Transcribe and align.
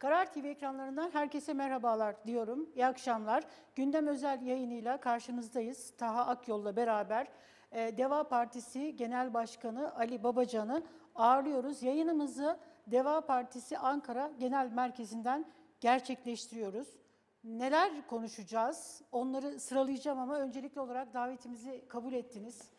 Karar 0.00 0.32
TV 0.32 0.44
ekranlarından 0.44 1.10
herkese 1.10 1.52
merhabalar 1.52 2.26
diyorum. 2.26 2.70
İyi 2.74 2.86
akşamlar. 2.86 3.44
Gündem 3.74 4.06
özel 4.06 4.42
yayınıyla 4.42 5.00
karşınızdayız. 5.00 5.90
Taha 5.98 6.26
Akyol'la 6.26 6.76
beraber 6.76 7.28
e, 7.72 7.98
Deva 7.98 8.28
Partisi 8.28 8.96
Genel 8.96 9.34
Başkanı 9.34 9.96
Ali 9.96 10.22
Babacan'ı 10.22 10.82
ağırlıyoruz. 11.14 11.82
Yayınımızı 11.82 12.58
Deva 12.86 13.20
Partisi 13.20 13.78
Ankara 13.78 14.30
Genel 14.38 14.72
Merkezi'nden 14.72 15.44
gerçekleştiriyoruz. 15.80 16.88
Neler 17.44 18.06
konuşacağız? 18.06 19.02
Onları 19.12 19.60
sıralayacağım 19.60 20.18
ama 20.18 20.38
öncelikli 20.38 20.80
olarak 20.80 21.14
davetimizi 21.14 21.84
kabul 21.88 22.12
ettiniz. 22.12 22.70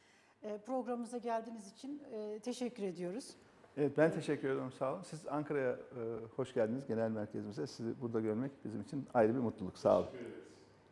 E, 0.44 0.58
Programımıza 0.58 1.18
geldiğiniz 1.18 1.72
için 1.72 2.04
e, 2.12 2.40
teşekkür 2.40 2.84
ediyoruz. 2.84 3.36
Evet 3.78 3.98
ben 3.98 4.12
teşekkür 4.12 4.50
ederim 4.50 4.72
sağ 4.72 4.94
olun. 4.94 5.02
Siz 5.02 5.28
Ankara'ya 5.28 5.72
e, 5.72 5.78
hoş 6.36 6.54
geldiniz 6.54 6.88
genel 6.88 7.10
merkezimize. 7.10 7.68
Sizi 7.68 8.02
burada 8.02 8.20
görmek 8.20 8.52
bizim 8.66 8.82
için 8.82 9.08
ayrı 9.14 9.36
bir 9.36 9.40
mutluluk. 9.40 9.78
Sağ 9.78 10.00
olun. 10.00 10.10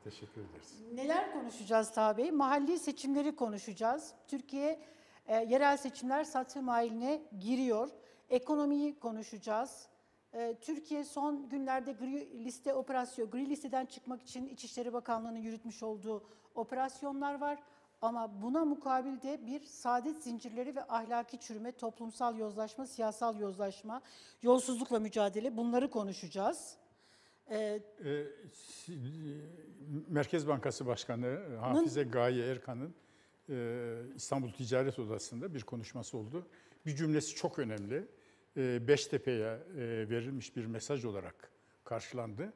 Teşekkür 0.03 0.41
ederiz. 0.41 0.81
Neler 0.93 1.34
konuşacağız 1.34 1.91
Taha 1.91 2.17
Bey? 2.17 2.31
Mahalli 2.31 2.79
seçimleri 2.79 3.35
konuşacağız. 3.35 4.13
Türkiye 4.27 4.79
e, 5.27 5.35
yerel 5.35 5.77
seçimler 5.77 6.23
satım 6.23 6.67
haline 6.67 7.21
giriyor. 7.39 7.89
Ekonomiyi 8.29 8.99
konuşacağız. 8.99 9.87
E, 10.34 10.55
Türkiye 10.61 11.03
son 11.03 11.49
günlerde 11.49 11.91
gri 11.91 12.45
liste 12.45 12.73
operasyon, 12.73 13.29
gri 13.29 13.49
listeden 13.49 13.85
çıkmak 13.85 14.21
için 14.21 14.48
İçişleri 14.48 14.93
Bakanlığı'nın 14.93 15.37
yürütmüş 15.37 15.84
olduğu 15.84 16.23
operasyonlar 16.55 17.41
var. 17.41 17.59
Ama 18.02 18.41
buna 18.41 18.66
mukabil 18.66 19.21
de 19.21 19.45
bir 19.48 19.63
saadet 19.63 20.23
zincirleri 20.23 20.76
ve 20.76 20.84
ahlaki 20.84 21.40
çürüme, 21.40 21.71
toplumsal 21.71 22.38
yozlaşma, 22.38 22.88
siyasal 22.88 23.40
yozlaşma, 23.40 24.02
yolsuzlukla 24.41 24.99
mücadele 24.99 25.57
bunları 25.57 25.90
konuşacağız. 25.90 26.76
Ee, 27.52 27.80
si- 28.54 28.99
Merkez 30.07 30.48
Bankası 30.48 30.85
Başkanı 30.85 31.27
e, 31.27 31.55
Hafize 31.57 32.04
Gaye 32.04 32.46
Erkan'ın 32.51 32.93
e, 33.49 33.96
İstanbul 34.16 34.51
Ticaret 34.51 34.99
Odası'nda 34.99 35.54
bir 35.54 35.62
konuşması 35.63 36.18
oldu. 36.18 36.48
Bir 36.85 36.95
cümlesi 36.95 37.35
çok 37.35 37.60
önemli. 37.60 38.07
E, 38.57 38.88
Beştepe'ye 38.88 39.48
e, 39.48 39.60
verilmiş 40.10 40.55
bir 40.55 40.66
mesaj 40.66 41.05
olarak 41.05 41.51
karşılandı. 41.84 42.54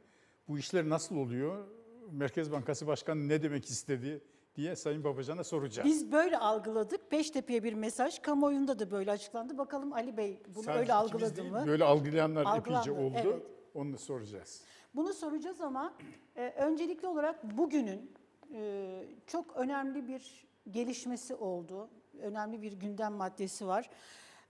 Bu 0.47 0.57
işler 0.57 0.89
nasıl 0.89 1.15
oluyor? 1.15 1.67
Merkez 2.11 2.51
Bankası 2.51 2.87
Başkanı 2.87 3.27
ne 3.29 3.43
demek 3.43 3.69
istedi 3.69 4.21
diye 4.55 4.75
Sayın 4.75 5.03
Babacan'a 5.03 5.43
soracağız. 5.43 5.87
Biz 5.89 6.11
böyle 6.11 6.37
algıladık. 6.37 7.11
Beştepe'ye 7.11 7.63
bir 7.63 7.73
mesaj. 7.73 8.19
Kamuoyunda 8.21 8.79
da 8.79 8.91
böyle 8.91 9.11
açıklandı. 9.11 9.57
Bakalım 9.57 9.93
Ali 9.93 10.17
Bey 10.17 10.39
bunu 10.55 10.63
Sadece 10.63 10.79
öyle 10.79 10.93
algıladı 10.93 11.35
değil, 11.35 11.51
mı? 11.51 11.63
Böyle 11.67 11.83
algılayanlar 11.83 12.45
Algılandı, 12.45 12.89
epeyce 12.89 12.91
oldu. 13.01 13.17
evet. 13.33 13.43
Onu 13.75 13.93
da 13.93 13.97
soracağız. 13.97 14.61
Bunu 14.95 15.13
soracağız 15.13 15.61
ama 15.61 15.93
e, 16.35 16.49
öncelikli 16.49 17.07
olarak 17.07 17.57
bugünün 17.57 18.11
e, 18.53 19.03
çok 19.27 19.55
önemli 19.57 20.07
bir 20.07 20.47
gelişmesi 20.71 21.35
oldu. 21.35 21.89
Önemli 22.21 22.61
bir 22.61 22.71
gündem 22.71 23.13
maddesi 23.13 23.67
var. 23.67 23.89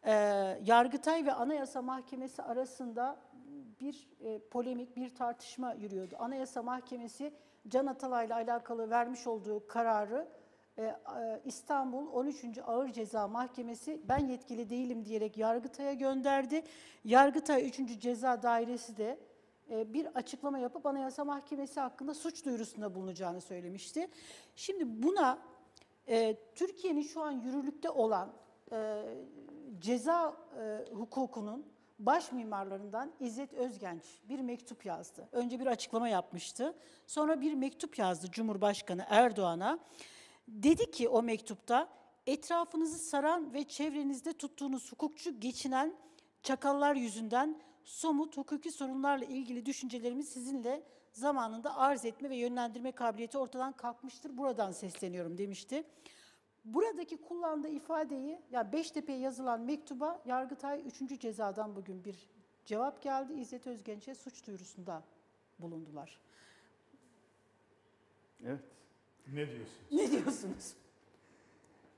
E, 0.06 0.12
Yargıtay 0.66 1.26
ve 1.26 1.34
Anayasa 1.34 1.82
Mahkemesi 1.82 2.42
arasında 2.44 3.20
bir 3.82 4.08
e, 4.22 4.40
polemik, 4.40 4.95
bir 4.95 5.16
tartışma 5.16 5.73
yürüyordu. 5.73 6.16
Anayasa 6.20 6.64
Mahkemesi 6.64 7.34
Can 7.67 7.86
Atalay'la 7.86 8.36
alakalı 8.36 8.89
vermiş 8.89 9.28
olduğu 9.28 9.67
kararı 9.67 10.28
e, 10.78 10.95
İstanbul 11.45 12.08
13. 12.08 12.45
Ağır 12.66 12.92
Ceza 12.92 13.28
Mahkemesi 13.28 14.02
ben 14.08 14.28
yetkili 14.28 14.70
değilim 14.70 15.05
diyerek 15.05 15.38
Yargıtay'a 15.38 15.94
gönderdi. 15.94 16.64
Yargıtay 17.03 17.67
3. 17.67 18.00
Ceza 18.00 18.44
Dairesi 18.44 18.97
de 18.97 19.20
e, 19.70 19.94
bir 19.94 20.05
açıklama 20.05 20.59
yapıp 20.59 20.86
Anayasa 20.86 21.25
Mahkemesi 21.25 21.80
hakkında 21.80 22.14
suç 22.14 22.45
duyurusunda 22.45 22.95
bulunacağını 22.95 23.42
söylemişti. 23.42 24.08
Şimdi 24.55 25.03
buna 25.03 25.39
e, 26.08 26.38
Türkiye'nin 26.55 27.02
şu 27.02 27.21
an 27.21 27.32
yürürlükte 27.32 27.89
olan 27.89 28.30
ceza 29.80 30.33
hukukunun 30.93 31.73
baş 32.05 32.31
mimarlarından 32.31 33.11
İzzet 33.19 33.53
Özgenç 33.53 34.03
bir 34.30 34.39
mektup 34.39 34.86
yazdı. 34.86 35.27
Önce 35.31 35.59
bir 35.59 35.67
açıklama 35.67 36.09
yapmıştı. 36.09 36.75
Sonra 37.08 37.41
bir 37.41 37.53
mektup 37.53 37.97
yazdı 37.97 38.27
Cumhurbaşkanı 38.31 39.05
Erdoğan'a. 39.09 39.80
Dedi 40.47 40.91
ki 40.91 41.09
o 41.09 41.23
mektupta 41.23 41.89
etrafınızı 42.27 42.97
saran 42.99 43.53
ve 43.53 43.64
çevrenizde 43.64 44.33
tuttuğunuz 44.33 44.91
hukukçu 44.91 45.39
geçinen 45.39 45.93
çakallar 46.43 46.95
yüzünden 46.95 47.61
somut 47.83 48.37
hukuki 48.37 48.71
sorunlarla 48.71 49.25
ilgili 49.25 49.65
düşüncelerimi 49.65 50.23
sizinle 50.23 50.83
zamanında 51.11 51.77
arz 51.77 52.05
etme 52.05 52.30
ve 52.30 52.35
yönlendirme 52.35 52.91
kabiliyeti 52.91 53.37
ortadan 53.37 53.71
kalkmıştır. 53.71 54.37
Buradan 54.37 54.71
sesleniyorum 54.71 55.37
demişti. 55.37 55.83
Buradaki 56.66 57.18
kullandığı 57.18 57.70
ifadeyi, 57.70 58.42
ya 58.52 58.74
Beştepe'ye 58.74 59.20
yazılan 59.20 59.62
mektuba 59.62 60.22
Yargıtay 60.26 60.88
3. 60.88 61.20
cezadan 61.22 61.76
bugün 61.76 62.04
bir 62.04 62.30
cevap 62.66 63.02
geldi. 63.02 63.34
İzzet 63.34 63.68
Özgenç'e 63.68 64.16
suç 64.16 64.48
duyurusunda 64.48 65.04
bulundular. 65.60 66.20
Evet. 68.46 68.64
Ne 69.34 69.48
diyorsunuz? 69.48 69.92
Ne 69.92 70.12
diyorsunuz? 70.12 70.74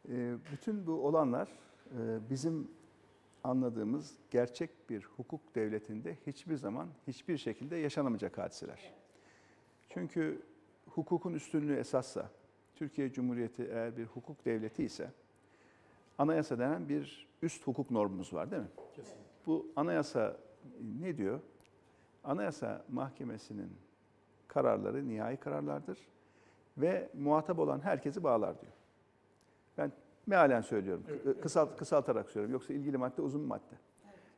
E, 0.09 0.35
bütün 0.51 0.87
bu 0.87 0.91
olanlar 0.91 1.49
e, 1.97 2.29
bizim 2.29 2.71
anladığımız 3.43 4.17
gerçek 4.31 4.89
bir 4.89 5.03
hukuk 5.03 5.55
devletinde 5.55 6.17
hiçbir 6.27 6.55
zaman 6.55 6.89
hiçbir 7.07 7.37
şekilde 7.37 7.75
yaşanamayacak 7.75 8.37
hadiseler. 8.37 8.93
Çünkü 9.89 10.41
hukukun 10.89 11.33
üstünlüğü 11.33 11.75
esassa, 11.75 12.31
Türkiye 12.75 13.11
Cumhuriyeti 13.11 13.63
eğer 13.63 13.97
bir 13.97 14.05
hukuk 14.05 14.45
devleti 14.45 14.83
ise 14.83 15.11
anayasa 16.17 16.59
denen 16.59 16.89
bir 16.89 17.27
üst 17.41 17.67
hukuk 17.67 17.91
normumuz 17.91 18.33
var 18.33 18.51
değil 18.51 18.61
mi? 18.61 18.69
Kesinlikle. 18.95 19.25
Bu 19.45 19.71
anayasa 19.75 20.37
ne 20.99 21.17
diyor? 21.17 21.39
Anayasa 22.23 22.85
Mahkemesi'nin 22.91 23.71
kararları 24.47 25.07
nihai 25.07 25.37
kararlardır 25.37 25.99
ve 26.77 27.09
muhatap 27.13 27.59
olan 27.59 27.79
herkesi 27.79 28.23
bağlar 28.23 28.61
diyor. 28.61 28.73
Ben 29.77 29.91
mealen 30.27 30.61
söylüyorum, 30.61 31.03
kısalt, 31.41 31.77
kısaltarak 31.77 32.29
söylüyorum. 32.29 32.53
Yoksa 32.53 32.73
ilgili 32.73 32.97
madde 32.97 33.21
uzun 33.21 33.41
bir 33.41 33.47
madde. 33.47 33.75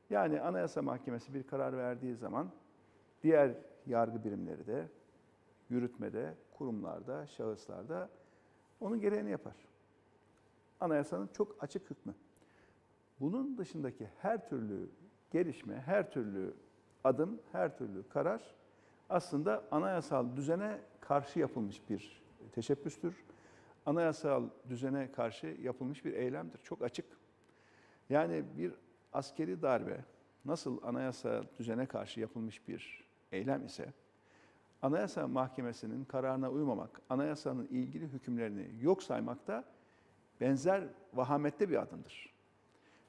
Yani 0.09 0.41
Anayasa 0.41 0.81
Mahkemesi 0.81 1.33
bir 1.33 1.43
karar 1.43 1.77
verdiği 1.77 2.15
zaman 2.15 2.49
diğer 3.23 3.51
yargı 3.85 4.23
birimleri 4.23 4.67
de, 4.67 4.87
yürütmede, 5.69 6.33
kurumlarda, 6.57 7.27
şahıslarda 7.27 8.09
onun 8.79 8.99
gereğini 8.99 9.31
yapar. 9.31 9.55
Anayasanın 10.79 11.27
çok 11.27 11.63
açık 11.63 11.89
hükmü. 11.89 12.15
Bunun 13.19 13.57
dışındaki 13.57 14.09
her 14.21 14.49
türlü 14.49 14.89
gelişme, 15.31 15.83
her 15.85 16.11
türlü 16.11 16.53
adım, 17.03 17.39
her 17.51 17.77
türlü 17.77 18.09
karar 18.09 18.55
aslında 19.09 19.63
anayasal 19.71 20.35
düzene 20.35 20.79
karşı 21.01 21.39
yapılmış 21.39 21.89
bir 21.89 22.23
teşebbüstür. 22.51 23.23
Anayasal 23.85 24.49
düzene 24.69 25.11
karşı 25.11 25.47
yapılmış 25.47 26.05
bir 26.05 26.13
eylemdir. 26.13 26.59
Çok 26.63 26.81
açık. 26.81 27.05
Yani 28.09 28.43
bir 28.57 28.73
askeri 29.13 29.61
darbe 29.61 30.05
nasıl 30.45 30.83
anayasal 30.83 31.43
düzene 31.59 31.85
karşı 31.85 32.19
yapılmış 32.19 32.67
bir 32.67 33.07
eylem 33.31 33.65
ise 33.65 33.93
Anayasa 34.81 35.27
Mahkemesi'nin 35.27 36.05
kararına 36.05 36.51
uymamak, 36.51 37.01
anayasanın 37.09 37.67
ilgili 37.67 38.07
hükümlerini 38.07 38.67
yok 38.81 39.03
saymak 39.03 39.47
da 39.47 39.63
benzer 40.41 40.83
vahamette 41.13 41.69
bir 41.69 41.81
adımdır. 41.81 42.33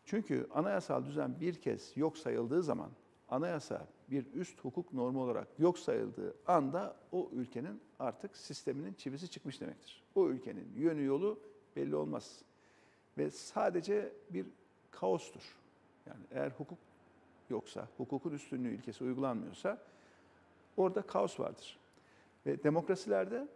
Çünkü 0.04 0.48
anayasal 0.54 1.04
düzen 1.04 1.40
bir 1.40 1.54
kez 1.54 1.96
yok 1.96 2.18
sayıldığı 2.18 2.62
zaman 2.62 2.90
anayasa 3.28 3.86
bir 4.10 4.34
üst 4.34 4.60
hukuk 4.60 4.92
normu 4.92 5.22
olarak 5.22 5.48
yok 5.58 5.78
sayıldığı 5.78 6.34
anda 6.46 6.96
o 7.12 7.30
ülkenin 7.32 7.80
artık 7.98 8.36
sisteminin 8.36 8.92
çivisi 8.92 9.30
çıkmış 9.30 9.60
demektir. 9.60 10.04
O 10.14 10.28
ülkenin 10.28 10.72
yönü 10.76 11.04
yolu 11.04 11.40
belli 11.76 11.96
olmaz. 11.96 12.42
Ve 13.18 13.30
sadece 13.30 14.12
bir 14.30 14.46
kaostur. 14.90 15.56
Yani 16.06 16.20
eğer 16.30 16.50
hukuk 16.50 16.78
yoksa, 17.50 17.88
hukukun 17.96 18.32
üstünlüğü 18.32 18.74
ilkesi 18.74 19.04
uygulanmıyorsa 19.04 19.78
orada 20.78 21.02
kaos 21.02 21.40
vardır. 21.40 21.78
Ve 22.46 22.62
demokrasilerde 22.62 23.48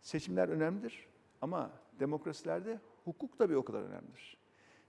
seçimler 0.00 0.48
önemlidir 0.48 1.08
ama 1.40 1.70
demokrasilerde 2.00 2.80
hukuk 3.04 3.38
da 3.38 3.50
bir 3.50 3.54
o 3.54 3.64
kadar 3.64 3.82
önemlidir. 3.82 4.36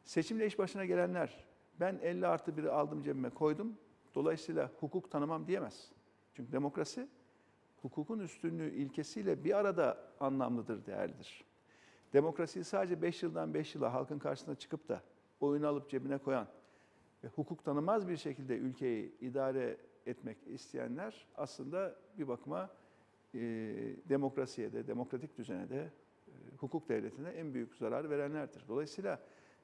Seçimle 0.03 0.45
iş 0.45 0.59
başına 0.59 0.85
gelenler 0.85 1.45
ben 1.79 1.99
50 2.01 2.27
artı 2.27 2.51
1'i 2.51 2.69
aldım 2.69 3.03
cebime 3.03 3.29
koydum. 3.29 3.77
Dolayısıyla 4.15 4.71
hukuk 4.79 5.11
tanımam 5.11 5.47
diyemez. 5.47 5.91
Çünkü 6.33 6.51
demokrasi 6.51 7.07
hukukun 7.81 8.19
üstünlüğü 8.19 8.69
ilkesiyle 8.69 9.43
bir 9.43 9.57
arada 9.57 9.97
anlamlıdır, 10.19 10.85
değerlidir. 10.85 11.45
Demokrasiyi 12.13 12.65
sadece 12.65 13.01
5 13.01 13.23
yıldan 13.23 13.53
5 13.53 13.75
yıla 13.75 13.93
halkın 13.93 14.19
karşısına 14.19 14.55
çıkıp 14.55 14.89
da 14.89 15.01
oyunu 15.39 15.67
alıp 15.67 15.89
cebine 15.89 16.17
koyan 16.17 16.47
ve 17.23 17.27
hukuk 17.27 17.63
tanımaz 17.65 18.07
bir 18.07 18.17
şekilde 18.17 18.57
ülkeyi 18.57 19.15
idare 19.19 19.77
etmek 20.09 20.37
isteyenler 20.47 21.27
aslında 21.35 21.95
bir 22.17 22.27
bakıma 22.27 22.69
e, 23.33 23.39
demokrasiye 24.09 24.73
de, 24.73 24.87
demokratik 24.87 25.37
düzene 25.37 25.69
de, 25.69 25.91
e, 26.27 26.31
hukuk 26.57 26.89
devletine 26.89 27.29
en 27.29 27.53
büyük 27.53 27.75
zarar 27.75 28.09
verenlerdir. 28.09 28.67
Dolayısıyla 28.67 29.19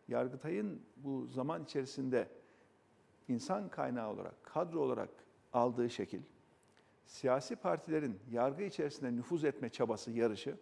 Yargıtay'ın 0.07 0.81
bu 0.97 1.27
zaman 1.27 1.63
içerisinde 1.63 2.27
insan 3.27 3.69
kaynağı 3.69 4.09
olarak, 4.09 4.44
kadro 4.44 4.80
olarak 4.80 5.09
aldığı 5.53 5.89
şekil, 5.89 6.21
siyasi 7.06 7.56
partilerin 7.56 8.19
yargı 8.31 8.63
içerisinde 8.63 9.15
nüfuz 9.15 9.44
etme 9.44 9.69
çabası, 9.69 10.12
yarışı 10.12 10.57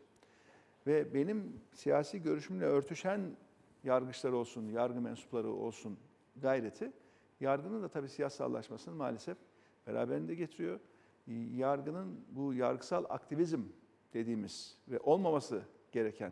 ve 0.88 1.13
benim 1.13 1.62
siyasi 1.74 2.21
görüşümle 2.21 2.65
örtüşen 2.65 3.21
yargıçlar 3.83 4.31
olsun, 4.31 4.69
yargı 4.69 5.01
mensupları 5.01 5.51
olsun 5.51 6.00
gayreti, 6.41 6.91
yargının 7.39 7.83
da 7.83 7.88
tabii 7.88 8.09
siyasallaşmasını 8.09 8.95
maalesef 8.95 9.38
beraberinde 9.88 10.35
getiriyor. 10.35 10.80
Yargının 11.56 12.25
bu 12.30 12.53
yargısal 12.53 13.06
aktivizm 13.09 13.62
dediğimiz 14.13 14.77
ve 14.88 15.00
olmaması 15.00 15.62
gereken 15.91 16.31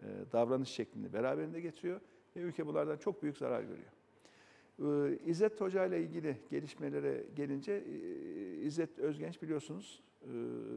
e, 0.00 0.06
davranış 0.32 0.68
şeklini 0.68 1.12
beraberinde 1.12 1.60
getiriyor 1.60 2.00
ve 2.36 2.40
ülke 2.40 2.66
bunlardan 2.66 2.96
çok 2.96 3.22
büyük 3.22 3.38
zarar 3.38 3.62
görüyor. 3.62 3.92
Ee, 4.82 5.18
İzzet 5.26 5.60
Hoca 5.60 5.86
ile 5.86 6.02
ilgili 6.02 6.36
gelişmelere 6.50 7.26
gelince 7.36 7.72
e, 7.72 8.56
İzzet 8.56 8.98
Özgenç 8.98 9.42
biliyorsunuz 9.42 10.02
e, 10.22 10.28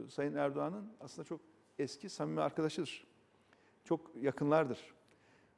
Sayın 0.08 0.34
Erdoğan'ın 0.34 0.92
aslında 1.00 1.28
çok 1.28 1.40
eski 1.78 2.08
samimi 2.08 2.40
arkadaşıdır. 2.40 3.06
Çok 3.84 4.10
yakınlardır. 4.20 4.94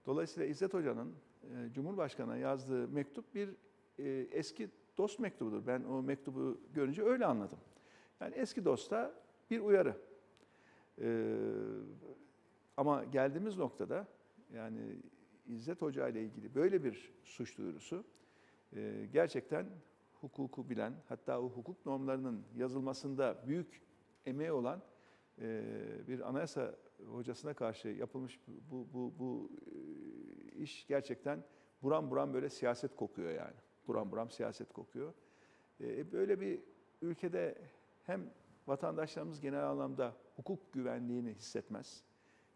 Dolayısıyla 0.07 0.49
İzzet 0.49 0.75
Hoca'nın 0.75 1.15
e, 1.43 1.73
Cumhurbaşkanı'na 1.73 2.37
yazdığı 2.37 2.89
mektup 2.89 3.35
bir 3.35 3.51
e, 3.99 4.27
eski 4.31 4.69
dost 4.99 5.19
mektubudur. 5.19 5.67
Ben 5.67 5.85
o 5.85 6.03
mektubu 6.03 6.61
görünce 6.75 7.03
öyle 7.03 7.27
anladım. 7.27 7.59
Yani 8.21 8.35
eski 8.35 8.65
dosta 8.65 9.15
bir 9.51 9.61
uyarı. 9.61 9.97
Ee, 11.01 11.37
ama 12.77 13.05
geldiğimiz 13.05 13.59
noktada 13.59 14.07
yani 14.53 14.81
İzzet 15.47 15.83
Hoca 15.83 16.09
ile 16.09 16.23
ilgili 16.23 16.55
böyle 16.55 16.85
bir 16.85 17.13
suç 17.25 17.59
duyurusu 17.59 18.05
e, 18.77 19.09
gerçekten 19.13 19.67
hukuku 20.21 20.71
bilen 20.71 20.95
hatta 21.09 21.41
o 21.41 21.49
hukuk 21.49 21.87
normlarının 21.87 22.45
yazılmasında 22.57 23.45
büyük 23.47 23.83
emeği 24.27 24.53
olan 24.53 24.83
e, 25.41 25.63
bir 26.09 26.29
anayasa 26.29 26.75
hocasına 27.07 27.55
karşı 27.55 27.89
yapılmış 27.89 28.41
bu 28.71 28.87
bu 28.93 29.15
bu 29.19 29.51
e, 29.67 30.59
iş 30.59 30.87
gerçekten 30.87 31.45
buram 31.83 32.11
buram 32.11 32.35
böyle 32.35 32.49
siyaset 32.51 32.97
kokuyor 32.97 33.31
yani. 33.31 33.64
Buram 33.89 34.11
buram 34.11 34.31
siyaset 34.31 34.73
kokuyor. 34.73 35.13
E, 35.81 36.13
Böyle 36.13 36.41
bir 36.41 36.61
ülkede 37.03 37.59
hem 38.07 38.31
vatandaşlarımız 38.67 39.41
genel 39.41 39.71
anlamda 39.71 40.17
hukuk 40.37 40.73
güvenliğini 40.73 41.35
hissetmez. 41.35 42.03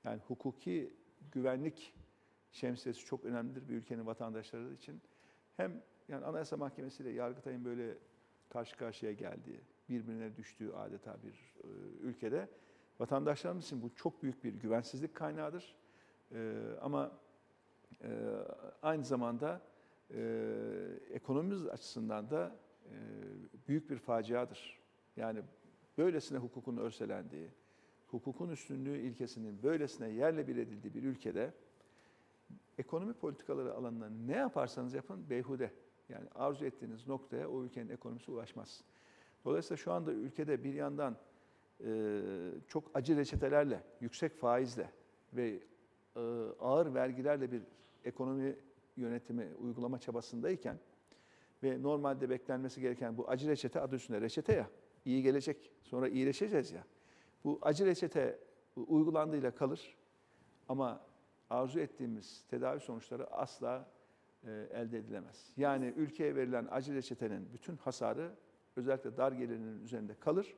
Yani 0.05 0.21
hukuki 0.29 0.95
güvenlik 1.33 1.95
şemsiyesi 2.53 3.01
çok 3.01 3.25
önemlidir 3.25 3.69
bir 3.69 3.75
ülkenin 3.75 4.07
vatandaşları 4.07 4.73
için. 4.75 5.03
Hem 5.57 5.83
yani 6.09 6.25
Anayasa 6.25 6.57
Mahkemesi 6.57 7.03
ile 7.03 7.11
Yargıtay'ın 7.11 7.65
böyle 7.65 7.99
karşı 8.49 8.77
karşıya 8.77 9.13
geldiği, 9.13 9.61
birbirine 9.89 10.37
düştüğü 10.37 10.73
adeta 10.73 11.17
bir 11.23 11.55
e, 11.65 11.69
ülkede 12.01 12.49
vatandaşlarımız 13.01 13.65
için 13.65 13.83
bu 13.83 13.95
çok 13.95 14.23
büyük 14.23 14.45
bir 14.45 14.55
güvensizlik 14.55 15.15
kaynağıdır. 15.15 15.77
E, 16.33 16.63
ama 16.81 17.13
e, 18.03 18.09
aynı 18.83 19.05
zamanda 19.05 19.61
e, 20.15 20.21
ekonomimiz 21.11 21.67
açısından 21.67 22.31
da 22.31 22.57
e, 22.85 22.95
büyük 23.69 23.91
bir 23.91 23.99
faciadır. 23.99 24.79
Yani 25.17 25.43
böylesine 25.99 26.39
hukukun 26.39 26.77
örselendiği, 26.77 27.49
hukukun 28.11 28.49
üstünlüğü 28.49 28.99
ilkesinin 28.99 29.63
böylesine 29.63 30.09
yerle 30.09 30.47
bir 30.47 30.57
edildiği 30.57 30.95
bir 30.95 31.03
ülkede 31.03 31.53
ekonomi 32.79 33.13
politikaları 33.13 33.75
alanında 33.75 34.09
ne 34.27 34.37
yaparsanız 34.37 34.95
yapın 34.95 35.31
beyhude. 35.31 35.71
Yani 36.09 36.29
arzu 36.35 36.65
ettiğiniz 36.65 37.07
noktaya 37.07 37.49
o 37.49 37.65
ülkenin 37.65 37.89
ekonomisi 37.89 38.31
ulaşmaz. 38.31 38.85
Dolayısıyla 39.45 39.77
şu 39.77 39.93
anda 39.93 40.13
ülkede 40.13 40.65
bir 40.65 40.75
yandan 40.75 41.17
e, 41.85 42.21
çok 42.69 42.91
acı 42.95 43.17
reçetelerle, 43.17 43.83
yüksek 44.01 44.37
faizle 44.37 44.91
ve 45.33 45.61
e, 46.17 46.21
ağır 46.61 46.95
vergilerle 46.95 47.53
bir 47.53 47.63
ekonomi 48.05 48.57
yönetimi 48.99 49.55
uygulama 49.61 49.99
çabasındayken 49.99 50.79
ve 51.63 51.83
normalde 51.83 52.31
beklenmesi 52.31 52.81
gereken 52.81 53.17
bu 53.17 53.29
acı 53.29 53.49
reçete 53.49 53.81
adı 53.81 53.97
üstünde 53.97 54.21
reçete 54.21 54.53
ya, 54.53 54.71
iyi 55.05 55.23
gelecek, 55.23 55.73
sonra 55.83 56.09
iyileşeceğiz 56.09 56.73
ya. 56.73 56.85
Bu 57.45 57.59
acı 57.63 57.87
reçete 57.87 58.39
uygulandığıyla 58.77 59.55
kalır 59.55 59.97
ama 60.69 61.01
arzu 61.51 61.81
ettiğimiz 61.81 62.45
tedavi 62.49 62.81
sonuçları 62.81 63.27
asla 63.27 63.91
e, 64.45 64.51
elde 64.51 64.99
edilemez. 64.99 65.53
Yani 65.57 65.95
ülkeye 65.97 66.35
verilen 66.35 66.69
acı 66.71 66.95
reçetenin 66.95 67.53
bütün 67.53 67.77
hasarı 67.77 68.35
özellikle 68.77 69.17
dar 69.17 69.33
gelirinin 69.33 69.85
üzerinde 69.85 70.15
kalır. 70.15 70.57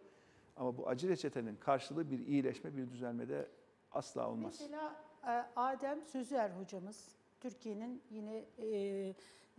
Ama 0.57 0.77
bu 0.77 0.89
acı 0.89 1.09
reçetenin 1.09 1.57
karşılığı 1.57 2.11
bir 2.11 2.19
iyileşme, 2.19 2.77
bir 2.77 2.91
düzelmede 2.91 3.49
asla 3.93 4.31
olmaz. 4.31 4.57
Mesela 4.61 4.97
e, 5.27 5.45
Adem 5.57 6.05
Sözler 6.05 6.51
hocamız 6.51 7.20
Türkiye'nin 7.41 8.03
yine 8.11 8.45
e, 8.59 9.15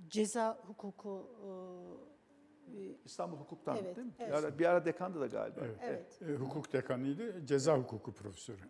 ceza 0.09 0.57
hukuku 0.67 1.27
e, 2.67 2.95
İstanbul 3.05 3.37
Hukuk'tan 3.37 3.77
Evet, 3.77 3.95
değil 3.95 4.07
mi? 4.07 4.13
evet. 4.19 4.29
Bir, 4.29 4.33
ara, 4.33 4.59
bir 4.59 4.65
ara 4.65 4.85
dekandı 4.85 5.19
da 5.21 5.27
galiba. 5.27 5.59
Evet. 5.63 5.77
evet. 5.81 6.21
E, 6.21 6.35
hukuk 6.35 6.73
dekanıydı, 6.73 7.45
ceza 7.45 7.77
hukuku 7.77 8.13
profesörü. 8.13 8.61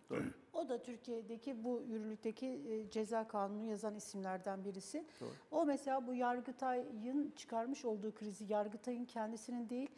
O 0.52 0.68
da 0.68 0.82
Türkiye'deki 0.82 1.64
bu 1.64 1.82
yürürlükteki 1.88 2.46
e, 2.46 2.90
ceza 2.90 3.28
kanunu 3.28 3.64
yazan 3.64 3.94
isimlerden 3.94 4.64
birisi. 4.64 5.04
Doğru. 5.20 5.30
O 5.50 5.66
mesela 5.66 6.06
bu 6.06 6.14
Yargıtay'ın 6.14 7.32
çıkarmış 7.36 7.84
olduğu 7.84 8.14
krizi 8.14 8.52
Yargıtay'ın 8.52 9.04
kendisinin 9.04 9.68
değil 9.68 9.90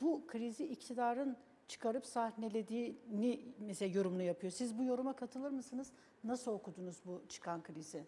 bu 0.00 0.26
krizi 0.26 0.66
iktidarın 0.66 1.36
çıkarıp 1.68 2.06
sahnelediğini 2.06 3.54
mesela 3.58 3.98
yorumlu 3.98 4.22
yapıyor. 4.22 4.52
Siz 4.52 4.78
bu 4.78 4.84
yoruma 4.84 5.16
katılır 5.16 5.50
mısınız? 5.50 5.92
Nasıl 6.24 6.52
okudunuz 6.52 7.02
bu 7.06 7.22
çıkan 7.28 7.62
krizi? 7.62 8.04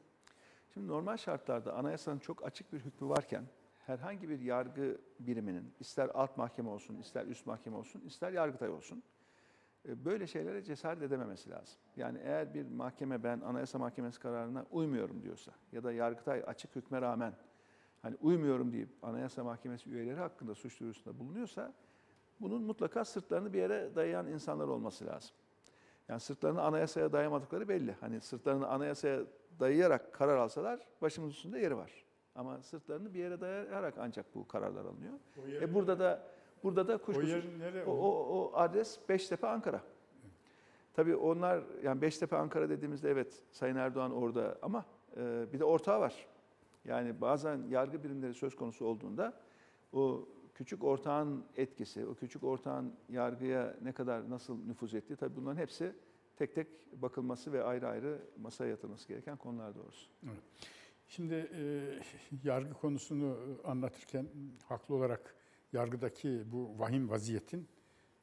Şimdi 0.75 0.89
normal 0.89 1.17
şartlarda 1.17 1.75
anayasanın 1.75 2.19
çok 2.19 2.45
açık 2.45 2.73
bir 2.73 2.81
hükmü 2.81 3.09
varken 3.09 3.45
herhangi 3.79 4.29
bir 4.29 4.41
yargı 4.41 5.01
biriminin 5.21 5.75
ister 5.81 6.11
alt 6.15 6.37
mahkeme 6.37 6.69
olsun, 6.69 6.97
ister 6.97 7.27
üst 7.27 7.47
mahkeme 7.47 7.77
olsun, 7.77 8.01
ister 8.01 8.33
yargıtay 8.33 8.69
olsun 8.69 9.03
e, 9.89 10.05
böyle 10.05 10.27
şeylere 10.27 10.63
cesaret 10.63 11.03
edememesi 11.03 11.51
lazım. 11.51 11.81
Yani 11.97 12.19
eğer 12.23 12.55
bir 12.55 12.67
mahkeme 12.69 13.23
ben 13.23 13.41
anayasa 13.41 13.79
mahkemesi 13.79 14.21
kararına 14.21 14.67
uymuyorum 14.71 15.23
diyorsa 15.23 15.53
ya 15.73 15.85
da 15.85 15.93
yargıtay 15.93 16.45
açık 16.47 16.77
hükme 16.77 17.01
rağmen 17.01 17.35
hani 18.03 18.17
uymuyorum 18.21 18.73
deyip 18.73 18.91
anayasa 19.03 19.45
mahkemesi 19.45 19.91
üyeleri 19.91 20.21
hakkında 20.21 20.55
suç 20.55 20.81
duyurusunda 20.81 21.19
bulunuyorsa 21.19 21.73
bunun 22.41 22.63
mutlaka 22.63 23.05
sırtlarını 23.05 23.53
bir 23.53 23.59
yere 23.59 23.95
dayayan 23.95 24.27
insanlar 24.27 24.69
olması 24.69 25.07
lazım. 25.07 25.31
Yani 26.09 26.21
sırtlarını 26.21 26.63
anayasaya 26.63 27.13
dayamadıkları 27.13 27.69
belli. 27.69 27.97
Hani 28.01 28.21
sırtlarını 28.21 28.69
anayasaya 28.69 29.21
dayayarak 29.63 30.13
karar 30.13 30.37
alsalar 30.37 30.81
başımız 31.03 31.33
üstünde 31.33 31.59
yeri 31.61 31.77
var. 31.77 31.91
Ama 32.35 32.63
sırtlarını 32.63 33.15
bir 33.15 33.19
yere 33.19 33.41
dayayarak 33.41 33.95
ancak 33.99 34.35
bu 34.35 34.49
kararlar 34.49 34.85
alınıyor. 34.85 35.13
O 35.45 35.49
yer, 35.49 35.63
E 35.63 35.75
burada 35.75 35.99
da 35.99 36.23
burada 36.65 36.89
da 36.89 36.95
o 36.95 36.99
kuşkusuz 36.99 37.59
nere? 37.59 37.85
o, 37.85 37.91
o, 37.93 38.09
o 38.39 38.51
adres 38.55 38.99
Beştepe 39.09 39.47
Ankara. 39.47 39.81
Tabii 40.95 41.17
onlar 41.17 41.63
yani 41.85 42.03
Beştepe 42.03 42.37
Ankara 42.37 42.69
dediğimizde 42.69 43.11
evet 43.11 43.43
Sayın 43.51 43.77
Erdoğan 43.77 44.13
orada 44.15 44.59
ama 44.63 44.85
e, 45.17 45.47
bir 45.53 45.59
de 45.61 45.65
ortağı 45.65 46.01
var. 46.01 46.27
Yani 46.85 47.21
bazen 47.21 47.63
yargı 47.69 48.05
birimleri 48.05 48.35
söz 48.35 48.57
konusu 48.57 48.87
olduğunda 48.87 49.33
o 49.93 50.29
küçük 50.55 50.85
ortağın 50.85 51.45
etkisi, 51.57 52.07
o 52.07 52.15
küçük 52.15 52.45
ortağın 52.45 52.93
yargıya 53.09 53.75
ne 53.83 53.93
kadar 53.93 54.31
nasıl 54.31 54.67
nüfuz 54.67 54.95
ettiği 54.95 55.17
tabii 55.17 55.37
bunların 55.37 55.57
hepsi 55.61 55.93
tek 56.37 56.55
tek 56.55 56.69
bakılması 57.03 57.53
ve 57.53 57.63
ayrı 57.63 57.89
ayrı 57.89 58.23
masaya 58.41 58.71
yatırılması 58.71 59.09
gereken 59.09 59.37
konular 59.37 59.75
doğrusu. 59.75 60.07
Şimdi 61.09 61.35
e, 61.35 61.83
yargı 62.45 62.75
konusunu 62.75 63.59
anlatırken 63.65 64.27
haklı 64.65 64.95
olarak 64.95 65.35
yargıdaki 65.73 66.43
bu 66.53 66.79
vahim 66.79 67.11
vaziyetin 67.11 67.69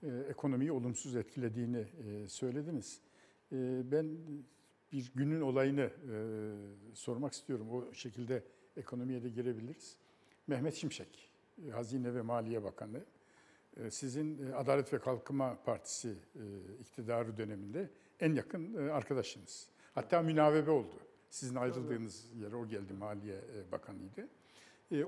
e, 0.03 0.07
ekonomiyi 0.07 0.71
olumsuz 0.71 1.15
etkilediğini 1.15 1.77
e, 2.05 2.27
söylediniz. 2.27 3.01
E, 3.51 3.81
ben 3.91 4.17
bir 4.91 5.11
günün 5.15 5.41
olayını 5.41 5.81
e, 5.81 6.15
sormak 6.93 7.33
istiyorum. 7.33 7.69
O 7.71 7.93
şekilde 7.93 8.43
ekonomiye 8.77 9.23
de 9.23 9.29
girebiliriz. 9.29 9.97
Mehmet 10.47 10.75
Şimşek, 10.75 11.31
e, 11.67 11.71
Hazine 11.71 12.15
ve 12.15 12.21
Maliye 12.21 12.63
Bakanı. 12.63 13.05
E, 13.77 13.91
Sizin 13.91 14.51
e, 14.51 14.55
Adalet 14.55 14.93
ve 14.93 14.99
Kalkınma 14.99 15.57
Partisi 15.65 16.09
e, 16.09 16.43
iktidarı 16.81 17.37
döneminde 17.37 17.89
en 18.19 18.33
yakın 18.33 18.87
e, 18.87 18.91
arkadaşınız. 18.91 19.69
Hatta 19.95 20.21
münavebe 20.21 20.71
oldu. 20.71 20.95
Sizin 21.29 21.55
ayrıldığınız 21.55 22.25
yere 22.41 22.55
o 22.55 22.67
geldi 22.67 22.93
Maliye 22.93 23.41
Bakanıydı. 23.71 24.27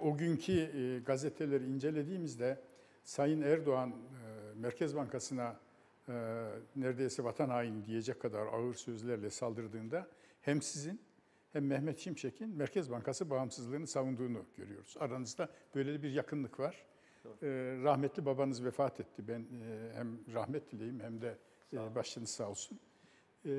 O 0.01 0.17
günkü 0.17 1.03
gazeteleri 1.05 1.65
incelediğimizde 1.65 2.61
Sayın 3.03 3.41
Erdoğan 3.41 3.93
Merkez 4.55 4.95
Bankası'na 4.95 5.59
neredeyse 6.75 7.23
vatan 7.23 7.49
haini 7.49 7.85
diyecek 7.85 8.21
kadar 8.21 8.47
ağır 8.47 8.73
sözlerle 8.73 9.29
saldırdığında 9.29 10.07
hem 10.41 10.61
sizin 10.61 11.01
hem 11.53 11.67
Mehmet 11.67 11.99
Şimşek'in 11.99 12.49
Merkez 12.49 12.91
Bankası 12.91 13.29
bağımsızlığını 13.29 13.87
savunduğunu 13.87 14.45
görüyoruz. 14.57 14.95
Aranızda 14.99 15.49
böyle 15.75 16.03
bir 16.03 16.11
yakınlık 16.11 16.59
var. 16.59 16.85
E, 17.25 17.47
rahmetli 17.83 18.25
babanız 18.25 18.63
vefat 18.63 18.99
etti. 18.99 19.27
Ben 19.27 19.39
e, 19.39 19.93
hem 19.93 20.19
rahmet 20.33 20.71
dileyim 20.71 20.99
hem 20.99 21.21
de 21.21 21.37
e, 21.73 21.95
başınız 21.95 22.29
sağ 22.29 22.49
olsun. 22.49 22.79
E, 23.45 23.51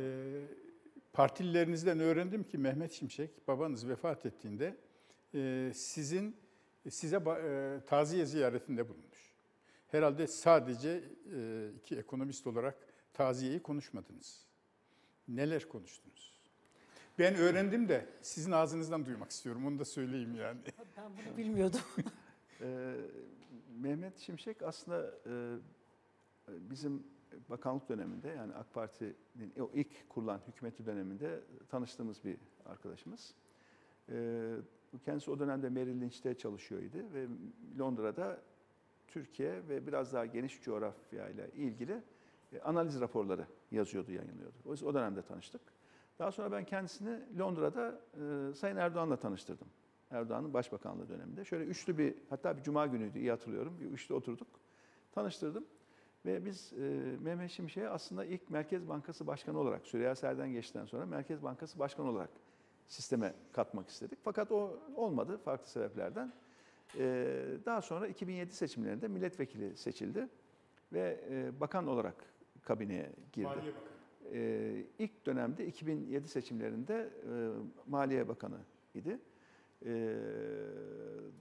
partililerinizden 1.12 2.00
öğrendim 2.00 2.44
ki 2.44 2.58
Mehmet 2.58 2.92
Şimşek 2.92 3.48
babanız 3.48 3.88
vefat 3.88 4.26
ettiğinde 4.26 4.76
e, 5.34 5.72
sizin 5.74 6.36
size 6.90 7.16
e, 7.16 7.80
taziye 7.86 8.26
ziyaretinde 8.26 8.88
bulunmuş. 8.88 9.32
Herhalde 9.88 10.26
sadece 10.26 11.04
e, 11.36 11.68
iki 11.78 11.96
ekonomist 11.96 12.46
olarak 12.46 12.76
taziyeyi 13.12 13.62
konuşmadınız. 13.62 14.46
Neler 15.28 15.68
konuştunuz? 15.68 16.32
Ben 17.18 17.34
öğrendim 17.34 17.88
de 17.88 18.06
sizin 18.22 18.52
ağzınızdan 18.52 19.06
duymak 19.06 19.30
istiyorum. 19.30 19.66
Onu 19.66 19.78
da 19.78 19.84
söyleyeyim 19.84 20.34
yani. 20.34 20.60
Ben 20.96 21.04
bunu 21.26 21.36
bilmiyordum. 21.36 21.80
Ee, 22.64 22.94
Mehmet 23.82 24.18
Şimşek 24.18 24.62
aslında 24.62 25.14
e, 25.26 25.56
bizim 26.70 27.06
bakanlık 27.48 27.88
döneminde 27.88 28.28
yani 28.28 28.54
AK 28.54 28.74
Parti'nin 28.74 29.60
o 29.60 29.70
ilk 29.74 30.08
kurulan 30.08 30.40
hükümeti 30.48 30.86
döneminde 30.86 31.40
tanıştığımız 31.68 32.24
bir 32.24 32.36
arkadaşımız. 32.64 33.34
Ee, 34.08 34.54
kendisi 35.04 35.30
o 35.30 35.38
dönemde 35.38 35.68
Merrill 35.68 36.00
Lynch'te 36.00 36.34
çalışıyordu 36.34 37.14
ve 37.14 37.26
Londra'da 37.78 38.40
Türkiye 39.08 39.68
ve 39.68 39.86
biraz 39.86 40.12
daha 40.12 40.26
geniş 40.26 40.62
coğrafyayla 40.62 41.46
ilgili 41.46 42.02
e, 42.52 42.60
analiz 42.60 43.00
raporları 43.00 43.46
yazıyordu, 43.70 44.12
yayınlıyordu. 44.12 44.56
O 44.66 44.70
o 44.70 44.94
dönemde 44.94 45.22
tanıştık. 45.22 45.60
Daha 46.18 46.32
sonra 46.32 46.52
ben 46.52 46.64
kendisini 46.64 47.38
Londra'da 47.38 48.00
e, 48.14 48.54
Sayın 48.54 48.76
Erdoğan'la 48.76 49.16
tanıştırdım. 49.16 49.68
Erdoğan'ın 50.12 50.54
başbakanlığı 50.54 51.08
döneminde. 51.08 51.44
Şöyle 51.44 51.64
üçlü 51.64 51.98
bir, 51.98 52.14
hatta 52.30 52.56
bir 52.56 52.62
cuma 52.62 52.86
günüydü 52.86 53.18
iyi 53.18 53.30
hatırlıyorum. 53.30 53.76
Bir 53.80 53.86
üçlü 53.86 54.14
oturduk. 54.14 54.48
Tanıştırdım. 55.12 55.64
Ve 56.26 56.44
biz 56.44 56.72
e, 56.72 56.78
Mehmet 57.20 57.50
Şimşek'e 57.50 57.88
aslında 57.88 58.24
ilk 58.24 58.50
Merkez 58.50 58.88
Bankası 58.88 59.26
Başkanı 59.26 59.58
olarak, 59.58 59.86
Süreyya 59.86 60.14
Serden 60.14 60.52
geçtikten 60.52 60.84
sonra 60.84 61.06
Merkez 61.06 61.42
Bankası 61.42 61.78
Başkanı 61.78 62.10
olarak 62.10 62.30
sisteme 62.86 63.34
katmak 63.52 63.88
istedik. 63.88 64.18
Fakat 64.22 64.52
o 64.52 64.78
olmadı 64.96 65.38
farklı 65.38 65.68
sebeplerden. 65.68 66.32
E, 66.98 67.26
daha 67.66 67.82
sonra 67.82 68.06
2007 68.06 68.52
seçimlerinde 68.52 69.08
milletvekili 69.08 69.76
seçildi 69.76 70.28
ve 70.92 71.24
e, 71.30 71.60
bakan 71.60 71.86
olarak 71.86 72.14
kabineye 72.62 73.12
girdi. 73.32 73.46
Maliye 73.46 73.74
Bakanı. 73.74 73.92
Ee, 74.32 74.84
ilk 74.98 75.26
dönemde 75.26 75.66
2007 75.66 76.28
seçimlerinde 76.28 77.10
e, 77.24 77.32
Maliye 77.86 78.28
Bakanı 78.28 78.58
idi. 78.94 79.18
Ee, 79.86 80.16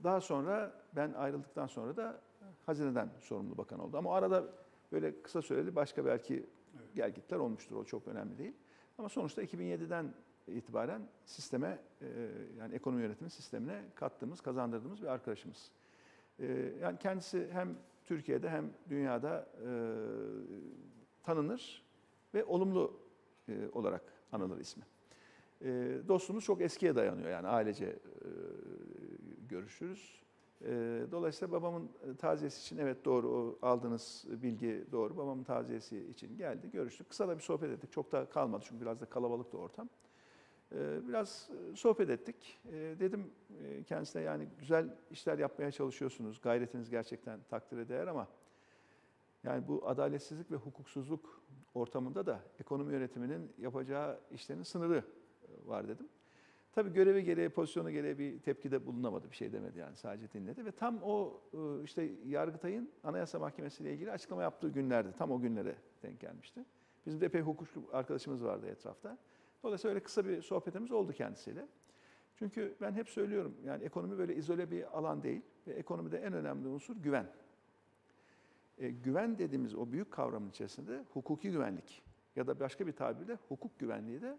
daha 0.04 0.20
sonra 0.20 0.72
ben 0.96 1.12
ayrıldıktan 1.12 1.66
sonra 1.66 1.96
da 1.96 2.20
Hazine'den 2.66 3.10
sorumlu 3.20 3.58
bakan 3.58 3.78
oldu. 3.78 3.98
Ama 3.98 4.14
arada 4.14 4.44
böyle 4.92 5.22
kısa 5.22 5.42
süreli 5.42 5.76
başka 5.76 6.04
belki 6.04 6.46
gelgitler 6.94 7.36
olmuştur. 7.36 7.76
O 7.76 7.84
çok 7.84 8.08
önemli 8.08 8.38
değil. 8.38 8.54
Ama 8.98 9.08
sonuçta 9.08 9.42
2007'den 9.42 10.14
itibaren 10.46 11.02
sisteme 11.24 11.78
e, 12.00 12.06
yani 12.58 12.74
ekonomi 12.74 13.02
yönetimi 13.02 13.30
sistemine 13.30 13.84
kattığımız, 13.94 14.40
kazandırdığımız 14.40 15.02
bir 15.02 15.06
arkadaşımız. 15.06 15.70
Ee, 16.38 16.72
yani 16.80 16.98
kendisi 16.98 17.48
hem 17.52 17.78
Türkiye'de 18.04 18.50
hem 18.50 18.72
dünyada 18.88 19.48
e, 19.66 19.68
tanınır 21.22 21.82
ve 22.34 22.44
olumlu 22.44 23.00
e, 23.48 23.68
olarak 23.72 24.02
anılır 24.32 24.58
ismi. 24.58 24.84
E, 25.64 25.98
dostluğumuz 26.08 26.44
çok 26.44 26.60
eskiye 26.62 26.96
dayanıyor 26.96 27.30
yani 27.30 27.48
ailece 27.48 27.86
e, 27.86 27.98
görüşürüz. 29.48 30.22
E, 30.64 30.70
dolayısıyla 31.10 31.52
babamın 31.52 31.90
taziyesi 32.18 32.60
için 32.60 32.78
evet 32.78 33.04
doğru 33.04 33.28
o 33.28 33.66
aldığınız 33.66 34.24
bilgi 34.28 34.84
doğru. 34.92 35.16
Babamın 35.16 35.44
taziyesi 35.44 35.98
için 35.98 36.36
geldi 36.36 36.70
görüştük. 36.70 37.08
Kısa 37.08 37.28
da 37.28 37.36
bir 37.36 37.42
sohbet 37.42 37.70
ettik. 37.70 37.92
Çok 37.92 38.12
da 38.12 38.26
kalmadı 38.26 38.64
çünkü 38.68 38.80
biraz 38.80 39.00
da 39.00 39.06
kalabalıktı 39.06 39.58
ortam. 39.58 39.88
E, 40.72 41.08
biraz 41.08 41.50
sohbet 41.74 42.10
ettik. 42.10 42.60
E, 42.66 42.72
dedim 43.00 43.30
kendisine 43.86 44.22
yani 44.22 44.48
güzel 44.58 44.96
işler 45.10 45.38
yapmaya 45.38 45.70
çalışıyorsunuz. 45.70 46.40
Gayretiniz 46.40 46.90
gerçekten 46.90 47.40
takdire 47.50 47.88
değer 47.88 48.06
ama 48.06 48.28
yani 49.44 49.68
bu 49.68 49.88
adaletsizlik 49.88 50.50
ve 50.50 50.56
hukuksuzluk 50.56 51.42
ortamında 51.74 52.26
da 52.26 52.40
ekonomi 52.60 52.92
yönetiminin 52.92 53.52
yapacağı 53.58 54.20
işlerin 54.30 54.62
sınırı 54.62 55.04
var 55.66 55.88
dedim. 55.88 56.08
Tabii 56.72 56.92
görevi 56.92 57.24
gereği, 57.24 57.48
pozisyonu 57.48 57.90
gereği 57.90 58.18
bir 58.18 58.38
tepkide 58.38 58.86
bulunamadı, 58.86 59.30
bir 59.30 59.36
şey 59.36 59.52
demedi 59.52 59.78
yani 59.78 59.96
sadece 59.96 60.32
dinledi. 60.32 60.64
Ve 60.64 60.72
tam 60.72 61.02
o 61.02 61.40
e, 61.52 61.84
işte 61.84 62.12
Yargıtay'ın 62.26 62.90
Anayasa 63.04 63.38
Mahkemesi 63.38 63.82
ile 63.82 63.92
ilgili 63.94 64.10
açıklama 64.10 64.42
yaptığı 64.42 64.68
günlerde, 64.68 65.12
tam 65.12 65.30
o 65.30 65.40
günlere 65.40 65.76
denk 66.02 66.20
gelmişti. 66.20 66.64
Bizim 67.06 67.20
de 67.20 67.26
epey 67.26 67.40
hukukçu 67.40 67.82
arkadaşımız 67.92 68.44
vardı 68.44 68.66
etrafta. 68.66 69.18
Dolayısıyla 69.62 69.94
öyle 69.94 70.04
kısa 70.04 70.24
bir 70.26 70.42
sohbetimiz 70.42 70.92
oldu 70.92 71.12
kendisiyle. 71.12 71.66
Çünkü 72.36 72.76
ben 72.80 72.92
hep 72.92 73.08
söylüyorum 73.08 73.56
yani 73.64 73.84
ekonomi 73.84 74.18
böyle 74.18 74.36
izole 74.36 74.70
bir 74.70 74.98
alan 74.98 75.22
değil 75.22 75.42
ve 75.66 75.72
ekonomide 75.72 76.18
en 76.18 76.32
önemli 76.32 76.68
unsur 76.68 76.96
güven. 76.96 77.26
E, 78.78 78.90
güven 78.90 79.38
dediğimiz 79.38 79.74
o 79.74 79.92
büyük 79.92 80.10
kavramın 80.10 80.50
içerisinde 80.50 81.04
hukuki 81.12 81.50
güvenlik 81.50 82.02
ya 82.36 82.46
da 82.46 82.60
başka 82.60 82.86
bir 82.86 82.92
tabirle 82.92 83.38
hukuk 83.48 83.78
güvenliği 83.78 84.22
de 84.22 84.38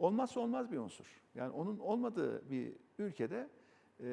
olmazsa 0.00 0.40
olmaz 0.40 0.72
bir 0.72 0.78
unsur. 0.78 1.20
Yani 1.34 1.52
onun 1.52 1.78
olmadığı 1.78 2.50
bir 2.50 2.76
ülkede 2.98 3.48
e, 4.00 4.08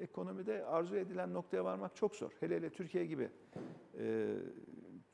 ekonomide 0.00 0.64
arzu 0.64 0.96
edilen 0.96 1.34
noktaya 1.34 1.64
varmak 1.64 1.96
çok 1.96 2.16
zor. 2.16 2.30
Hele 2.40 2.56
hele 2.56 2.70
Türkiye 2.70 3.06
gibi 3.06 3.30
e, 3.98 4.36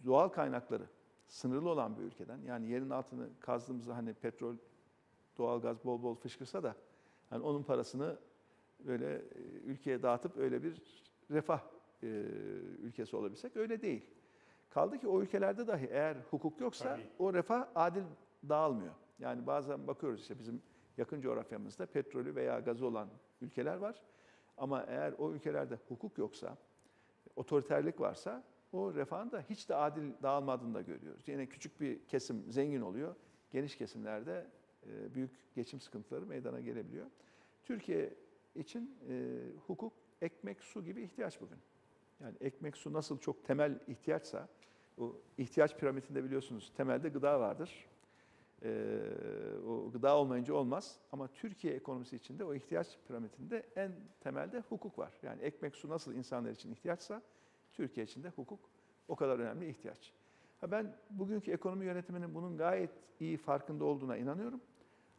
doğal 0.05 0.29
kaynakları 0.29 0.87
sınırlı 1.29 1.71
olan 1.71 1.99
bir 1.99 2.03
ülkeden 2.03 2.39
yani 2.47 2.69
yerin 2.69 2.91
altını 2.91 3.29
kazdığımızda 3.41 3.97
hani 3.97 4.15
petrol, 4.15 4.57
doğalgaz 5.39 5.85
bol 5.85 6.03
bol 6.03 6.15
fışkırsa 6.15 6.63
da 6.63 6.77
hani 7.31 7.43
onun 7.45 7.63
parasını 7.63 8.17
böyle 8.79 9.15
e, 9.15 9.21
ülkeye 9.65 10.03
dağıtıp 10.03 10.37
öyle 10.37 10.63
bir 10.63 10.83
refah 11.31 11.61
e, 12.03 12.07
ülkesi 12.83 13.17
olabilsek 13.17 13.57
öyle 13.57 13.83
değil. 13.83 14.07
Kaldı 14.71 14.99
ki 14.99 15.09
o 15.09 15.23
ülkelerde 15.23 15.67
dahi 15.67 15.87
eğer 15.87 16.17
hukuk 16.31 16.61
yoksa 16.61 16.85
Tabii. 16.85 17.09
o 17.19 17.35
refah 17.35 17.69
adil 17.75 18.05
dağılmıyor. 18.49 18.95
Yani 19.19 19.47
bazen 19.47 19.87
bakıyoruz 19.87 20.21
işte 20.21 20.39
bizim 20.39 20.63
yakın 20.97 21.21
coğrafyamızda 21.21 21.87
petrolü 21.87 22.35
veya 22.35 22.61
gazı 22.61 22.87
olan 22.87 23.09
ülkeler 23.41 23.77
var. 23.77 24.03
Ama 24.57 24.85
eğer 24.89 25.15
o 25.19 25.33
ülkelerde 25.33 25.79
hukuk 25.89 26.19
yoksa, 26.19 26.57
otoriterlik 27.37 28.01
varsa 28.01 28.45
o 28.73 28.95
refahın 28.95 29.31
da 29.31 29.41
hiç 29.51 29.69
de 29.69 29.75
adil 29.75 30.13
dağılmadığını 30.23 30.75
da 30.75 30.83
görüyoruz. 30.83 31.29
Yine 31.29 31.47
küçük 31.47 31.81
bir 31.81 32.07
kesim 32.07 32.53
zengin 32.53 32.81
oluyor. 32.81 33.15
Geniş 33.51 33.77
kesimlerde 33.77 34.47
e, 34.87 35.15
büyük 35.15 35.55
geçim 35.55 35.81
sıkıntıları 35.81 36.27
meydana 36.27 36.61
gelebiliyor. 36.61 37.07
Türkiye 37.65 38.15
için 38.55 38.97
e, 39.09 39.37
hukuk 39.67 39.93
ekmek, 40.23 40.63
su 40.63 40.85
gibi 40.85 41.03
ihtiyaç 41.03 41.41
bugün. 41.41 41.59
Yani 42.21 42.37
ekmek, 42.41 42.77
su 42.77 42.93
nasıl 42.93 43.19
çok 43.19 43.45
temel 43.45 43.81
ihtiyaçsa, 43.87 44.49
o 44.99 45.17
ihtiyaç 45.39 45.77
piramidinde 45.77 46.25
biliyorsunuz 46.25 46.73
temelde 46.77 47.09
gıda 47.09 47.41
vardır. 47.41 47.87
Ee, 48.67 49.59
o 49.69 49.91
gıda 49.93 50.17
olmayınca 50.17 50.55
olmaz. 50.55 50.99
Ama 51.13 51.29
Türkiye 51.29 51.75
ekonomisi 51.75 52.17
içinde 52.17 52.45
o 52.45 52.55
ihtiyaç 52.55 52.99
piramidinde 53.09 53.67
en 53.77 53.93
temelde 54.21 54.61
hukuk 54.61 54.99
var. 54.99 55.13
Yani 55.23 55.43
ekmek, 55.43 55.77
su 55.77 55.89
nasıl 55.89 56.15
insanlar 56.15 56.51
için 56.51 56.73
ihtiyaçsa, 56.73 57.23
Türkiye 57.73 58.07
için 58.07 58.23
de 58.23 58.29
hukuk 58.29 58.61
o 59.09 59.17
kadar 59.17 59.39
önemli 59.39 59.69
ihtiyaç. 59.69 60.13
Ha 60.61 60.71
ben 60.71 60.97
bugünkü 61.11 61.53
ekonomi 61.53 61.85
yönetiminin 61.85 62.35
bunun 62.35 62.57
gayet 62.57 62.91
iyi 63.21 63.37
farkında 63.37 63.85
olduğuna 63.85 64.17
inanıyorum. 64.17 64.61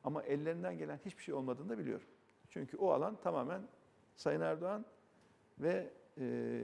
Ama 0.04 0.24
ellerinden 0.24 0.78
gelen 0.78 1.00
hiçbir 1.06 1.24
şey 1.24 1.34
olmadığını 1.34 1.70
da 1.70 1.78
biliyorum. 1.78 2.08
Çünkü 2.50 2.78
o 2.78 2.92
alan 2.92 3.16
tamamen 3.16 3.62
Sayın 4.16 4.42
Erdoğan 4.42 4.86
ve 5.60 5.90
e, 6.18 6.60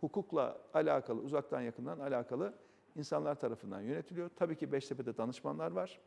hukukla 0.00 0.58
alakalı, 0.74 1.20
uzaktan 1.20 1.60
yakından 1.60 1.98
alakalı 1.98 2.54
insanlar 2.96 3.34
tarafından 3.34 3.80
yönetiliyor. 3.80 4.30
Tabii 4.36 4.56
ki 4.56 4.72
Beştepe'de 4.72 5.16
danışmanlar 5.16 5.70
var. 5.70 6.00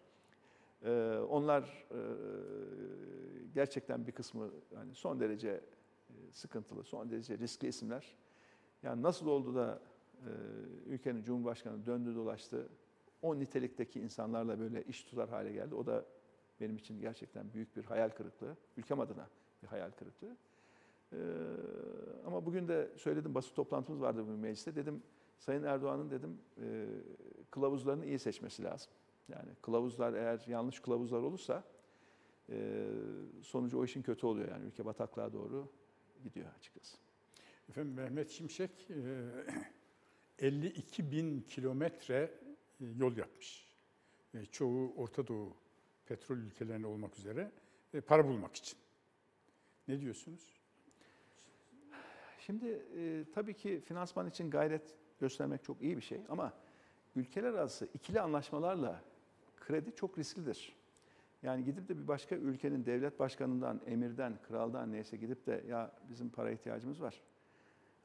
Ee, 0.84 1.20
onlar 1.30 1.88
e, 1.92 2.00
gerçekten 3.54 4.08
bir 4.08 4.12
kısmı 4.12 4.50
yani 4.76 4.96
son 4.96 5.20
derece 5.20 5.50
e, 5.50 6.14
sıkıntılı, 6.32 6.84
son 6.84 7.12
derece 7.12 7.38
riskli 7.38 7.68
isimler. 7.68 8.16
Yani 8.84 9.02
nasıl 9.04 9.28
oldu 9.28 9.56
da 9.56 9.82
e, 10.16 10.30
ülkenin 10.86 11.24
Cumhurbaşkanı 11.24 11.86
döndü 11.86 12.16
dolaştı, 12.16 12.70
o 13.22 13.40
nitelikteki 13.40 14.00
insanlarla 14.00 14.60
böyle 14.60 14.84
iş 14.84 15.04
tutar 15.04 15.30
hale 15.30 15.52
geldi. 15.52 15.76
O 15.76 15.86
da 15.86 16.06
benim 16.62 16.78
için 16.78 17.02
gerçekten 17.02 17.54
büyük 17.54 17.76
bir 17.76 17.84
hayal 17.86 18.10
kırıklığı, 18.10 18.58
ülkem 18.78 19.00
adına 19.00 19.28
bir 19.64 19.68
hayal 19.68 19.92
kırıklığı. 19.92 20.38
Ee, 21.14 21.18
ama 22.26 22.46
bugün 22.46 22.68
de 22.68 22.92
söyledim 22.98 23.36
basın 23.36 23.56
toplantımız 23.56 24.02
vardı 24.02 24.24
bugün 24.24 24.40
mecliste. 24.40 24.76
Dedim 24.76 25.04
Sayın 25.38 25.64
Erdoğan'ın 25.64 26.12
dedim 26.12 26.38
e, 26.62 26.86
kılavuzlarını 27.52 28.06
iyi 28.06 28.20
seçmesi 28.20 28.64
lazım. 28.64 28.92
Yani 29.30 29.50
kılavuzlar 29.62 30.14
eğer 30.14 30.44
yanlış 30.48 30.80
kılavuzlar 30.80 31.20
olursa 31.20 31.64
e, 32.50 32.86
sonucu 33.44 33.80
o 33.80 33.86
işin 33.86 34.02
kötü 34.02 34.26
oluyor 34.26 34.50
yani 34.50 34.66
ülke 34.66 34.86
bataklığa 34.86 35.34
doğru 35.34 35.72
gidiyor 36.24 36.48
açıkçası. 36.58 36.98
Efendim 37.70 37.94
Mehmet 37.94 38.30
Şimşek 38.30 38.72
e, 38.90 40.46
52 40.46 41.12
bin 41.12 41.42
kilometre 41.42 42.32
e, 42.82 42.86
yol 42.98 43.18
yapmış. 43.18 43.68
E, 44.34 44.46
Çoğu 44.46 44.94
Orta 44.96 45.28
Doğu 45.28 45.54
petrol 46.06 46.38
ülkelerine 46.38 46.88
olmak 46.88 47.20
üzere 47.20 47.52
e, 47.94 48.02
para 48.02 48.28
bulmak 48.28 48.56
için. 48.56 48.78
Ne 49.88 50.02
diyorsunuz? 50.02 50.54
Şimdi 52.40 52.86
e, 52.98 53.26
tabii 53.34 53.54
ki 53.54 53.80
finansman 53.80 54.30
için 54.30 54.50
gayret 54.50 54.96
göstermek 55.20 55.64
çok 55.64 55.82
iyi 55.82 55.98
bir 55.98 56.02
şey 56.02 56.22
ama 56.30 56.54
ülkeler 57.16 57.54
arası 57.54 57.88
ikili 57.94 58.22
anlaşmalarla 58.22 59.02
kredi 59.60 59.96
çok 59.96 60.18
risklidir. 60.18 60.76
Yani 61.44 61.64
gidip 61.64 61.90
de 61.90 61.98
bir 61.98 62.08
başka 62.08 62.36
ülkenin 62.36 62.86
devlet 62.86 63.20
başkanından, 63.20 63.82
emirden, 63.86 64.38
kraldan 64.48 64.92
neyse 64.92 65.18
gidip 65.18 65.46
de 65.46 65.64
ya 65.68 65.92
bizim 66.10 66.30
para 66.30 66.52
ihtiyacımız 66.52 67.02
var. 67.02 67.22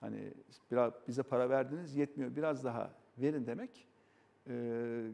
Hani 0.00 0.32
biraz 0.70 0.92
bize 1.08 1.22
para 1.22 1.50
verdiniz 1.50 1.96
yetmiyor 1.96 2.36
biraz 2.36 2.64
daha 2.64 2.90
verin 3.18 3.46
demek 3.46 3.88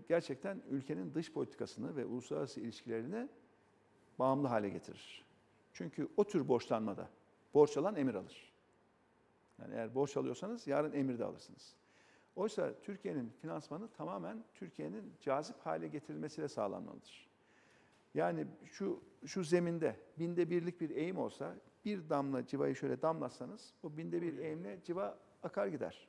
gerçekten 0.08 0.62
ülkenin 0.70 1.14
dış 1.14 1.32
politikasını 1.32 1.96
ve 1.96 2.04
uluslararası 2.04 2.60
ilişkilerini 2.60 3.28
bağımlı 4.18 4.48
hale 4.48 4.68
getirir. 4.68 5.24
Çünkü 5.72 6.08
o 6.16 6.24
tür 6.24 6.48
borçlanmada 6.48 7.08
borç 7.54 7.76
alan 7.76 7.96
emir 7.96 8.14
alır. 8.14 8.52
Yani 9.58 9.74
eğer 9.74 9.94
borç 9.94 10.16
alıyorsanız 10.16 10.66
yarın 10.66 10.92
emir 10.92 11.18
de 11.18 11.24
alırsınız. 11.24 11.74
Oysa 12.38 12.74
Türkiye'nin 12.82 13.32
finansmanı 13.40 13.88
tamamen 13.88 14.44
Türkiye'nin 14.54 15.12
cazip 15.20 15.56
hale 15.58 15.88
getirilmesiyle 15.88 16.48
sağlanmalıdır. 16.48 17.28
Yani 18.14 18.46
şu 18.72 19.02
şu 19.26 19.44
zeminde 19.44 19.96
binde 20.18 20.50
birlik 20.50 20.80
bir 20.80 20.90
eğim 20.90 21.18
olsa 21.18 21.54
bir 21.84 22.08
damla 22.08 22.46
civayı 22.46 22.76
şöyle 22.76 23.02
damlatsanız 23.02 23.74
o 23.82 23.96
binde 23.96 24.22
bir 24.22 24.38
eğimle 24.38 24.78
civa 24.84 25.18
akar 25.42 25.66
gider. 25.66 26.08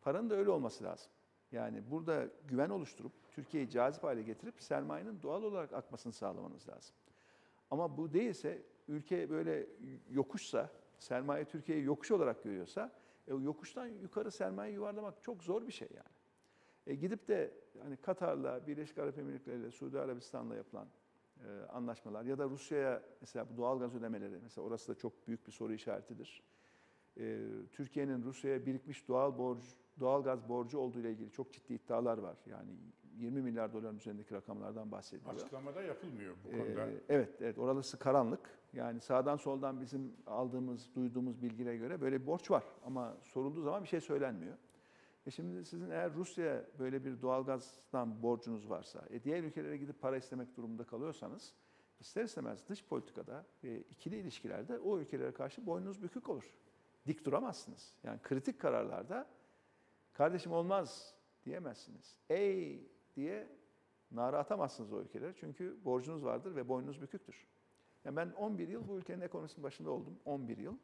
Paranın 0.00 0.30
da 0.30 0.34
öyle 0.34 0.50
olması 0.50 0.84
lazım. 0.84 1.10
Yani 1.52 1.90
burada 1.90 2.28
güven 2.48 2.70
oluşturup 2.70 3.12
Türkiye'yi 3.32 3.70
cazip 3.70 4.04
hale 4.04 4.22
getirip 4.22 4.62
sermayenin 4.62 5.22
doğal 5.22 5.42
olarak 5.42 5.72
akmasını 5.72 6.12
sağlamanız 6.12 6.68
lazım. 6.68 6.94
Ama 7.70 7.96
bu 7.96 8.12
değilse 8.12 8.62
ülke 8.88 9.30
böyle 9.30 9.66
yokuşsa, 10.10 10.70
sermaye 10.98 11.44
Türkiye'yi 11.44 11.84
yokuş 11.84 12.10
olarak 12.10 12.44
görüyorsa, 12.44 13.03
e, 13.28 13.34
yokuştan 13.34 13.86
yukarı 13.86 14.30
sermaye 14.30 14.72
yuvarlamak 14.72 15.22
çok 15.22 15.42
zor 15.42 15.66
bir 15.66 15.72
şey 15.72 15.88
yani. 15.96 16.14
E, 16.86 16.94
gidip 16.94 17.28
de 17.28 17.54
hani 17.82 17.96
Katar'la, 17.96 18.66
Birleşik 18.66 18.98
Arap 18.98 19.18
Emirlikleri'yle, 19.18 19.70
Suudi 19.70 20.00
Arabistan'la 20.00 20.56
yapılan 20.56 20.88
e, 21.46 21.48
anlaşmalar 21.68 22.24
ya 22.24 22.38
da 22.38 22.44
Rusya'ya 22.44 23.02
mesela 23.20 23.46
bu 23.50 23.56
doğal 23.56 23.78
gaz 23.78 23.94
ödemeleri, 23.94 24.38
mesela 24.42 24.66
orası 24.66 24.92
da 24.92 24.98
çok 24.98 25.28
büyük 25.28 25.46
bir 25.46 25.52
soru 25.52 25.72
işaretidir. 25.72 26.42
E, 27.18 27.40
Türkiye'nin 27.72 28.22
Rusya'ya 28.22 28.66
birikmiş 28.66 29.08
doğal 29.08 29.38
borç, 29.38 29.64
doğal 30.00 30.22
gaz 30.22 30.48
borcu 30.48 30.78
olduğu 30.78 31.00
ile 31.00 31.10
ilgili 31.10 31.30
çok 31.30 31.52
ciddi 31.52 31.74
iddialar 31.74 32.18
var. 32.18 32.36
Yani 32.46 32.70
20 33.16 33.42
milyar 33.42 33.72
doların 33.72 33.96
üzerindeki 33.96 34.34
rakamlardan 34.34 34.92
bahsediliyor. 34.92 35.34
Açıklamada 35.34 35.82
yapılmıyor 35.82 36.34
bu 36.44 36.48
Ee, 36.48 36.58
konuda. 36.58 36.86
evet, 37.08 37.36
evet. 37.40 37.58
Orası 37.58 37.98
karanlık. 37.98 38.50
Yani 38.72 39.00
sağdan 39.00 39.36
soldan 39.36 39.80
bizim 39.80 40.12
aldığımız, 40.26 40.94
duyduğumuz 40.94 41.42
bilgilere 41.42 41.76
göre 41.76 42.00
böyle 42.00 42.20
bir 42.22 42.26
borç 42.26 42.50
var. 42.50 42.64
Ama 42.86 43.16
sorulduğu 43.22 43.62
zaman 43.62 43.82
bir 43.82 43.88
şey 43.88 44.00
söylenmiyor. 44.00 44.56
E 45.26 45.30
şimdi 45.30 45.64
sizin 45.64 45.90
eğer 45.90 46.14
Rusya'ya 46.14 46.64
böyle 46.78 47.04
bir 47.04 47.22
doğalgazdan 47.22 48.22
borcunuz 48.22 48.70
varsa, 48.70 49.04
e 49.10 49.24
diğer 49.24 49.42
ülkelere 49.44 49.76
gidip 49.76 50.00
para 50.00 50.16
istemek 50.16 50.56
durumunda 50.56 50.84
kalıyorsanız, 50.84 51.54
ister 52.00 52.24
istemez 52.24 52.68
dış 52.68 52.84
politikada 52.84 53.46
ve 53.64 53.80
ikili 53.80 54.16
ilişkilerde 54.16 54.78
o 54.78 54.98
ülkelere 54.98 55.32
karşı 55.32 55.66
boynunuz 55.66 56.02
bükük 56.02 56.28
olur. 56.28 56.54
Dik 57.06 57.24
duramazsınız. 57.24 57.94
Yani 58.02 58.18
kritik 58.22 58.60
kararlarda 58.60 59.26
kardeşim 60.12 60.52
olmaz 60.52 61.14
diyemezsiniz. 61.44 62.18
Ey 62.30 62.88
diye 63.16 63.48
nara 64.10 64.38
atamazsınız 64.38 64.92
o 64.92 65.02
ülkelere. 65.02 65.34
Çünkü 65.36 65.84
borcunuz 65.84 66.24
vardır 66.24 66.56
ve 66.56 66.68
boynunuz 66.68 67.02
büküktür. 67.02 67.46
Yani 68.04 68.16
ben 68.16 68.30
11 68.30 68.68
yıl 68.68 68.88
bu 68.88 68.98
ülkenin 68.98 69.20
ekonomisinin 69.20 69.62
başında 69.62 69.90
oldum. 69.90 70.18
11 70.24 70.58
yıl. 70.58 70.76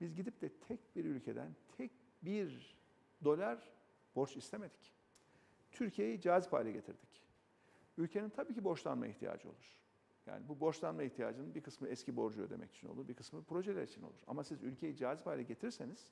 Biz 0.00 0.14
gidip 0.14 0.40
de 0.40 0.48
tek 0.48 0.96
bir 0.96 1.04
ülkeden 1.04 1.56
tek 1.76 1.90
bir 2.22 2.76
dolar 3.24 3.72
borç 4.14 4.36
istemedik. 4.36 4.92
Türkiye'yi 5.72 6.20
cazip 6.20 6.52
hale 6.52 6.72
getirdik. 6.72 7.22
Ülkenin 7.98 8.28
tabii 8.28 8.54
ki 8.54 8.64
borçlanma 8.64 9.06
ihtiyacı 9.06 9.48
olur. 9.48 9.76
Yani 10.26 10.48
bu 10.48 10.60
borçlanma 10.60 11.02
ihtiyacının 11.02 11.54
bir 11.54 11.62
kısmı 11.62 11.88
eski 11.88 12.16
borcu 12.16 12.42
ödemek 12.42 12.72
için 12.72 12.88
olur, 12.88 13.08
bir 13.08 13.14
kısmı 13.14 13.44
projeler 13.44 13.82
için 13.82 14.02
olur. 14.02 14.20
Ama 14.26 14.44
siz 14.44 14.62
ülkeyi 14.62 14.96
cazip 14.96 15.26
hale 15.26 15.42
getirirseniz 15.42 16.10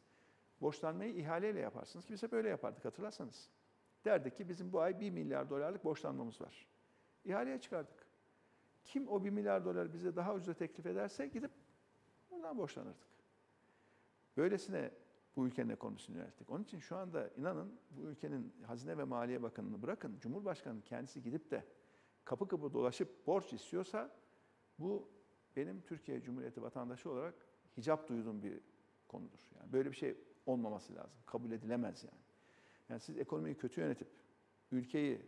borçlanmayı 0.60 1.14
ihaleyle 1.14 1.60
yaparsınız 1.60 2.06
ki 2.06 2.12
biz 2.12 2.22
hep 2.22 2.32
öyle 2.32 2.48
yapardık 2.48 2.84
hatırlarsanız. 2.84 3.50
Derdik 4.04 4.36
ki 4.36 4.48
bizim 4.48 4.72
bu 4.72 4.80
ay 4.80 5.00
1 5.00 5.10
milyar 5.10 5.50
dolarlık 5.50 5.84
borçlanmamız 5.84 6.40
var. 6.40 6.66
İhaleye 7.24 7.60
çıkardık. 7.60 8.06
Kim 8.84 9.08
o 9.08 9.24
1 9.24 9.30
milyar 9.30 9.64
dolar 9.64 9.92
bize 9.92 10.16
daha 10.16 10.34
ucuza 10.34 10.54
teklif 10.54 10.86
ederse 10.86 11.26
gidip 11.26 11.50
ondan 12.30 12.58
borçlanırdık. 12.58 13.08
Böylesine 14.36 14.90
bu 15.36 15.46
ülkenin 15.46 15.68
ekonomisini 15.68 16.16
yönettik. 16.16 16.50
Onun 16.50 16.64
için 16.64 16.78
şu 16.78 16.96
anda 16.96 17.28
inanın 17.28 17.80
bu 17.90 18.02
ülkenin 18.02 18.54
Hazine 18.66 18.98
ve 18.98 19.04
Maliye 19.04 19.42
Bakanı'nı 19.42 19.82
bırakın, 19.82 20.18
Cumhurbaşkanı 20.20 20.82
kendisi 20.82 21.22
gidip 21.22 21.50
de 21.50 21.64
kapı 22.24 22.48
kapı 22.48 22.72
dolaşıp 22.72 23.26
borç 23.26 23.52
istiyorsa 23.52 24.16
bu 24.78 25.08
benim 25.56 25.80
Türkiye 25.80 26.22
Cumhuriyeti 26.22 26.62
vatandaşı 26.62 27.10
olarak 27.10 27.34
hicap 27.76 28.08
duyduğum 28.08 28.42
bir 28.42 28.60
konudur. 29.08 29.50
Yani 29.60 29.72
böyle 29.72 29.90
bir 29.90 29.96
şey 29.96 30.16
olmaması 30.46 30.94
lazım. 30.94 31.20
Kabul 31.26 31.50
edilemez 31.50 32.04
yani. 32.04 32.29
Yani 32.90 33.00
siz 33.00 33.18
ekonomiyi 33.18 33.54
kötü 33.54 33.80
yönetip 33.80 34.08
ülkeyi 34.72 35.22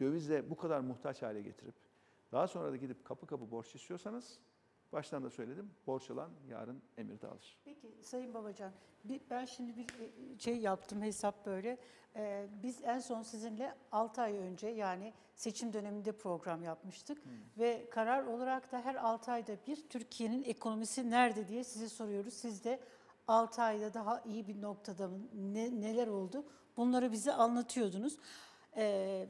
dövizle 0.00 0.50
bu 0.50 0.56
kadar 0.56 0.80
muhtaç 0.80 1.22
hale 1.22 1.42
getirip 1.42 1.74
daha 2.32 2.46
sonra 2.46 2.72
da 2.72 2.76
gidip 2.76 3.04
kapı 3.04 3.26
kapı 3.26 3.50
borç 3.50 3.74
istiyorsanız 3.74 4.38
baştan 4.92 5.24
da 5.24 5.30
söyledim 5.30 5.70
borç 5.86 6.10
alan 6.10 6.30
yarın 6.48 6.82
emirde 6.98 7.26
alır. 7.26 7.58
Peki 7.64 7.94
Sayın 8.02 8.34
Babacan, 8.34 8.72
ben 9.30 9.44
şimdi 9.44 9.76
bir 9.76 9.84
e, 9.84 10.38
şey 10.38 10.58
yaptım 10.58 11.02
hesap 11.02 11.46
böyle. 11.46 11.78
Ee, 12.16 12.46
biz 12.62 12.84
en 12.84 12.98
son 12.98 13.22
sizinle 13.22 13.74
6 13.92 14.22
ay 14.22 14.36
önce 14.36 14.68
yani 14.68 15.12
seçim 15.34 15.72
döneminde 15.72 16.12
program 16.12 16.62
yapmıştık. 16.62 17.22
Ve 17.58 17.88
karar 17.90 18.24
olarak 18.24 18.72
da 18.72 18.80
her 18.80 18.94
6 18.94 19.32
ayda 19.32 19.52
bir 19.66 19.88
Türkiye'nin 19.88 20.44
ekonomisi 20.44 21.10
nerede 21.10 21.48
diye 21.48 21.64
size 21.64 21.88
soruyoruz. 21.88 22.34
Siz 22.34 22.64
de 22.64 22.80
6 23.28 23.62
ayda 23.62 23.94
daha 23.94 24.20
iyi 24.20 24.46
bir 24.46 24.62
noktada 24.62 25.08
mı, 25.08 25.18
ne, 25.34 25.80
neler 25.80 26.06
oldu 26.06 26.44
bunları 26.76 27.12
bize 27.12 27.32
anlatıyordunuz. 27.32 28.16
Ee, 28.76 29.28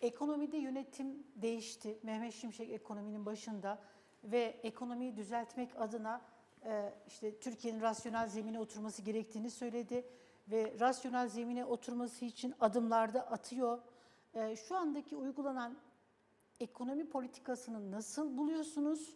Ekonomide 0.00 0.56
yönetim 0.56 1.26
değişti. 1.36 1.98
Mehmet 2.02 2.34
Şimşek 2.34 2.70
ekonominin 2.70 3.26
başında 3.26 3.78
ve 4.24 4.42
ekonomiyi 4.62 5.16
düzeltmek 5.16 5.80
adına 5.80 6.20
e, 6.64 6.92
işte 7.06 7.38
Türkiye'nin 7.38 7.80
rasyonel 7.80 8.28
zemine 8.28 8.60
oturması 8.60 9.02
gerektiğini 9.02 9.50
söyledi 9.50 10.04
ve 10.48 10.74
rasyonel 10.80 11.28
zemine 11.28 11.64
oturması 11.64 12.24
için 12.24 12.54
adımlarda 12.60 13.20
atıyor. 13.30 13.78
E, 14.34 14.56
Şu 14.56 14.76
andaki 14.76 15.16
uygulanan 15.16 15.76
ekonomi 16.60 17.08
politikasını 17.08 17.90
nasıl 17.90 18.36
buluyorsunuz? 18.38 19.14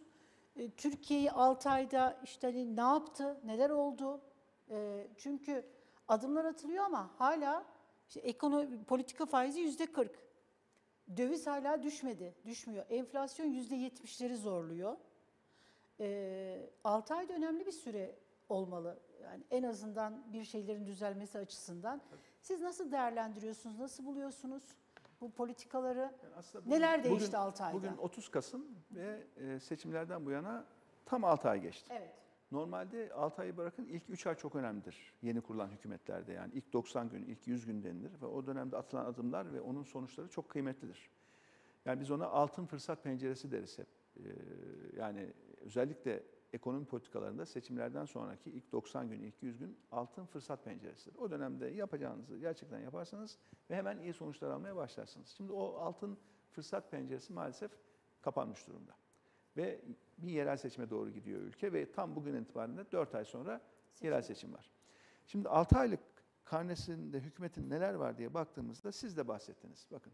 E, 0.55 0.69
Türkiye'yi 0.71 1.31
6 1.31 1.69
ayda 1.69 2.19
işte 2.23 2.47
hani 2.47 2.75
ne 2.75 2.81
yaptı, 2.81 3.39
neler 3.45 3.69
oldu? 3.69 4.21
E, 4.69 5.07
Çünkü 5.17 5.65
adımlar 6.13 6.45
atılıyor 6.45 6.83
ama 6.83 7.09
hala 7.17 7.65
işte 8.07 8.19
ekonomi, 8.19 8.83
politika 8.83 9.25
faizi 9.25 9.59
yüzde 9.59 9.85
40. 9.91 10.11
Döviz 11.17 11.47
hala 11.47 11.83
düşmedi, 11.83 12.35
düşmüyor. 12.45 12.85
Enflasyon 12.89 13.45
yüzde 13.45 13.75
yetmişleri 13.75 14.37
zorluyor. 14.37 14.97
Ee, 15.99 16.69
6 16.83 17.13
ay 17.15 17.29
da 17.29 17.33
önemli 17.33 17.65
bir 17.65 17.71
süre 17.71 18.15
olmalı. 18.49 18.99
Yani 19.23 19.43
en 19.51 19.63
azından 19.63 20.33
bir 20.33 20.43
şeylerin 20.43 20.85
düzelmesi 20.87 21.37
açısından. 21.37 22.01
Siz 22.41 22.61
nasıl 22.61 22.91
değerlendiriyorsunuz, 22.91 23.79
nasıl 23.79 24.05
buluyorsunuz 24.05 24.63
bu 25.21 25.31
politikaları? 25.31 25.99
Yani 26.23 26.35
aslında 26.37 26.69
Neler 26.69 27.03
değişti 27.03 27.27
bugün- 27.27 27.37
altı 27.37 27.63
ayda? 27.63 27.77
Bugün 27.77 27.97
30 27.97 28.29
Kasım 28.29 28.65
ve 28.91 29.23
e, 29.37 29.59
seçimlerden 29.59 30.25
bu 30.25 30.31
yana 30.31 30.65
tam 31.05 31.23
6 31.23 31.49
ay 31.49 31.61
geçti. 31.61 31.93
Evet. 31.97 32.13
Normalde 32.53 33.13
6 33.13 33.41
ayı 33.41 33.57
bırakın 33.57 33.85
ilk 33.85 34.09
3 34.09 34.27
ay 34.27 34.35
çok 34.35 34.55
önemlidir 34.55 35.13
yeni 35.21 35.41
kurulan 35.41 35.67
hükümetlerde 35.67 36.33
yani 36.33 36.53
ilk 36.53 36.73
90 36.73 37.09
gün, 37.09 37.23
ilk 37.23 37.47
100 37.47 37.65
gün 37.65 37.83
denilir 37.83 38.21
ve 38.21 38.25
o 38.25 38.45
dönemde 38.45 38.77
atılan 38.77 39.05
adımlar 39.05 39.53
ve 39.53 39.61
onun 39.61 39.83
sonuçları 39.83 40.27
çok 40.27 40.49
kıymetlidir. 40.49 41.09
Yani 41.85 41.99
biz 41.99 42.11
ona 42.11 42.27
altın 42.27 42.65
fırsat 42.65 43.03
penceresi 43.03 43.51
deriz 43.51 43.77
hep. 43.79 43.87
Ee, 44.17 44.21
yani 44.97 45.33
özellikle 45.61 46.23
ekonomi 46.53 46.85
politikalarında 46.85 47.45
seçimlerden 47.45 48.05
sonraki 48.05 48.51
ilk 48.51 48.71
90 48.71 49.09
gün, 49.09 49.21
ilk 49.21 49.43
100 49.43 49.57
gün 49.57 49.77
altın 49.91 50.25
fırsat 50.25 50.65
penceresidir. 50.65 51.15
O 51.15 51.31
dönemde 51.31 51.67
yapacağınızı 51.67 52.37
gerçekten 52.37 52.79
yaparsanız 52.79 53.37
ve 53.69 53.75
hemen 53.75 53.97
iyi 53.97 54.13
sonuçlar 54.13 54.49
almaya 54.49 54.75
başlarsınız. 54.75 55.27
Şimdi 55.27 55.51
o 55.51 55.75
altın 55.75 56.17
fırsat 56.51 56.91
penceresi 56.91 57.33
maalesef 57.33 57.71
kapanmış 58.21 58.67
durumda. 58.67 59.02
Ve 59.57 59.81
bir 60.17 60.31
yerel 60.31 60.57
seçime 60.57 60.89
doğru 60.89 61.09
gidiyor 61.09 61.41
ülke 61.41 61.73
ve 61.73 61.91
tam 61.91 62.15
bugün 62.15 62.41
itibaren 62.41 62.77
de 62.77 62.91
4 62.91 63.15
ay 63.15 63.25
sonra 63.25 63.61
yerel 64.01 64.21
seçim 64.21 64.53
var. 64.53 64.71
Şimdi 65.27 65.49
6 65.49 65.77
aylık 65.77 65.99
karnesinde 66.45 67.19
hükümetin 67.19 67.69
neler 67.69 67.93
var 67.93 68.17
diye 68.17 68.33
baktığımızda 68.33 68.91
siz 68.91 69.17
de 69.17 69.27
bahsettiniz. 69.27 69.87
Bakın 69.91 70.13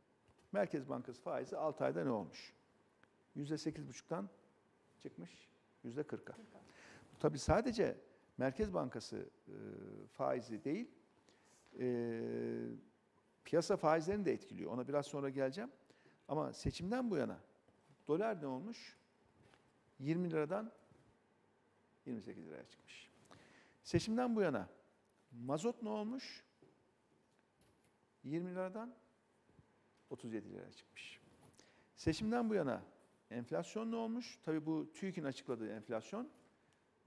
Merkez 0.52 0.90
Bankası 0.90 1.22
faizi 1.22 1.58
6 1.58 1.86
ayda 1.86 2.04
ne 2.04 2.10
olmuş? 2.10 2.54
%8,5'tan 3.38 4.26
çıkmış 5.00 5.50
%40'a. 5.86 6.36
Bu 7.14 7.20
tabii 7.20 7.40
sadece 7.40 7.98
Merkez 8.38 8.74
Bankası 8.74 9.30
e, 9.48 9.56
faizi 10.12 10.64
değil, 10.64 10.92
e, 11.80 12.22
piyasa 13.44 13.78
faizlerini 13.78 14.26
de 14.26 14.34
etkiliyor. 14.34 14.72
Ona 14.72 14.88
biraz 14.88 15.06
sonra 15.06 15.30
geleceğim. 15.30 15.72
Ama 16.28 16.54
seçimden 16.54 17.12
bu 17.12 17.18
yana 17.18 17.40
dolar 18.08 18.42
ne 18.42 18.48
olmuş? 18.48 18.99
20 20.00 20.32
liradan 20.32 20.72
28 22.06 22.48
liraya 22.48 22.68
çıkmış. 22.68 23.10
Seçimden 23.84 24.36
bu 24.36 24.42
yana 24.42 24.70
mazot 25.32 25.82
ne 25.82 25.90
olmuş? 25.90 26.44
20 28.24 28.52
liradan 28.52 28.96
37 30.10 30.54
liraya 30.54 30.72
çıkmış. 30.72 31.20
Seçimden 31.96 32.50
bu 32.50 32.54
yana 32.54 32.84
enflasyon 33.32 33.92
ne 33.92 33.96
olmuş? 33.96 34.40
Tabii 34.44 34.66
bu 34.66 34.92
TÜİK'in 34.94 35.24
açıkladığı 35.24 35.70
enflasyon 35.72 36.30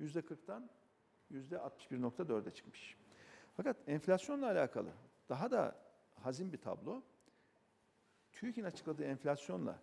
%40'tan 0.00 0.68
%61.4'e 1.32 2.50
çıkmış. 2.50 2.96
Fakat 3.56 3.76
enflasyonla 3.86 4.46
alakalı 4.46 4.92
daha 5.28 5.50
da 5.50 5.76
hazin 6.14 6.52
bir 6.52 6.58
tablo. 6.58 7.02
TÜİK'in 8.32 8.64
açıkladığı 8.64 9.04
enflasyonla 9.04 9.82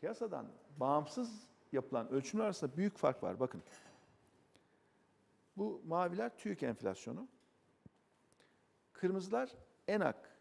piyasadan 0.00 0.46
bağımsız 0.76 1.48
yapılan 1.72 2.08
ölçümler 2.08 2.44
arasında 2.44 2.76
büyük 2.76 2.96
fark 2.96 3.22
var. 3.22 3.40
Bakın. 3.40 3.62
Bu 5.56 5.82
maviler 5.86 6.36
TÜİK 6.36 6.62
enflasyonu. 6.62 7.28
Kırmızılar 8.92 9.50
ENAK 9.88 10.38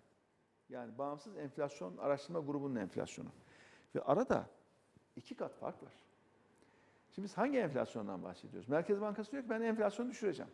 yani 0.70 0.98
bağımsız 0.98 1.38
enflasyon 1.38 1.98
araştırma 1.98 2.40
grubunun 2.40 2.76
enflasyonu. 2.76 3.30
Ve 3.96 4.02
arada 4.02 4.50
iki 5.16 5.36
kat 5.36 5.56
fark 5.56 5.84
var. 5.84 5.94
Şimdi 7.12 7.26
biz 7.26 7.38
hangi 7.38 7.58
enflasyondan 7.58 8.24
bahsediyoruz? 8.24 8.70
Merkez 8.70 9.02
Bankası 9.02 9.32
diyor 9.32 9.44
ki 9.44 9.50
ben 9.50 9.62
enflasyonu 9.62 10.10
düşüreceğim. 10.10 10.52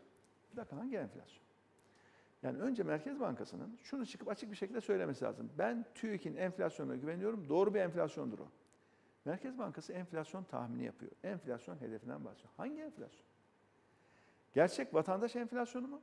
Bir 0.51 0.57
dakika 0.57 0.77
hangi 0.77 0.97
enflasyon? 0.97 1.43
Yani 2.43 2.57
önce 2.57 2.83
Merkez 2.83 3.19
Bankası'nın 3.19 3.79
şunu 3.83 4.05
çıkıp 4.05 4.27
açık 4.27 4.51
bir 4.51 4.55
şekilde 4.55 4.81
söylemesi 4.81 5.25
lazım. 5.25 5.51
Ben 5.57 5.85
TÜİK'in 5.95 6.35
enflasyonuna 6.35 6.95
güveniyorum. 6.95 7.49
Doğru 7.49 7.73
bir 7.73 7.79
enflasyondur 7.79 8.39
o. 8.39 8.47
Merkez 9.25 9.57
Bankası 9.57 9.93
enflasyon 9.93 10.43
tahmini 10.43 10.83
yapıyor. 10.83 11.11
Enflasyon 11.23 11.81
hedefinden 11.81 12.25
bahsediyor. 12.25 12.53
Hangi 12.57 12.81
enflasyon? 12.81 13.25
Gerçek 14.53 14.93
vatandaş 14.93 15.35
enflasyonu 15.35 15.87
mu? 15.87 16.01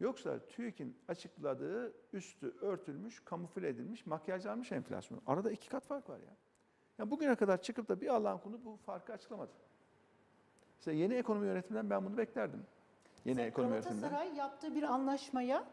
Yoksa 0.00 0.46
TÜİK'in 0.46 0.96
açıkladığı 1.08 1.94
üstü 2.12 2.54
örtülmüş, 2.60 3.24
kamufle 3.24 3.68
edilmiş, 3.68 4.06
makyajlanmış 4.06 4.72
enflasyon. 4.72 5.20
Arada 5.26 5.50
iki 5.50 5.68
kat 5.68 5.84
fark 5.86 6.08
var 6.08 6.18
ya. 6.18 6.36
Yani 6.98 7.10
bugüne 7.10 7.34
kadar 7.34 7.62
çıkıp 7.62 7.88
da 7.88 8.00
bir 8.00 8.08
Allah'ın 8.08 8.38
kulu 8.38 8.64
bu 8.64 8.76
farkı 8.76 9.12
açıklamadı. 9.12 9.52
Mesela 10.76 10.96
yeni 10.96 11.14
ekonomi 11.14 11.46
yönetiminden 11.46 11.90
ben 11.90 12.04
bunu 12.06 12.16
beklerdim. 12.16 12.66
Yeni 13.24 13.34
Mesela 13.34 13.48
ekonomi 13.48 13.72
yönetiminden. 13.72 14.10
Galatasaray 14.10 14.36
yaptığı 14.36 14.74
bir 14.74 14.82
anlaşmaya, 14.82 15.64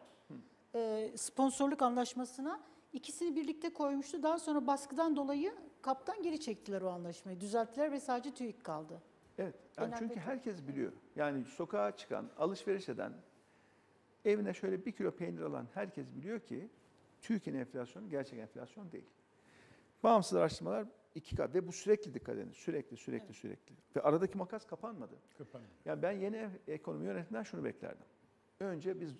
e, 0.74 1.12
sponsorluk 1.16 1.82
anlaşmasına 1.82 2.60
ikisini 2.92 3.36
birlikte 3.36 3.72
koymuştu. 3.72 4.22
Daha 4.22 4.38
sonra 4.38 4.66
baskıdan 4.66 5.16
dolayı 5.16 5.54
kaptan 5.82 6.22
geri 6.22 6.40
çektiler 6.40 6.82
o 6.82 6.88
anlaşmayı. 6.88 7.40
Düzelttiler 7.40 7.92
ve 7.92 8.00
sadece 8.00 8.34
TÜİK 8.34 8.64
kaldı. 8.64 9.02
Evet. 9.38 9.54
Yani 9.76 9.86
Genel 9.86 9.98
çünkü 9.98 10.14
petrol. 10.14 10.32
herkes 10.32 10.66
biliyor. 10.68 10.92
Yani 11.16 11.44
sokağa 11.44 11.96
çıkan, 11.96 12.30
alışveriş 12.38 12.88
eden, 12.88 13.12
evine 14.24 14.54
şöyle 14.54 14.86
bir 14.86 14.92
kilo 14.92 15.10
peynir 15.10 15.40
alan 15.40 15.66
herkes 15.74 16.06
biliyor 16.16 16.40
ki 16.40 16.68
TÜİK'in 17.20 17.54
enflasyonu 17.54 18.08
gerçek 18.08 18.38
enflasyon 18.38 18.92
değil. 18.92 19.06
Bağımsız 20.02 20.34
araştırmalar 20.34 20.86
iki 21.14 21.36
kat 21.36 21.54
ve 21.54 21.68
bu 21.68 21.72
sürekli 21.72 22.14
dikkat 22.14 22.36
edin. 22.36 22.52
Sürekli, 22.52 22.96
sürekli, 22.96 23.34
sürekli. 23.34 23.74
Ve 23.96 24.00
aradaki 24.00 24.38
makas 24.38 24.66
kapanmadı. 24.66 25.14
Kapanıyor. 25.38 25.70
Yani 25.84 26.02
ben 26.02 26.12
yeni 26.12 26.48
ekonomi 26.68 27.06
yönetiminden 27.06 27.42
şunu 27.42 27.64
beklerdim. 27.64 28.06
Önce 28.60 29.00
biz 29.00 29.14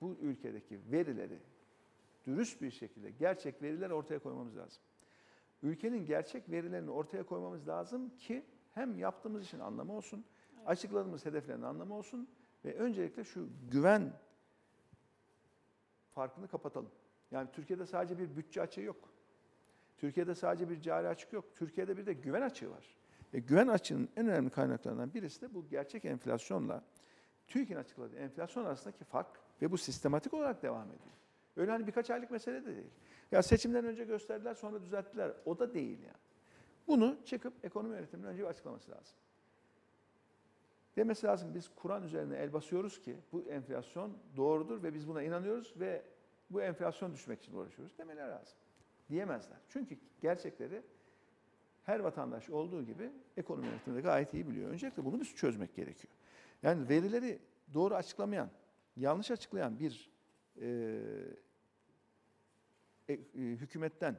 bu 0.00 0.16
ülkedeki 0.20 0.80
verileri 0.90 1.38
dürüst 2.26 2.62
bir 2.62 2.70
şekilde 2.70 3.10
gerçek 3.10 3.62
veriler 3.62 3.90
ortaya 3.90 4.18
koymamız 4.18 4.56
lazım. 4.56 4.82
Ülkenin 5.64 6.06
gerçek 6.06 6.50
verilerini 6.50 6.90
ortaya 6.90 7.26
koymamız 7.26 7.68
lazım 7.68 8.16
ki 8.16 8.44
hem 8.74 8.98
yaptığımız 8.98 9.44
işin 9.44 9.58
anlamı 9.58 9.92
olsun, 9.92 10.24
açıkladığımız 10.66 11.26
hedeflerin 11.26 11.62
anlamı 11.62 11.94
olsun 11.94 12.28
ve 12.64 12.74
öncelikle 12.74 13.24
şu 13.24 13.48
güven 13.70 14.12
farkını 16.10 16.48
kapatalım. 16.48 16.90
Yani 17.30 17.48
Türkiye'de 17.52 17.86
sadece 17.86 18.18
bir 18.18 18.36
bütçe 18.36 18.62
açığı 18.62 18.80
yok. 18.80 19.08
Türkiye'de 19.98 20.34
sadece 20.34 20.70
bir 20.70 20.80
cari 20.80 21.08
açık 21.08 21.32
yok. 21.32 21.44
Türkiye'de 21.54 21.96
bir 21.96 22.06
de 22.06 22.12
güven 22.12 22.42
açığı 22.42 22.70
var. 22.70 22.96
E, 23.32 23.38
güven 23.38 23.68
açığının 23.68 24.08
en 24.16 24.28
önemli 24.28 24.50
kaynaklarından 24.50 25.14
birisi 25.14 25.40
de 25.40 25.54
bu 25.54 25.68
gerçek 25.68 26.04
enflasyonla 26.04 26.84
TÜİK'in 27.46 27.76
açıkladığı 27.76 28.16
enflasyon 28.16 28.64
arasındaki 28.64 29.04
fark 29.04 29.40
ve 29.62 29.70
bu 29.70 29.78
sistematik 29.78 30.34
olarak 30.34 30.62
devam 30.62 30.86
ediyor. 30.88 31.14
Öyle 31.56 31.70
hani 31.70 31.86
birkaç 31.86 32.10
aylık 32.10 32.30
mesele 32.30 32.62
de 32.62 32.76
değil. 32.76 32.90
Ya 33.34 33.42
seçimden 33.42 33.84
önce 33.84 34.04
gösterdiler 34.04 34.54
sonra 34.54 34.82
düzelttiler. 34.82 35.32
O 35.44 35.58
da 35.58 35.74
değil 35.74 35.98
yani. 36.02 36.16
Bunu 36.86 37.16
çıkıp 37.24 37.64
ekonomi 37.64 37.94
yönetiminin 37.94 38.28
önce 38.28 38.42
bir 38.42 38.48
açıklaması 38.48 38.90
lazım. 38.90 39.16
Demesi 40.96 41.26
lazım 41.26 41.54
biz 41.54 41.70
Kur'an 41.76 42.02
üzerine 42.02 42.36
el 42.36 42.52
basıyoruz 42.52 43.00
ki 43.00 43.16
bu 43.32 43.42
enflasyon 43.42 44.16
doğrudur 44.36 44.82
ve 44.82 44.94
biz 44.94 45.08
buna 45.08 45.22
inanıyoruz 45.22 45.74
ve 45.80 46.02
bu 46.50 46.62
enflasyon 46.62 47.12
düşmek 47.12 47.42
için 47.42 47.54
uğraşıyoruz 47.54 47.98
demeleri 47.98 48.30
lazım. 48.30 48.58
Diyemezler. 49.08 49.58
Çünkü 49.68 49.98
gerçekleri 50.20 50.82
her 51.82 52.00
vatandaş 52.00 52.50
olduğu 52.50 52.82
gibi 52.82 53.10
ekonomi 53.36 53.66
yönetiminde 53.66 54.00
gayet 54.00 54.34
iyi 54.34 54.48
biliyor. 54.48 54.70
Öncelikle 54.70 55.04
bunu 55.04 55.20
biz 55.20 55.34
çözmek 55.34 55.74
gerekiyor. 55.74 56.14
Yani 56.62 56.88
verileri 56.88 57.38
doğru 57.74 57.94
açıklamayan, 57.94 58.50
yanlış 58.96 59.30
açıklayan 59.30 59.78
bir 59.78 60.10
e, 60.60 61.00
e, 63.08 63.12
e, 63.12 63.18
hükümetten, 63.34 64.16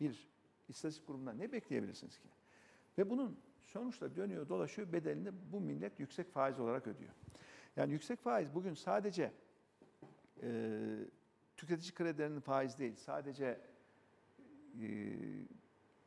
bir 0.00 0.28
istatistik 0.68 1.06
kurumundan 1.06 1.38
ne 1.38 1.52
bekleyebilirsiniz 1.52 2.18
ki? 2.18 2.28
Ve 2.98 3.10
bunun 3.10 3.40
sonuçta 3.60 4.16
dönüyor 4.16 4.48
dolaşıyor 4.48 4.92
bedelini 4.92 5.30
bu 5.52 5.60
millet 5.60 6.00
yüksek 6.00 6.32
faiz 6.32 6.60
olarak 6.60 6.86
ödüyor. 6.86 7.12
Yani 7.76 7.92
yüksek 7.92 8.20
faiz 8.20 8.54
bugün 8.54 8.74
sadece 8.74 9.32
e, 10.42 10.70
tüketici 11.56 11.94
kredilerinin 11.94 12.40
faiz 12.40 12.78
değil, 12.78 12.96
sadece 12.96 13.60
e, 14.80 15.12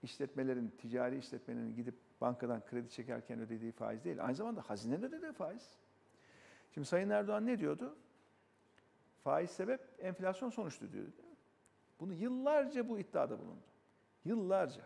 işletmelerin, 0.03 0.73
ticari 0.77 1.17
işletmelerin 1.17 1.75
gidip 1.75 1.95
bankadan 2.21 2.65
kredi 2.65 2.89
çekerken 2.89 3.39
ödediği 3.39 3.71
faiz 3.71 4.03
değil. 4.03 4.25
Aynı 4.25 4.35
zamanda 4.35 4.61
hazinenin 4.61 5.03
ödediği 5.03 5.31
faiz. 5.31 5.69
Şimdi 6.71 6.87
Sayın 6.87 7.09
Erdoğan 7.09 7.45
ne 7.45 7.59
diyordu? 7.59 7.97
Faiz 9.23 9.51
sebep, 9.51 9.81
enflasyon 9.99 10.49
sonuçtu 10.49 10.91
diyordu. 10.91 11.24
Bunu 11.99 12.13
yıllarca 12.13 12.89
bu 12.89 12.99
iddiada 12.99 13.39
bulundu. 13.39 13.65
Yıllarca. 14.25 14.81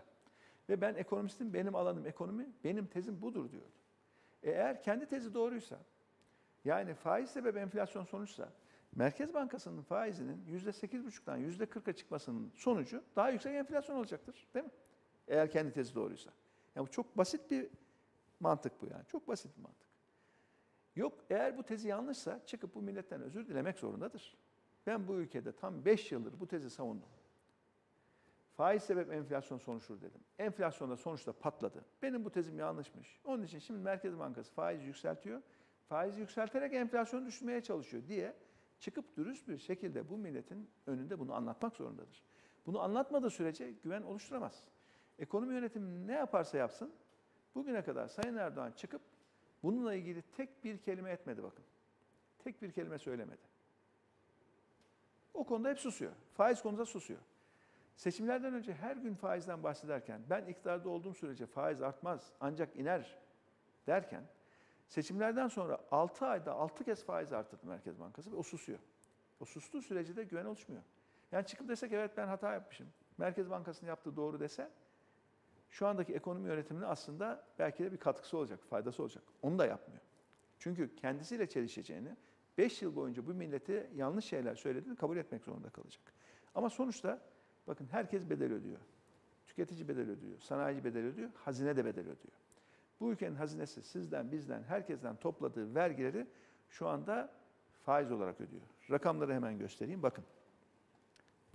Ve 0.69 0.81
ben 0.81 0.95
ekonomistim, 0.95 1.53
benim 1.53 1.75
alanım 1.75 2.05
ekonomi, 2.05 2.49
benim 2.63 2.87
tezim 2.87 3.21
budur 3.21 3.51
diyordu. 3.51 3.71
E 4.43 4.51
eğer 4.51 4.83
kendi 4.83 5.05
tezi 5.05 5.33
doğruysa, 5.33 5.79
yani 6.65 6.93
faiz 6.93 7.29
sebep 7.29 7.57
enflasyon 7.57 8.03
sonuçsa, 8.03 8.49
Merkez 8.95 9.33
Bankası'nın 9.33 9.81
faizinin 9.81 10.45
%8,5'dan 10.47 11.39
%40'a 11.39 11.93
çıkmasının 11.93 12.51
sonucu 12.55 13.03
daha 13.15 13.29
yüksek 13.29 13.55
enflasyon 13.55 13.95
olacaktır. 13.95 14.47
Değil 14.53 14.65
mi? 14.65 14.71
Eğer 15.27 15.51
kendi 15.51 15.73
tezi 15.73 15.95
doğruysa. 15.95 16.31
Yani 16.75 16.87
bu 16.87 16.91
çok 16.91 17.17
basit 17.17 17.51
bir 17.51 17.69
mantık 18.39 18.81
bu 18.81 18.85
yani. 18.85 19.05
Çok 19.07 19.27
basit 19.27 19.57
bir 19.57 19.61
mantık. 19.61 19.87
Yok 20.95 21.25
eğer 21.29 21.57
bu 21.57 21.63
tezi 21.63 21.87
yanlışsa 21.87 22.45
çıkıp 22.45 22.75
bu 22.75 22.81
milletten 22.81 23.21
özür 23.21 23.47
dilemek 23.47 23.79
zorundadır. 23.79 24.37
Ben 24.89 25.07
bu 25.07 25.15
ülkede 25.15 25.51
tam 25.51 25.85
5 25.85 26.11
yıldır 26.11 26.39
bu 26.39 26.47
tezi 26.47 26.69
savundum. 26.69 27.09
Faiz 28.57 28.83
sebep 28.83 29.11
enflasyon 29.11 29.57
sonuçtur 29.57 30.01
dedim. 30.01 30.21
Enflasyon 30.39 30.89
da 30.89 30.97
sonuçta 30.97 31.33
patladı. 31.33 31.85
Benim 32.01 32.25
bu 32.25 32.29
tezim 32.29 32.59
yanlışmış. 32.59 33.19
Onun 33.25 33.43
için 33.43 33.59
şimdi 33.59 33.79
Merkez 33.79 34.19
Bankası 34.19 34.53
faiz 34.53 34.83
yükseltiyor. 34.83 35.41
Faiz 35.89 36.17
yükselterek 36.17 36.73
enflasyonu 36.73 37.25
düşürmeye 37.25 37.61
çalışıyor 37.61 38.03
diye 38.07 38.35
çıkıp 38.79 39.17
dürüst 39.17 39.47
bir 39.47 39.57
şekilde 39.57 40.09
bu 40.09 40.17
milletin 40.17 40.69
önünde 40.87 41.19
bunu 41.19 41.33
anlatmak 41.33 41.75
zorundadır. 41.75 42.23
Bunu 42.65 42.79
anlatmadığı 42.81 43.29
sürece 43.29 43.71
güven 43.71 44.01
oluşturamaz. 44.01 44.63
Ekonomi 45.19 45.53
yönetimi 45.53 46.07
ne 46.07 46.13
yaparsa 46.13 46.57
yapsın 46.57 46.93
Bugüne 47.55 47.83
kadar 47.83 48.07
Sayın 48.07 48.35
Erdoğan 48.35 48.71
çıkıp 48.71 49.01
bununla 49.63 49.93
ilgili 49.93 50.21
tek 50.21 50.63
bir 50.63 50.77
kelime 50.77 51.11
etmedi 51.11 51.43
bakın. 51.43 51.65
Tek 52.39 52.61
bir 52.61 52.71
kelime 52.71 52.97
söylemedi. 52.97 53.58
O 55.33 55.43
konuda 55.43 55.69
hep 55.69 55.79
susuyor. 55.79 56.11
Faiz 56.33 56.61
konusunda 56.61 56.85
susuyor. 56.85 57.19
Seçimlerden 57.95 58.53
önce 58.53 58.73
her 58.73 58.95
gün 58.95 59.15
faizden 59.15 59.63
bahsederken 59.63 60.21
ben 60.29 60.45
iktidarda 60.45 60.89
olduğum 60.89 61.13
sürece 61.13 61.45
faiz 61.45 61.81
artmaz 61.81 62.31
ancak 62.39 62.75
iner 62.75 63.17
derken 63.87 64.23
seçimlerden 64.87 65.47
sonra 65.47 65.79
6 65.91 66.25
ayda 66.25 66.53
6 66.53 66.83
kez 66.83 67.03
faiz 67.03 67.33
arttırdı 67.33 67.67
Merkez 67.67 67.99
Bankası 67.99 68.31
ve 68.31 68.35
o 68.35 68.43
susuyor. 68.43 68.79
O 69.39 69.45
sustuğu 69.45 69.81
sürece 69.81 70.15
de 70.15 70.23
güven 70.23 70.45
oluşmuyor. 70.45 70.81
Yani 71.31 71.45
çıkıp 71.45 71.69
desek 71.69 71.93
evet 71.93 72.11
ben 72.17 72.27
hata 72.27 72.53
yapmışım. 72.53 72.87
Merkez 73.17 73.49
Bankası'nın 73.49 73.89
yaptığı 73.89 74.15
doğru 74.15 74.39
dese 74.39 74.69
şu 75.69 75.87
andaki 75.87 76.13
ekonomi 76.13 76.47
yönetimine 76.47 76.85
aslında 76.85 77.43
belki 77.59 77.83
de 77.83 77.91
bir 77.91 77.97
katkısı 77.97 78.37
olacak, 78.37 78.59
faydası 78.69 79.03
olacak. 79.03 79.23
Onu 79.41 79.59
da 79.59 79.65
yapmıyor. 79.65 80.01
Çünkü 80.59 80.95
kendisiyle 80.95 81.49
çelişeceğini, 81.49 82.15
5 82.57 82.81
yıl 82.81 82.95
boyunca 82.95 83.27
bu 83.27 83.33
millete 83.33 83.89
yanlış 83.95 84.25
şeyler 84.25 84.55
söylediğini 84.55 84.95
kabul 84.95 85.17
etmek 85.17 85.43
zorunda 85.43 85.69
kalacak. 85.69 86.03
Ama 86.55 86.69
sonuçta 86.69 87.21
bakın 87.67 87.87
herkes 87.91 88.29
bedel 88.29 88.53
ödüyor. 88.53 88.79
Tüketici 89.45 89.87
bedel 89.87 90.09
ödüyor, 90.09 90.39
sanayici 90.39 90.83
bedel 90.83 91.05
ödüyor, 91.05 91.29
hazine 91.35 91.77
de 91.77 91.85
bedel 91.85 92.03
ödüyor. 92.03 92.33
Bu 92.99 93.11
ülkenin 93.11 93.35
hazinesi 93.35 93.83
sizden, 93.83 94.31
bizden, 94.31 94.63
herkesten 94.63 95.15
topladığı 95.15 95.75
vergileri 95.75 96.27
şu 96.69 96.87
anda 96.87 97.33
faiz 97.81 98.11
olarak 98.11 98.41
ödüyor. 98.41 98.61
Rakamları 98.91 99.33
hemen 99.33 99.59
göstereyim. 99.59 100.03
Bakın. 100.03 100.23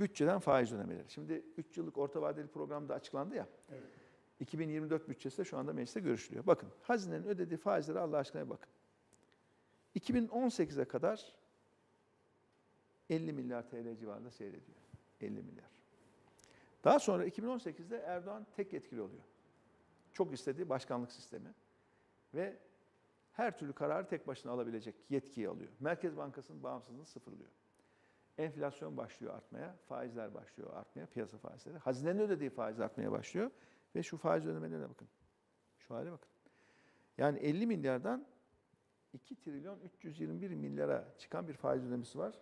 Bütçeden 0.00 0.38
faiz 0.38 0.72
ödemeleri. 0.72 1.11
Şimdi 1.11 1.44
3 1.57 1.76
yıllık 1.76 1.98
orta 1.98 2.22
vadeli 2.22 2.46
programda 2.46 2.94
açıklandı 2.94 3.35
ya. 3.35 3.48
Evet. 3.70 3.83
2024 4.40 5.09
bütçesi 5.09 5.38
de 5.38 5.44
şu 5.44 5.59
anda 5.59 5.72
mecliste 5.72 6.00
görüşülüyor. 6.00 6.46
Bakın 6.46 6.68
hazinenin 6.83 7.24
ödediği 7.24 7.59
faizlere 7.59 7.98
Allah 7.98 8.16
aşkına 8.16 8.50
bakın. 8.50 8.68
2018'e 9.96 10.85
kadar 10.85 11.35
50 13.11 13.33
milyar 13.33 13.70
TL 13.70 13.96
civarında 13.96 14.30
seyrediyor. 14.30 14.78
50 15.20 15.30
milyar. 15.30 15.70
Daha 16.85 16.98
sonra 16.98 17.26
2018'de 17.26 17.96
Erdoğan 17.96 18.46
tek 18.57 18.72
yetkili 18.72 19.00
oluyor. 19.00 19.22
Çok 20.12 20.35
istediği 20.35 20.68
başkanlık 20.68 21.12
sistemi 21.12 21.54
ve 22.35 22.57
her 23.33 23.59
türlü 23.59 23.72
kararı 23.72 24.09
tek 24.09 24.26
başına 24.26 24.52
alabilecek 24.52 24.94
yetkiyi 25.11 25.48
alıyor. 25.48 25.72
Merkez 25.80 26.16
Bankası'nın 26.16 26.62
bağımsızlığını 26.62 27.07
sıfırlıyor. 27.07 27.50
Enflasyon 28.38 28.96
başlıyor 28.96 29.35
artmaya, 29.35 29.76
faizler 29.88 30.35
başlıyor 30.35 30.76
artmaya, 30.76 31.07
piyasa 31.07 31.38
faizleri. 31.38 31.78
Hazinenin 31.78 32.20
ödediği 32.20 32.50
faiz 32.50 32.80
artmaya 32.80 33.12
başlıyor 33.12 33.50
ve 33.94 34.02
şu 34.02 34.16
faiz 34.16 34.46
ödemelerine 34.46 34.90
bakın. 34.90 35.09
Şu 35.78 35.94
hale 35.94 36.12
bakın. 36.12 36.28
Yani 37.18 37.38
50 37.38 37.66
milyardan 37.66 38.26
2 39.14 39.40
trilyon 39.40 39.79
321 39.81 40.50
milyara 40.50 41.14
çıkan 41.18 41.48
bir 41.48 41.53
faiz 41.53 41.85
ödemesi 41.85 42.18
var. 42.18 42.35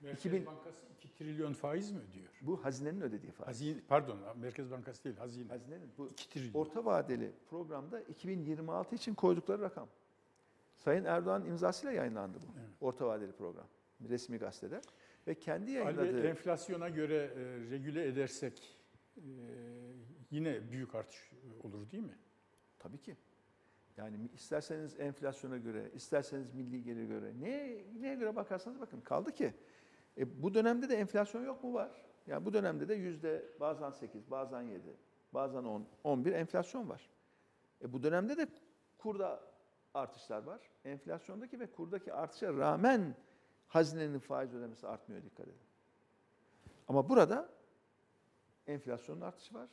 Merkez 0.00 0.20
2000 0.20 0.46
Bankası 0.46 0.86
2 0.98 1.14
trilyon 1.14 1.52
faiz 1.52 1.92
mi 1.92 1.98
ödüyor? 2.10 2.28
Bu 2.40 2.64
hazinenin 2.64 3.00
ödediği 3.00 3.32
faiz. 3.32 3.48
Hazine, 3.48 3.80
pardon 3.88 4.18
Merkez 4.36 4.70
Bankası 4.70 5.04
değil 5.04 5.16
hazine. 5.16 5.48
Hazinenin 5.48 5.90
bu 5.98 6.08
2 6.08 6.28
trilyon. 6.30 6.60
orta 6.60 6.84
vadeli 6.84 7.32
programda 7.50 8.00
2026 8.00 8.94
için 8.94 9.14
koydukları 9.14 9.62
rakam. 9.62 9.88
Sayın 10.76 11.04
Erdoğan 11.04 11.44
imzasıyla 11.44 11.92
yayınlandı 11.92 12.38
bu. 12.38 12.46
Evet. 12.58 12.70
Orta 12.80 13.06
vadeli 13.06 13.32
program. 13.32 13.66
Resmi 14.08 14.38
gazetede. 14.38 14.80
Ve 15.26 15.34
kendi 15.34 15.70
yayınladığı... 15.70 16.26
enflasyona 16.26 16.88
göre 16.88 17.16
e, 17.16 17.70
regüle 17.70 18.06
edersek 18.06 18.78
e, 19.16 19.22
yine 20.30 20.70
büyük 20.70 20.94
artış 20.94 21.30
olur 21.62 21.90
değil 21.90 22.02
mi? 22.02 22.18
Tabii 22.78 22.98
ki. 22.98 23.16
Yani 23.96 24.28
isterseniz 24.34 25.00
enflasyona 25.00 25.56
göre, 25.56 25.90
isterseniz 25.94 26.54
milli 26.54 26.82
gelire 26.82 27.06
göre, 27.06 27.32
neye, 27.40 27.86
neye 28.00 28.14
göre 28.14 28.36
bakarsanız 28.36 28.80
bakın 28.80 29.00
kaldı 29.00 29.32
ki 29.32 29.54
e, 30.18 30.42
bu 30.42 30.54
dönemde 30.54 30.88
de 30.88 30.96
enflasyon 30.96 31.44
yok 31.44 31.64
mu 31.64 31.74
var? 31.74 31.90
Yani 32.26 32.46
bu 32.46 32.52
dönemde 32.52 32.88
de 32.88 32.94
yüzde 32.94 33.44
bazen 33.60 33.90
8, 33.90 34.30
bazen 34.30 34.62
7, 34.62 34.96
bazen 35.32 35.64
10, 35.64 35.86
11 36.04 36.32
enflasyon 36.32 36.88
var. 36.88 37.10
E, 37.82 37.92
bu 37.92 38.02
dönemde 38.02 38.36
de 38.36 38.48
kurda 38.98 39.40
artışlar 39.94 40.42
var. 40.42 40.60
Enflasyondaki 40.84 41.60
ve 41.60 41.70
kurdaki 41.70 42.12
artışa 42.12 42.54
rağmen 42.54 43.16
hazinenin 43.68 44.18
faiz 44.18 44.54
ödemesi 44.54 44.88
artmıyor 44.88 45.24
dikkat 45.24 45.48
edin. 45.48 45.60
Ama 46.88 47.08
burada 47.08 47.48
enflasyonun 48.66 49.20
artışı 49.20 49.54
var, 49.54 49.70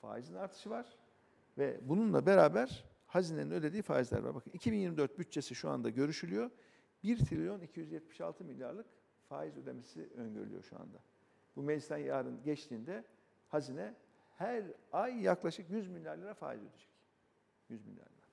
faizin 0.00 0.34
artışı 0.34 0.70
var 0.70 0.86
ve 1.58 1.80
bununla 1.82 2.26
beraber 2.26 2.84
hazinenin 3.06 3.50
ödediği 3.50 3.82
faizler 3.82 4.18
var. 4.18 4.34
Bakın 4.34 4.50
2024 4.50 5.18
bütçesi 5.18 5.54
şu 5.54 5.70
anda 5.70 5.90
görüşülüyor. 5.90 6.50
1 7.02 7.18
trilyon 7.18 7.60
276 7.60 8.44
milyarlık 8.44 8.86
faiz 9.28 9.56
ödemesi 9.56 10.10
öngörülüyor 10.16 10.62
şu 10.62 10.76
anda. 10.76 10.98
Bu 11.56 11.62
meclisten 11.62 11.98
yarın 11.98 12.42
geçtiğinde 12.42 13.04
hazine 13.48 13.94
her 14.36 14.64
ay 14.92 15.22
yaklaşık 15.22 15.70
100 15.70 15.88
milyar 15.88 16.18
lira 16.18 16.34
faiz 16.34 16.60
ödeyecek. 16.60 16.88
100 17.68 17.86
milyar 17.86 18.06
lira. 18.06 18.26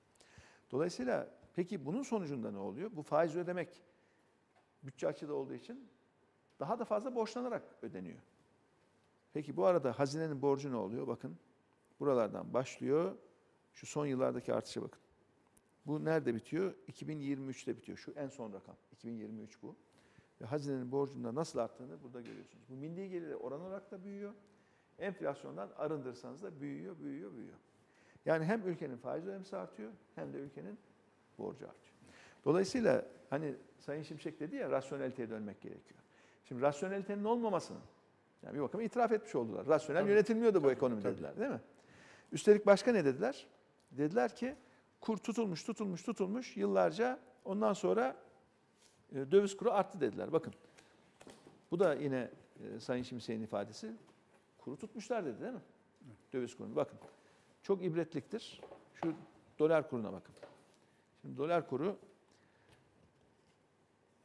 Dolayısıyla 0.70 1.30
peki 1.54 1.86
bunun 1.86 2.02
sonucunda 2.02 2.50
ne 2.50 2.58
oluyor? 2.58 2.90
Bu 2.94 3.02
faiz 3.02 3.36
ödemek 3.36 3.82
bütçe 4.82 5.08
açıda 5.08 5.34
olduğu 5.34 5.54
için 5.54 5.88
daha 6.60 6.78
da 6.78 6.84
fazla 6.84 7.14
borçlanarak 7.14 7.62
ödeniyor. 7.82 8.18
Peki 9.32 9.56
bu 9.56 9.66
arada 9.66 9.98
hazinenin 9.98 10.42
borcu 10.42 10.72
ne 10.72 10.76
oluyor? 10.76 11.06
Bakın 11.06 11.38
buralardan 12.00 12.54
başlıyor. 12.54 13.16
Şu 13.74 13.86
son 13.86 14.06
yıllardaki 14.06 14.54
artışa 14.54 14.82
bakın. 14.82 15.00
Bu 15.86 16.04
nerede 16.04 16.34
bitiyor? 16.34 16.74
2023'te 16.92 17.76
bitiyor. 17.76 17.98
Şu 17.98 18.12
en 18.16 18.28
son 18.28 18.52
rakam. 18.52 18.76
2023 18.92 19.62
bu. 19.62 19.76
Ve 20.40 20.44
hazinenin 20.44 20.92
borcunda 20.92 21.34
nasıl 21.34 21.58
arttığını 21.58 22.02
burada 22.02 22.20
görüyorsunuz. 22.20 22.64
Bu 22.68 22.74
milli 22.74 23.10
gelire 23.10 23.36
oran 23.36 23.60
olarak 23.60 23.90
da 23.90 24.04
büyüyor. 24.04 24.32
Enflasyondan 24.98 25.70
arındırsanız 25.76 26.42
da 26.42 26.60
büyüyor, 26.60 26.98
büyüyor, 26.98 27.32
büyüyor. 27.36 27.56
Yani 28.26 28.44
hem 28.44 28.68
ülkenin 28.68 28.96
faiz 28.96 29.26
ödemesi 29.26 29.56
artıyor 29.56 29.92
hem 30.14 30.32
de 30.32 30.38
ülkenin 30.38 30.78
borcu 31.38 31.68
artıyor. 31.68 31.94
Dolayısıyla 32.44 33.06
hani 33.30 33.54
Sayın 33.78 34.02
Şimşek 34.02 34.40
dedi 34.40 34.56
ya 34.56 34.70
rasyoneliteye 34.70 35.30
dönmek 35.30 35.60
gerekiyor. 35.60 36.00
Şimdi 36.44 36.62
rasyonelitenin 36.62 37.24
olmamasını 37.24 37.78
yani 38.42 38.54
bir 38.54 38.60
bakıma 38.60 38.82
itiraf 38.82 39.12
etmiş 39.12 39.34
oldular. 39.34 39.66
Rasyonel 39.66 40.00
Tabii. 40.02 40.10
yönetilmiyordu 40.10 40.58
bu 40.58 40.62
Tabii, 40.62 40.72
ekonomi 40.72 41.02
tabii. 41.02 41.14
dediler 41.14 41.36
değil 41.36 41.50
mi? 41.50 41.60
Üstelik 42.32 42.66
başka 42.66 42.92
ne 42.92 43.04
dediler? 43.04 43.46
Dediler 43.98 44.36
ki 44.36 44.56
kur 45.00 45.16
tutulmuş, 45.16 45.64
tutulmuş, 45.64 46.02
tutulmuş 46.02 46.56
yıllarca 46.56 47.20
ondan 47.44 47.72
sonra 47.72 48.16
e, 49.12 49.30
döviz 49.30 49.56
kuru 49.56 49.72
arttı 49.72 50.00
dediler. 50.00 50.32
Bakın 50.32 50.54
bu 51.70 51.78
da 51.78 51.94
yine 51.94 52.30
e, 52.60 52.80
Sayın 52.80 53.02
Şimşek'in 53.02 53.42
ifadesi. 53.42 53.92
Kuru 54.58 54.76
tutmuşlar 54.76 55.24
dedi 55.24 55.40
değil 55.40 55.52
mi? 55.52 55.62
Döviz 56.32 56.56
kurunu. 56.56 56.76
Bakın 56.76 56.98
çok 57.62 57.84
ibretliktir. 57.84 58.60
Şu 58.94 59.14
dolar 59.58 59.90
kuruna 59.90 60.12
bakın. 60.12 60.34
Şimdi 61.22 61.36
dolar 61.36 61.68
kuru 61.68 61.96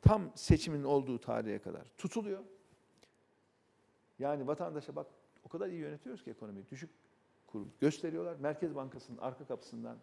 tam 0.02 0.32
seçimin 0.36 0.84
olduğu 0.84 1.20
tarihe 1.20 1.60
kadar 1.60 1.84
tutuluyor. 1.98 2.44
Yani 4.20 4.48
vatandaşa 4.48 4.96
bak 4.96 5.08
o 5.44 5.50
kadar 5.50 5.68
iyi 5.68 5.80
yönetiyoruz 5.80 6.24
ki 6.24 6.32
ekonomiyi. 6.32 6.70
Düşük 6.70 6.90
kur 7.52 7.66
gösteriyorlar. 7.80 8.36
Merkez 8.40 8.76
Bankası'nın 8.76 9.18
arka 9.18 9.46
kapısından 9.46 9.98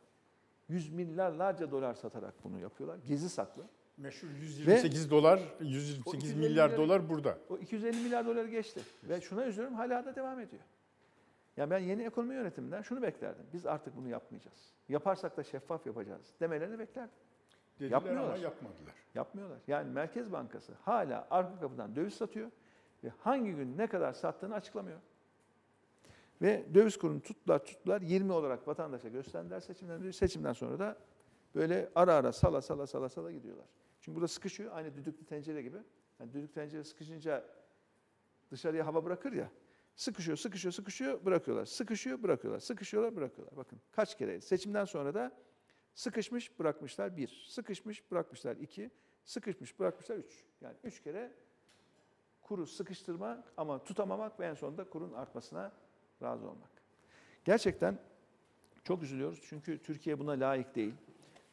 yüz 0.68 0.92
milyarlarca 0.92 1.70
dolar 1.70 1.94
satarak 1.94 2.34
bunu 2.44 2.58
yapıyorlar. 2.58 2.98
Gizli 3.06 3.28
saklı. 3.28 3.62
Meşhur 3.96 4.28
128 4.28 5.10
dolar, 5.10 5.40
O 5.60 5.64
128 5.64 6.14
250 6.30 6.48
milyar 6.48 6.68
milyar- 6.70 6.76
dolar 6.76 7.08
burada. 7.08 7.38
O 7.48 7.58
250 7.58 7.96
milyar 8.02 8.26
doları 8.26 8.48
geçti. 8.48 8.80
Ve 9.04 9.20
şuna 9.20 9.46
üzülüyorum 9.46 9.74
hala 9.76 10.04
da 10.04 10.16
devam 10.16 10.40
ediyor. 10.40 10.62
Ya 11.56 11.70
ben 11.70 11.78
yeni 11.78 12.02
ekonomi 12.02 12.34
yönetiminden 12.34 12.82
şunu 12.82 13.02
beklerdim. 13.02 13.44
Biz 13.52 13.66
artık 13.66 13.96
bunu 13.96 14.08
yapmayacağız. 14.08 14.72
Yaparsak 14.88 15.36
da 15.36 15.42
şeffaf 15.44 15.86
yapacağız 15.86 16.26
demelerini 16.40 16.78
beklerdim. 16.78 17.14
Dediler 17.80 17.90
Yapmıyorlar. 17.92 18.24
ama 18.24 18.36
yapmadılar. 18.36 18.94
Yapmıyorlar. 19.14 19.58
Yani 19.68 19.90
Merkez 19.90 20.32
Bankası 20.32 20.72
hala 20.82 21.26
arka 21.30 21.60
kapıdan 21.60 21.96
döviz 21.96 22.14
satıyor 22.14 22.50
ve 23.04 23.08
hangi 23.18 23.52
gün 23.54 23.78
ne 23.78 23.86
kadar 23.86 24.12
sattığını 24.12 24.54
açıklamıyor. 24.54 24.98
Ve 26.42 26.66
döviz 26.74 26.96
kurunu 26.96 27.22
tuttular 27.22 27.64
tuttular 27.64 28.02
20 28.02 28.32
olarak 28.32 28.68
vatandaşa 28.68 29.08
gösterdiler 29.08 29.60
seçimden 29.60 30.10
seçimden 30.10 30.52
sonra 30.52 30.78
da 30.78 30.98
böyle 31.54 31.90
ara 31.94 32.14
ara 32.14 32.32
sala 32.32 32.62
sala 32.62 32.86
sala 32.86 33.08
sala 33.08 33.32
gidiyorlar. 33.32 33.66
Çünkü 34.00 34.16
burada 34.16 34.28
sıkışıyor 34.28 34.72
aynı 34.72 34.94
düdüklü 34.94 35.24
tencere 35.24 35.62
gibi. 35.62 35.78
Yani 36.20 36.32
düdüklü 36.32 36.52
tencere 36.52 36.84
sıkışınca 36.84 37.44
dışarıya 38.50 38.86
hava 38.86 39.04
bırakır 39.04 39.32
ya. 39.32 39.50
Sıkışıyor, 39.96 40.36
sıkışıyor, 40.36 40.72
sıkışıyor, 40.72 41.24
bırakıyorlar. 41.24 41.64
Sıkışıyor, 41.64 42.22
bırakıyorlar. 42.22 42.60
Sıkışıyorlar, 42.60 43.16
bırakıyorlar. 43.16 43.56
Bakın 43.56 43.80
kaç 43.92 44.18
kere 44.18 44.40
seçimden 44.40 44.84
sonra 44.84 45.14
da 45.14 45.32
sıkışmış, 45.94 46.58
bırakmışlar 46.58 47.16
bir. 47.16 47.46
Sıkışmış, 47.48 48.10
bırakmışlar 48.10 48.56
iki. 48.56 48.90
Sıkışmış, 49.24 49.78
bırakmışlar 49.78 50.16
üç. 50.16 50.44
Yani 50.60 50.76
üç 50.84 51.02
kere 51.02 51.32
kuru 52.42 52.66
sıkıştırmak 52.66 53.52
ama 53.56 53.84
tutamamak 53.84 54.40
ve 54.40 54.46
en 54.46 54.54
sonunda 54.54 54.84
kurun 54.84 55.12
artmasına 55.12 55.72
razı 56.22 56.44
olmak. 56.46 56.70
Gerçekten 57.44 57.98
Çok 58.84 59.02
üzülüyoruz 59.02 59.40
çünkü 59.42 59.78
Türkiye 59.82 60.18
buna 60.18 60.30
layık 60.30 60.74
değil. 60.74 60.94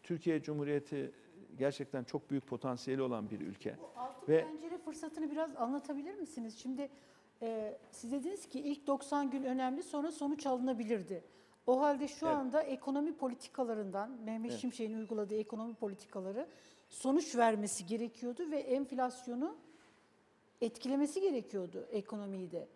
Türkiye 0.04 0.41
Cumhuriyeti 0.43 1.12
gerçekten 1.58 2.04
çok 2.04 2.30
büyük 2.30 2.47
potansiyeli 2.47 3.02
olan 3.02 3.30
bir 3.30 3.39
ülke. 3.41 3.76
Altın 3.97 4.34
Ve- 4.34 4.43
pencere 4.43 4.78
fırsatını 4.78 5.32
biraz 5.32 5.56
anlatabilir 5.56 6.15
misiniz? 6.15 6.60
Şimdi 6.60 6.89
e, 7.41 7.78
siz 7.91 8.12
dediniz 8.12 8.49
ki 8.49 8.60
ilk 8.60 8.88
90 8.88 9.30
gün 9.32 9.43
önemli 9.43 9.84
sonra 9.84 10.12
sonuç 10.12 10.45
alınabilirdi. 10.45 11.23
O 11.67 11.82
halde 11.82 12.08
şu 12.08 12.26
Evet. 12.26 12.36
anda 12.38 12.62
ekonomi 12.63 13.17
politikalarından 13.17 14.12
Mehmet 14.12 14.52
Evet. 14.52 14.62
Şimşek'in 14.62 14.97
uyguladığı 14.97 15.36
ekonomi 15.36 15.73
politikaları 15.73 16.47
sonuç 16.89 17.36
vermesi 17.36 17.86
gerekiyordu 17.86 18.52
ve 18.52 18.58
enflasyonu 18.60 19.56
etkilemesi 20.62 21.21
gerekiyordu 21.21 21.88
ekonomiyi 21.91 22.52
de. 22.52 22.67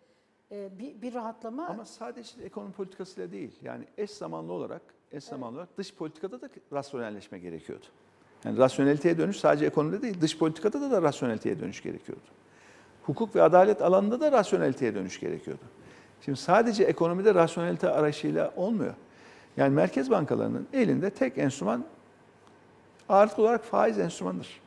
E, 0.52 0.78
bir, 0.78 1.02
bir 1.02 1.14
rahatlama 1.14 1.66
Ama 1.66 1.84
sadece 1.84 2.42
ekonomi 2.42 2.72
politikasıyla 2.72 3.32
değil. 3.32 3.52
Yani 3.62 3.84
eş 3.98 4.10
zamanlı 4.10 4.52
olarak 4.52 4.82
eş 5.12 5.24
zamanlı 5.24 5.56
olarak 5.56 5.78
dış 5.78 5.94
politikada 5.94 6.40
da 6.40 6.48
rasyonelleşme 6.72 7.38
gerekiyordu. 7.38 7.86
Yani 8.44 8.58
rasyoneliteye 8.58 9.18
dönüş 9.18 9.36
sadece 9.36 9.66
ekonomide 9.66 10.02
değil, 10.02 10.20
dış 10.20 10.38
politikada 10.38 10.80
da, 10.80 10.90
da 10.90 11.02
rasyoneliteye 11.02 11.60
dönüş 11.60 11.82
gerekiyordu. 11.82 12.22
Hukuk 13.02 13.36
ve 13.36 13.42
adalet 13.42 13.82
alanında 13.82 14.20
da 14.20 14.32
rasyoneliteye 14.32 14.94
dönüş 14.94 15.20
gerekiyordu. 15.20 15.62
Şimdi 16.20 16.38
sadece 16.38 16.84
ekonomide 16.84 17.34
rasyonelite 17.34 17.90
arayışıyla 17.90 18.52
olmuyor. 18.56 18.94
Yani 19.56 19.74
merkez 19.74 20.10
bankalarının 20.10 20.66
elinde 20.72 21.10
tek 21.10 21.38
enstrüman 21.38 21.84
ağırlıklı 23.08 23.42
olarak 23.42 23.64
faiz 23.64 23.98
enstrümanıdır. 23.98 24.60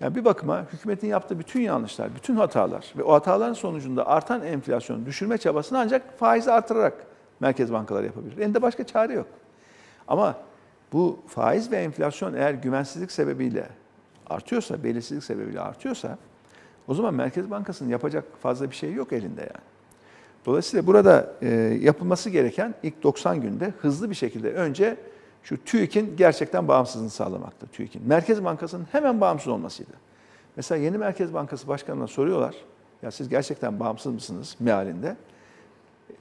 Yani 0.00 0.14
bir 0.14 0.24
bakıma 0.24 0.66
hükümetin 0.72 1.08
yaptığı 1.08 1.38
bütün 1.38 1.60
yanlışlar, 1.60 2.14
bütün 2.14 2.36
hatalar 2.36 2.92
ve 2.96 3.02
o 3.02 3.12
hataların 3.12 3.52
sonucunda 3.52 4.06
artan 4.06 4.42
enflasyonu 4.42 5.06
düşürme 5.06 5.38
çabasını 5.38 5.78
ancak 5.78 6.18
faizi 6.18 6.52
artırarak 6.52 7.06
merkez 7.40 7.72
bankaları 7.72 8.06
yapabilir. 8.06 8.38
Elinde 8.38 8.62
başka 8.62 8.84
çare 8.84 9.12
yok. 9.12 9.26
Ama 10.08 10.36
bu 10.92 11.18
faiz 11.26 11.70
ve 11.70 11.76
enflasyon 11.76 12.34
eğer 12.34 12.54
güvensizlik 12.54 13.12
sebebiyle 13.12 13.68
artıyorsa, 14.30 14.84
belirsizlik 14.84 15.24
sebebiyle 15.24 15.60
artıyorsa 15.60 16.18
o 16.88 16.94
zaman 16.94 17.14
Merkez 17.14 17.50
Bankası'nın 17.50 17.88
yapacak 17.88 18.24
fazla 18.42 18.70
bir 18.70 18.76
şey 18.76 18.92
yok 18.92 19.12
elinde 19.12 19.40
yani. 19.40 19.64
Dolayısıyla 20.46 20.86
burada 20.86 21.32
e, 21.42 21.48
yapılması 21.80 22.30
gereken 22.30 22.74
ilk 22.82 23.02
90 23.02 23.40
günde 23.40 23.72
hızlı 23.80 24.10
bir 24.10 24.14
şekilde 24.14 24.52
önce 24.52 24.96
şu 25.48 25.64
TÜİK'in 25.64 26.16
gerçekten 26.16 26.68
bağımsızlığını 26.68 27.10
sağlamaktı 27.10 27.66
TÜİK'in. 27.66 28.02
Merkez 28.06 28.44
Bankası'nın 28.44 28.86
hemen 28.92 29.20
bağımsız 29.20 29.48
olmasıydı. 29.48 29.90
Mesela 30.56 30.82
yeni 30.82 30.98
Merkez 30.98 31.34
Bankası 31.34 31.68
Başkanı'na 31.68 32.06
soruyorlar. 32.06 32.54
Ya 33.02 33.10
siz 33.10 33.28
gerçekten 33.28 33.80
bağımsız 33.80 34.12
mısınız 34.12 34.56
mealinde? 34.60 35.16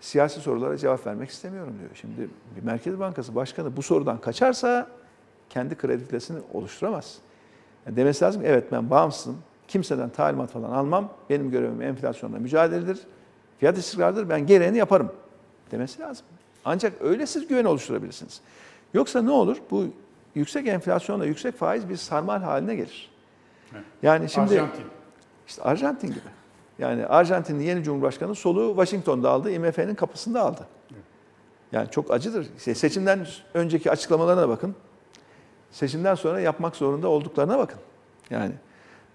Siyasi 0.02 0.40
sorulara 0.40 0.78
cevap 0.78 1.08
vermek 1.08 1.30
istemiyorum 1.30 1.74
diyor. 1.80 1.90
Şimdi 1.94 2.30
bir 2.56 2.64
Merkez 2.64 3.00
Bankası 3.00 3.36
Başkanı 3.36 3.78
bu 3.78 3.82
sorudan 3.82 4.22
kaçarsa 4.22 4.88
kendi 5.50 5.76
kredibilitesini 5.76 6.40
oluşturamaz. 6.54 7.18
Yani 7.86 7.96
demesi 7.96 8.26
lazım 8.26 8.42
ki 8.42 8.48
evet 8.48 8.72
ben 8.72 8.90
bağımsızım. 8.90 9.38
Kimseden 9.68 10.10
talimat 10.10 10.52
falan 10.52 10.72
almam. 10.72 11.10
Benim 11.30 11.52
görevim 11.52 11.82
enflasyonla 11.82 12.40
mücadeledir. 12.40 13.00
Fiyat 13.60 13.78
istikrarıdır. 13.78 14.30
Ben 14.30 14.48
gereğini 14.48 14.78
yaparım 14.78 15.12
demesi 15.72 16.02
lazım. 16.02 16.26
Ancak 16.66 16.94
öyle 17.02 17.26
siz 17.26 17.48
güven 17.48 17.66
oluşturabilirsiniz. 17.66 18.42
Yoksa 18.96 19.22
ne 19.22 19.32
olur? 19.32 19.58
Bu 19.72 19.86
yüksek 20.36 20.68
enflasyonla 20.68 21.26
yüksek 21.26 21.56
faiz 21.58 21.90
bir 21.90 21.96
sarmal 21.96 22.42
haline 22.42 22.76
gelir. 22.76 23.12
Yani 24.04 24.30
şimdi 24.30 24.54
Arjantin. 24.62 24.84
işte 25.48 25.62
Arjantin 25.64 26.08
gibi. 26.08 26.20
Yani 26.80 27.06
Arjantin'in 27.06 27.64
yeni 27.64 27.84
Cumhurbaşkanı 27.84 28.36
soluğu 28.36 28.68
Washington'da 28.70 29.30
aldı, 29.32 29.52
IMF'nin 29.52 29.96
kapısında 29.96 30.42
aldı. 30.42 30.68
Yani 31.72 31.90
çok 31.92 32.12
acıdır. 32.12 32.46
Se- 32.58 32.76
Seçimden 32.76 33.28
önceki 33.54 33.92
açıklamalarına 33.92 34.50
bakın. 34.50 34.76
Seçimden 35.72 36.16
sonra 36.16 36.40
yapmak 36.40 36.76
zorunda 36.76 37.08
olduklarına 37.08 37.58
bakın. 37.58 37.80
Yani 38.30 38.52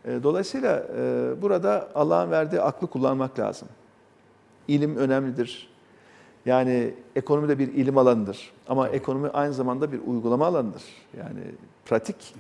e, 0.05 0.23
dolayısıyla 0.23 0.87
e, 0.97 1.03
burada 1.43 1.88
Allah'ın 1.95 2.31
verdiği 2.31 2.61
aklı 2.61 2.87
kullanmak 2.87 3.38
lazım. 3.38 3.69
İlim 4.69 4.97
önemlidir. 4.97 5.69
Yani 6.46 6.94
ekonomi 7.16 7.48
de 7.48 7.59
bir 7.59 7.68
ilim 7.68 7.98
alanıdır. 7.98 8.53
Ama 8.68 8.88
ekonomi 8.88 9.29
aynı 9.29 9.55
zamanda 9.55 9.92
bir 9.92 10.00
uygulama 10.07 10.46
alanıdır. 10.46 10.83
Yani 11.18 11.40
pratik, 11.85 12.35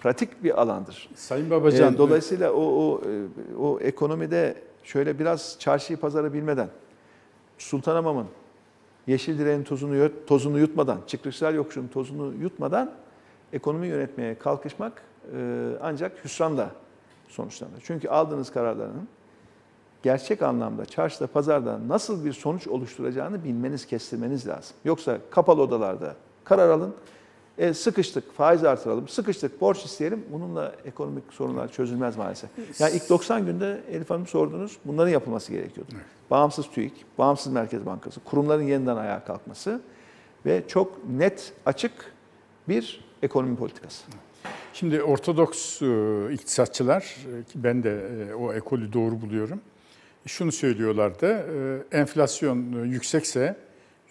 pratik 0.00 0.44
bir 0.44 0.60
alandır. 0.62 1.08
Sayın 1.14 1.50
Babacan, 1.50 1.94
Ee, 1.94 1.98
dolayısıyla 1.98 2.52
o, 2.52 2.62
o, 2.62 3.00
e, 3.00 3.56
o 3.56 3.80
ekonomide 3.80 4.54
şöyle 4.84 5.18
biraz 5.18 5.56
çarşıyı 5.58 6.00
pazarı 6.00 6.32
bilmeden, 6.32 6.68
Sultanamam'ın 7.58 8.26
yeşil 9.06 9.38
direğin 9.38 9.62
tozunu, 9.62 10.10
tozunu 10.26 10.58
yutmadan, 10.58 10.98
çıkışlar 11.06 11.54
yokuşun 11.54 11.88
tozunu 11.88 12.34
yutmadan 12.42 12.92
ekonomi 13.52 13.86
yönetmeye 13.86 14.38
kalkışmak 14.38 15.02
e, 15.36 15.70
ancak 15.82 16.24
hüsranla 16.24 16.70
sonuçlanır. 17.28 17.80
Çünkü 17.82 18.08
aldığınız 18.08 18.52
kararların 18.52 19.08
gerçek 20.04 20.42
anlamda 20.42 20.86
çarşıda, 20.86 21.26
pazarda 21.26 21.78
nasıl 21.88 22.24
bir 22.24 22.32
sonuç 22.32 22.66
oluşturacağını 22.66 23.44
bilmeniz, 23.44 23.86
kestirmeniz 23.86 24.46
lazım. 24.46 24.76
Yoksa 24.84 25.18
kapalı 25.30 25.62
odalarda 25.62 26.14
karar 26.44 26.68
alın, 26.68 26.94
e, 27.58 27.74
sıkıştık, 27.74 28.32
faiz 28.32 28.64
artıralım, 28.64 29.08
sıkıştık, 29.08 29.60
borç 29.60 29.84
isteyelim. 29.84 30.24
Bununla 30.32 30.72
ekonomik 30.84 31.32
sorunlar 31.32 31.72
çözülmez 31.72 32.16
maalesef. 32.16 32.50
Yani 32.78 32.96
ilk 32.96 33.10
90 33.10 33.46
günde 33.46 33.80
Elif 33.90 34.10
Hanım 34.10 34.26
sordunuz, 34.26 34.76
bunların 34.84 35.10
yapılması 35.10 35.52
gerekiyordu. 35.52 35.92
Bağımsız 36.30 36.70
TÜİK, 36.70 37.04
bağımsız 37.18 37.52
Merkez 37.52 37.86
Bankası, 37.86 38.20
kurumların 38.20 38.62
yeniden 38.62 38.96
ayağa 38.96 39.24
kalkması 39.24 39.80
ve 40.46 40.62
çok 40.68 41.08
net, 41.10 41.52
açık 41.66 41.92
bir 42.68 43.04
ekonomi 43.22 43.56
politikası. 43.56 44.04
Şimdi 44.72 45.02
Ortodoks 45.02 45.82
e, 45.82 45.86
iktisatçılar, 46.32 47.02
e, 47.02 47.44
ki 47.44 47.64
ben 47.64 47.82
de 47.82 48.08
e, 48.30 48.34
o 48.34 48.52
ekolü 48.52 48.92
doğru 48.92 49.20
buluyorum. 49.20 49.60
Şunu 50.26 50.52
söylüyorlardı, 50.52 51.26
e, 51.92 51.98
enflasyon 51.98 52.72
e, 52.72 52.88
yüksekse 52.88 53.56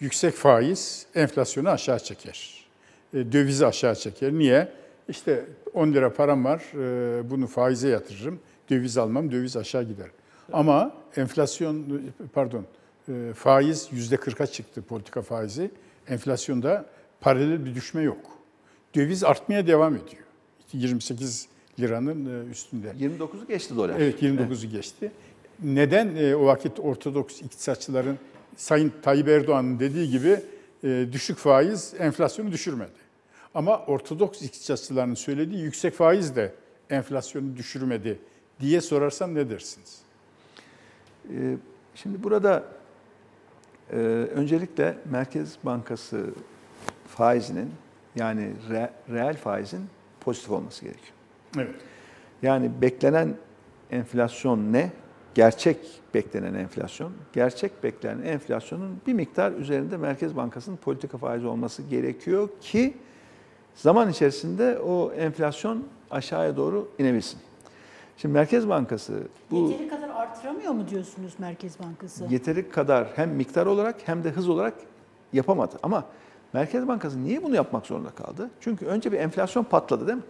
yüksek 0.00 0.34
faiz 0.34 1.06
enflasyonu 1.14 1.68
aşağı 1.68 1.98
çeker. 1.98 2.66
E, 3.14 3.32
Dövizi 3.32 3.66
aşağı 3.66 3.94
çeker. 3.94 4.32
Niye? 4.32 4.68
İşte 5.08 5.44
10 5.74 5.92
lira 5.92 6.12
param 6.12 6.44
var, 6.44 6.62
e, 6.74 7.30
bunu 7.30 7.46
faize 7.46 7.88
yatırırım, 7.88 8.40
döviz 8.70 8.98
almam, 8.98 9.32
döviz 9.32 9.56
aşağı 9.56 9.82
gider. 9.82 10.08
Ama 10.52 10.94
enflasyon, 11.16 12.02
pardon, 12.32 12.64
faiz 13.34 13.88
yüzde 13.92 14.14
40'a 14.14 14.46
çıktı 14.46 14.82
politika 14.82 15.22
faizi. 15.22 15.70
Enflasyonda 16.08 16.86
paralel 17.20 17.64
bir 17.64 17.74
düşme 17.74 18.02
yok. 18.02 18.18
Döviz 18.94 19.24
artmaya 19.24 19.66
devam 19.66 19.96
ediyor. 19.96 20.22
28 20.72 21.48
liranın 21.80 22.50
üstünde. 22.50 22.88
29'u 22.88 23.46
geçti 23.48 23.76
dolar. 23.76 23.92
Evet 23.98 24.22
29'u 24.22 24.70
geçti. 24.70 25.12
Neden 25.62 26.16
e, 26.16 26.36
o 26.36 26.46
vakit 26.46 26.80
Ortodoks 26.80 27.42
iktisatçıların 27.42 28.18
Sayın 28.56 28.92
Tayyip 29.02 29.28
Erdoğan'ın 29.28 29.80
dediği 29.80 30.10
gibi 30.10 30.40
e, 30.84 31.06
düşük 31.12 31.38
faiz 31.38 31.94
enflasyonu 31.98 32.52
düşürmedi. 32.52 33.04
Ama 33.54 33.78
Ortodoks 33.86 34.42
iktisatçıların 34.42 35.14
söylediği 35.14 35.62
yüksek 35.62 35.94
faiz 35.94 36.36
de 36.36 36.54
enflasyonu 36.90 37.56
düşürmedi 37.56 38.18
diye 38.60 38.80
sorarsam 38.80 39.34
ne 39.34 39.50
dersiniz? 39.50 39.98
Ee, 41.30 41.56
Şimdi 41.94 42.22
burada 42.22 42.64
e, 43.92 43.96
öncelikle 44.34 44.98
Merkez 45.10 45.56
Bankası 45.62 46.26
faizinin 47.08 47.70
yani 48.16 48.52
re- 48.70 48.90
reel 49.10 49.36
faizin 49.36 49.80
pozitif 50.20 50.50
olması 50.50 50.84
gerekiyor. 50.84 51.12
Evet. 51.56 51.74
Yani 52.42 52.70
beklenen 52.80 53.34
enflasyon 53.90 54.72
ne? 54.72 54.90
Gerçek 55.34 55.76
beklenen 56.14 56.54
enflasyon. 56.54 57.12
Gerçek 57.32 57.82
beklenen 57.84 58.22
enflasyonun 58.22 59.00
bir 59.06 59.12
miktar 59.12 59.52
üzerinde 59.52 59.96
Merkez 59.96 60.36
Bankası'nın 60.36 60.76
politika 60.76 61.18
faizi 61.18 61.46
olması 61.46 61.82
gerekiyor 61.82 62.48
ki 62.60 62.94
zaman 63.74 64.10
içerisinde 64.10 64.78
o 64.78 65.12
enflasyon 65.12 65.84
aşağıya 66.10 66.56
doğru 66.56 66.88
inebilsin. 66.98 67.40
Şimdi 68.16 68.34
Merkez 68.34 68.68
Bankası 68.68 69.22
bu 69.50 69.56
yeteri 69.56 69.88
kadar 69.88 70.08
artıramıyor 70.08 70.72
mu 70.72 70.88
diyorsunuz 70.88 71.34
Merkez 71.38 71.80
Bankası? 71.80 72.24
yeteri 72.30 72.70
kadar 72.70 73.08
hem 73.14 73.30
miktar 73.30 73.66
olarak 73.66 73.96
hem 74.04 74.24
de 74.24 74.30
hız 74.30 74.48
olarak 74.48 74.74
yapamadı. 75.32 75.76
Ama 75.82 76.04
Merkez 76.52 76.88
Bankası 76.88 77.24
niye 77.24 77.42
bunu 77.42 77.54
yapmak 77.54 77.86
zorunda 77.86 78.10
kaldı? 78.10 78.50
Çünkü 78.60 78.86
önce 78.86 79.12
bir 79.12 79.18
enflasyon 79.18 79.64
patladı 79.64 80.06
değil 80.06 80.18
mi? 80.18 80.24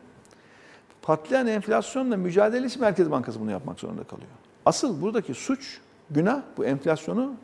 Patlayan 1.02 1.46
enflasyonla 1.46 2.16
mücadele 2.16 2.66
için 2.66 2.80
Merkez 2.80 3.10
Bankası 3.10 3.40
bunu 3.40 3.50
yapmak 3.50 3.80
zorunda 3.80 4.04
kalıyor. 4.04 4.30
Asıl 4.66 5.02
buradaki 5.02 5.34
suç, 5.34 5.80
günah 6.10 6.42
bu 6.56 6.64
enflasyonu 6.64 7.34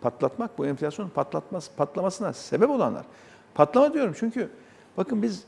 patlatmak, 0.00 0.58
bu 0.58 0.66
enflasyonun 0.66 1.10
patlatması, 1.10 1.74
patlamasına 1.76 2.32
sebep 2.32 2.70
olanlar. 2.70 3.04
Patlama 3.54 3.94
diyorum 3.94 4.14
çünkü 4.18 4.50
bakın 4.96 5.22
biz 5.22 5.44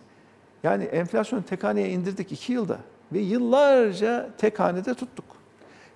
yani 0.63 0.85
enflasyonu 0.85 1.43
tek 1.43 1.65
haneye 1.65 1.89
indirdik 1.89 2.33
iki 2.33 2.53
yılda 2.53 2.79
ve 3.13 3.19
yıllarca 3.19 4.31
tek 4.39 4.61
hanede 4.61 4.95
tuttuk. 4.95 5.25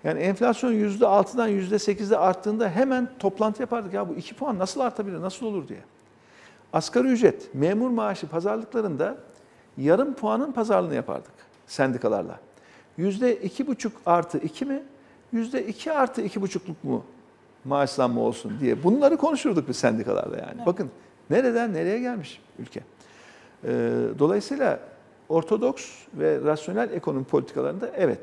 Yani 0.05 0.21
enflasyon 0.21 0.73
yüzde 0.73 1.07
altıdan 1.07 1.49
yüzde 1.49 1.79
sekizde 1.79 2.19
arttığında 2.19 2.71
hemen 2.71 3.09
toplantı 3.19 3.63
yapardık. 3.63 3.95
Ya 3.95 4.09
bu 4.09 4.15
iki 4.15 4.35
puan 4.35 4.59
nasıl 4.59 4.81
artabilir, 4.81 5.21
nasıl 5.21 5.47
olur 5.47 5.69
diye. 5.69 5.81
Asgari 6.73 7.09
ücret, 7.09 7.55
memur 7.55 7.91
maaşı 7.91 8.29
pazarlıklarında 8.29 9.17
yarım 9.77 10.15
puanın 10.15 10.53
pazarlığını 10.53 10.95
yapardık 10.95 11.33
sendikalarla. 11.67 12.41
Yüzde 12.97 13.37
iki 13.37 13.67
buçuk 13.67 13.93
artı 14.07 14.39
iki 14.39 14.65
mi? 14.65 14.83
Yüzde 15.33 15.67
iki 15.67 15.93
artı 15.93 16.23
iki 16.23 16.41
buçukluk 16.43 16.85
mu 16.85 17.05
maaş 17.65 17.91
zammı 17.91 18.21
olsun 18.21 18.53
diye 18.61 18.83
bunları 18.85 19.17
konuşurduk 19.17 19.69
biz 19.69 19.77
sendikalarla 19.77 20.37
yani. 20.37 20.67
Bakın 20.67 20.91
nereden 21.31 21.75
nereye 21.75 21.99
gelmiş 21.99 22.41
ülke. 22.59 22.81
Ee, 23.65 23.69
dolayısıyla 24.19 24.81
ortodoks 25.29 25.91
ve 26.15 26.41
rasyonel 26.45 26.91
ekonomi 26.93 27.25
politikalarında 27.25 27.91
evet 27.97 28.19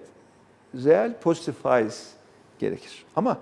reel 0.84 1.14
pozitif 1.20 1.56
faiz 1.56 2.14
gerekir. 2.60 3.06
Ama 3.16 3.38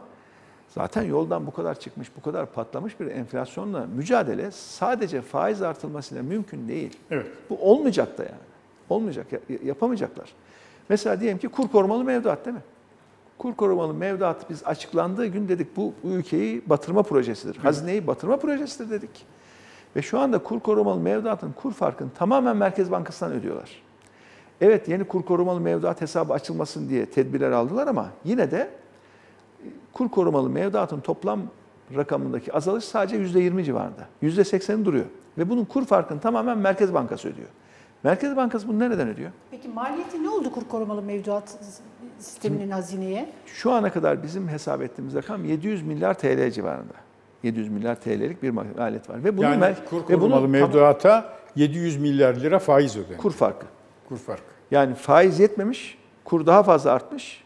zaten 0.69 1.03
yoldan 1.03 1.47
bu 1.47 1.51
kadar 1.51 1.79
çıkmış, 1.79 2.07
bu 2.17 2.21
kadar 2.21 2.45
patlamış 2.53 2.99
bir 2.99 3.07
enflasyonla 3.07 3.85
mücadele 3.95 4.51
sadece 4.51 5.21
faiz 5.21 5.61
artırmasıyla 5.61 6.23
mümkün 6.23 6.67
değil. 6.67 6.97
Evet. 7.11 7.27
Bu 7.49 7.57
olmayacak 7.61 8.17
da 8.17 8.23
yani. 8.23 8.35
Olmayacak, 8.89 9.27
ya- 9.31 9.39
yapamayacaklar. 9.65 10.33
Mesela 10.89 11.19
diyelim 11.19 11.37
ki 11.37 11.47
kur 11.47 11.67
korumalı 11.67 12.03
mevduat 12.03 12.45
değil 12.45 12.55
mi? 12.55 12.63
Kur 13.43 13.53
korumalı 13.53 13.93
mevduat 13.93 14.49
biz 14.49 14.63
açıklandığı 14.65 15.25
gün 15.25 15.47
dedik 15.47 15.77
bu 15.77 15.93
ülkeyi 16.03 16.69
batırma 16.69 17.03
projesidir. 17.03 17.57
Hazineyi 17.57 18.07
batırma 18.07 18.37
projesidir 18.37 18.89
dedik. 18.89 19.25
Ve 19.95 20.01
şu 20.01 20.19
anda 20.19 20.37
kur 20.37 20.59
korumalı 20.59 20.99
mevduatın 20.99 21.51
kur 21.51 21.73
farkını 21.73 22.09
tamamen 22.09 22.57
Merkez 22.57 22.91
Bankası'ndan 22.91 23.33
ödüyorlar. 23.33 23.81
Evet 24.61 24.87
yeni 24.87 25.03
kur 25.03 25.23
korumalı 25.23 25.59
mevduat 25.59 26.01
hesabı 26.01 26.33
açılmasın 26.33 26.89
diye 26.89 27.05
tedbirler 27.05 27.51
aldılar 27.51 27.87
ama 27.87 28.09
yine 28.25 28.51
de 28.51 28.57
e, 28.57 29.67
kur 29.93 30.09
korumalı 30.09 30.49
mevduatın 30.49 30.99
toplam 30.99 31.41
rakamındaki 31.95 32.53
azalış 32.53 32.83
sadece 32.83 33.17
%20 33.17 33.63
civarında. 33.63 34.07
%80'i 34.23 34.85
duruyor. 34.85 35.05
Ve 35.37 35.49
bunun 35.49 35.65
kur 35.65 35.85
farkını 35.85 36.19
tamamen 36.19 36.57
Merkez 36.57 36.93
Bankası 36.93 37.29
ödüyor. 37.29 37.49
Merkez 38.03 38.35
Bankası 38.35 38.67
bunu 38.67 38.79
nereden 38.79 39.07
ödüyor? 39.07 39.31
Peki 39.51 39.67
maliyeti 39.67 40.23
ne 40.23 40.29
oldu 40.29 40.51
kur 40.51 40.63
korumalı 40.67 41.01
mevduat 41.01 41.57
sisteminin 42.23 42.71
hazineye? 42.71 43.29
Şu 43.45 43.71
ana 43.71 43.91
kadar 43.91 44.23
bizim 44.23 44.47
hesap 44.47 44.81
ettiğimiz 44.81 45.15
rakam 45.15 45.45
700 45.45 45.81
milyar 45.83 46.13
TL 46.13 46.51
civarında. 46.51 46.93
700 47.43 47.69
milyar 47.69 47.95
TL'lik 47.95 48.43
bir 48.43 48.49
maliyet 48.49 49.09
var. 49.09 49.23
Ve 49.23 49.37
bunun 49.37 49.47
yani 49.47 49.63
mer- 49.63 49.85
kur 49.89 50.09
ve 50.09 50.21
bunun 50.21 50.31
tam- 50.31 50.49
mevduata 50.49 51.33
700 51.55 51.97
milyar 51.97 52.35
lira 52.35 52.59
faiz 52.59 52.97
ödenmiş. 52.97 53.17
kur 53.17 53.31
farkı. 53.31 53.65
kur 54.09 54.17
farkı. 54.17 54.43
Yani 54.71 54.95
faiz 54.95 55.39
yetmemiş, 55.39 55.97
kur 56.25 56.45
daha 56.45 56.63
fazla 56.63 56.91
artmış, 56.91 57.43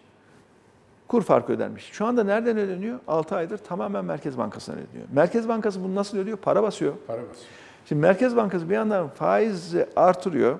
kur 1.07 1.21
farkı 1.21 1.53
ödenmiş. 1.53 1.89
Şu 1.91 2.05
anda 2.05 2.23
nereden 2.23 2.57
ödeniyor? 2.57 2.99
6 3.07 3.35
aydır 3.35 3.57
tamamen 3.57 4.05
Merkez 4.05 4.37
Bankası'ndan 4.37 4.81
ödeniyor. 4.81 5.07
Merkez 5.13 5.47
Bankası 5.47 5.83
bunu 5.83 5.95
nasıl 5.95 6.17
ödüyor? 6.17 6.37
Para 6.37 6.63
basıyor. 6.63 6.93
Para 7.07 7.17
basıyor. 7.21 7.47
Şimdi 7.85 8.01
Merkez 8.01 8.35
Bankası 8.35 8.69
bir 8.69 8.75
yandan 8.75 9.07
faizi 9.07 9.87
artırıyor, 9.95 10.59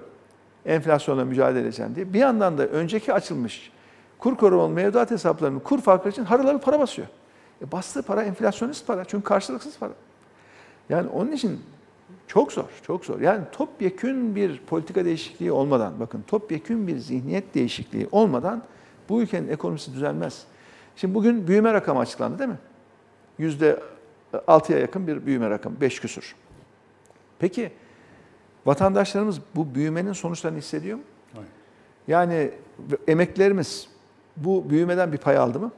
enflasyonla 0.65 1.25
mücadele 1.25 1.61
edeceğim 1.61 1.95
diye. 1.95 2.13
Bir 2.13 2.19
yandan 2.19 2.57
da 2.57 2.67
önceki 2.67 3.13
açılmış 3.13 3.71
kur 4.19 4.37
korumalı 4.37 4.69
mevduat 4.69 5.11
hesaplarının 5.11 5.59
kur 5.59 5.81
farkları 5.81 6.09
için 6.09 6.25
harıl 6.25 6.45
harıl 6.45 6.59
para 6.59 6.79
basıyor. 6.79 7.07
E 7.61 7.71
bastığı 7.71 8.01
para 8.01 8.23
enflasyonist 8.23 8.87
para. 8.87 9.05
Çünkü 9.05 9.23
karşılıksız 9.23 9.77
para. 9.79 9.93
Yani 10.89 11.09
onun 11.09 11.31
için 11.31 11.61
çok 12.27 12.51
zor, 12.51 12.69
çok 12.83 13.05
zor. 13.05 13.19
Yani 13.21 13.43
topyekün 13.51 14.35
bir 14.35 14.59
politika 14.59 15.05
değişikliği 15.05 15.51
olmadan, 15.51 15.99
bakın 15.99 16.23
topyekün 16.27 16.87
bir 16.87 16.97
zihniyet 16.97 17.55
değişikliği 17.55 18.07
olmadan 18.11 18.63
bu 19.09 19.21
ülkenin 19.21 19.47
ekonomisi 19.47 19.93
düzelmez. 19.93 20.43
Şimdi 20.95 21.13
bugün 21.13 21.47
büyüme 21.47 21.73
rakamı 21.73 21.99
açıklandı 21.99 22.39
değil 22.39 22.49
mi? 22.49 22.59
Yüzde 23.37 23.79
altıya 24.47 24.79
yakın 24.79 25.07
bir 25.07 25.25
büyüme 25.25 25.49
rakamı, 25.49 25.81
beş 25.81 25.99
küsur. 25.99 26.35
Peki 27.39 27.71
vatandaşlarımız 28.65 29.39
bu 29.55 29.75
büyümenin 29.75 30.13
sonuçlarını 30.13 30.57
hissediyor 30.57 30.97
mu? 30.97 31.03
Hayır. 31.33 31.49
Yani 32.07 32.51
emeklerimiz 33.07 33.89
bu 34.37 34.69
büyümeden 34.69 35.11
bir 35.11 35.17
pay 35.17 35.37
aldı 35.37 35.59
mı? 35.59 35.71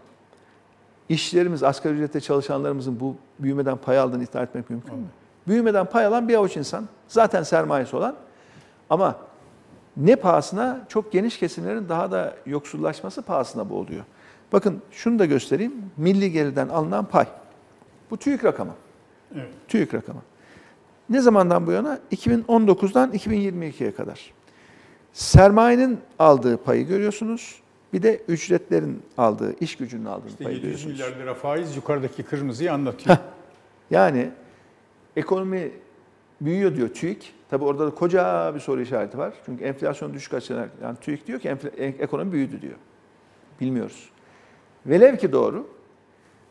İşçilerimiz, 1.10 1.64
asgari 1.64 1.94
ücrette 1.94 2.22
çalışanlarımızın 2.22 3.00
bu 3.00 3.16
büyümeden 3.40 3.78
pay 3.78 4.00
aldığını 4.00 4.24
iddia 4.24 4.44
etmek 4.44 4.70
mümkün 4.70 4.96
mü? 4.96 5.06
Büyümeden 5.48 5.86
pay 5.86 6.06
alan 6.06 6.28
bir 6.28 6.36
avuç 6.36 6.58
insan, 6.58 6.88
zaten 7.08 7.44
sermayesi 7.44 7.96
olan 7.96 8.16
ama 8.90 9.16
ne 9.98 10.16
pahasına? 10.16 10.86
Çok 10.90 11.12
geniş 11.12 11.40
kesimlerin 11.40 11.90
daha 11.90 12.12
da 12.12 12.36
yoksullaşması 12.46 13.22
pahasına 13.22 13.70
bu 13.70 13.76
oluyor. 13.76 14.04
Bakın 14.54 14.82
şunu 14.92 15.20
da 15.20 15.26
göstereyim. 15.26 15.74
Milli 15.98 16.32
gelirden 16.32 16.70
alınan 16.70 17.06
pay. 17.06 17.26
Bu 18.12 18.18
TÜİK 18.18 18.46
rakamı. 18.46 18.72
Evet. 19.36 19.50
TÜİK 19.68 19.94
rakamı. 19.94 20.22
Ne 21.10 21.22
zamandan 21.22 21.68
bu 21.68 21.72
yana? 21.72 22.00
2019'dan 22.12 23.12
2022'ye 23.12 23.96
kadar. 23.96 24.32
Sermayenin 25.14 26.00
aldığı 26.20 26.58
payı 26.58 26.88
görüyorsunuz. 26.88 27.60
Bir 27.94 28.04
de 28.04 28.22
ücretlerin 28.28 29.02
aldığı, 29.18 29.56
iş 29.60 29.76
gücünün 29.78 30.06
aldığı 30.06 30.28
İşte 30.28 30.44
payı 30.44 30.56
700 30.56 30.64
görüyorsunuz. 30.84 31.10
milyar 31.10 31.24
lira 31.24 31.34
faiz 31.34 31.76
yukarıdaki 31.76 32.24
kırmızıyı 32.24 32.74
anlatıyor. 32.74 33.18
Yani 33.92 34.32
ekonomi 35.16 35.72
büyüyor 36.42 36.76
diyor 36.76 36.90
TÜİK. 36.90 37.34
Tabi 37.50 37.64
orada 37.66 37.88
da 37.88 37.96
koca 37.96 38.52
bir 38.56 38.60
soru 38.60 38.82
işareti 38.82 39.18
var. 39.18 39.34
Çünkü 39.46 39.64
enflasyon 39.64 40.14
düşük 40.14 40.34
açılarak, 40.34 40.70
yani 40.84 40.98
TÜİK 41.02 41.28
diyor 41.28 41.40
ki 41.40 41.50
e- 41.78 41.86
ekonomi 41.86 42.32
büyüdü 42.32 42.62
diyor. 42.62 42.76
Bilmiyoruz. 43.62 44.10
Velev 44.86 45.18
ki 45.18 45.32
doğru. 45.32 45.68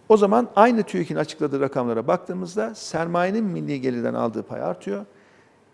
O 0.08 0.16
zaman 0.16 0.48
aynı 0.56 0.82
TÜİK'in 0.82 1.16
açıkladığı 1.16 1.60
rakamlara 1.60 2.06
baktığımızda 2.06 2.74
sermayenin 2.74 3.44
milli 3.44 3.80
gelirden 3.80 4.14
aldığı 4.14 4.42
pay 4.42 4.62
artıyor. 4.62 5.06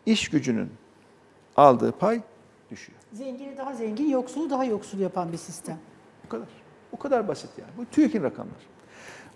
İş 0.07 0.29
gücünün 0.29 0.71
aldığı 1.57 1.93
pay. 1.93 2.21
Zengini 3.15 3.57
daha 3.57 3.75
zengin, 3.75 4.09
yoksulu 4.11 4.51
daha 4.51 4.65
yoksul 4.65 4.99
yapan 4.99 5.33
bir 5.33 5.37
sistem. 5.37 5.79
Bu 6.25 6.29
kadar. 6.29 6.49
Bu 6.93 6.97
kadar 6.99 7.29
basit 7.29 7.51
yani. 7.59 7.71
Bu 7.77 7.87
TÜİK'in 7.87 8.23
rakamları. 8.23 8.55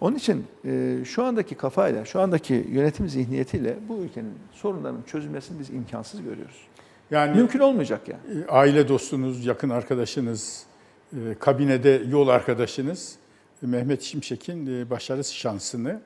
Onun 0.00 0.16
için 0.16 0.46
e, 0.64 0.98
şu 1.04 1.24
andaki 1.24 1.54
kafayla, 1.54 2.04
şu 2.04 2.20
andaki 2.20 2.66
yönetim 2.70 3.08
zihniyetiyle 3.08 3.76
bu 3.88 3.96
ülkenin 3.96 4.34
sorunlarının 4.52 5.02
çözülmesini 5.02 5.58
biz 5.60 5.70
imkansız 5.70 6.22
görüyoruz. 6.22 6.66
Yani 7.10 7.36
Mümkün 7.36 7.58
olmayacak 7.58 8.08
yani. 8.08 8.44
e, 8.44 8.46
aile 8.50 8.88
dostunuz, 8.88 9.46
yakın 9.46 9.70
arkadaşınız, 9.70 10.66
e, 11.12 11.34
kabinede 11.38 12.02
yol 12.08 12.28
arkadaşınız 12.28 13.16
e, 13.62 13.66
Mehmet 13.66 14.02
Şimşek'in 14.02 14.66
e, 14.80 14.90
başarı 14.90 15.24
şansını 15.24 16.00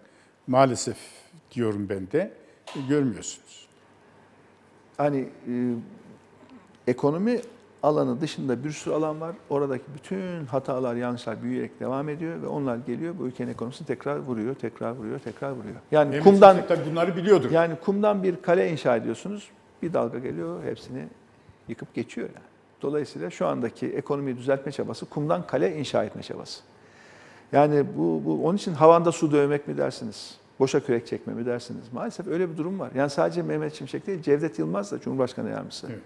maalesef 0.47 0.97
diyorum 1.53 1.89
ben 1.89 2.11
de 2.13 2.33
e, 2.77 2.81
görmüyorsunuz. 2.89 3.67
Hani 4.97 5.21
e, 5.21 5.53
ekonomi 6.87 7.41
alanı 7.83 8.21
dışında 8.21 8.65
bir 8.65 8.71
sürü 8.71 8.95
alan 8.95 9.21
var. 9.21 9.37
Oradaki 9.51 9.85
bütün 9.95 10.47
hatalar, 10.47 10.95
yanlışlar 10.95 11.43
büyüyerek 11.43 11.81
devam 11.81 12.09
ediyor 12.09 12.43
ve 12.43 12.47
onlar 12.47 12.77
geliyor 12.77 13.15
bu 13.19 13.27
ülkenin 13.27 13.51
ekonomisini 13.51 13.87
tekrar 13.87 14.17
vuruyor, 14.19 14.55
tekrar 14.55 14.91
vuruyor, 14.93 15.19
tekrar 15.19 15.51
vuruyor. 15.51 15.75
Yani 15.91 16.09
Mehmet 16.09 16.25
kumdan 16.25 16.59
bunları 16.91 17.17
biliyordur. 17.17 17.51
yani 17.51 17.77
kumdan 17.85 18.23
bir 18.23 18.43
kale 18.43 18.71
inşa 18.71 18.97
ediyorsunuz. 18.97 19.49
Bir 19.83 19.93
dalga 19.93 20.19
geliyor, 20.19 20.65
hepsini 20.65 21.07
yıkıp 21.69 21.95
geçiyor 21.95 22.29
yani. 22.29 22.47
Dolayısıyla 22.83 23.31
şu 23.31 23.47
andaki 23.47 23.87
ekonomiyi 23.87 24.37
düzeltme 24.37 24.73
çabası 24.73 25.07
kumdan 25.07 25.47
kale 25.47 25.77
inşa 25.77 26.05
etme 26.05 26.23
çabası. 26.23 26.63
Yani 27.53 27.85
bu, 27.97 28.23
bu 28.25 28.47
onun 28.47 28.57
için 28.57 28.75
havanda 28.75 29.13
su 29.13 29.33
dövmek 29.33 29.69
mi 29.69 29.77
dersiniz? 29.77 30.37
Boşa 30.59 30.81
kürek 30.81 31.07
çekme 31.07 31.35
mi 31.35 31.47
dersiniz? 31.47 31.85
Maalesef 31.93 32.27
öyle 32.29 32.51
bir 32.51 32.57
durum 32.57 32.81
var. 32.81 32.91
Yani 32.95 33.11
sadece 33.11 33.43
Mehmet 33.43 33.75
Şimşek 33.75 34.07
değil, 34.07 34.23
Cevdet 34.23 34.59
Yılmaz 34.59 34.93
da 34.93 35.01
Cumhurbaşkanı 35.01 35.51
Yardımcısı. 35.51 35.87
Evet. 35.91 36.01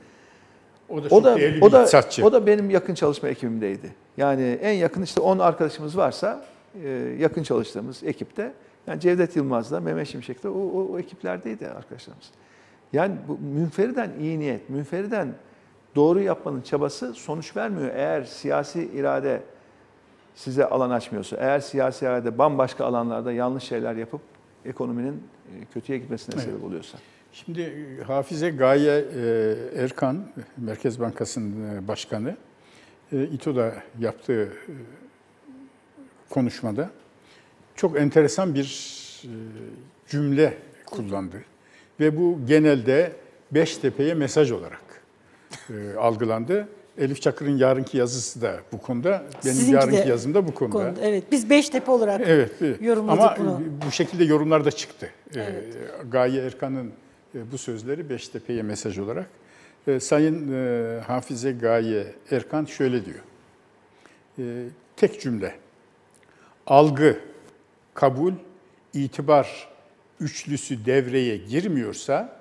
O 0.89 1.05
da 1.05 1.09
O 1.11 1.25
da 1.25 1.35
o 1.61 1.73
da 1.73 1.79
iktisatçı. 1.81 2.25
o 2.27 2.33
da 2.33 2.47
benim 2.47 2.71
yakın 2.71 2.95
çalışma 2.95 3.29
ekibimdeydi. 3.29 3.95
Yani 4.17 4.59
en 4.63 4.73
yakın 4.73 5.03
işte 5.03 5.21
10 5.21 5.39
arkadaşımız 5.39 5.97
varsa 5.97 6.45
e, 6.85 6.89
yakın 7.19 7.43
çalıştığımız 7.43 8.03
ekipte 8.05 8.53
yani 8.87 9.01
Cevdet 9.01 9.37
Yılmaz 9.37 9.71
da 9.71 9.81
Mehmet 9.81 10.09
Şimşek 10.09 10.43
de 10.45 10.49
o, 10.49 10.53
o, 10.61 10.93
o 10.93 10.99
ekiplerdeydi 10.99 11.69
arkadaşlarımız. 11.69 12.27
Yani 12.93 13.15
bu 13.29 13.39
münferiden 13.39 14.11
iyi 14.21 14.39
niyet, 14.39 14.71
münferiden 14.71 15.29
doğru 15.97 16.21
yapmanın 16.21 16.61
çabası 16.61 17.15
sonuç 17.15 17.57
vermiyor. 17.57 17.91
Eğer 17.95 18.25
siyasi 18.25 18.83
irade 18.95 19.43
size 20.35 20.65
alan 20.67 20.91
açmıyorsa, 20.91 21.37
eğer 21.37 21.61
siyasi 21.61 22.05
irade 22.05 22.39
bambaşka 22.39 22.85
alanlarda 22.85 23.33
yanlış 23.33 23.65
şeyler 23.65 23.95
yapıp 23.95 24.21
ekonominin 24.65 25.15
e, 25.15 25.65
kötüye 25.75 25.99
gitmesine 25.99 26.35
Evet. 26.39 26.45
sebep 26.45 26.65
oluyorsa. 26.65 26.99
Şimdi 27.33 27.61
e, 27.61 28.03
Hafize 28.03 28.51
Gaye 28.51 29.05
e, 29.17 29.55
Erkan, 29.83 30.27
Merkez 30.57 31.01
Bankası'nın 31.01 31.77
e, 31.77 31.89
başkanı, 31.89 32.37
İTO'da 33.13 33.75
yaptığı 34.01 34.53
konuşmada 36.31 36.91
çok 37.77 38.01
enteresan 38.01 38.55
bir 38.55 38.97
cümle 40.09 40.55
kullandı. 40.87 41.37
Ve 42.01 42.17
bu 42.17 42.39
genelde 42.47 43.13
Beştepe'ye 43.51 44.15
mesaj 44.15 44.51
olarak 44.51 45.03
algılandı. 45.99 46.69
Elif 46.99 47.23
Çakır'ın 47.23 47.57
yarınki 47.57 47.97
yazısı 47.99 48.43
da 48.43 48.61
bu 48.73 48.79
konuda, 48.79 49.23
benim 49.45 49.55
Sizinki 49.55 49.75
yarınki 49.75 50.05
de 50.05 50.09
yazım 50.09 50.35
da 50.35 50.49
bu 50.49 50.55
konuda. 50.55 50.73
Konuda, 50.73 51.01
evet, 51.01 51.25
biz 51.33 51.51
Beştepe 51.51 51.91
olarak 51.91 52.21
Evet, 52.25 52.53
yorumladık 52.81 53.21
ama 53.23 53.37
bunu. 53.39 53.61
bu 53.87 53.91
şekilde 53.91 54.25
yorumlar 54.25 54.65
da 54.65 54.71
çıktı. 54.71 55.11
Evet. 55.35 55.65
Gaye 56.11 56.43
Erkan'ın 56.43 56.93
bu 57.53 57.59
sözleri 57.59 58.11
Beştepe'ye 58.11 58.63
mesaj 58.63 58.99
olarak. 58.99 59.27
E, 59.87 60.01
Sayın 60.01 60.53
e, 60.53 61.01
Hafize 61.01 61.53
Gaye 61.53 62.07
Erkan 62.31 62.65
şöyle 62.65 63.05
diyor. 63.05 63.21
E, 64.39 64.43
tek 64.97 65.21
cümle. 65.21 65.55
Algı, 66.67 67.19
kabul, 67.95 68.33
itibar 68.95 69.69
üçlüsü 70.21 70.87
devreye 70.87 71.37
girmiyorsa 71.37 72.37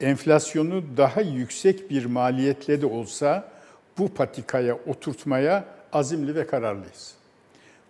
enflasyonu 0.00 0.84
daha 0.96 1.20
yüksek 1.20 1.90
bir 1.90 2.04
maliyetle 2.04 2.82
de 2.82 2.86
olsa 2.86 3.52
bu 3.98 4.14
patikaya 4.14 4.78
oturtmaya 4.86 5.64
azimli 5.92 6.34
ve 6.34 6.46
kararlıyız. 6.46 7.14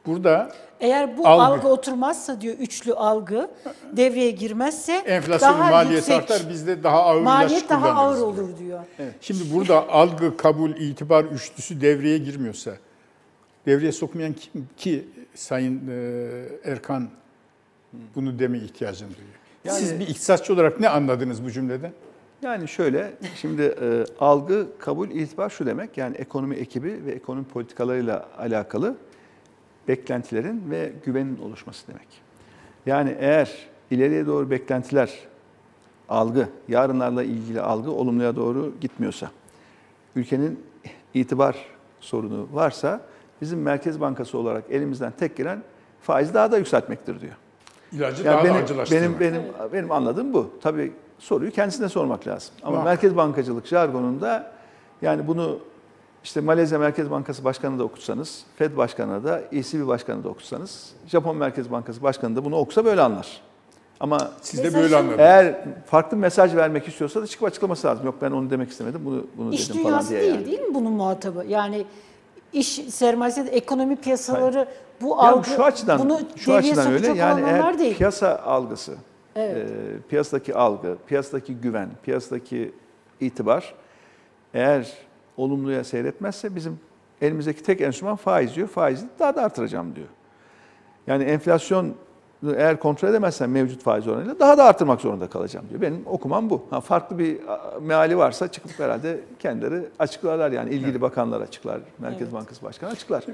Burada 0.06 0.52
Eğer 0.80 1.18
bu 1.18 1.28
Algı. 1.28 1.42
algı, 1.44 1.68
oturmazsa 1.68 2.40
diyor 2.40 2.54
üçlü 2.58 2.94
algı 2.94 3.50
devreye 3.92 4.30
girmezse 4.30 4.92
enflasyonun 4.92 5.58
daha 5.58 5.70
maliyeti 5.70 5.94
yüksek, 6.12 6.16
artar, 6.16 6.42
biz 6.50 6.66
de 6.66 6.82
daha 6.82 7.02
ağır 7.02 7.20
maliyet 7.20 7.68
daha 7.68 7.88
ağır 7.88 8.16
kullanırız. 8.16 8.22
olur 8.22 8.58
diyor. 8.58 8.80
Şimdi 9.20 9.54
burada 9.54 9.88
algı, 9.88 10.36
kabul, 10.36 10.70
itibar 10.70 11.24
üçlüsü 11.24 11.80
devreye 11.80 12.18
girmiyorsa, 12.18 12.72
devreye 13.66 13.92
sokmayan 13.92 14.32
kim 14.32 14.68
ki 14.76 15.08
Sayın 15.34 15.82
e, 15.88 16.70
Erkan 16.70 17.08
bunu 18.14 18.38
deme 18.38 18.58
ihtiyacını 18.58 19.08
duyuyor. 19.08 19.34
Yani- 19.64 19.78
Siz 19.78 20.00
bir 20.00 20.08
iktisatçı 20.08 20.54
olarak 20.54 20.80
ne 20.80 20.88
anladınız 20.88 21.44
bu 21.44 21.50
cümleden? 21.50 21.92
Yani 22.42 22.68
şöyle, 22.68 23.12
şimdi 23.36 23.62
e, 23.62 24.04
algı, 24.20 24.66
kabul, 24.78 25.10
itibar 25.10 25.50
şu 25.50 25.66
demek. 25.66 25.98
Yani 25.98 26.16
ekonomi 26.16 26.54
ekibi 26.56 27.04
ve 27.06 27.12
ekonomi 27.12 27.44
politikalarıyla 27.46 28.26
alakalı 28.38 28.94
beklentilerin 29.88 30.62
ve 30.70 30.92
güvenin 31.04 31.38
oluşması 31.38 31.88
demek. 31.88 32.08
Yani 32.86 33.16
eğer 33.18 33.52
ileriye 33.90 34.26
doğru 34.26 34.50
beklentiler, 34.50 35.10
algı, 36.08 36.48
yarınlarla 36.68 37.22
ilgili 37.22 37.60
algı 37.60 37.90
olumluya 37.90 38.36
doğru 38.36 38.72
gitmiyorsa, 38.80 39.30
ülkenin 40.16 40.60
itibar 41.14 41.56
sorunu 42.00 42.48
varsa 42.52 43.00
bizim 43.40 43.62
Merkez 43.62 44.00
Bankası 44.00 44.38
olarak 44.38 44.64
elimizden 44.70 45.12
tek 45.18 45.36
gelen 45.36 45.62
faizi 46.02 46.34
daha 46.34 46.52
da 46.52 46.58
yükseltmektir 46.58 47.20
diyor. 47.20 47.32
İlacı 47.92 48.22
Yani 48.24 48.34
daha 48.34 48.44
benim, 48.44 48.54
da 48.54 48.58
acılaştırmak. 48.58 49.20
benim, 49.20 49.34
benim, 49.34 49.42
benim 49.72 49.92
anladığım 49.92 50.34
bu. 50.34 50.50
Tabii 50.62 50.92
soruyu 51.18 51.50
kendisine 51.50 51.88
sormak 51.88 52.26
lazım. 52.26 52.54
Ama 52.62 52.70
Muhakkak. 52.70 52.92
merkez 52.92 53.16
bankacılık 53.16 53.66
jargonunda 53.66 54.52
yani 55.02 55.26
bunu 55.26 55.58
işte 56.24 56.40
Malezya 56.40 56.78
Merkez 56.78 57.10
Bankası 57.10 57.44
Başkanı 57.44 57.78
da 57.78 57.84
okutsanız, 57.84 58.44
Fed 58.56 58.76
Başkanı 58.76 59.24
da, 59.24 59.42
ECB 59.52 59.86
Başkanı 59.86 60.24
da 60.24 60.28
okutsanız, 60.28 60.92
Japon 61.06 61.36
Merkez 61.36 61.70
Bankası 61.70 62.02
Başkanı 62.02 62.36
da 62.36 62.44
bunu 62.44 62.56
okusa 62.56 62.84
böyle 62.84 63.00
anlar. 63.00 63.40
Ama 64.00 64.30
Siz 64.42 64.64
de 64.64 64.74
böyle 64.74 64.96
anladınız. 64.96 65.20
eğer 65.20 65.64
farklı 65.86 66.16
mesaj 66.16 66.54
vermek 66.56 66.88
istiyorsa 66.88 67.22
da 67.22 67.26
çıkıp 67.26 67.46
açıklaması 67.48 67.86
lazım. 67.86 68.06
Yok 68.06 68.14
ben 68.22 68.30
onu 68.30 68.50
demek 68.50 68.70
istemedim, 68.70 69.00
bunu, 69.04 69.26
bunu 69.38 69.54
İş 69.54 69.70
dedim 69.70 69.82
falan 69.82 69.92
dünyası 69.92 70.10
diye. 70.10 70.20
değil 70.20 70.34
yani. 70.34 70.46
değil 70.46 70.60
mi 70.60 70.74
bunun 70.74 70.92
muhatabı? 70.92 71.44
Yani 71.48 71.84
iş 72.52 72.68
sermayesi, 72.74 73.40
ekonomi 73.40 73.96
piyasaları 73.96 74.68
bu 75.00 75.08
Yani 75.08 75.18
algı 75.28 75.48
şu 75.50 75.64
açıdan 75.64 75.98
bunu 75.98 76.20
şu 76.36 76.54
açıdan 76.54 76.92
öyle. 76.92 77.06
Yani 77.06 77.44
olanlar 77.44 77.64
eğer 77.64 77.78
değil. 77.78 77.96
piyasa 77.96 78.38
algısı, 78.38 78.92
Evet. 79.36 79.70
e, 79.70 80.08
piyasadaki 80.08 80.54
algı, 80.54 80.96
piyasadaki 81.06 81.54
güven, 81.54 81.88
piyasadaki 82.02 82.72
itibar 83.20 83.74
eğer 84.54 84.92
olumluya 85.36 85.84
seyretmezse 85.84 86.56
bizim 86.56 86.80
elimizdeki 87.20 87.62
tek 87.62 87.80
enstrüman 87.80 88.16
faiz 88.16 88.54
diyor. 88.54 88.68
Faizi 88.68 89.06
daha 89.18 89.36
da 89.36 89.42
artıracağım 89.42 89.96
diyor. 89.96 90.08
Yani 91.06 91.24
enflasyon 91.24 91.94
eğer 92.56 92.80
kontrol 92.80 93.08
edemezsen 93.08 93.50
mevcut 93.50 93.82
faiz 93.82 94.08
oranıyla 94.08 94.38
daha 94.38 94.58
da 94.58 94.64
artırmak 94.64 95.00
zorunda 95.00 95.28
kalacağım 95.28 95.66
diyor. 95.70 95.80
Benim 95.80 96.02
okumam 96.06 96.50
bu. 96.50 96.62
Ha, 96.70 96.80
farklı 96.80 97.18
bir 97.18 97.38
meali 97.80 98.16
varsa 98.16 98.48
çıkıp 98.48 98.78
herhalde 98.78 99.20
kendileri 99.38 99.82
açıklarlar 99.98 100.52
yani 100.52 100.70
ilgili 100.70 101.00
bakanlar 101.00 101.40
açıklar, 101.40 101.80
Merkez 101.98 102.22
Evet. 102.22 102.32
Bankası 102.32 102.62
Başkanı 102.62 102.90
açıklar. 102.90 103.24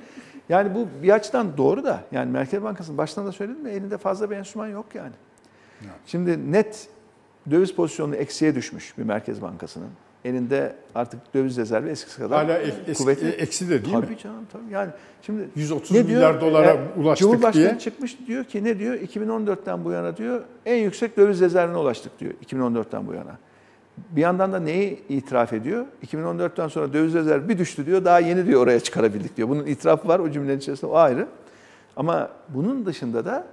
Yani 0.48 0.74
bu 0.74 0.88
bir 1.02 1.10
açıdan 1.10 1.56
doğru 1.56 1.84
da 1.84 2.00
yani 2.12 2.30
Merkez 2.30 2.62
Bankası'nın 2.62 2.98
baştan 2.98 3.26
da 3.26 3.32
söyledim 3.32 3.62
mi 3.62 3.70
elinde 3.70 3.98
fazla 3.98 4.30
bir 4.30 4.36
enstrüman 4.36 4.68
yok 4.68 4.86
yani. 4.94 5.12
Şimdi 6.06 6.52
net 6.52 6.88
döviz 7.50 7.74
pozisyonu 7.74 8.16
eksiye 8.16 8.54
düşmüş 8.54 8.98
bir 8.98 9.02
Merkez 9.02 9.42
Bankası'nın. 9.42 9.90
Elinde 10.24 10.76
artık 10.94 11.34
döviz 11.34 11.56
rezervi 11.58 11.88
eskisi 11.88 12.18
kadar 12.18 12.44
Hala 12.44 12.58
eski- 12.58 12.94
kuvvetli. 13.02 13.28
eksi 13.28 13.70
de 13.70 13.84
değil 13.84 13.94
tabii 13.94 14.06
mi? 14.06 14.18
canım 14.18 14.46
tabii. 14.52 14.72
Yani 14.72 14.90
şimdi 15.22 15.48
130 15.56 15.90
ne 15.90 15.96
diyor? 16.06 16.18
milyar 16.18 16.40
dolara 16.40 16.66
E, 16.70 16.78
ulaştık 17.00 17.28
Cumhurbaşkanı 17.28 17.64
diye. 17.64 17.78
çıkmış 17.78 18.16
diyor 18.26 18.44
ki 18.44 18.64
ne 18.64 18.78
diyor? 18.78 18.94
2014'ten 18.94 19.84
bu 19.84 19.90
yana 19.92 20.16
diyor 20.16 20.40
en 20.66 20.76
yüksek 20.76 21.16
döviz 21.16 21.40
rezervine 21.40 21.76
ulaştık 21.76 22.20
diyor 22.20 22.32
2014'ten 22.46 23.06
bu 23.06 23.14
yana. 23.14 23.38
Bir 24.10 24.20
yandan 24.20 24.52
da 24.52 24.60
neyi 24.60 25.02
itiraf 25.08 25.52
ediyor? 25.52 25.84
2014'ten 26.06 26.68
sonra 26.68 26.92
döviz 26.92 27.14
rezervi 27.14 27.48
bir 27.48 27.58
düştü 27.58 27.86
diyor. 27.86 28.04
Daha 28.04 28.20
yeni 28.20 28.46
diyor 28.46 28.62
oraya 28.62 28.80
çıkarabildik 28.80 29.36
diyor. 29.36 29.48
Bunun 29.48 29.66
itirafı 29.66 30.08
var 30.08 30.18
o 30.18 30.30
cümlenin 30.30 30.58
içerisinde 30.58 30.90
o 30.90 30.94
ayrı. 30.96 31.26
Ama 31.96 32.30
bunun 32.48 32.86
dışında 32.86 33.24
da 33.24 33.46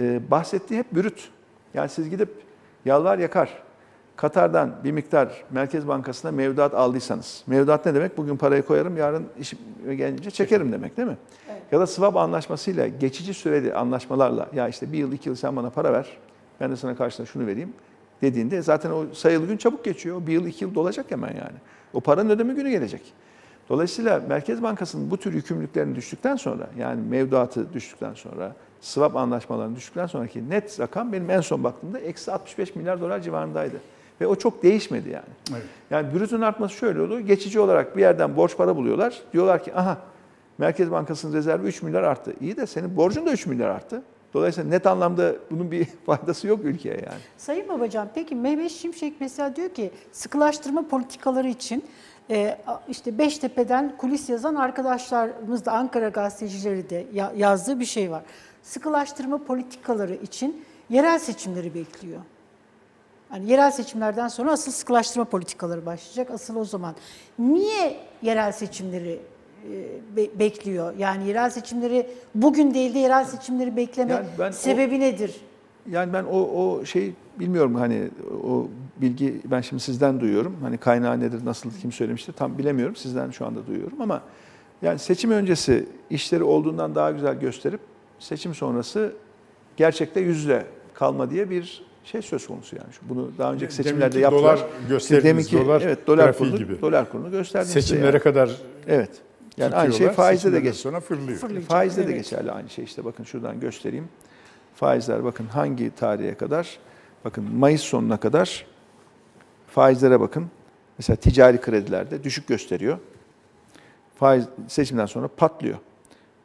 e, 0.00 0.20
bahsettiği 0.30 0.80
hep 0.80 0.94
bürüt. 0.94 1.28
Yani 1.74 1.88
siz 1.88 2.10
gidip 2.10 2.28
yalvar 2.84 3.18
yakar 3.18 3.62
Katar'dan 4.16 4.70
bir 4.84 4.92
miktar 4.92 5.44
Merkez 5.50 5.88
Bankası'na 5.88 6.32
mevduat 6.32 6.74
aldıysanız. 6.74 7.42
Mevduat 7.46 7.86
ne 7.86 7.94
demek? 7.94 8.18
Bugün 8.18 8.36
parayı 8.36 8.62
koyarım, 8.62 8.96
yarın 8.96 9.26
işim 9.40 9.58
gelince 9.96 10.30
çekerim 10.30 10.72
demek 10.72 10.96
değil 10.96 11.08
mi? 11.08 11.16
Ya 11.72 11.80
da 11.80 11.86
swap 11.86 12.16
anlaşmasıyla, 12.16 12.88
geçici 12.88 13.34
süreli 13.34 13.74
anlaşmalarla 13.74 14.48
ya 14.54 14.68
işte 14.68 14.92
bir 14.92 14.98
yıl, 14.98 15.12
iki 15.12 15.28
yıl 15.28 15.36
sen 15.36 15.56
bana 15.56 15.70
para 15.70 15.92
ver, 15.92 16.06
ben 16.60 16.70
de 16.70 16.76
sana 16.76 16.96
karşılığında 16.96 17.30
şunu 17.30 17.46
vereyim 17.46 17.72
dediğinde 18.22 18.62
zaten 18.62 18.90
o 18.90 19.04
sayılı 19.12 19.46
gün 19.46 19.56
çabuk 19.56 19.84
geçiyor. 19.84 20.26
Bir 20.26 20.32
yıl, 20.32 20.46
iki 20.46 20.64
yıl 20.64 20.74
dolacak 20.74 21.10
hemen 21.10 21.28
yani. 21.28 21.56
O 21.92 22.00
paranın 22.00 22.30
ödeme 22.30 22.54
günü 22.54 22.70
gelecek. 22.70 23.02
Dolayısıyla 23.68 24.22
Merkez 24.28 24.62
Bankası'nın 24.62 25.10
bu 25.10 25.16
tür 25.16 25.34
yükümlülüklerini 25.34 25.96
düştükten 25.96 26.36
sonra 26.36 26.66
yani 26.78 27.00
mevduatı 27.08 27.72
düştükten 27.72 28.14
sonra 28.14 28.54
swap 28.80 29.16
anlaşmalarını 29.16 29.76
düştükten 29.76 30.06
sonraki 30.06 30.50
net 30.50 30.80
rakam 30.80 31.12
benim 31.12 31.30
en 31.30 31.40
son 31.40 31.64
baktığımda 31.64 31.98
eksi 31.98 32.32
65 32.32 32.74
milyar 32.74 33.00
dolar 33.00 33.20
civarındaydı. 33.20 33.76
Ve 34.20 34.26
o 34.26 34.36
çok 34.36 34.62
değişmedi 34.62 35.08
yani. 35.10 35.24
Evet. 35.52 35.62
Yani 35.90 36.14
brütün 36.14 36.40
artması 36.40 36.74
şöyle 36.74 37.00
oldu. 37.00 37.20
Geçici 37.20 37.60
olarak 37.60 37.96
bir 37.96 38.00
yerden 38.00 38.36
borç 38.36 38.56
para 38.56 38.76
buluyorlar. 38.76 39.22
Diyorlar 39.32 39.64
ki 39.64 39.74
aha 39.74 39.98
Merkez 40.58 40.90
Bankası'nın 40.90 41.32
rezervi 41.32 41.66
3 41.66 41.82
milyar 41.82 42.02
arttı. 42.02 42.32
İyi 42.40 42.56
de 42.56 42.66
senin 42.66 42.96
borcun 42.96 43.26
da 43.26 43.32
3 43.32 43.46
milyar 43.46 43.68
arttı. 43.68 44.02
Dolayısıyla 44.34 44.70
net 44.70 44.86
anlamda 44.86 45.32
bunun 45.50 45.70
bir 45.70 45.84
faydası 46.06 46.46
yok 46.46 46.60
ülkeye 46.64 46.94
yani. 46.94 47.20
Sayın 47.38 47.68
Babacan 47.68 48.08
peki 48.14 48.34
Mehmet 48.34 48.70
Şimşek 48.70 49.14
mesela 49.20 49.56
diyor 49.56 49.68
ki 49.68 49.90
sıkılaştırma 50.12 50.88
politikaları 50.88 51.48
için 51.48 51.84
e, 52.30 52.58
işte 52.88 53.18
Beştepe'den 53.18 53.96
kulis 53.98 54.28
yazan 54.28 54.54
arkadaşlarımız 54.54 55.64
da 55.64 55.72
Ankara 55.72 56.08
gazetecileri 56.08 56.90
de 56.90 57.06
ya- 57.12 57.32
yazdığı 57.36 57.80
bir 57.80 57.84
şey 57.84 58.10
var. 58.10 58.22
Sıkılaştırma 58.62 59.38
politikaları 59.44 60.14
için 60.14 60.64
yerel 60.90 61.18
seçimleri 61.18 61.74
bekliyor. 61.74 62.20
Yani 63.32 63.50
yerel 63.50 63.70
seçimlerden 63.70 64.28
sonra 64.28 64.52
asıl 64.52 64.72
sıkılaştırma 64.72 65.24
politikaları 65.24 65.86
başlayacak. 65.86 66.30
Asıl 66.30 66.56
o 66.56 66.64
zaman. 66.64 66.94
Niye 67.38 67.96
yerel 68.22 68.52
seçimleri 68.52 69.18
e, 69.72 70.16
be- 70.16 70.38
bekliyor? 70.38 70.94
Yani 70.98 71.28
yerel 71.28 71.50
seçimleri 71.50 72.06
bugün 72.34 72.74
değil 72.74 72.94
de 72.94 72.98
yerel 72.98 73.24
seçimleri 73.24 73.76
bekleme 73.76 74.12
Yani 74.12 74.26
ben 74.38 74.48
o- 74.50 74.52
sebebi 74.52 75.00
nedir? 75.00 75.34
Yani 75.90 76.12
ben 76.12 76.24
o 76.24 76.38
o 76.40 76.84
şey 76.84 77.12
bilmiyorum 77.40 77.74
hani 77.74 78.08
o 78.48 78.66
bilgi 78.96 79.40
ben 79.44 79.60
şimdi 79.60 79.82
sizden 79.82 80.20
duyuyorum. 80.20 80.56
Hani 80.62 80.78
kaynağı 80.78 81.20
nedir, 81.20 81.44
nasıl, 81.44 81.70
kim 81.82 81.92
söylemiştir 81.92 82.32
tam 82.32 82.58
bilemiyorum. 82.58 82.96
Sizden 82.96 83.30
şu 83.30 83.46
anda 83.46 83.66
duyuyorum 83.66 84.00
ama 84.00 84.22
yani 84.82 84.98
seçim 84.98 85.30
öncesi 85.30 85.86
işleri 86.10 86.42
olduğundan 86.44 86.94
daha 86.94 87.10
güzel 87.10 87.34
gösterip 87.40 87.80
seçim 88.18 88.54
sonrası 88.54 89.12
gerçekte 89.76 90.20
yüzle 90.20 90.66
kalma 90.94 91.30
diye 91.30 91.50
bir 91.50 91.85
şey 92.06 92.22
söz 92.22 92.46
konusu 92.46 92.76
yani. 92.76 92.92
Şu- 92.92 93.08
Bunu 93.08 93.30
daha 93.38 93.52
önceki 93.52 93.74
seçimlerde 93.74 94.00
Deminki 94.02 94.18
yaptılar. 94.18 94.56
Dolar 94.58 94.68
gösterdiğiniz 94.88 95.24
Deminki 95.52 95.66
dolar, 95.66 95.80
evet 95.82 96.06
dolar 96.06 96.24
grafiği 96.24 96.50
kurunu, 96.50 96.64
gibi. 96.66 96.80
dolar 96.80 97.10
kurunu 97.12 97.30
gösterdim 97.30 97.66
size 97.68 97.80
Seçimlere 97.82 98.06
yani. 98.06 98.18
kadar 98.18 98.50
Evet. 98.86 99.10
Yani 99.56 99.74
aynı 99.74 99.92
şey 99.92 100.08
faizde 100.08 100.52
de 100.52 100.60
geç. 100.60 100.74
sonra 100.76 101.00
fırlıyor. 101.00 101.38
Fırlayacak, 101.38 101.68
Faizde 101.70 102.02
de 102.02 102.06
evet. 102.12 102.16
geçerli 102.24 102.52
aynı 102.52 102.68
şey 102.70 102.84
işte 102.84 103.04
bakın 103.04 103.24
şuradan 103.24 103.60
göstereyim. 103.60 104.08
Faizler 104.74 105.24
bakın 105.24 105.46
hangi 105.46 105.94
tarihe 105.94 106.34
kadar? 106.34 106.78
Bakın 107.24 107.44
Mayıs 107.56 107.80
sonuna 107.82 108.16
kadar 108.16 108.66
faizlere 109.66 110.20
bakın. 110.20 110.46
Mesela 110.98 111.16
ticari 111.16 111.60
kredilerde 111.60 112.24
düşük 112.24 112.48
gösteriyor. 112.48 112.98
Faiz 114.18 114.44
seçimden 114.68 115.06
sonra 115.06 115.28
patlıyor. 115.28 115.78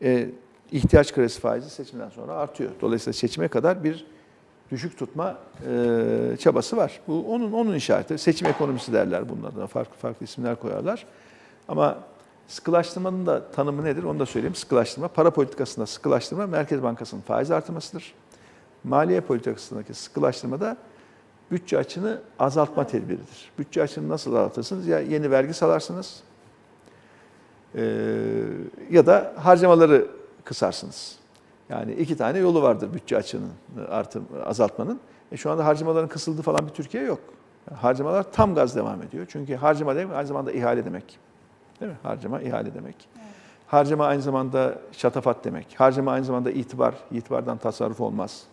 E, 0.03 0.29
ihtiyaç 0.71 1.13
kredisi 1.13 1.39
faizi 1.39 1.69
seçimden 1.69 2.09
sonra 2.09 2.33
artıyor. 2.33 2.71
Dolayısıyla 2.81 3.13
seçime 3.13 3.47
kadar 3.47 3.83
bir 3.83 4.05
düşük 4.71 4.97
tutma 4.97 5.37
e, 5.67 6.37
çabası 6.39 6.77
var. 6.77 6.99
Bu 7.07 7.33
onun 7.33 7.51
onun 7.51 7.75
işareti. 7.75 8.17
Seçim 8.17 8.47
ekonomisi 8.47 8.93
derler 8.93 9.29
bunun 9.29 9.43
adına. 9.43 9.67
Farklı 9.67 9.95
farklı 9.95 10.23
isimler 10.23 10.55
koyarlar. 10.55 11.05
Ama 11.67 11.97
sıkılaştırmanın 12.47 13.25
da 13.25 13.51
tanımı 13.51 13.83
nedir 13.83 14.03
onu 14.03 14.19
da 14.19 14.25
söyleyeyim. 14.25 14.55
Sıkılaştırma, 14.55 15.07
para 15.07 15.31
politikasında 15.31 15.85
sıkılaştırma 15.85 16.47
Merkez 16.47 16.83
Bankası'nın 16.83 17.21
faiz 17.21 17.51
artırmasıdır. 17.51 18.13
Maliye 18.83 19.21
politikasındaki 19.21 19.93
sıkılaştırma 19.93 20.59
da 20.59 20.77
bütçe 21.51 21.77
açını 21.77 22.21
azaltma 22.39 22.87
tedbiridir. 22.87 23.51
Bütçe 23.59 23.81
açını 23.81 24.09
nasıl 24.09 24.35
azaltırsınız? 24.35 24.87
Ya 24.87 24.99
yeni 24.99 25.31
vergi 25.31 25.53
salarsınız 25.53 26.23
ee, 27.75 28.43
ya 28.91 29.05
da 29.05 29.33
harcamaları 29.37 30.07
kısarsınız. 30.43 31.20
Yani 31.71 31.93
iki 31.93 32.17
tane 32.17 32.37
yolu 32.37 32.61
vardır 32.61 32.93
bütçe 32.93 33.17
açığının 33.17 33.51
artır, 33.89 34.21
azaltmanın. 34.45 34.99
E 35.31 35.37
şu 35.37 35.51
anda 35.51 35.65
harcamaların 35.65 36.09
kısıldığı 36.09 36.41
falan 36.41 36.67
bir 36.67 36.73
Türkiye 36.73 37.03
yok. 37.03 37.19
Yani 37.69 37.79
harcamalar 37.79 38.31
tam 38.31 38.55
gaz 38.55 38.75
devam 38.75 39.01
ediyor. 39.03 39.25
Çünkü 39.29 39.55
harcama 39.55 39.95
demek 39.95 40.15
aynı 40.15 40.27
zamanda 40.27 40.51
ihale 40.51 40.85
demek. 40.85 41.19
Değil 41.79 41.91
mi? 41.91 41.97
Harcama 42.03 42.41
ihale 42.41 42.73
demek. 42.73 43.09
Harcama 43.67 44.05
aynı 44.05 44.21
zamanda 44.21 44.75
şatafat 44.91 45.45
demek. 45.45 45.75
Harcama 45.77 46.11
aynı 46.11 46.25
zamanda 46.25 46.51
itibar. 46.51 46.95
İtibardan 47.11 47.57
tasarruf 47.57 48.01
olmaz. 48.01 48.43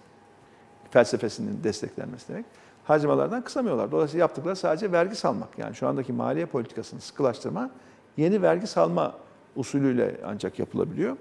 Felsefesinin 0.90 1.64
desteklenmesi 1.64 2.28
demek. 2.28 2.46
Harcamalardan 2.84 3.44
kısamıyorlar. 3.44 3.92
Dolayısıyla 3.92 4.20
yaptıkları 4.24 4.56
sadece 4.56 4.92
vergi 4.92 5.16
salmak. 5.16 5.58
Yani 5.58 5.74
şu 5.74 5.88
andaki 5.88 6.12
maliye 6.12 6.46
politikasını 6.46 7.00
sıkılaştırma 7.00 7.70
yeni 8.16 8.42
vergi 8.42 8.66
salma 8.66 9.14
usulüyle 9.56 10.20
ancak 10.26 10.58
yapılabiliyor. 10.58 11.16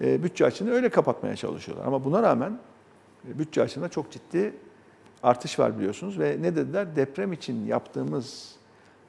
E, 0.00 0.22
bütçe 0.22 0.46
açığını 0.46 0.70
öyle 0.70 0.88
kapatmaya 0.88 1.36
çalışıyorlar. 1.36 1.86
Ama 1.86 2.04
buna 2.04 2.22
rağmen 2.22 2.58
e, 3.28 3.38
bütçe 3.38 3.62
açığında 3.62 3.88
çok 3.88 4.10
ciddi 4.10 4.54
artış 5.22 5.58
var 5.58 5.78
biliyorsunuz 5.78 6.18
ve 6.18 6.36
ne 6.40 6.56
dediler? 6.56 6.96
Deprem 6.96 7.32
için 7.32 7.66
yaptığımız 7.66 8.56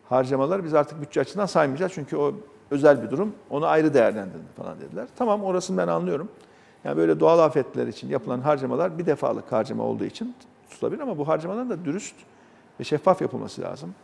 harcamalar 0.09 0.63
biz 0.63 0.73
artık 0.73 1.01
bütçe 1.01 1.21
açığından 1.21 1.45
saymayacağız 1.45 1.91
çünkü 1.95 2.17
o 2.17 2.33
özel 2.71 3.03
bir 3.03 3.11
durum. 3.11 3.33
Onu 3.49 3.65
ayrı 3.65 3.93
değerlendirin 3.93 4.45
falan 4.57 4.79
dediler. 4.79 5.07
Tamam 5.15 5.43
orasını 5.43 5.77
ben 5.77 5.87
anlıyorum. 5.87 6.29
Yani 6.83 6.97
böyle 6.97 7.19
doğal 7.19 7.39
afetler 7.39 7.87
için 7.87 8.09
yapılan 8.09 8.41
harcamalar 8.41 8.97
bir 8.97 9.05
defalık 9.05 9.51
harcama 9.51 9.83
olduğu 9.83 10.05
için 10.05 10.35
tutulabilir 10.69 11.01
ama 11.01 11.17
bu 11.17 11.27
harcamaların 11.27 11.69
da 11.69 11.85
dürüst 11.85 12.15
ve 12.79 12.83
şeffaf 12.83 13.21
yapılması 13.21 13.61
lazım. 13.61 13.95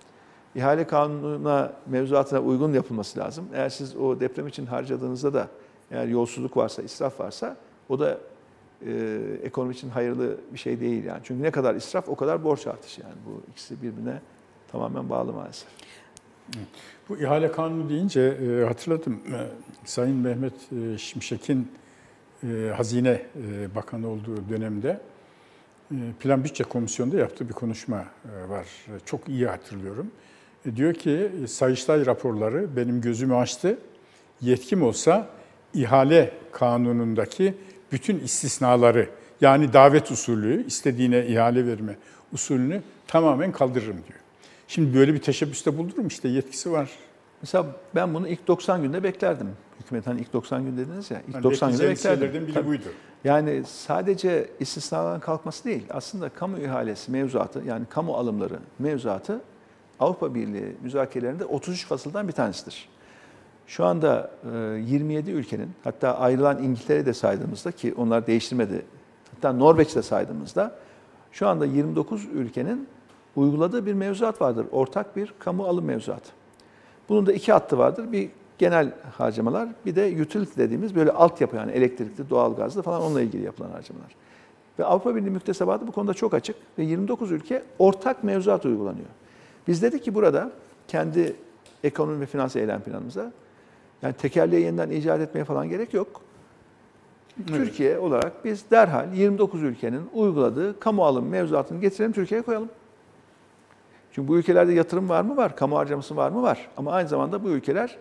İhale 0.55 0.87
kanununa, 0.87 1.71
mevzuatına 1.87 2.39
uygun 2.39 2.73
yapılması 2.73 3.19
lazım. 3.19 3.45
Eğer 3.53 3.69
siz 3.69 3.95
o 3.95 4.19
deprem 4.19 4.47
için 4.47 4.65
harcadığınızda 4.65 5.33
da 5.33 5.47
eğer 5.91 6.07
yolsuzluk 6.07 6.57
varsa, 6.57 6.81
israf 6.81 7.19
varsa 7.19 7.57
o 7.89 7.99
da 7.99 8.17
e, 8.85 9.19
ekonomi 9.43 9.73
için 9.73 9.89
hayırlı 9.89 10.37
bir 10.53 10.57
şey 10.59 10.79
değil 10.79 11.03
yani. 11.03 11.19
Çünkü 11.23 11.43
ne 11.43 11.51
kadar 11.51 11.75
israf 11.75 12.09
o 12.09 12.15
kadar 12.15 12.43
borç 12.43 12.67
artışı 12.67 13.01
yani. 13.01 13.13
Bu 13.25 13.41
ikisi 13.51 13.81
birbirine 13.81 14.21
tamamen 14.71 15.09
bağlı 15.09 15.33
maalesef. 15.33 15.67
Bu 17.09 17.17
ihale 17.17 17.51
kanunu 17.51 17.89
deyince 17.89 18.21
e, 18.21 18.65
hatırladım. 18.65 19.13
E, 19.13 19.37
Sayın 19.85 20.15
Mehmet 20.17 20.53
e, 20.53 20.97
Şimşek'in 20.97 21.71
e, 22.43 22.71
Hazine 22.77 23.09
e, 23.09 23.75
Bakanı 23.75 24.07
olduğu 24.07 24.49
dönemde 24.49 25.01
e, 25.91 25.95
Plan 26.19 26.43
Bütçe 26.43 26.63
Komisyonu'nda 26.63 27.17
yaptığı 27.17 27.49
bir 27.49 27.53
konuşma 27.53 27.97
e, 27.97 28.49
var. 28.49 28.65
E, 28.87 28.91
Çok 29.05 29.29
iyi 29.29 29.47
hatırlıyorum. 29.47 30.11
E, 30.65 30.75
diyor 30.75 30.93
ki 30.93 31.31
Sayıştay 31.47 32.05
raporları 32.05 32.75
benim 32.75 33.01
gözümü 33.01 33.35
açtı. 33.35 33.79
Yetkim 34.41 34.83
olsa 34.83 35.29
ihale 35.73 36.31
kanunundaki 36.51 37.53
bütün 37.91 38.19
istisnaları 38.19 39.09
yani 39.41 39.73
davet 39.73 40.11
usulü, 40.11 40.65
istediğine 40.67 41.25
ihale 41.25 41.67
verme 41.67 41.95
usulünü 42.33 42.81
tamamen 43.07 43.51
kaldırırım 43.51 43.97
diyor. 44.07 44.19
Şimdi 44.67 44.97
böyle 44.97 45.13
bir 45.13 45.21
teşebbüste 45.21 45.77
bulunurum 45.77 46.07
işte 46.07 46.27
yetkisi 46.27 46.71
var. 46.71 46.89
Mesela 47.41 47.65
ben 47.95 48.13
bunu 48.13 48.27
ilk 48.27 48.47
90 48.47 48.81
günde 48.81 49.03
beklerdim. 49.03 49.47
Hükümet 49.79 50.07
hani 50.07 50.21
ilk 50.21 50.33
90 50.33 50.65
gün 50.65 50.77
dediniz 50.77 51.11
ya. 51.11 51.21
ilk 51.27 51.35
Yani 51.35 51.43
90 51.43 51.71
günde 51.71 51.89
beklerdim. 51.89 52.47
biri 52.47 52.53
Tabii. 52.53 52.67
buydu. 52.67 52.83
Yani 53.23 53.63
sadece 53.67 54.49
istisnaların 54.59 55.19
kalkması 55.19 55.63
değil. 55.65 55.83
Aslında 55.89 56.29
kamu 56.29 56.57
ihalesi 56.59 57.11
mevzuatı 57.11 57.63
yani 57.67 57.85
kamu 57.89 58.13
alımları 58.13 58.59
mevzuatı 58.79 59.41
Avrupa 59.99 60.35
Birliği 60.35 60.75
müzakerelerinde 60.81 61.45
33 61.45 61.85
fasıldan 61.85 62.27
bir 62.27 62.33
tanesidir. 62.33 62.89
Şu 63.69 63.85
anda 63.85 64.31
e, 64.53 64.57
27 64.57 65.31
ülkenin 65.31 65.69
hatta 65.83 66.17
ayrılan 66.17 66.63
İngiltere'yi 66.63 67.05
de 67.05 67.13
saydığımızda 67.13 67.71
ki 67.71 67.93
onlar 67.97 68.27
değiştirmedi. 68.27 68.85
Hatta 69.35 69.53
Norveç'i 69.53 69.95
de 69.95 70.01
saydığımızda 70.01 70.75
şu 71.31 71.47
anda 71.47 71.65
29 71.65 72.25
ülkenin 72.33 72.87
uyguladığı 73.35 73.85
bir 73.85 73.93
mevzuat 73.93 74.41
vardır. 74.41 74.65
Ortak 74.71 75.15
bir 75.15 75.33
kamu 75.39 75.65
alım 75.65 75.85
mevzuatı. 75.85 76.31
Bunun 77.09 77.25
da 77.25 77.33
iki 77.33 77.51
hattı 77.51 77.77
vardır. 77.77 78.11
Bir 78.11 78.29
genel 78.57 78.93
harcamalar, 79.17 79.69
bir 79.85 79.95
de 79.95 80.21
utility 80.21 80.61
dediğimiz 80.61 80.95
böyle 80.95 81.11
altyapı 81.11 81.55
yani 81.55 81.71
elektrikli, 81.71 82.29
doğalgazlı 82.29 82.81
falan 82.81 83.01
onunla 83.01 83.21
ilgili 83.21 83.43
yapılan 83.43 83.71
harcamalar. 83.71 84.15
Ve 84.79 84.85
Avrupa 84.85 85.15
Birliği 85.15 85.29
müktesebatı 85.29 85.87
bu 85.87 85.91
konuda 85.91 86.13
çok 86.13 86.33
açık 86.33 86.55
ve 86.77 86.83
29 86.83 87.31
ülke 87.31 87.63
ortak 87.79 88.23
mevzuat 88.23 88.65
uygulanıyor. 88.65 89.07
Biz 89.67 89.81
dedik 89.81 90.03
ki 90.03 90.15
burada 90.15 90.51
kendi 90.87 91.35
ekonomi 91.83 92.21
ve 92.21 92.25
finans 92.25 92.55
eylem 92.55 92.81
planımıza 92.81 93.31
yani 94.01 94.13
tekerleği 94.13 94.63
yeniden 94.63 94.89
icat 94.89 95.21
etmeye 95.21 95.43
falan 95.43 95.69
gerek 95.69 95.93
yok. 95.93 96.21
Türkiye 97.47 97.99
olarak 97.99 98.45
biz 98.45 98.71
derhal 98.71 99.13
29 99.13 99.63
ülkenin 99.63 100.01
uyguladığı 100.13 100.79
kamu 100.79 101.05
alım 101.05 101.27
mevzuatını 101.27 101.81
getirelim 101.81 102.11
Türkiye'ye 102.11 102.41
koyalım. 102.41 102.69
Çünkü 104.11 104.27
bu 104.27 104.37
ülkelerde 104.37 104.73
yatırım 104.73 105.09
var 105.09 105.21
mı? 105.21 105.37
Var. 105.37 105.55
Kamu 105.55 105.77
harcaması 105.77 106.15
var 106.15 106.29
mı? 106.29 106.41
Var. 106.41 106.67
Ama 106.77 106.91
aynı 106.91 107.09
zamanda 107.09 107.43
bu 107.43 107.49
ülkeler 107.49 107.97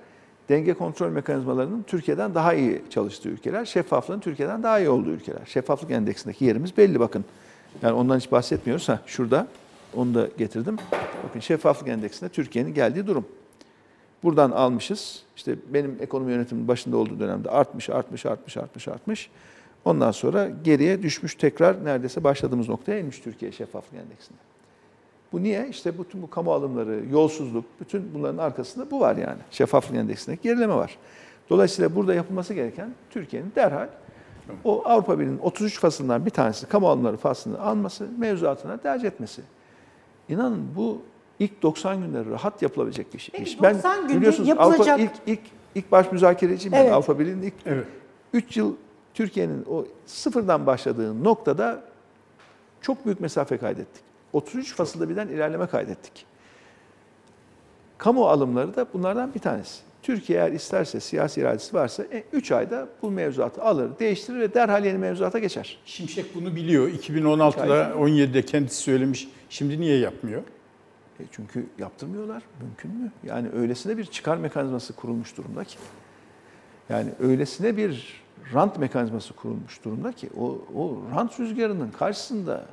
denge 0.49 0.75
kontrol 0.75 1.11
mekanizmalarının 1.11 1.83
Türkiye'den 1.83 2.35
daha 2.35 2.55
iyi 2.55 2.83
çalıştığı 2.91 3.29
ülkeler, 3.29 3.65
şeffaflığın 3.65 4.21
Türkiye'den 4.21 4.63
daha 4.63 4.79
iyi 4.79 4.89
olduğu 4.89 5.11
ülkeler. 5.11 5.41
Şeffaflık 5.47 5.91
endeksindeki 5.91 6.45
yerimiz 6.45 6.77
belli 6.77 7.01
bakın. 7.01 7.25
Yani 7.83 7.93
ondan 7.93 8.17
hiç 8.19 8.33
bahsetmiyoruz. 8.33 8.89
Ha, 8.89 9.01
şurada 9.07 9.47
onu 9.97 10.15
da 10.15 10.29
getirdim. 10.39 10.77
Bakın 11.29 11.41
şeffaflık 11.41 11.89
endeksinde 11.89 12.31
Türkiye'nin 12.31 12.75
geldiği 12.75 13.07
durum. 13.07 13.25
Buradan 14.23 14.51
almışız. 14.51 15.23
İşte 15.37 15.57
benim 15.69 15.97
ekonomi 16.01 16.33
yönetimimin 16.33 16.69
başında 16.69 16.97
olduğu 16.97 17.21
dönemde 17.21 17.51
artmış, 17.51 17.91
artmış, 17.91 18.27
artmış, 18.27 18.57
artmış, 18.57 18.89
artmış. 18.89 19.31
Ondan 19.85 20.11
sonra 20.11 20.51
geriye 20.65 21.03
düşmüş 21.03 21.35
tekrar 21.35 21.85
neredeyse 21.85 22.25
başladığımız 22.25 22.69
noktaya 22.69 22.99
inmiş 22.99 23.19
Türkiye 23.19 23.53
şeffaflık 23.53 23.95
endeksinde. 23.95 24.39
Bu 25.33 25.43
niye? 25.43 25.69
İşte 25.69 25.99
bütün 25.99 26.23
bu 26.23 26.31
kamu 26.31 26.53
alımları, 26.53 27.03
yolsuzluk, 27.11 27.65
bütün 27.81 28.15
bunların 28.15 28.39
arkasında 28.39 28.91
bu 28.91 29.01
var 29.01 29.17
yani. 29.17 29.39
Şeffaflık 29.51 29.97
endeksindeki 29.97 30.43
gerileme 30.43 30.75
var. 30.75 30.99
Dolayısıyla 31.51 31.95
burada 31.95 32.15
yapılması 32.15 32.55
gereken 32.55 32.91
Türkiye'nin 33.11 33.53
derhal 33.57 33.89
o 34.65 34.83
Avrupa 34.85 35.19
Birliği'nin 35.19 35.39
33 35.39 35.81
faslından 35.81 36.27
bir 36.27 36.31
tanesi 36.31 36.67
kamu 36.67 36.89
alımları 36.89 37.17
faslını 37.17 37.61
alması, 37.61 38.09
mevzuatına 38.19 38.77
tercih 38.77 39.09
etmesi. 39.09 39.43
İnanın 40.29 40.69
bu 40.77 41.03
ilk 41.41 41.63
90 41.63 42.01
günde 42.01 42.25
rahat 42.25 42.63
yapılabilecek 42.63 43.15
bir 43.15 43.19
şey. 43.19 43.33
Peki 43.39 43.51
iş. 43.51 43.59
90 43.63 44.03
günde 44.09 44.17
biliyorsunuz 44.19 44.49
yapılacak- 44.49 44.89
Avrupa 44.89 45.03
ilk 45.03 45.11
ilk 45.27 45.41
ilk 45.75 45.93
baş 45.93 46.13
müzakereciyim 46.13 46.73
ben 46.73 46.81
Evet. 46.83 46.93
Avrupa 46.93 47.19
Birliği'nin 47.19 47.43
ilk 47.43 47.55
Evet. 47.67 47.85
3 48.33 48.57
yıl 48.57 48.75
Türkiye'nin 49.15 49.65
o 49.71 49.87
sıfırdan 50.07 50.67
başladığı 50.67 51.25
noktada 51.25 51.83
çok 52.81 53.05
büyük 53.07 53.21
mesafe 53.21 53.57
kaydettik. 53.59 54.03
33 54.33 54.75
fasılda 54.75 55.09
birden 55.09 55.29
ilerleme 55.29 55.67
kaydettik. 55.67 56.27
Kamu 57.99 58.27
alımları 58.29 58.77
da 58.77 58.87
bunlardan 58.95 59.35
bir 59.35 59.41
tanesi. 59.41 59.81
Türkiye 60.03 60.39
eğer 60.39 60.53
isterse, 60.53 61.01
siyasi 61.01 61.41
iradesi 61.41 61.77
varsa 61.77 62.05
3 62.33 62.53
ayda 62.53 62.89
bu 63.03 63.11
mevzuatı 63.11 63.63
alır, 63.63 63.91
değiştirir 64.01 64.41
ve 64.41 64.55
derhal 64.55 64.85
yeni 64.85 64.99
mevzuata 64.99 65.39
geçer. 65.39 65.79
Şimşek 65.85 66.35
bunu 66.35 66.57
biliyor. 66.57 66.89
2016'da 66.89 67.93
17'de 67.99 68.43
kendisi 68.45 68.77
söylemiş. 68.77 69.29
Şimdi 69.51 69.81
niye 69.81 69.99
yapmıyor? 69.99 70.43
E 71.21 71.23
çünkü 71.33 71.67
yaptırmıyorlar. 71.79 72.43
Mümkün 72.61 72.91
mü? 72.91 73.11
Yani 73.25 73.49
öylesine 73.51 73.97
bir 73.97 74.05
çıkar 74.05 74.37
mekanizması 74.37 74.93
kurulmuş 74.93 75.37
durumda 75.37 75.65
ki. 75.65 75.79
Yani 76.89 77.11
öylesine 77.21 77.77
bir 77.77 78.23
rant 78.55 78.79
mekanizması 78.79 79.35
kurulmuş 79.35 79.85
durumda 79.85 80.13
ki 80.13 80.31
o, 80.39 80.59
o 80.77 80.99
rant 81.15 81.41
rüzgarının 81.41 81.91
karşısında 81.91 82.67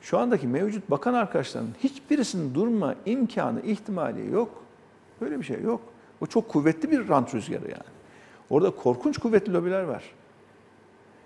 şu 0.00 0.18
andaki 0.18 0.46
mevcut 0.46 0.90
bakan 0.90 1.14
arkadaşların 1.14 1.68
hiçbirisinin 1.84 2.54
durma 2.54 2.94
imkanı, 3.06 3.60
ihtimali 3.60 4.32
yok. 4.32 4.62
Böyle 5.20 5.38
bir 5.38 5.44
şey 5.44 5.62
yok. 5.62 5.80
O 6.20 6.26
çok 6.26 6.48
kuvvetli 6.48 6.90
bir 6.90 7.08
rant 7.08 7.34
rüzgarı 7.34 7.64
yani. 7.64 7.88
Orada 8.50 8.70
korkunç 8.70 9.18
kuvvetli 9.18 9.52
lobiler 9.52 9.82
var. 9.82 10.04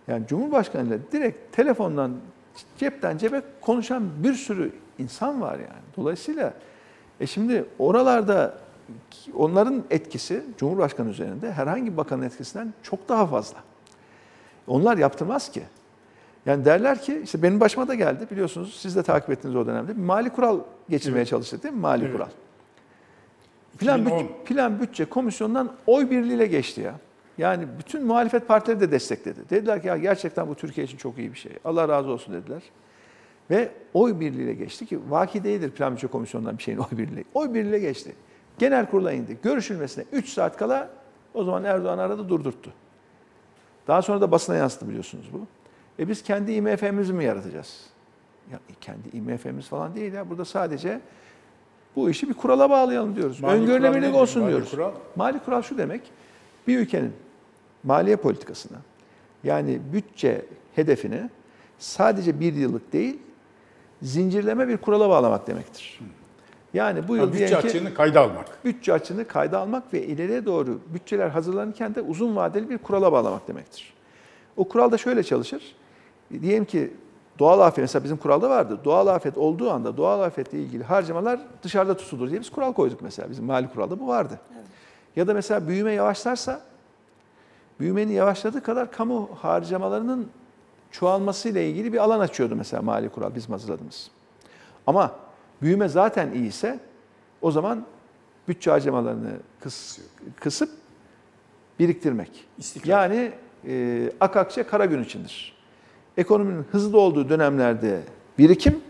Yani 0.09 0.27
Cumhurbaşkanı 0.27 0.89
ile 0.89 0.99
direkt 1.13 1.57
telefondan, 1.57 2.13
cepten 2.79 3.19
cebe 3.19 3.43
konuşan 3.61 4.03
bir 4.25 4.35
sürü 4.35 4.73
insan 4.99 5.41
var 5.41 5.55
yani. 5.55 5.83
Dolayısıyla 5.97 6.55
e 7.21 7.27
şimdi 7.27 7.65
oralarda 7.79 8.59
onların 9.35 9.85
etkisi 9.91 10.45
Cumhurbaşkanı 10.59 11.11
üzerinde 11.11 11.53
herhangi 11.53 11.93
bir 11.93 11.97
bakanın 11.97 12.23
etkisinden 12.23 12.75
çok 12.83 13.09
daha 13.09 13.27
fazla. 13.27 13.59
Onlar 14.67 14.97
yaptırmaz 14.99 15.51
ki. 15.53 15.63
Yani 16.47 16.65
derler 16.65 17.03
ki 17.03 17.21
işte 17.25 17.43
benim 17.43 17.61
başıma 17.61 17.89
da 17.89 17.95
geldi 17.95 18.27
biliyorsunuz 18.31 18.79
siz 18.83 18.97
de 18.97 19.03
takip 19.03 19.31
ettiniz 19.31 19.57
o 19.57 19.67
dönemde. 19.67 19.97
Bir 19.97 20.03
mali 20.03 20.31
kural 20.31 20.61
geçirmeye 20.89 21.19
Evet. 21.19 21.29
çalıştık 21.29 21.63
değil 21.63 21.75
mi? 21.75 21.81
Mali 21.81 22.05
Evet. 22.05 22.13
kural. 22.15 22.29
Plan, 23.79 24.01
2010. 24.01 24.21
bütçe, 24.21 24.45
plan 24.45 24.81
bütçe 24.81 25.05
komisyonundan 25.05 25.71
oy 25.87 26.11
birliğiyle 26.11 26.47
geçti 26.47 26.81
ya. 26.81 26.95
Yani 27.39 27.67
bütün 27.79 28.07
muhalefet 28.07 28.49
partileri 28.49 28.81
de 28.81 28.91
destekledi. 28.91 29.41
Dediler 29.51 29.83
ki 29.83 29.89
ya 29.89 29.97
gerçekten 29.97 30.49
bu 30.49 30.55
Türkiye 30.55 30.87
için 30.87 30.97
çok 30.97 31.19
iyi 31.19 31.33
bir 31.33 31.39
şey. 31.39 31.53
Allah 31.65 31.89
razı 31.89 32.11
olsun 32.11 32.35
dediler. 32.35 32.63
Ve 33.51 33.69
oy 33.95 34.21
birliğiyle 34.21 34.55
geçti 34.55 34.87
ki 34.87 34.99
vaki 35.09 35.45
değildir 35.45 35.71
plan 35.71 35.93
bütçe 35.93 36.07
komisyonundan 36.07 36.59
bir 36.59 36.63
şeyin 36.63 36.79
oy 36.79 36.87
birliği. 36.93 37.25
Oy 37.35 37.55
birliğiyle 37.55 37.79
geçti. 37.79 38.15
Genel 38.59 38.87
kurula 38.91 39.13
indi. 39.13 39.39
Görüşülmesine 39.43 40.05
3 40.13 40.29
saat 40.29 40.57
kala 40.57 40.89
o 41.35 41.45
zaman 41.45 41.65
Erdoğan 41.65 41.99
aradı 41.99 42.29
durdurttu. 42.29 42.73
Daha 43.89 44.03
sonra 44.03 44.21
da 44.21 44.31
basına 44.31 44.57
yansıdı 44.57 44.89
biliyorsunuz 44.89 45.31
bu. 45.33 45.47
E 46.03 46.09
biz 46.09 46.23
kendi 46.23 46.53
IMF'mizi 46.53 47.13
mi 47.13 47.25
yaratacağız? 47.25 47.87
Ya 48.53 48.59
e, 48.71 48.73
kendi 48.81 49.17
IMF'miz 49.17 49.69
falan 49.69 49.95
değil 49.95 50.13
ya. 50.13 50.31
Burada 50.31 50.45
sadece 50.45 51.01
bu 51.97 52.11
işi 52.11 52.29
bir 52.29 52.35
kurala 52.35 52.71
bağlayalım 52.71 53.17
diyoruz. 53.17 53.41
Mali 53.41 53.67
nedir? 54.03 54.15
olsun 54.15 54.43
Mali 54.43 54.51
diyoruz. 54.53 54.71
kural? 54.71 54.93
Mali 55.17 55.39
kural 55.39 55.63
şu 55.63 55.79
demek. 55.79 56.03
Bir 56.67 56.79
ülkenin 56.79 57.13
maliye 57.85 58.17
politikasına 58.17 58.79
yani 59.45 59.81
bütçe 59.93 60.47
hedefini 60.75 61.31
sadece 61.79 62.41
bir 62.41 62.55
yıllık 62.55 62.93
değil 62.93 63.19
zincirleme 64.03 64.69
bir 64.69 64.77
kurala 64.77 65.09
bağlamak 65.11 65.47
demektir. 65.47 66.01
Yani 66.75 67.09
bu 67.09 67.17
yıl 67.17 67.23
Yani 67.23 67.33
bütçe 67.33 67.57
açığını 67.57 67.95
kayda 67.95 68.21
almak. 68.21 68.65
bütçe 68.65 68.93
açığını 68.93 69.29
kayda 69.29 69.59
almak 69.59 69.93
ve 69.95 70.03
ileriye 70.07 70.47
doğru 70.47 70.81
bütçeler 70.95 71.29
hazırlanırken 71.29 71.95
de 71.95 72.01
uzun 72.01 72.37
vadeli 72.37 72.71
bir 72.71 72.79
kurala 72.79 73.13
bağlamak 73.13 73.49
demektir. 73.49 73.93
O 74.57 74.69
kural 74.69 74.93
da 74.93 74.99
şöyle 74.99 75.23
çalışır. 75.23 75.75
Diyelim 76.43 76.65
ki 76.65 76.93
doğal 77.39 77.61
afet, 77.61 77.79
mesela 77.79 78.05
bizim 78.05 78.17
kuralda 78.17 78.51
vardı. 78.51 78.79
Doğal 78.85 79.07
afet 79.07 79.39
olduğu 79.39 79.71
anda 79.71 79.97
doğal 79.97 80.21
afetle 80.21 80.59
ilgili 80.59 80.85
harcamalar 80.85 81.41
dışarıda 81.63 81.97
tutulur 81.97 82.31
diye 82.31 82.41
biz 82.41 82.51
kural 82.51 82.73
koyduk 82.73 83.03
mesela. 83.03 83.31
Bizim 83.31 83.45
mali 83.45 83.69
kuralda 83.69 84.01
bu 84.01 84.09
vardı. 84.09 84.41
Ya 85.17 85.27
da 85.27 85.35
mesela 85.35 85.69
büyüme 85.69 85.93
yavaşlarsa, 85.93 86.61
büyümenin 87.81 88.13
yavaşladığı 88.13 88.63
kadar 88.63 88.93
kamu 88.93 89.29
harcamalarının 89.41 90.29
çoğalmasıyla 90.91 91.61
ilgili 91.61 91.93
bir 91.93 91.99
alan 91.99 92.21
açıyordu 92.21 92.57
mesela 92.57 92.83
mali 92.83 93.09
kural 93.09 93.35
bizim 93.35 93.53
hazırladığımız. 93.53 94.11
Ama 94.87 95.15
büyüme 95.63 95.89
zaten 95.89 96.33
iyiyse 96.33 96.81
o 97.43 97.51
zaman 97.51 97.85
bütçe 98.49 98.71
harcamalarını 98.71 99.31
kıs, 99.61 99.99
kısıp 100.41 100.71
biriktirmek. 101.79 102.45
İstikrar. 102.59 103.11
Yani 103.11 103.33
e, 103.67 104.13
ak 104.21 104.37
akçe 104.37 104.63
kara 104.63 104.85
gün 104.85 105.05
içindir. 105.05 105.57
Ekonominin 106.17 106.65
hızlı 106.73 107.01
olduğu 107.01 107.29
dönemlerde 107.29 108.01
birikim 108.39 108.81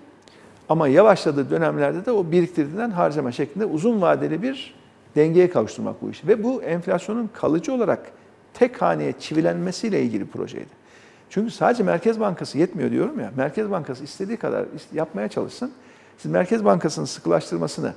ama 0.69 0.89
yavaşladığı 0.89 1.51
dönemlerde 1.51 2.07
de 2.07 2.13
o 2.13 2.31
biriktirdiğinden 2.31 2.91
harcama 2.91 3.33
şeklinde 3.33 3.65
uzun 3.65 4.01
vadeli 4.01 4.43
bir 4.43 4.75
dengeye 5.17 5.51
kavuşturmak 5.51 6.03
bu 6.03 6.11
işi. 6.11 6.29
Ve 6.29 6.45
bu 6.45 6.63
enflasyonun 6.63 7.31
kalıcı 7.33 7.73
olarak 7.73 8.13
tek 8.55 8.83
haneye 8.83 9.13
çivilenmesiyle 9.21 10.03
ilgili 10.03 10.27
bir 10.27 10.31
projeydi. 10.31 10.83
Çünkü 11.31 11.51
sadece 11.51 11.83
Merkez 11.83 12.21
Bankası 12.21 12.59
yetmiyor 12.59 12.91
diyorum 12.91 13.21
ya. 13.21 13.33
Merkez 13.37 13.71
Bankası 13.71 14.05
istediği 14.05 14.37
kadar 14.37 14.65
yapmaya 14.93 15.29
çalışsın. 15.29 15.73
Siz 16.19 16.31
Merkez 16.31 16.65
Bankası'nın 16.65 17.07
sıkılaştırmasını, 17.07 17.95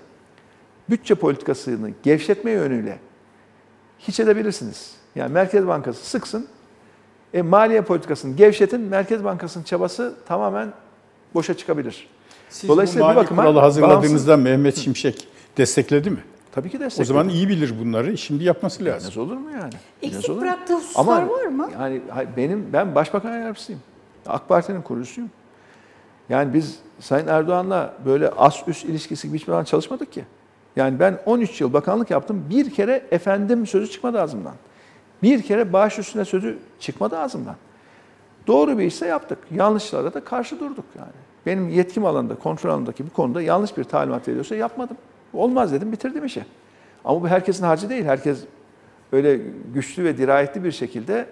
bütçe 0.89 1.15
politikasını 1.15 1.91
gevşetme 2.03 2.51
yönüyle 2.51 2.97
hiç 3.99 4.19
edebilirsiniz. 4.19 4.91
Yani 5.15 5.33
Merkez 5.33 5.67
Bankası 5.67 6.05
sıksın, 6.05 6.47
e, 7.33 7.41
maliye 7.41 7.81
politikasını 7.81 8.35
gevşetin, 8.35 8.81
Merkez 8.81 9.23
Bankası'nın 9.23 9.63
çabası 9.63 10.15
tamamen 10.27 10.73
boşa 11.33 11.57
çıkabilir. 11.57 12.07
Siz 12.49 12.69
Dolayısıyla 12.69 13.05
bu 13.05 13.09
bir 13.09 13.15
mali 13.15 13.23
bakıma 13.25 13.41
kuralı 13.41 13.59
hazırladığınızda 13.59 14.37
Mehmet 14.37 14.77
Şimşek 14.77 15.27
destekledi 15.57 16.09
mi? 16.09 16.23
Tabii 16.55 16.69
ki 16.69 16.77
O 16.77 16.79
destekledim. 16.79 17.07
zaman 17.07 17.29
iyi 17.29 17.49
bilir 17.49 17.73
bunları. 17.79 18.17
Şimdi 18.17 18.43
yapması 18.43 18.85
lazım. 18.85 19.07
Nasıl 19.07 19.21
olur 19.21 19.37
mu 19.37 19.51
yani? 19.51 19.73
Eksik 20.01 20.15
Nasıl 20.15 20.33
olur 20.33 20.41
bıraktığı 20.41 20.75
hususlar 20.75 21.23
var 21.23 21.45
mı? 21.45 21.69
Yani 21.73 22.01
hayır, 22.09 22.29
benim 22.37 22.73
ben 22.73 22.95
başbakan 22.95 23.37
yardımcısıyım. 23.37 23.81
AK 24.27 24.49
Parti'nin 24.49 24.81
kurucusuyum. 24.81 25.29
Yani 26.29 26.53
biz 26.53 26.79
Sayın 26.99 27.27
Erdoğan'la 27.27 27.93
böyle 28.05 28.29
as 28.29 28.67
üst 28.67 28.85
ilişkisi 28.85 29.27
gibi 29.27 29.37
hiçbir 29.37 29.51
zaman 29.51 29.63
çalışmadık 29.63 30.11
ki. 30.11 30.25
Yani 30.75 30.99
ben 30.99 31.19
13 31.25 31.61
yıl 31.61 31.73
bakanlık 31.73 32.11
yaptım. 32.11 32.45
Bir 32.49 32.69
kere 32.69 33.05
efendim 33.11 33.67
sözü 33.67 33.91
çıkmadı 33.91 34.21
ağzımdan. 34.21 34.53
Bir 35.23 35.41
kere 35.41 35.73
bağış 35.73 35.99
üstüne 35.99 36.25
sözü 36.25 36.57
çıkmadı 36.79 37.17
ağzımdan. 37.19 37.55
Doğru 38.47 38.77
bir 38.77 38.83
işse 38.83 39.07
yaptık. 39.07 39.39
Yanlışlara 39.55 40.13
da 40.13 40.23
karşı 40.23 40.59
durduk 40.59 40.85
yani. 40.97 41.11
Benim 41.45 41.69
yetkim 41.69 42.05
alanında, 42.05 42.35
kontrol 42.35 42.69
alanındaki 42.69 43.05
bir 43.05 43.09
konuda 43.09 43.41
yanlış 43.41 43.77
bir 43.77 43.83
talimat 43.83 44.27
veriyorsa 44.27 44.55
yapmadım. 44.55 44.97
Olmaz 45.38 45.73
dedim, 45.73 45.91
bitirdim 45.91 46.25
işi. 46.25 46.45
Ama 47.05 47.21
bu 47.21 47.27
herkesin 47.27 47.63
harcı 47.63 47.89
değil. 47.89 48.05
Herkes 48.05 48.39
öyle 49.11 49.39
güçlü 49.73 50.03
ve 50.03 50.17
dirayetli 50.17 50.63
bir 50.63 50.71
şekilde 50.71 51.25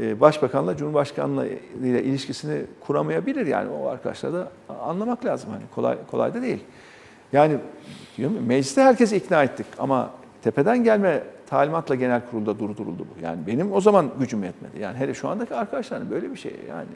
e, 0.00 0.20
başbakanla, 0.20 0.76
cumhurbaşkanla 0.76 1.46
ile 1.82 2.02
ilişkisini 2.02 2.62
kuramayabilir. 2.80 3.46
Yani 3.46 3.70
o 3.70 3.86
arkadaşlar 3.88 4.32
da 4.32 4.48
anlamak 4.82 5.24
lazım. 5.24 5.50
Hani 5.50 5.62
kolay 5.74 5.98
kolay 6.10 6.34
da 6.34 6.42
değil. 6.42 6.64
Yani 7.32 7.56
diyorum 8.16 8.38
mecliste 8.46 8.82
herkesi 8.82 9.16
ikna 9.16 9.42
ettik 9.42 9.66
ama 9.78 10.10
tepeden 10.42 10.84
gelme 10.84 11.22
talimatla 11.52 11.94
genel 11.94 12.20
kurulda 12.30 12.58
durduruldu 12.58 13.06
bu. 13.10 13.24
Yani 13.24 13.46
benim 13.46 13.72
o 13.72 13.80
zaman 13.80 14.10
gücüm 14.18 14.44
yetmedi. 14.44 14.78
Yani 14.80 14.98
hele 14.98 15.14
şu 15.14 15.28
andaki 15.28 15.54
arkadaşların 15.54 16.10
böyle 16.10 16.30
bir 16.30 16.36
şey 16.36 16.54
yani 16.68 16.86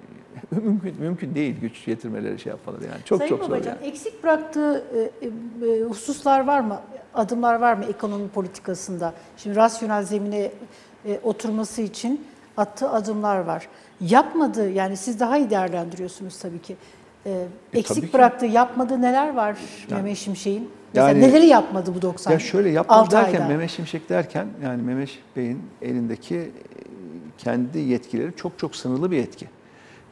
mümkün 0.65 0.95
mümkün 1.01 1.35
değil 1.35 1.61
güç 1.61 1.89
yetirmeleri 1.89 2.39
şey 2.39 2.51
yapmaları 2.51 2.85
yani 2.85 3.05
çok 3.05 3.19
Sayın 3.19 3.31
çok 3.31 3.45
zor 3.45 3.51
Babacan, 3.51 3.71
yani. 3.71 3.87
eksik 3.87 4.23
bıraktığı 4.23 4.85
e, 4.95 5.27
e, 5.67 5.83
hususlar 5.83 6.47
var 6.47 6.61
mı? 6.61 6.81
Adımlar 7.15 7.55
var 7.55 7.75
mı 7.75 7.85
ekonomi 7.85 8.29
politikasında? 8.29 9.15
Şimdi 9.37 9.57
rasyonel 9.57 10.03
zemine 10.03 10.51
e, 11.07 11.21
oturması 11.23 11.83
için 11.83 12.27
attığı 12.57 12.91
adımlar 12.91 13.39
var. 13.39 13.69
Yapmadığı, 14.01 14.71
yani 14.71 14.97
siz 14.97 15.21
daha 15.21 15.39
iyi 15.39 15.51
değerlendiriyorsunuz 15.51 16.39
tabii 16.39 16.63
ki. 16.63 16.77
E, 17.27 17.47
eksik 17.75 18.15
bıraktığı, 18.15 18.47
yapmadığı 18.47 19.03
neler 19.03 19.35
var 19.35 19.57
Mehmet 19.91 20.17
Şimşek'in? 20.17 20.71
Mesela 20.95 21.09
Yani- 21.09 21.21
neleri 21.21 21.47
yapmadı 21.47 21.95
bu 21.95 22.03
90 22.03 22.33
Ya 22.33 22.39
şöyle 22.39 22.71
yapmadı 22.71 23.11
derken 23.11 23.41
ayda? 23.41 23.49
Mehmet 23.49 23.71
Şimşek 23.71 24.09
derken 24.09 24.47
yani 24.65 24.83
Mehmet 24.83 25.11
Bey'in 25.37 25.63
elindeki 25.83 26.37
e, 26.37 26.51
kendi 27.39 27.79
yetkileri 27.79 28.37
çok 28.37 28.59
çok 28.59 28.77
sınırlı 28.77 29.11
bir 29.11 29.17
yetki. 29.17 29.47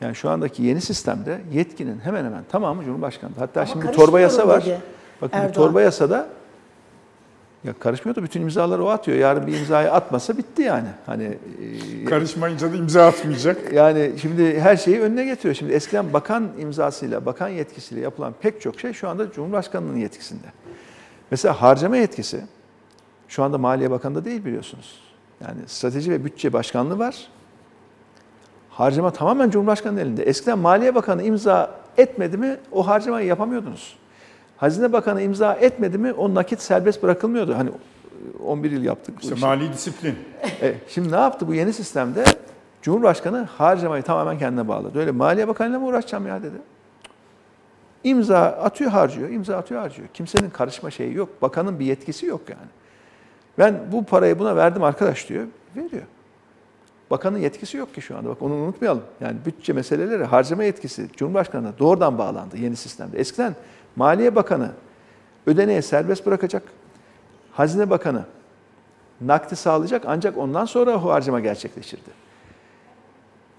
Yani 0.01 0.15
şu 0.15 0.31
andaki 0.31 0.63
yeni 0.63 0.81
sistemde 0.81 1.41
yetkinin 1.53 1.99
hemen 2.01 2.25
hemen 2.25 2.45
tamamı 2.53 2.85
Cumhurbaşkanı'nda. 2.85 3.41
Hatta 3.41 3.61
Ama 3.61 3.71
şimdi 3.71 3.91
torba 3.93 4.21
yasa 4.21 4.49
var. 4.49 4.65
dedi 4.65 4.79
Bakın 5.23 5.37
Erdoğan. 5.39 5.53
torba 5.53 5.83
yasada 5.83 6.27
ya 7.65 7.73
karışmıyor 7.73 8.17
da 8.17 8.23
bütün 8.23 8.43
imzaları 8.43 8.85
o 8.85 8.89
atıyor. 8.89 9.19
Yarın 9.19 9.47
bir 9.47 9.59
imzayı 9.59 9.93
atmasa 9.93 10.39
bitti 10.39 10.63
yani. 10.63 10.89
Hani 11.07 11.39
e, 12.03 12.05
Karışmayınca 12.05 12.73
da 12.73 12.77
imza 12.77 13.07
atmayacak. 13.07 13.59
yani 13.73 14.13
şimdi 14.21 14.61
her 14.61 14.77
şeyi 14.77 15.01
önüne 15.01 15.25
getiriyor. 15.25 15.55
Şimdi 15.55 15.73
eskiden 15.73 16.13
bakan 16.13 16.49
imzasıyla, 16.61 17.27
bakan 17.27 17.49
yetkisiyle 17.49 18.01
yapılan 18.01 18.35
pek 18.41 18.61
çok 18.61 18.81
şey 18.81 18.93
şu 18.93 19.09
anda 19.09 19.33
Cumhurbaşkanı'nın 19.33 19.97
yetkisinde. 19.97 20.47
Mesela 21.31 21.63
harcama 21.63 21.97
yetkisi 21.97 22.41
şu 23.29 23.43
anda 23.43 23.59
Maliye 23.59 23.91
Bakanı'nda 23.91 24.25
değil 24.25 24.45
biliyorsunuz. 24.45 25.01
Yani 25.41 25.59
strateji 25.67 26.11
ve 26.11 26.25
bütçe 26.25 26.53
başkanlığı 26.53 26.99
var. 26.99 27.29
Harcama 28.71 29.11
tamamen 29.11 29.51
Cumhurbaşkanı'nın 29.51 30.01
elinde. 30.01 30.23
Eskiden 30.23 30.59
Maliye 30.59 30.95
Bakanı 30.95 31.23
imza 31.23 31.81
etmedi 31.97 32.37
mi 32.37 32.57
o 32.73 32.87
harcamayı 32.87 33.27
yapamıyordunuz. 33.27 33.97
Hazine 34.57 34.93
Bakanı 34.93 35.23
imza 35.23 35.55
etmedi 35.55 35.99
mi 35.99 36.13
o 36.13 36.35
nakit 36.35 36.61
serbest 36.61 37.03
bırakılmıyordu. 37.03 37.55
Hani 37.55 37.71
11 38.47 38.71
yıl 38.71 38.83
yaptık. 38.85 39.17
bu 39.17 39.21
İşte 39.21 39.35
işi. 39.35 39.45
mali 39.45 39.73
disiplin. 39.73 40.15
E, 40.63 40.75
şimdi 40.89 41.13
ne 41.13 41.17
yaptı 41.17 41.49
bu 41.49 41.55
yeni 41.55 41.73
sistemde? 41.73 42.25
Cumhurbaşkanı 42.83 43.43
harcamayı 43.43 44.03
tamamen 44.03 44.39
kendine 44.39 44.69
bağladı. 44.69 44.99
Öyle 44.99 45.11
Maliye 45.11 45.49
Bakanı'yla 45.49 45.79
mı 45.79 45.87
uğraşacağım 45.87 46.27
ya 46.27 46.43
dedi. 46.43 46.57
İmza 48.05 48.39
atıyor 48.41 48.91
harcıyor, 48.91 49.29
imza 49.29 49.57
atıyor 49.57 49.81
harcıyor. 49.81 50.09
Kimsenin 50.15 50.51
karışma 50.51 50.91
şeyi 50.91 51.15
yok. 51.15 51.43
Bakanın 51.43 51.79
bir 51.81 51.85
yetkisi 51.85 52.27
yok 52.27 52.41
yani. 52.49 52.69
Ben 53.59 53.81
bu 53.93 54.05
parayı 54.05 54.39
buna 54.39 54.57
verdim 54.57 54.83
arkadaş 54.83 55.29
diyor, 55.29 55.45
veriyor. 55.77 56.03
Bakanın 57.11 57.39
yetkisi 57.39 57.77
yok 57.77 57.95
ki 57.95 58.03
şu 58.03 58.17
anda. 58.17 58.29
Bak 58.29 58.43
onu 58.43 58.55
unutmayalım. 58.55 59.03
Yani 59.21 59.37
bütçe 59.47 59.73
meseleleri, 59.73 60.25
harcama 60.25 60.65
yetkisi 60.65 61.09
Cumhurbaşkanı'na 61.17 61.79
doğrudan 61.79 62.19
bağlandı 62.19 62.57
yeni 62.57 62.77
sistemde. 62.77 63.19
Eskiden 63.19 63.55
Maliye 63.97 64.35
Bakanı 64.35 64.71
ödeneğe 65.47 65.83
serbest 65.83 66.27
bırakacak. 66.27 66.63
Hazine 67.53 67.91
Bakanı 67.91 68.23
nakdi 69.21 69.57
sağlayacak 69.57 70.03
ancak 70.07 70.39
ondan 70.39 70.65
sonra 70.65 70.91
o 70.95 71.11
harcama 71.11 71.41
gerçekleşirdi. 71.41 72.11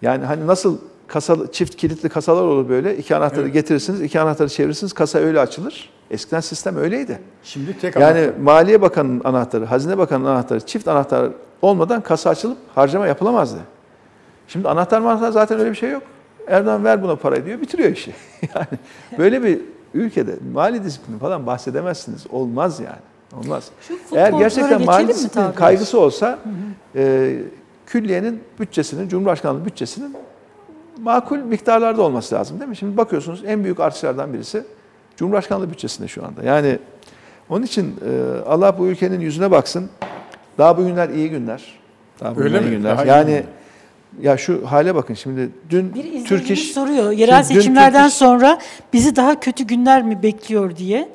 Yani 0.02 0.26
hani 0.26 0.48
nasıl 0.48 0.78
kasalı, 1.08 1.52
çift 1.52 1.76
kilitli 1.76 2.10
kasalar 2.10 2.44
olur 2.44 2.70
böyle. 2.70 2.98
iki 2.98 3.16
anahtarı 3.16 3.42
Evet. 3.42 3.54
getirirsiniz, 3.54 4.02
iki 4.02 4.20
anahtarı 4.20 4.50
çevirirsiniz, 4.50 4.94
kasa 4.94 5.20
öyle 5.20 5.40
açılır. 5.40 5.90
Eskiden 6.12 6.40
sistem 6.40 6.78
öyleydi. 6.78 7.20
Şimdi 7.44 7.80
tek 7.80 7.96
Yani 7.96 8.20
anahtar. 8.20 8.38
Maliye 8.42 8.82
Bakanı'nın 8.82 9.22
anahtarı, 9.24 9.66
Hazine 9.66 9.98
Bakanı'nın 9.98 10.30
anahtarı, 10.30 10.60
çift 10.60 10.88
anahtar 10.88 11.30
olmadan 11.62 12.02
kasa 12.02 12.30
açılıp 12.30 12.58
harcama 12.76 13.08
yapılamazdı. 13.08 13.60
Şimdi 14.48 14.70
anahtar 14.70 15.00
manahtar 15.02 15.32
zaten 15.32 15.60
öyle 15.60 15.70
bir 15.72 15.76
şey 15.76 15.90
yok. 15.92 16.04
Erdoğan 16.48 16.84
ver 16.84 17.04
buna 17.04 17.16
parayı 17.16 17.46
diyor, 17.46 17.62
bitiriyor 17.62 17.90
işi. 17.90 18.14
yani 18.56 18.68
böyle 19.18 19.44
bir 19.44 19.62
ülkede 19.96 20.36
mali 20.54 20.84
disiplini 20.84 21.20
falan 21.20 21.46
bahsedemezsiniz. 21.46 22.26
Olmaz 22.32 22.80
yani. 22.80 23.44
Olmaz. 23.44 23.70
Şu 23.82 23.94
Eğer 24.16 24.34
gerçekten 24.34 24.86
mali 24.86 25.04
mi 25.06 25.10
disiplin 25.10 25.52
kaygısı 25.52 26.00
olsa 26.00 26.40
e, 26.96 27.36
külliyenin 27.86 28.44
bütçesinin, 28.60 29.10
Cumhurbaşkanlığı 29.10 29.66
bütçesinin 29.66 30.16
makul 31.02 31.38
miktarlarda 31.38 32.02
olması 32.02 32.36
lazım 32.36 32.60
değil 32.60 32.70
mi? 32.70 32.78
Şimdi 32.78 32.98
bakıyorsunuz 32.98 33.44
en 33.46 33.64
büyük 33.64 33.80
artışlardan 33.80 34.34
birisi 34.34 34.64
Cumhurbaşkanlığı 35.18 35.70
bütçesinde 35.70 36.08
şu 36.08 36.26
anda. 36.26 36.44
Yani 36.44 36.80
onun 37.50 37.64
için 37.64 37.96
e, 38.10 38.40
Allah 38.48 38.80
bu 38.80 38.88
ülkenin 38.88 39.20
yüzüne 39.20 39.52
baksın. 39.52 39.90
Daha 40.58 40.78
bugünler 40.78 41.10
iyi 41.10 41.30
günler. 41.30 41.80
Daha 42.20 42.30
Öyle 42.30 42.40
bugünler 42.40 42.62
mi? 42.62 42.68
iyi 42.68 42.78
günler. 42.78 42.92
Daha 42.98 43.06
iyi 43.06 43.08
yani 43.08 43.26
günler. 43.26 43.44
Ya 44.22 44.38
şu 44.38 44.66
hale 44.72 44.96
bakın 44.96 45.14
şimdi 45.14 45.50
dün 45.70 45.94
Bir 45.94 46.00
izleyicimiz 46.00 46.30
Türk 46.30 46.52
İş 46.52 46.72
soruyor 46.72 47.12
yerel 47.12 47.44
Şimdi 47.44 47.60
seçimlerden 47.60 48.02
Türk 48.04 48.12
İş- 48.12 48.18
sonra 48.18 48.60
bizi 48.94 49.16
daha 49.16 49.40
kötü 49.40 49.64
günler 49.64 50.04
mi 50.04 50.24
bekliyor 50.24 50.76
diye. 50.76 51.10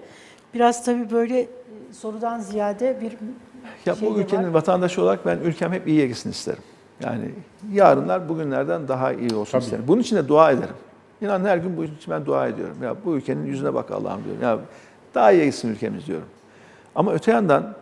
Biraz 0.54 0.84
tabii 0.84 1.10
böyle 1.10 1.46
sorudan 1.92 2.40
ziyade 2.40 2.98
bir 3.00 3.12
Ya 3.86 3.94
şey 3.94 4.08
bu 4.10 4.18
ülkenin 4.18 4.42
var. 4.44 4.48
vatandaşı 4.48 5.02
olarak 5.02 5.26
ben 5.26 5.38
ülkem 5.38 5.72
hep 5.72 5.88
iyiye 5.88 6.06
gitsin 6.06 6.30
isterim. 6.30 6.62
Yani 7.04 7.24
yarınlar 7.72 8.28
bugünlerden 8.28 8.88
daha 8.88 9.12
iyi 9.12 9.34
olsun 9.34 9.52
Tabii. 9.52 9.62
isterim. 9.64 9.84
Bunun 9.88 10.00
için 10.00 10.16
de 10.16 10.28
dua 10.28 10.50
ederim. 10.50 10.74
İnan 11.22 11.44
her 11.44 11.56
gün 11.58 11.76
bu 11.76 11.84
için 11.84 11.96
ben 12.10 12.26
dua 12.26 12.48
ediyorum. 12.48 12.76
Ya 12.82 12.94
bu 13.04 13.16
ülkenin 13.16 13.46
yüzüne 13.46 13.74
bak 13.74 13.90
Allah'ım 13.90 14.24
diyorum. 14.24 14.42
Ya 14.42 14.58
daha 15.14 15.32
iyiye 15.32 15.46
gitsin 15.46 15.68
ülkemiz 15.68 16.06
diyorum. 16.06 16.26
Ama 16.94 17.12
öte 17.12 17.32
yandan 17.32 17.74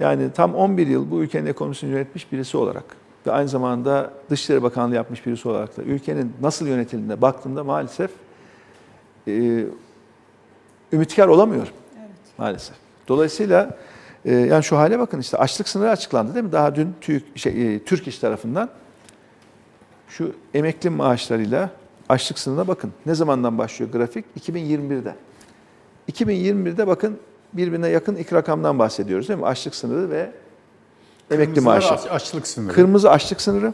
yani 0.00 0.32
tam 0.32 0.54
11 0.54 0.86
yıl 0.86 1.10
bu 1.10 1.22
ülkenin 1.22 1.46
ekonomisini 1.46 1.90
yönetmiş 1.90 2.32
birisi 2.32 2.56
olarak 2.56 2.84
ve 3.26 3.32
aynı 3.32 3.48
zamanda 3.48 4.10
Dışişleri 4.30 4.62
Bakanlığı 4.62 4.94
yapmış 4.94 5.26
birisi 5.26 5.48
olarak 5.48 5.76
da 5.76 5.82
ülkenin 5.82 6.32
nasıl 6.40 6.66
yönetildiğine 6.66 7.22
baktığımda 7.22 7.64
maalesef 7.64 8.10
e, 9.28 9.64
ümitkar 10.92 11.28
olamıyorum 11.28 11.72
maalesef. 12.38 12.76
Dolayısıyla 13.08 13.78
e, 14.24 14.34
yani 14.34 14.64
şu 14.64 14.76
hale 14.76 14.98
bakın 14.98 15.20
işte 15.20 15.36
açlık 15.36 15.68
sınırı 15.68 15.90
açıklandı 15.90 16.34
değil 16.34 16.44
mi? 16.44 16.52
Daha 16.52 16.74
dün 16.74 16.94
TÜİK, 17.00 17.38
şey, 17.38 17.74
e, 17.74 17.84
Türk 17.84 18.08
İş 18.08 18.18
tarafından 18.18 18.68
şu 20.08 20.34
emekli 20.54 20.90
maaşlarıyla 20.90 21.70
açlık 22.08 22.38
sınırına 22.38 22.68
bakın. 22.68 22.92
Ne 23.06 23.14
zamandan 23.14 23.58
başlıyor 23.58 23.92
grafik? 23.92 24.24
2021'de. 24.40 25.14
2021'de 26.12 26.86
bakın 26.86 27.18
birbirine 27.52 27.88
yakın 27.88 28.16
iki 28.16 28.34
rakamdan 28.34 28.78
bahsediyoruz 28.78 29.28
değil 29.28 29.40
mi? 29.40 29.46
Açlık 29.46 29.74
sınırı 29.74 30.10
ve 30.10 30.30
emekli 31.30 31.60
maaşı. 31.60 31.94
aç- 31.94 32.06
Açlık 32.10 32.46
sınırı. 32.46 32.72
Kırmızı 32.74 33.10
açlık 33.10 33.40
sınırı, 33.40 33.72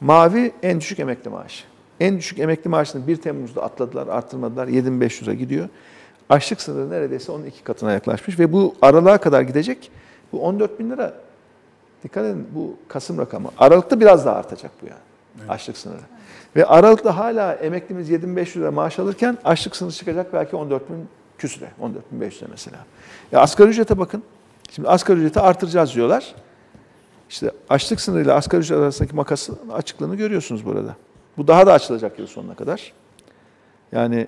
mavi 0.00 0.52
en 0.62 0.80
düşük 0.80 0.98
emekli 1.00 1.30
maaşı. 1.30 1.64
En 2.00 2.18
düşük 2.18 2.38
emekli 2.38 2.68
maaşını 2.70 3.06
1 3.06 3.16
Temmuz'da 3.16 3.62
atladılar, 3.62 4.06
arttırmadılar. 4.06 4.68
7500'e 4.68 5.34
gidiyor. 5.34 5.68
Açlık 6.28 6.60
sınırı 6.60 6.90
neredeyse 6.90 7.32
onun 7.32 7.44
iki 7.44 7.62
katına 7.64 7.92
yaklaşmış 7.92 8.38
ve 8.38 8.52
bu 8.52 8.74
aralığa 8.82 9.18
kadar 9.18 9.42
gidecek. 9.42 9.90
Bu 10.32 10.42
14 10.42 10.78
bin 10.78 10.90
lira, 10.90 11.12
dikkat 12.04 12.24
edin 12.24 12.48
bu 12.54 12.76
Kasım 12.88 13.18
rakamı. 13.18 13.48
Aralıkta 13.58 14.00
biraz 14.00 14.26
daha 14.26 14.36
artacak 14.36 14.70
bu 14.82 14.86
yani 14.86 15.50
açlık 15.50 15.76
sınırı. 15.76 16.00
Ve 16.56 16.66
Aralıkta 16.66 17.16
hala 17.16 17.54
emeklimiz 17.54 18.10
7500 18.10 18.62
lira 18.62 18.70
maaş 18.72 18.98
alırken 18.98 19.38
açlık 19.44 19.76
sınırı 19.76 19.94
çıkacak 19.94 20.32
belki 20.32 20.56
14 20.56 20.90
bin 20.90 21.08
küsüre, 21.38 21.68
14 21.80 22.12
bin 22.12 22.20
500'e 22.20 22.46
mesela. 22.50 22.76
Ya 23.32 23.40
asgari 23.40 23.68
ücrete 23.68 23.98
bakın. 23.98 24.22
Şimdi 24.70 24.88
asgari 24.88 25.18
ücreti 25.18 25.40
artıracağız 25.40 25.94
diyorlar. 25.94 26.34
İşte 27.28 27.50
açlık 27.68 28.00
sınırıyla 28.00 28.34
asgari 28.34 28.60
ücret 28.60 28.78
arasındaki 28.78 29.16
makasın 29.16 29.58
açıklığını 29.72 30.16
görüyorsunuz 30.16 30.66
burada. 30.66 30.96
Bu 31.36 31.48
daha 31.48 31.66
da 31.66 31.72
açılacak 31.72 32.18
yıl 32.18 32.26
sonuna 32.26 32.54
kadar. 32.54 32.92
Yani 33.92 34.26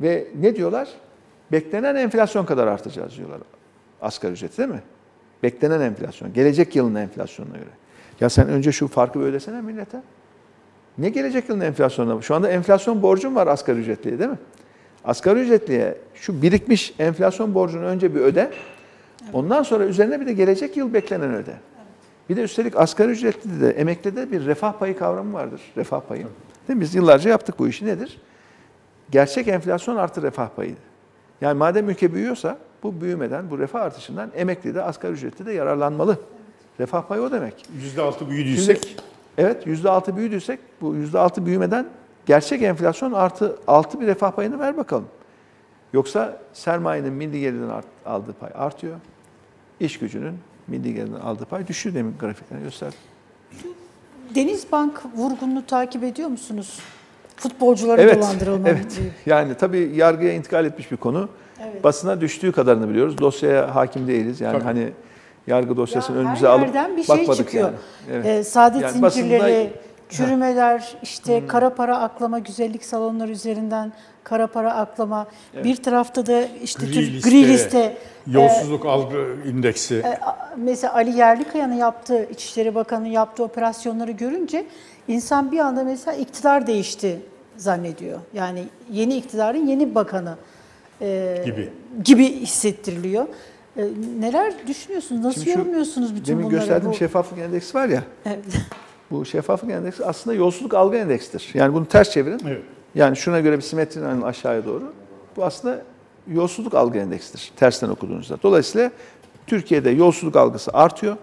ve 0.00 0.28
ne 0.40 0.56
diyorlar? 0.56 0.88
Beklenen 1.52 1.94
enflasyon 1.94 2.44
kadar 2.44 2.66
artacağız 2.66 3.16
diyorlar 3.16 3.40
asgari 4.02 4.32
ücreti 4.32 4.58
değil 4.58 4.68
mi? 4.68 4.82
Beklenen 5.42 5.80
enflasyon. 5.80 6.32
Gelecek 6.32 6.76
yılın 6.76 6.94
enflasyonuna 6.94 7.56
göre. 7.56 7.70
Ya 8.20 8.30
sen 8.30 8.48
önce 8.48 8.72
şu 8.72 8.88
farkı 8.88 9.20
bir 9.20 9.24
ödesene 9.24 9.60
millete. 9.60 10.02
Ne 10.98 11.08
gelecek 11.08 11.48
yılın 11.48 11.60
enflasyonuna? 11.60 12.22
Şu 12.22 12.34
anda 12.34 12.48
enflasyon 12.48 13.02
borcun 13.02 13.36
var 13.36 13.46
asgari 13.46 13.78
ücretliye 13.78 14.18
değil 14.18 14.30
mi? 14.30 14.38
Asgari 15.04 15.40
ücretliye 15.40 15.96
şu 16.14 16.42
birikmiş 16.42 16.94
enflasyon 16.98 17.54
borcunu 17.54 17.84
önce 17.84 18.14
bir 18.14 18.20
öde. 18.20 18.50
Ondan 19.32 19.62
sonra 19.62 19.84
üzerine 19.84 20.20
bir 20.20 20.26
de 20.26 20.32
gelecek 20.32 20.76
yıl 20.76 20.94
beklenen 20.94 21.34
öde. 21.34 21.54
Bir 22.30 22.36
de 22.36 22.42
üstelik 22.42 22.76
asgari 22.76 23.10
ücretli 23.10 23.60
de 23.60 23.70
emeklide 23.70 24.32
bir 24.32 24.46
refah 24.46 24.72
payı 24.72 24.98
kavramı 24.98 25.32
vardır. 25.32 25.60
Refah 25.76 26.00
payı. 26.00 26.26
Değil 26.68 26.76
mi? 26.76 26.80
Biz 26.80 26.94
yıllarca 26.94 27.30
yaptık 27.30 27.58
bu 27.58 27.68
işi. 27.68 27.86
Nedir? 27.86 28.20
Gerçek 29.10 29.48
enflasyon 29.48 29.96
artı 29.96 30.22
refah 30.22 30.48
payı. 30.48 30.74
Yani 31.40 31.58
madem 31.58 31.90
ülke 31.90 32.14
büyüyorsa 32.14 32.58
bu 32.82 33.00
büyümeden, 33.00 33.50
bu 33.50 33.58
refah 33.58 33.80
artışından 33.80 34.30
emekli 34.36 34.74
de 34.74 34.82
asgari 34.82 35.12
ücretli 35.12 35.46
de 35.46 35.52
yararlanmalı. 35.52 36.18
Refah 36.80 37.02
payı 37.02 37.22
o 37.22 37.32
demek. 37.32 37.66
%6 37.96 38.30
büyüdüysek 38.30 38.96
Evet 39.38 39.66
yüzde 39.66 39.90
altı 39.90 40.16
büyüdüysek 40.16 40.60
bu 40.80 40.94
yüzde 40.94 41.18
altı 41.18 41.46
büyümeden 41.46 41.86
gerçek 42.26 42.62
enflasyon 42.62 43.12
artı 43.12 43.56
altı 43.66 44.00
bir 44.00 44.06
refah 44.06 44.30
payını 44.30 44.58
ver 44.58 44.76
bakalım. 44.76 45.06
Yoksa 45.92 46.40
sermayenin 46.52 47.12
milli 47.12 47.40
gelirinden 47.40 47.68
art- 47.68 47.86
aldığı 48.06 48.32
pay 48.32 48.50
artıyor. 48.54 48.96
İş 49.80 49.98
gücünün 49.98 50.34
milli 50.70 50.94
gelirinden 50.94 51.20
aldığı 51.20 51.44
pay 51.44 51.66
düşüyor 51.66 51.94
demin 51.94 52.14
grafiklerine 52.20 52.64
gösterdim. 52.64 52.98
Denizbank 54.34 55.02
vurgununu 55.16 55.66
takip 55.66 56.04
ediyor 56.04 56.28
musunuz? 56.28 56.78
Futbolcuların 57.36 58.02
Evet, 58.02 58.16
dolandırılma. 58.16 58.68
evet. 58.68 59.00
Yani 59.26 59.54
tabii 59.54 59.92
yargıya 59.94 60.32
intikal 60.32 60.64
etmiş 60.64 60.92
bir 60.92 60.96
konu. 60.96 61.28
Evet. 61.62 61.84
Basına 61.84 62.20
düştüğü 62.20 62.52
kadarını 62.52 62.88
biliyoruz. 62.88 63.18
Dosyaya 63.18 63.74
hakim 63.74 64.06
değiliz. 64.08 64.40
Yani 64.40 64.52
Tabii. 64.52 64.64
hani 64.64 64.88
yargı 65.46 65.76
dosyasını 65.76 66.16
Ya 66.16 66.22
önümüze 66.22 66.48
alıp 66.48 66.68
bir 66.96 67.02
şey 67.02 67.18
bakmadık 67.18 67.36
çıkıyor. 67.36 67.64
yani. 67.64 67.76
Evet. 68.12 68.26
Ee, 68.26 68.44
saadet 68.44 68.82
Yani 68.82 69.02
basında- 69.02 69.10
zincirleri, 69.10 69.72
çürümeler, 70.10 70.94
işte 71.02 71.46
kara 71.46 71.74
para 71.74 71.98
aklama, 71.98 72.38
güzellik 72.38 72.84
salonları 72.84 73.30
üzerinden 73.30 73.92
kara 74.24 74.46
para 74.46 74.74
aklama. 74.74 75.26
Bir 75.64 75.76
tarafta 75.76 76.26
da 76.26 76.42
işte 76.62 76.86
Gri 76.86 76.92
Türk- 76.92 77.12
liste, 77.12 77.30
gri 77.30 77.48
liste. 77.48 77.96
yolsuzluk 78.26 78.86
algı 78.86 79.36
indeksi. 79.46 79.94
E, 79.94 80.18
mesela 80.56 80.94
Ali 80.94 81.18
Yerlikaya'nın 81.18 81.74
yaptığı, 81.74 82.24
İçişleri 82.30 82.74
Bakanı'nın 82.74 83.08
yaptığı 83.08 83.44
operasyonları 83.44 84.10
görünce 84.10 84.66
insan 85.08 85.52
bir 85.52 85.58
anda 85.58 85.84
mesela 85.84 86.16
iktidar 86.16 86.66
değişti 86.66 87.20
zannediyor. 87.56 88.18
Yani 88.34 88.64
yeni 88.92 89.16
iktidarın 89.16 89.66
yeni 89.66 89.94
bakanı 89.94 90.34
e, 91.02 91.42
Gibi. 91.44 91.68
gibi 92.04 92.32
hissettiriliyor. 92.40 93.26
E, 93.76 93.82
neler 94.20 94.52
düşünüyorsunuz? 94.66 95.24
Nasıl 95.24 95.40
Şimdi 95.40 95.52
şu 95.52 95.58
yorumluyorsunuz 95.58 96.14
bütün 96.16 96.26
Demin 96.32 96.44
bunları? 96.44 96.56
gösterdiğim 96.58 96.92
Bu- 96.92 96.96
şeffaflık 96.96 97.38
endeksi 97.38 97.74
var 97.74 97.88
ya. 97.88 98.02
Evet. 98.26 98.38
Bu 99.10 99.24
şeffaflık 99.24 99.70
endeksi 99.70 100.04
aslında 100.04 100.36
yolsuzluk 100.36 100.74
algı 100.74 100.96
endeksidir. 100.96 101.50
Yani 101.54 101.74
bunu 101.74 101.86
ters 101.86 102.10
çevirin. 102.10 102.40
Evet. 102.46 102.62
Yani 102.94 103.16
şuna 103.16 103.40
göre 103.40 103.56
bir 103.56 103.62
simetrinin 103.62 104.04
hani 104.04 104.24
aşağıya 104.24 104.64
doğru. 104.64 104.92
Bu 105.36 105.44
aslında 105.44 105.82
yolsuzluk 106.28 106.74
algı 106.74 106.98
endeksidir. 106.98 107.52
Tersten 107.56 107.88
okuduğunuzda. 107.88 108.36
Dolayısıyla 108.42 108.90
Türkiye'de 109.46 109.90
yolsuzluk 109.90 110.36
algısı 110.36 110.70
artıyor. 110.74 111.16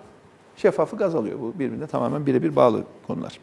Şeffaflık 0.57 1.01
azalıyor. 1.01 1.39
Bu 1.39 1.53
birbirine 1.59 1.87
tamamen 1.87 2.25
birebir 2.25 2.55
bağlı 2.55 2.83
konular. 3.07 3.39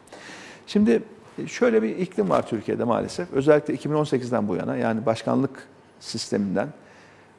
Şimdi 0.67 1.03
şöyle 1.47 1.83
bir 1.83 1.97
iklim 1.97 2.29
var 2.29 2.47
Türkiye'de 2.47 2.83
maalesef. 2.83 3.33
Özellikle 3.33 3.75
2018'den 3.75 4.47
bu 4.47 4.55
yana 4.55 4.75
yani 4.75 5.05
başkanlık 5.05 5.67
sisteminden 5.99 6.67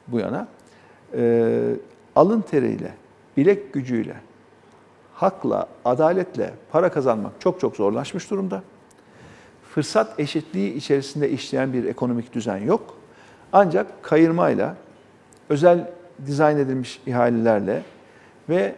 bu 0.07 0.19
yana 0.19 0.47
e, 1.13 1.53
alın 2.15 2.41
teriyle, 2.41 2.93
bilek 3.37 3.73
gücüyle, 3.73 4.15
hakla, 5.17 5.67
adaletle 5.85 6.53
para 6.71 6.91
kazanmak 6.91 7.31
çok 7.39 7.59
çok 7.59 7.75
zorlaşmış 7.75 8.31
durumda. 8.31 8.63
Fırsat 9.69 10.19
eşitliği 10.19 10.73
içerisinde 10.73 11.29
işleyen 11.29 11.73
bir 11.73 11.83
ekonomik 11.83 12.33
düzen 12.33 12.57
yok. 12.57 12.97
Ancak 13.53 14.03
kayırmayla, 14.03 14.75
özel 15.49 15.91
dizayn 16.25 16.57
edilmiş 16.57 17.01
ihalelerle 17.05 17.83
ve 18.49 18.75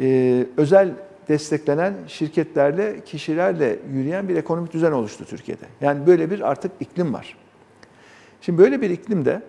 e, 0.00 0.46
özel 0.56 0.90
desteklenen 1.28 1.94
şirketlerle, 2.06 3.00
kişilerle 3.04 3.78
yürüyen 3.92 4.28
bir 4.28 4.36
ekonomik 4.36 4.72
düzen 4.72 4.92
oluştu 4.92 5.24
Türkiye'de. 5.24 5.64
Yani 5.80 6.06
böyle 6.06 6.30
bir 6.30 6.50
artık 6.50 6.72
iklim 6.80 7.14
var. 7.14 7.36
Şimdi 8.40 8.58
böyle 8.58 8.80
bir 8.80 8.90
iklimde 8.90 9.42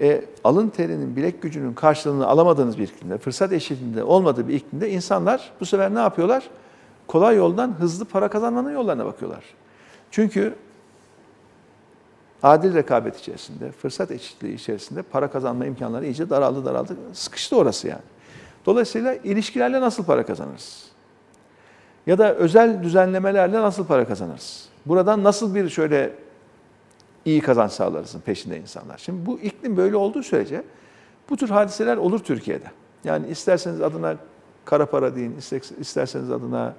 e, 0.00 0.24
alın 0.44 0.68
terinin, 0.68 1.16
bilek 1.16 1.42
gücünün 1.42 1.74
karşılığını 1.74 2.26
alamadığınız 2.26 2.78
bir 2.78 2.88
iklimde, 2.88 3.18
fırsat 3.18 3.52
eşitliğinde 3.52 4.04
olmadığı 4.04 4.48
bir 4.48 4.54
iklimde 4.54 4.90
insanlar 4.90 5.52
bu 5.60 5.66
sefer 5.66 5.94
ne 5.94 5.98
yapıyorlar? 5.98 6.50
Kolay 7.06 7.36
yoldan 7.36 7.68
hızlı 7.78 8.04
para 8.04 8.28
kazanmanın 8.28 8.70
yollarına 8.70 9.04
bakıyorlar. 9.06 9.44
Çünkü 10.10 10.54
adil 12.42 12.74
rekabet 12.74 13.18
içerisinde, 13.18 13.72
fırsat 13.72 14.10
eşitliği 14.10 14.54
içerisinde 14.54 15.02
para 15.02 15.30
kazanma 15.30 15.66
imkanları 15.66 16.04
iyice 16.04 16.30
daraldı 16.30 16.64
daraldı. 16.64 16.96
Sıkıştı 17.12 17.56
orası 17.56 17.88
yani. 17.88 18.02
Dolayısıyla 18.66 19.14
ilişkilerle 19.14 19.80
nasıl 19.80 20.04
para 20.04 20.26
kazanırız? 20.26 20.84
Ya 22.06 22.18
da 22.18 22.34
özel 22.34 22.82
düzenlemelerle 22.82 23.60
nasıl 23.60 23.86
para 23.86 24.06
kazanırız? 24.06 24.68
Buradan 24.86 25.24
nasıl 25.24 25.54
bir 25.54 25.68
şöyle 25.68 26.12
iyi 27.26 27.40
kazanç 27.40 27.72
sağlarızın 27.72 28.20
peşinde 28.20 28.60
insanlar. 28.60 28.98
Şimdi 28.98 29.26
bu 29.26 29.38
iklim 29.40 29.76
böyle 29.76 29.96
olduğu 29.96 30.22
sürece 30.22 30.62
bu 31.30 31.36
tür 31.36 31.48
hadiseler 31.48 31.96
olur 31.96 32.18
Türkiye'de. 32.18 32.70
Yani 33.04 33.28
isterseniz 33.28 33.80
adına 33.80 34.16
kara 34.64 34.86
para 34.86 35.16
deyin, 35.16 35.36
ister- 35.36 35.80
isterseniz 35.80 36.30
adına 36.30 36.74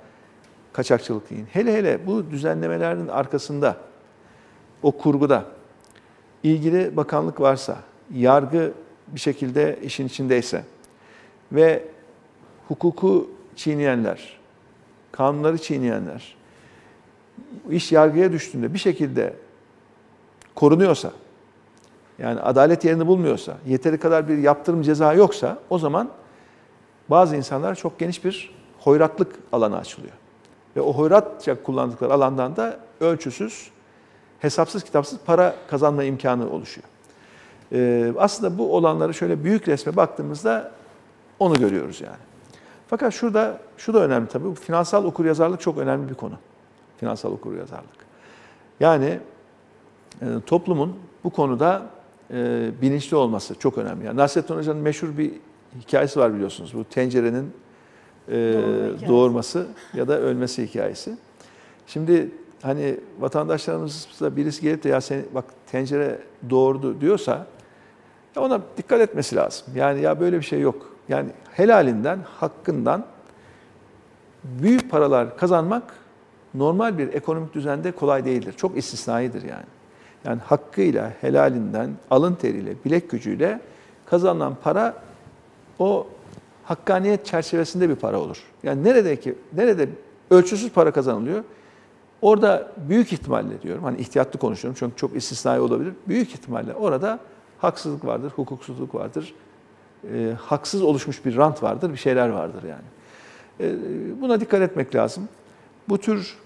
kaçakçılık 0.74 1.30
deyin. 1.30 1.45
Hele 1.45 1.74
hele 1.74 2.08
bu 2.08 2.32
düzenlemelerin 2.32 3.08
arkasında, 3.08 3.78
o 4.84 4.91
kurguda 4.91 5.45
ilgili 6.43 6.98
bakanlık 6.98 7.41
varsa, 7.41 7.78
yargı 8.14 8.74
bir 9.08 9.20
şekilde 9.20 9.80
işin 9.84 10.08
içindeyse 10.08 10.64
ve 11.52 11.84
hukuku 12.68 13.30
çiğneyenler, 13.56 14.39
kanunları 15.12 15.58
çiğneyenler, 15.58 16.38
iş 17.70 17.91
yargıya 17.91 18.32
düştüğünde 18.32 18.74
bir 18.74 18.80
şekilde 18.80 19.34
korunuyorsa, 20.58 21.12
yani 22.20 22.39
adalet 22.39 22.86
yerini 22.86 23.08
bulmuyorsa, 23.08 23.58
yeteri 23.68 23.97
kadar 23.97 24.28
bir 24.28 24.38
yaptırım 24.38 24.82
ceza 24.82 25.14
yoksa 25.14 25.58
o 25.70 25.80
zaman 25.80 26.10
bazı 27.10 27.36
insanlar 27.36 27.76
çok 27.76 27.99
geniş 27.99 28.26
bir 28.26 28.55
hoyratlık 28.80 29.36
alanı 29.51 29.78
açılıyor. 29.78 30.14
Ve 30.76 30.82
o 30.82 30.93
hoyratça 30.93 31.64
kullandıkları 31.64 32.14
alandan 32.14 32.55
da 32.55 32.80
ölçüsüz, 32.99 33.70
hesapsız 34.39 34.84
kitapsız 34.84 35.20
para 35.26 35.55
kazanma 35.68 36.03
imkanı 36.03 36.49
oluşuyor. 36.49 36.88
Ee, 37.72 38.14
aslında 38.18 38.58
bu 38.58 38.76
olanları 38.76 39.14
şöyle 39.14 39.43
büyük 39.43 39.68
resme 39.68 39.95
baktığımızda 39.95 40.72
onu 41.39 41.55
görüyoruz 41.55 42.01
yani. 42.01 42.18
Fakat 42.88 43.14
şurada 43.14 43.58
şu 43.78 43.93
da 43.93 43.99
önemli 43.99 44.28
tabii. 44.28 44.55
Finansal 44.55 45.03
okuryazarlık 45.03 45.62
çok 45.62 45.78
önemli 45.78 46.10
bir 46.10 46.16
konu. 46.16 46.34
Finansal 46.97 47.32
okuryazarlık. 47.32 48.08
Yani 48.80 49.20
toplumun 50.45 50.95
bu 51.24 51.30
konuda 51.30 51.86
e, 52.34 52.70
bilinçli 52.82 53.15
olması 53.15 53.55
çok 53.55 53.78
önemli. 53.78 54.05
Yani 54.05 54.18
Nasrettin 54.18 54.55
Hoca'nın 54.55 54.82
meşhur 54.82 55.18
bir 55.18 55.32
hikayesi 55.82 56.20
var 56.20 56.34
biliyorsunuz. 56.34 56.74
Bu 56.74 56.84
tencerenin 56.84 57.51
e, 58.28 58.34
doğurması 59.07 59.68
ya 59.93 60.07
da 60.07 60.20
ölmesi 60.20 60.68
hikayesi. 60.68 61.18
Şimdi 61.88 62.32
hani 62.61 62.99
vatandaşlarımızda 63.20 64.36
birisi 64.36 64.61
gelip 64.61 64.84
de 64.84 64.89
ya 64.89 65.01
seni 65.01 65.22
bak 65.34 65.45
tencere 65.72 66.20
doğurdu 66.49 67.01
diyorsa 67.01 67.47
ya 68.36 68.41
ona 68.41 68.61
dikkat 68.78 69.01
etmesi 69.01 69.36
lazım. 69.36 69.68
Yani 69.76 70.01
ya 70.01 70.20
böyle 70.20 70.38
bir 70.38 70.45
şey 70.45 70.59
yok. 70.59 70.95
Yani 71.09 71.30
helalinden, 71.53 72.20
hakkından 72.39 73.05
büyük 74.43 74.91
paralar 74.91 75.38
kazanmak 75.38 75.84
normal 76.53 76.97
bir 76.97 77.13
ekonomik 77.13 77.53
düzende 77.53 77.91
kolay 77.91 78.26
değildir. 78.26 78.53
Çok 78.57 78.78
istisnaidir 78.78 79.41
yani. 79.41 79.65
Yani 80.28 80.41
hakkıyla, 80.41 81.13
helalinden, 81.21 81.89
alın 82.11 82.36
teriyle, 82.36 82.73
bilek 82.86 83.09
gücüyle 83.09 83.61
kazanılan 84.05 84.55
para 84.63 84.93
o 85.80 86.07
hakkaniyet 86.63 87.25
çerçevesinde 87.25 87.89
bir 87.89 87.95
para 87.95 88.19
olur. 88.19 88.43
Yani 88.63 88.84
neredeki, 88.84 89.36
nerede 89.53 89.89
ölçüsüz 90.32 90.71
para 90.71 90.91
kazanılıyor? 90.91 91.43
Orada 92.21 92.71
büyük 92.89 93.13
ihtimalle 93.13 93.61
diyorum, 93.61 93.84
hani 93.84 93.97
ihtiyatlı 93.97 94.39
konuşuyorum 94.39 94.78
çünkü 94.80 94.95
çok 94.95 95.15
istisnai 95.15 95.59
olabilir. 95.59 95.93
Büyük 96.07 96.30
ihtimalle 96.30 96.73
orada 96.73 97.19
haksızlık 97.59 98.05
vardır, 98.05 98.32
hukuksuzluk 98.36 98.95
vardır, 98.95 99.34
e, 100.13 100.34
haksız 100.41 100.82
oluşmuş 100.82 101.25
bir 101.25 101.38
rant 101.38 101.63
vardır, 101.63 101.91
bir 101.91 101.97
şeyler 101.97 102.30
vardır 102.30 102.63
yani. 102.63 102.86
E, 103.59 103.75
buna 104.21 104.39
dikkat 104.39 104.61
etmek 104.61 104.95
lazım. 104.95 105.30
Bu 105.89 105.97
tür 105.97 106.38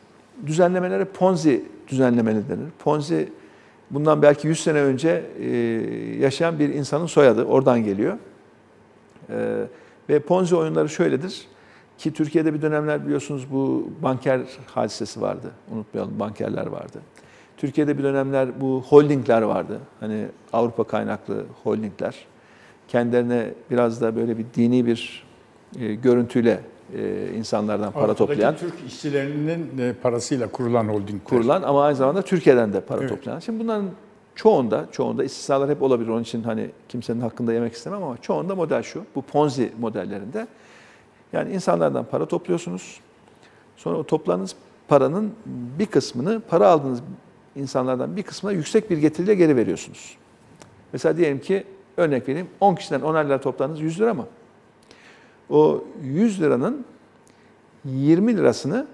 düzenlemelere 0.46 1.06
Ponzi 1.06 1.66
düzenlemeleri 1.88 2.50
denir. 2.50 2.70
Ponzi 2.80 3.30
bundan 3.94 4.22
belki 4.22 4.48
100 4.48 4.60
sene 4.60 4.82
önce 4.82 5.26
e, 5.40 5.48
yaşayan 6.20 6.60
bir 6.60 6.70
insanın 6.70 7.06
soyadı, 7.06 7.44
oradan 7.44 7.84
geliyor. 7.84 8.18
E, 9.30 9.66
ve 10.10 10.20
Ponzi 10.20 10.56
oyunları 10.56 10.90
şöyledir 10.90 11.48
ki 11.98 12.14
Türkiye'de 12.14 12.54
bir 12.54 12.62
dönemler 12.62 13.06
biliyorsunuz 13.06 13.48
bu 13.52 13.90
banker 14.04 14.42
hadisesi 14.66 15.22
vardı. 15.22 15.52
Unutmayalım 15.72 16.20
bankerler 16.20 16.68
vardı. 16.68 17.02
Türkiye'de 17.58 17.98
bir 17.98 18.04
dönemler 18.04 18.62
bu 18.62 18.84
holdingler 18.90 19.42
vardı. 19.42 19.80
Hani 20.00 20.26
Avrupa 20.54 20.84
kaynaklı 20.84 21.46
holdingler. 21.64 22.16
Kendilerine 22.88 23.54
biraz 23.72 24.02
da 24.02 24.16
böyle 24.16 24.38
bir 24.38 24.46
dini 24.56 24.86
bir 24.86 25.24
e, 25.80 25.96
görüntüyle 25.96 26.60
e, 26.98 27.30
insanlardan 27.38 27.92
para 27.92 28.04
Avrupa'daki 28.04 28.18
toplayan, 28.32 28.56
Türk 28.58 28.74
işçilerinin 28.88 29.78
e, 29.78 29.94
parasıyla 29.94 30.48
kurulan 30.48 30.88
holdingler. 30.88 31.24
kurulan 31.24 31.62
ama 31.64 31.84
aynı 31.84 31.96
zamanda 31.96 32.22
Türkiye'den 32.22 32.74
de 32.74 32.82
para 32.82 33.00
Evet. 33.00 33.10
toplayan. 33.10 33.40
Şimdi 33.40 33.64
bunların 33.64 33.90
çoğunda, 34.36 34.86
çoğunda 34.92 35.24
istisnalar 35.24 35.70
hep 35.70 35.82
olabilir. 35.82 36.10
Onun 36.10 36.22
için 36.22 36.44
hani 36.44 36.70
kimsenin 36.90 37.22
hakkında 37.22 37.54
yemek 37.54 37.74
istemem 37.74 38.04
ama 38.04 38.18
çoğunda 38.22 38.56
model 38.56 38.84
şu. 38.84 39.04
Bu 39.16 39.22
Ponzi 39.22 39.72
modellerinde. 39.80 40.48
Yani 41.34 41.54
insanlardan 41.54 42.06
para 42.06 42.26
topluyorsunuz. 42.26 43.00
Sonra 43.78 43.98
o 43.98 44.04
topladığınız 44.04 44.56
paranın 44.88 45.32
bir 45.80 45.86
kısmını, 45.86 46.42
para 46.50 46.68
aldığınız 46.68 47.02
insanlardan 47.56 48.16
bir 48.16 48.24
kısmına 48.24 48.54
yüksek 48.54 48.90
bir 48.90 48.98
getiriyle 48.98 49.36
geri 49.36 49.56
veriyorsunuz. 49.56 50.18
Mesela 50.94 51.18
diyelim 51.18 51.40
ki 51.40 51.64
örnek 51.98 52.28
vereyim 52.30 52.48
10 52.60 52.76
kişiden 52.76 53.02
10 53.02 53.16
lira 53.16 53.42
topladınız 53.42 53.82
100 53.82 54.00
lira 54.00 54.14
mı? 54.14 54.26
O 55.52 55.84
100 56.04 56.42
liranın 56.42 56.86
20 57.86 58.38
lirasını 58.38 58.88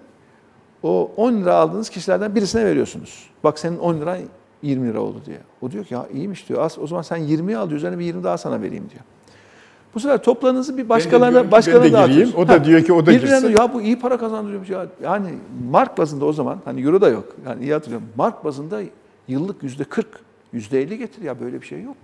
o 0.84 1.12
10 1.18 1.34
lira 1.34 1.54
aldığınız 1.54 1.90
kişilerden 1.90 2.36
birisine 2.36 2.66
veriyorsunuz. 2.66 3.30
Bak 3.44 3.60
senin 3.60 3.78
10 3.78 4.02
liran 4.02 4.18
20 4.62 4.88
lira 4.88 5.02
oldu 5.02 5.22
diye. 5.26 5.38
O 5.62 5.72
diyor 5.72 5.86
ki 5.86 5.94
ya 5.94 6.08
iyiymiş 6.14 6.50
diyor. 6.50 6.62
Az, 6.62 6.80
o 6.80 6.88
zaman 6.88 7.02
sen 7.02 7.20
20'yi 7.20 7.58
al 7.58 7.70
diyor. 7.70 7.78
Üzerine 7.78 8.00
bir 8.00 8.06
20 8.06 8.24
daha 8.24 8.38
sana 8.38 8.62
vereyim 8.62 8.90
diyor. 8.90 9.04
Bu 9.96 10.00
sefer 10.00 10.24
toplarınızı 10.24 10.78
bir 10.78 10.78
diyorum 10.78 11.00
ki, 11.00 11.12
ben 11.12 11.20
başkalarına 11.20 11.44
de 11.44 11.52
başkalarına 11.52 12.08
gireyim. 12.08 12.34
O 12.38 12.48
da 12.48 12.64
diyor 12.64 12.84
ki 12.84 12.94
o 12.94 13.06
da 13.06 13.14
girsin. 13.14 13.50
ya 13.50 13.74
bu 13.74 13.82
iyi 13.82 14.00
para 14.00 14.18
kazandırıyormuş 14.18 14.70
ya. 14.70 14.88
Yani 15.04 15.30
mark 15.70 15.98
bazında 15.98 16.26
o 16.26 16.34
zaman 16.34 16.60
hani 16.66 16.82
euro 16.82 17.02
da 17.02 17.10
yok. 17.10 17.36
Yani 17.46 17.64
iyi 17.64 17.74
hatırlıyorum. 17.74 18.08
Mark 18.16 18.46
bazında 18.46 18.82
yıllık 19.28 19.64
yüzde 19.64 19.84
40, 19.84 20.08
yüzde 20.54 20.82
50 20.82 20.98
getir 20.98 21.22
ya 21.22 21.40
böyle 21.40 21.62
bir 21.62 21.66
şey 21.66 21.82
yok. 21.82 21.98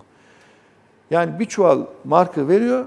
Yani 1.10 1.38
bir 1.38 1.44
çuval 1.44 1.80
markı 2.04 2.48
veriyor. 2.48 2.84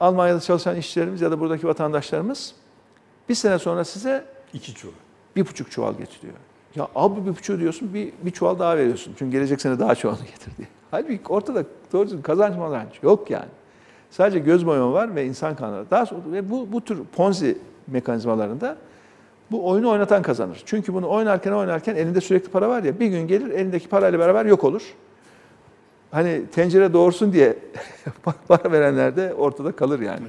Almanya'da 0.00 0.40
çalışan 0.40 0.76
işçilerimiz 0.76 1.20
ya 1.20 1.30
da 1.30 1.40
buradaki 1.40 1.66
vatandaşlarımız 1.68 2.54
bir 3.28 3.34
sene 3.34 3.58
sonra 3.58 3.84
size 3.84 4.24
İki 4.52 4.74
çuval. 4.74 4.92
bir 5.36 5.46
buçuk 5.46 5.70
çuval 5.70 5.94
getiriyor. 5.94 6.34
Ya 6.76 6.88
al 6.94 7.10
bu 7.16 7.26
bir 7.26 7.36
buçuğu 7.36 7.58
diyorsun, 7.60 7.94
bir, 7.94 8.12
bir 8.22 8.30
çuval 8.30 8.58
daha 8.58 8.76
veriyorsun. 8.76 9.14
Çünkü 9.18 9.32
gelecek 9.32 9.60
sene 9.60 9.78
daha 9.78 9.94
çoğunu 9.94 10.16
getir 10.26 10.56
diye. 10.56 10.68
Halbuki 10.90 11.20
ortada 11.28 11.64
doğru 11.92 12.06
düzgün 12.06 12.22
kazanç 12.22 12.56
mazanç 12.56 12.88
yok 13.02 13.30
yani. 13.30 13.48
Sadece 14.10 14.38
göz 14.38 14.66
boyama 14.66 14.92
var 14.92 15.14
ve 15.14 15.26
insan 15.26 15.56
kanları. 15.56 15.90
Daha 15.90 16.06
sonra, 16.06 16.20
ve 16.26 16.50
bu, 16.50 16.72
bu 16.72 16.80
tür 16.80 17.04
ponzi 17.16 17.58
mekanizmalarında 17.86 18.76
bu 19.50 19.68
oyunu 19.68 19.90
oynatan 19.90 20.22
kazanır. 20.22 20.62
Çünkü 20.66 20.94
bunu 20.94 21.08
oynarken 21.10 21.52
oynarken 21.52 21.96
elinde 21.96 22.20
sürekli 22.20 22.50
para 22.50 22.68
var 22.68 22.82
ya 22.82 23.00
bir 23.00 23.06
gün 23.06 23.28
gelir 23.28 23.50
elindeki 23.50 23.88
parayla 23.88 24.18
beraber 24.18 24.46
yok 24.46 24.64
olur. 24.64 24.82
Hani 26.10 26.42
tencere 26.52 26.92
doğursun 26.92 27.32
diye 27.32 27.56
para 28.48 28.72
verenler 28.72 29.16
de 29.16 29.34
ortada 29.34 29.72
kalır 29.72 30.00
yani. 30.00 30.26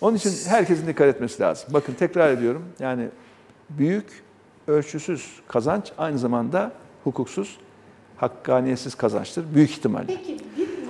Onun 0.00 0.16
için 0.16 0.32
herkesin 0.50 0.86
dikkat 0.86 1.08
etmesi 1.08 1.42
lazım. 1.42 1.68
Bakın 1.72 1.92
tekrar 1.94 2.30
ediyorum. 2.30 2.64
Yani 2.78 3.08
büyük 3.70 4.22
ölçüsüz 4.68 5.40
kazanç 5.48 5.92
aynı 5.98 6.18
zamanda 6.18 6.72
hukuksuz, 7.04 7.56
hakkaniyetsiz 8.16 8.94
kazançtır. 8.94 9.44
Büyük 9.54 9.70
ihtimalle. 9.70 10.06
Peki 10.06 10.36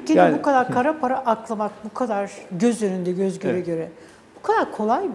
ülkede 0.02 0.18
Yani- 0.18 0.38
bu 0.38 0.42
kadar 0.42 0.70
kara 0.72 1.00
para 1.00 1.18
aklamak, 1.18 1.72
bu 1.84 1.94
kadar 1.94 2.30
göz 2.52 2.82
önünde, 2.82 3.12
göz 3.12 3.38
göre 3.38 3.52
Evet. 3.52 3.66
göre 3.66 3.88
bu 4.38 4.42
kadar 4.42 4.72
kolay 4.72 5.04
mı? 5.04 5.14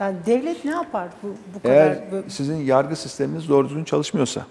Yani 0.00 0.16
devlet 0.26 0.64
ne 0.64 0.70
yapar 0.70 1.08
bu, 1.22 1.26
bu 1.54 1.62
kadar? 1.62 1.74
Eğer 1.74 1.98
sizin 2.28 2.56
yargı 2.56 2.96
sisteminiz 2.96 3.48
doğru 3.48 3.68
düzgün 3.68 3.84
çalışmıyorsa, 3.84 4.46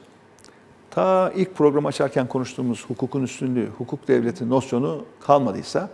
ta 0.96 1.32
ilk 1.36 1.56
program 1.56 1.86
açarken 1.86 2.28
konuştuğumuz 2.28 2.86
hukukun 2.88 3.24
üstünlüğü, 3.24 3.68
hukuk 3.78 4.08
devleti 4.08 4.50
nosyonu 4.50 5.06
kalmadıysa 5.22 5.90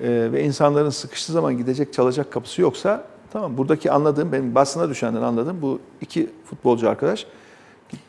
e, 0.00 0.28
ve 0.32 0.44
insanların 0.44 0.90
sıkıştığı 0.90 1.32
zaman 1.32 1.56
gidecek 1.56 1.92
çalacak 1.92 2.32
kapısı 2.32 2.62
yoksa 2.62 3.04
tamam 3.32 3.56
buradaki 3.56 3.90
anladığım, 3.90 4.32
benim 4.32 4.54
basına 4.54 4.88
düşenden 4.88 5.22
anladığım 5.22 5.62
bu 5.62 5.80
iki 6.00 6.30
futbolcu 6.44 6.88
arkadaş 6.88 7.26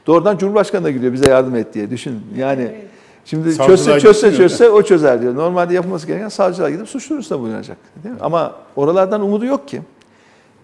doğrudan 0.07 0.37
Cumhurbaşkanı'na 0.37 0.91
gidiyor 0.91 1.13
bize 1.13 1.29
yardım 1.29 1.55
et 1.55 1.73
diye 1.73 1.89
düşün. 1.89 2.19
Yani 2.37 2.61
Evet. 2.61 2.85
Şimdi 3.25 3.53
Savcılığa 3.53 3.77
çözse 3.77 3.99
çözse 3.99 4.33
çözse 4.37 4.69
o 4.69 4.81
çözer 4.81 5.21
diyor. 5.21 5.35
Normalde 5.35 5.73
yapılması 5.73 6.07
gereken 6.07 6.29
savcılığa 6.29 6.69
gidip 6.69 6.89
suç 6.89 7.09
duyurusunda 7.09 7.39
bulunacak. 7.41 7.77
Değil 8.03 8.15
mi? 8.15 8.21
Ama 8.21 8.55
oralardan 8.75 9.21
umudu 9.21 9.45
yok 9.45 9.67
ki. 9.67 9.81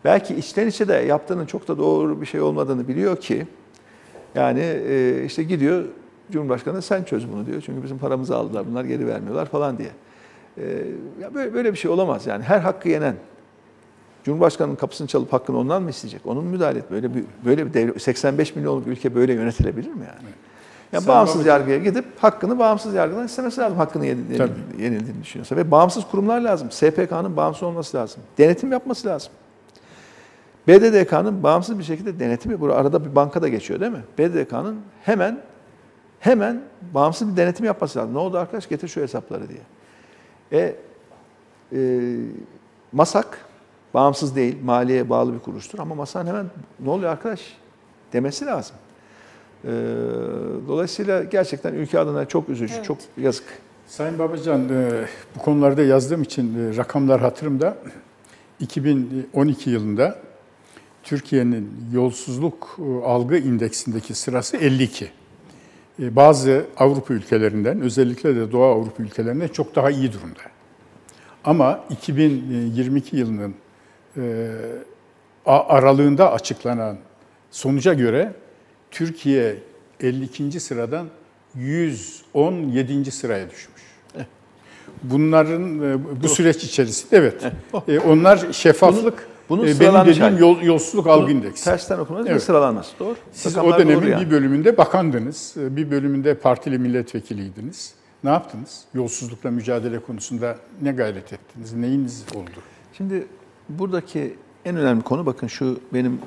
Belki 0.05 0.35
içten 0.35 0.67
içe 0.67 0.87
de 0.87 0.93
yaptığının 0.93 1.45
çok 1.45 1.67
da 1.67 1.77
doğru 1.77 2.21
bir 2.21 2.25
şey 2.25 2.41
olmadığını 2.41 2.87
biliyor 2.87 3.17
ki 3.17 3.47
yani 4.35 4.59
e, 4.89 5.23
işte 5.25 5.43
gidiyor 5.43 5.83
Cumhurbaşkanı 6.31 6.81
sen 6.81 7.03
çöz 7.03 7.31
bunu 7.31 7.45
diyor. 7.45 7.61
Çünkü 7.65 7.83
bizim 7.83 7.97
paramızı 7.97 8.35
aldılar 8.35 8.65
bunlar 8.69 8.83
geri 8.83 9.07
vermiyorlar 9.07 9.45
falan 9.45 9.77
diye. 9.77 9.89
E, 10.57 10.63
ya 11.21 11.33
böyle, 11.33 11.53
böyle 11.53 11.71
bir 11.73 11.77
şey 11.77 11.91
olamaz 11.91 12.27
yani. 12.27 12.43
Her 12.43 12.59
hakkı 12.59 12.89
yenen 12.89 13.15
Cumhurbaşkanının 14.23 14.75
kapısını 14.75 15.07
çalıp 15.07 15.33
hakkını 15.33 15.57
ondan 15.57 15.83
mı 15.83 15.89
isteyecek? 15.89 16.21
Onun 16.25 16.45
müdahale 16.45 16.79
et. 16.79 16.91
Böyle 16.91 17.15
bir 17.15 17.23
böyle 17.45 17.65
bir 17.65 17.73
devlet 17.73 18.01
85 18.01 18.55
milyonluk 18.55 18.87
ülke 18.87 19.15
böyle 19.15 19.33
yönetilebilir 19.33 19.89
mi 19.93 20.05
yani? 20.07 20.27
Ya 20.93 21.01
Sayın 21.01 21.07
bağımsız 21.07 21.35
Mahmut- 21.35 21.47
yargıya 21.47 21.77
gidip 21.77 22.05
hakkını 22.19 22.59
bağımsız 22.59 22.93
yargıdan 22.93 23.25
istemesi 23.25 23.61
lazım 23.61 23.77
hakkını 23.77 24.05
yenil- 24.05 24.37
Tabii. 24.37 24.51
yenildiğini 24.83 25.21
düşünüyorsa. 25.23 25.55
Ve 25.55 25.71
bağımsız 25.71 26.03
kurumlar 26.11 26.41
lazım. 26.41 26.71
SPK'nın 26.71 27.37
bağımsız 27.37 27.63
olması 27.63 27.97
lazım. 27.97 28.21
Denetim 28.37 28.71
yapması 28.71 29.07
lazım. 29.07 29.31
BDDK'nın 30.67 31.43
bağımsız 31.43 31.79
bir 31.79 31.83
şekilde 31.83 32.19
denetimi, 32.19 32.61
bu 32.61 32.73
arada 32.73 33.05
bir 33.05 33.15
banka 33.15 33.41
da 33.41 33.47
geçiyor 33.47 33.79
değil 33.79 33.91
mi? 33.91 34.03
BDDK'nın 34.17 34.79
hemen 35.03 35.41
hemen 36.19 36.61
bağımsız 36.93 37.31
bir 37.31 37.37
denetim 37.37 37.65
yapması 37.65 37.99
lazım. 37.99 38.13
Ne 38.13 38.17
oldu 38.17 38.37
arkadaş 38.37 38.69
getir 38.69 38.87
şu 38.87 39.01
hesapları 39.01 39.43
diye. 39.49 39.61
E, 40.51 40.75
e, 41.73 42.15
MASAK 42.91 43.37
bağımsız 43.93 44.35
değil, 44.35 44.57
maliye 44.63 45.09
bağlı 45.09 45.33
bir 45.33 45.39
kuruluştur 45.39 45.79
ama 45.79 45.95
MASAK'ın 45.95 46.27
hemen 46.27 46.45
ne 46.79 46.89
oluyor 46.89 47.11
arkadaş 47.11 47.57
demesi 48.13 48.45
lazım. 48.45 48.75
E, 49.63 49.71
dolayısıyla 50.67 51.23
gerçekten 51.23 51.73
ülke 51.73 51.99
adına 51.99 52.25
çok 52.25 52.49
üzücü, 52.49 52.73
Evet. 52.73 52.85
çok 52.85 52.97
yazık. 53.17 53.45
Sayın 53.87 54.19
Babacan, 54.19 54.69
e, 54.69 55.05
bu 55.35 55.39
konularda 55.39 55.81
yazdığım 55.81 56.21
için 56.21 56.59
e, 56.59 56.77
rakamlar 56.77 57.21
hatırımda. 57.21 57.77
2012 58.59 59.69
yılında 59.69 60.26
Türkiye'nin 61.07 61.69
yolsuzluk 61.93 62.79
e, 62.79 63.05
algı 63.05 63.37
indeksindeki 63.37 64.13
sırası 64.13 64.57
52. 64.57 65.09
E, 65.99 66.15
Bazı 66.15 66.65
Avrupa 66.77 67.13
ülkelerinden, 67.13 67.81
özellikle 67.81 68.35
de 68.35 68.51
Doğu 68.51 68.63
Avrupa 68.63 69.03
ülkelerinden 69.03 69.47
çok 69.47 69.75
daha 69.75 69.89
iyi 69.89 70.13
durumda. 70.13 70.39
Ama 71.43 71.85
2022 71.89 73.17
yılının 73.17 73.55
e, 74.17 74.51
aralığında 75.45 76.31
açıklanan 76.31 76.97
sonuca 77.51 77.93
göre 77.93 78.33
Türkiye 78.91 79.55
52. 79.99 80.59
sıradan 80.59 81.07
117. 81.55 83.11
sıraya 83.11 83.49
düşmüş. 83.49 83.81
Bunların 85.03 85.79
e, 85.79 86.23
bu 86.23 86.27
süreç 86.29 86.63
içerisinde 86.63 87.17
evet. 87.17 87.43
E, 87.87 87.99
Onlar 87.99 88.53
şeffaflık, 88.53 89.27
Bunun 89.49 89.67
e, 89.67 89.79
benim 89.79 90.05
dediğim 90.05 90.37
yol, 90.37 90.61
yolsuzluk 90.61 91.07
algı 91.07 91.31
indeksi. 91.31 91.63
Tersten 91.65 91.99
okumanız 91.99 92.25
ve 92.27 92.31
Evet. 92.31 92.43
sıralanması. 92.43 92.99
Doğru. 92.99 93.15
Siz 93.31 93.55
Rakamlar 93.55 93.75
o 93.75 93.79
dönemin 93.79 94.07
yani. 94.07 94.25
bir 94.25 94.31
bölümünde 94.31 94.77
bakandınız, 94.77 95.55
e, 95.57 95.75
bir 95.75 95.91
bölümünde 95.91 96.33
partili 96.33 96.79
milletvekiliydiniz. 96.79 97.93
Ne 98.23 98.29
yaptınız? 98.29 98.81
Yolsuzlukla 98.93 99.51
mücadele 99.51 99.99
konusunda 99.99 100.57
ne 100.81 100.91
gayret 100.91 101.33
ettiniz? 101.33 101.73
Neyiniz 101.73 102.25
oldu? 102.35 102.49
Şimdi 102.93 103.27
buradaki 103.69 104.35
en 104.65 104.77
önemli 104.77 105.01
konu 105.03 105.25
bakın 105.25 105.47
şu 105.47 105.79
benim 105.93 106.19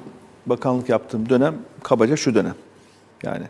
bakanlık 0.46 0.88
yaptığım 0.88 1.28
dönem 1.28 1.54
kabaca 1.82 2.16
şu 2.16 2.34
dönem. 2.34 2.54
Yani 3.22 3.44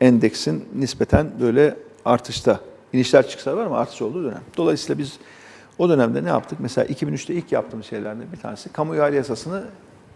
endeksin 0.00 0.64
nispeten 0.74 1.30
böyle 1.40 1.76
artışta. 2.04 2.60
inişler 2.92 3.28
çıkışlar 3.28 3.52
var 3.52 3.66
ama 3.66 3.78
artış 3.78 4.02
olduğu 4.02 4.24
dönem. 4.24 4.40
Dolayısıyla 4.56 4.98
biz 4.98 5.18
o 5.80 5.88
dönemde 5.88 6.24
ne 6.24 6.28
yaptık? 6.28 6.58
Mesela 6.60 6.86
2003'te 6.86 7.34
ilk 7.34 7.52
yaptığımız 7.52 7.86
şeylerden 7.86 8.32
bir 8.32 8.36
tanesi 8.36 8.72
kamu 8.72 8.96
ihale 8.96 9.16
yasasını 9.16 9.64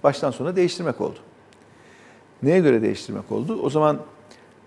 baştan 0.03 0.31
sona 0.31 0.57
değiştirmek 0.57 1.01
oldu. 1.01 1.19
Neye 2.43 2.61
göre 2.61 2.83
değiştirmek 2.83 3.33
oldu? 3.33 3.61
O 3.62 3.71
zaman 3.71 3.99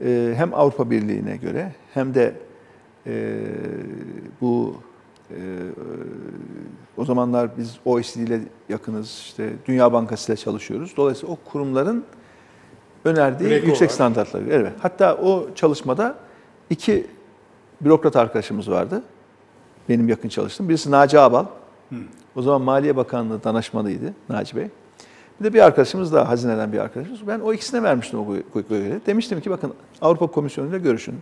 e, 0.02 0.34
hem 0.36 0.54
Avrupa 0.54 0.90
Birliği'ne 0.90 1.38
göre 1.38 1.76
hem 1.94 2.14
de 2.14 2.36
e, 3.08 3.40
bu 4.42 4.76
e, 5.30 5.38
o 6.98 7.06
zamanlar 7.06 7.58
biz 7.58 7.78
OECD 7.86 8.18
ile 8.18 8.40
yakınız, 8.70 9.08
işte 9.08 9.50
Dünya 9.66 9.94
Bankası 9.94 10.32
ile 10.32 10.38
çalışıyoruz. 10.38 10.94
Dolayısıyla 10.98 11.34
o 11.34 11.38
kurumların 11.52 12.06
önerdiği 13.06 13.50
Greco 13.50 13.68
yüksek 13.68 13.90
var. 13.90 13.94
standartları. 13.94 14.46
Evet. 14.50 14.74
Hatta 14.80 15.16
o 15.16 15.48
çalışmada 15.56 16.16
iki 16.70 17.08
bürokrat 17.82 18.16
arkadaşımız 18.16 18.72
vardı. 18.72 19.04
Benim 19.90 20.08
yakın 20.08 20.30
çalıştığım. 20.30 20.70
Birisi 20.70 20.92
Naci 20.92 21.20
Abal. 21.20 21.46
O 22.36 22.42
zaman 22.42 22.62
Maliye 22.62 22.96
Bakanlığı 22.96 23.44
danışmanıydı 23.44 24.14
Naci 24.30 24.56
Bey. 24.56 24.68
Bir 25.40 25.46
de 25.46 25.54
bir 25.54 25.60
arkadaşımız 25.60 26.14
daha 26.14 26.30
hazineden 26.30 26.74
bir 26.74 26.80
arkadaşımız. 26.80 27.28
Ben 27.28 27.40
o 27.40 27.54
ikisine 27.54 27.84
vermiştim 27.84 28.20
o 28.20 28.62
görevi. 28.70 29.00
Demiştim 29.06 29.42
ki 29.42 29.50
bakın 29.50 29.74
Avrupa 30.02 30.28
Komisyonu 30.28 30.70
ile 30.70 30.80
görüşün. 30.80 31.16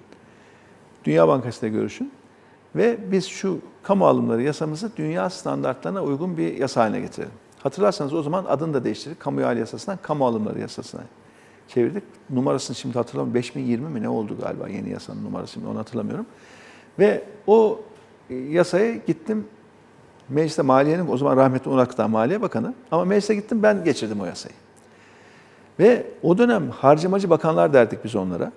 Dünya 1.04 1.28
Bankası 1.28 1.66
ile 1.66 1.74
görüşün. 1.74 2.12
Ve 2.76 2.98
biz 3.12 3.26
şu 3.26 3.60
kamu 3.84 4.08
alımları 4.08 4.42
yasamızı 4.42 4.92
dünya 4.98 5.30
standartlarına 5.30 6.04
uygun 6.04 6.38
bir 6.38 6.58
yasa 6.58 6.82
haline 6.82 7.00
getirelim. 7.00 7.32
Hatırlarsanız 7.64 8.14
o 8.14 8.24
zaman 8.24 8.46
adını 8.46 8.74
da 8.74 8.84
değiştirdik. 8.84 9.20
Kamu 9.20 9.42
ihale 9.42 9.60
yasasından 9.60 10.00
kamu 10.02 10.26
alımları 10.26 10.60
yasasına 10.60 11.02
çevirdik. 11.68 12.04
Numarasını 12.30 12.76
şimdi 12.76 12.98
hatırlamıyorum. 12.98 13.34
5020 13.34 13.90
mi 13.90 14.02
ne 14.02 14.10
oldu 14.10 14.38
galiba 14.42 14.68
yeni 14.68 14.90
yasanın 14.90 15.26
numarası 15.26 15.54
şimdi 15.54 15.68
onu 15.68 15.80
hatırlamıyorum. 15.80 16.26
Ve 17.00 17.24
o 17.48 17.80
yasaya 18.30 18.96
gittim. 18.96 19.48
Mecliste 20.30 20.62
Maliye'nin 20.62 21.08
o 21.12 21.18
zaman 21.18 21.38
rahmetli 21.38 21.72
Akdağ 21.82 22.08
Maliye 22.08 22.42
Bakanı 22.42 22.74
ama 22.92 23.06
meclise 23.06 23.36
gittim 23.36 23.64
ben 23.64 23.84
geçirdim 23.84 24.22
o 24.22 24.26
yasayı. 24.26 24.56
Ve 25.80 26.08
o 26.24 26.38
dönem 26.38 26.70
harcamacı 26.70 27.30
bakanlar 27.30 27.74
derdik 27.74 28.04
biz 28.04 28.16
onlara. 28.16 28.52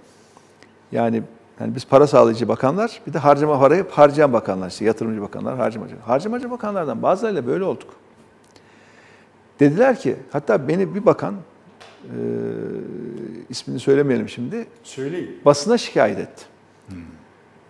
Yani 0.93 1.23
yani 1.61 1.75
biz 1.75 1.87
para 1.87 2.07
sağlayıcı 2.07 2.49
bakanlar, 2.49 3.01
bir 3.07 3.13
de 3.13 3.19
harcama 3.19 3.61
parayı 3.61 3.87
harcayan 3.91 4.33
bakanlar, 4.33 4.69
işte 4.69 4.85
yatırımcı 4.85 5.23
bakanlar, 5.23 5.57
harcamacı. 5.57 5.97
Harcamacı 5.97 6.51
bakanlardan 6.51 7.03
bazılarıyla 7.03 7.47
böyle 7.47 7.65
olduk. 7.65 7.95
Dediler 9.61 9.99
ki, 9.99 10.17
hatta 10.33 10.69
beni 10.69 10.95
bir 10.95 11.07
bakan, 11.07 11.35
e, 12.05 12.17
ismini 13.49 13.81
söylemeyelim 13.81 14.29
şimdi, 14.29 14.67
Söyleyin. 14.83 15.41
basına 15.45 15.79
şikayet 15.79 16.19
etti. 16.19 16.45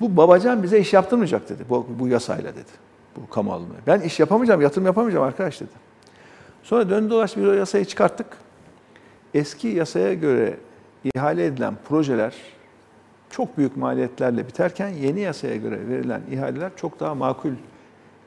Bu 0.01 0.16
babacan 0.16 0.62
bize 0.62 0.78
iş 0.78 0.92
yaptırmayacak 0.92 1.49
dedi, 1.49 1.64
bu, 1.70 1.86
bu 1.99 2.09
yasayla 2.09 2.55
dedi, 2.55 2.70
bu 3.16 3.30
kamu 3.30 3.53
alımı. 3.53 3.74
Ben 3.86 4.01
iş 4.01 4.20
yapamayacağım, 4.20 4.61
yatırım 4.61 4.86
yapamayacağım 4.86 5.26
arkadaş 5.26 5.61
dedi. 5.61 5.70
Sonra 6.62 6.90
döndü 6.90 7.11
dolaştı 7.11 7.42
bir 7.42 7.53
yasayı 7.53 7.84
çıkarttık. 7.84 8.26
Eski 9.34 9.68
yasaya 9.68 10.14
göre 10.14 10.57
ihale 11.05 11.44
edilen 11.44 11.74
projeler 11.88 12.34
çok 13.30 13.59
büyük 13.59 13.76
maliyetlerle 13.76 14.46
biterken 14.46 14.88
yeni 14.88 15.20
yasaya 15.20 15.57
göre 15.57 15.88
verilen 15.88 16.22
ihaleler 16.30 16.70
çok 16.76 17.01
daha 17.01 17.14
makul 17.14 17.53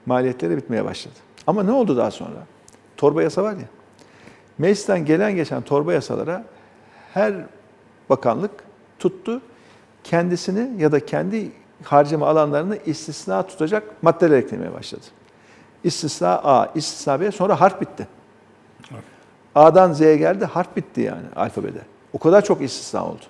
maliyetlere 0.05 0.57
bitmeye 0.57 0.85
başladı. 0.85 1.15
Ama 1.47 1.63
ne 1.63 1.71
oldu 1.71 1.97
daha 1.97 2.11
sonra? 2.11 2.45
Torba 2.97 3.23
yasa 3.23 3.43
var 3.43 3.53
ya. 3.53 3.65
Meclisten 4.57 5.05
gelen 5.05 5.35
geçen 5.35 5.61
torba 5.61 5.93
yasalara 5.93 6.43
her 7.13 7.33
bakanlık 8.09 8.51
tuttu 8.99 9.41
kendisini 10.03 10.81
ya 10.81 10.91
da 10.91 11.05
kendi 11.05 11.51
harcama 11.83 12.27
alanlarını 12.27 12.77
istisna 12.85 13.43
tutacak 13.47 13.83
maddeler 14.03 14.37
eklemeye 14.37 14.73
başladı. 14.73 15.01
İstisna 15.83 16.29
A, 16.29 16.71
istisna 16.75 17.21
B 17.21 17.31
sonra 17.31 17.61
harf 17.61 17.81
bitti. 17.81 18.07
A'dan 19.55 19.93
Z'ye 19.93 20.17
geldi 20.17 20.45
harf 20.45 20.75
bitti 20.75 21.01
yani 21.01 21.21
alfabede. 21.35 21.79
O 22.13 22.19
kadar 22.19 22.43
çok 22.43 22.61
istisna 22.61 23.05
oldu. 23.05 23.21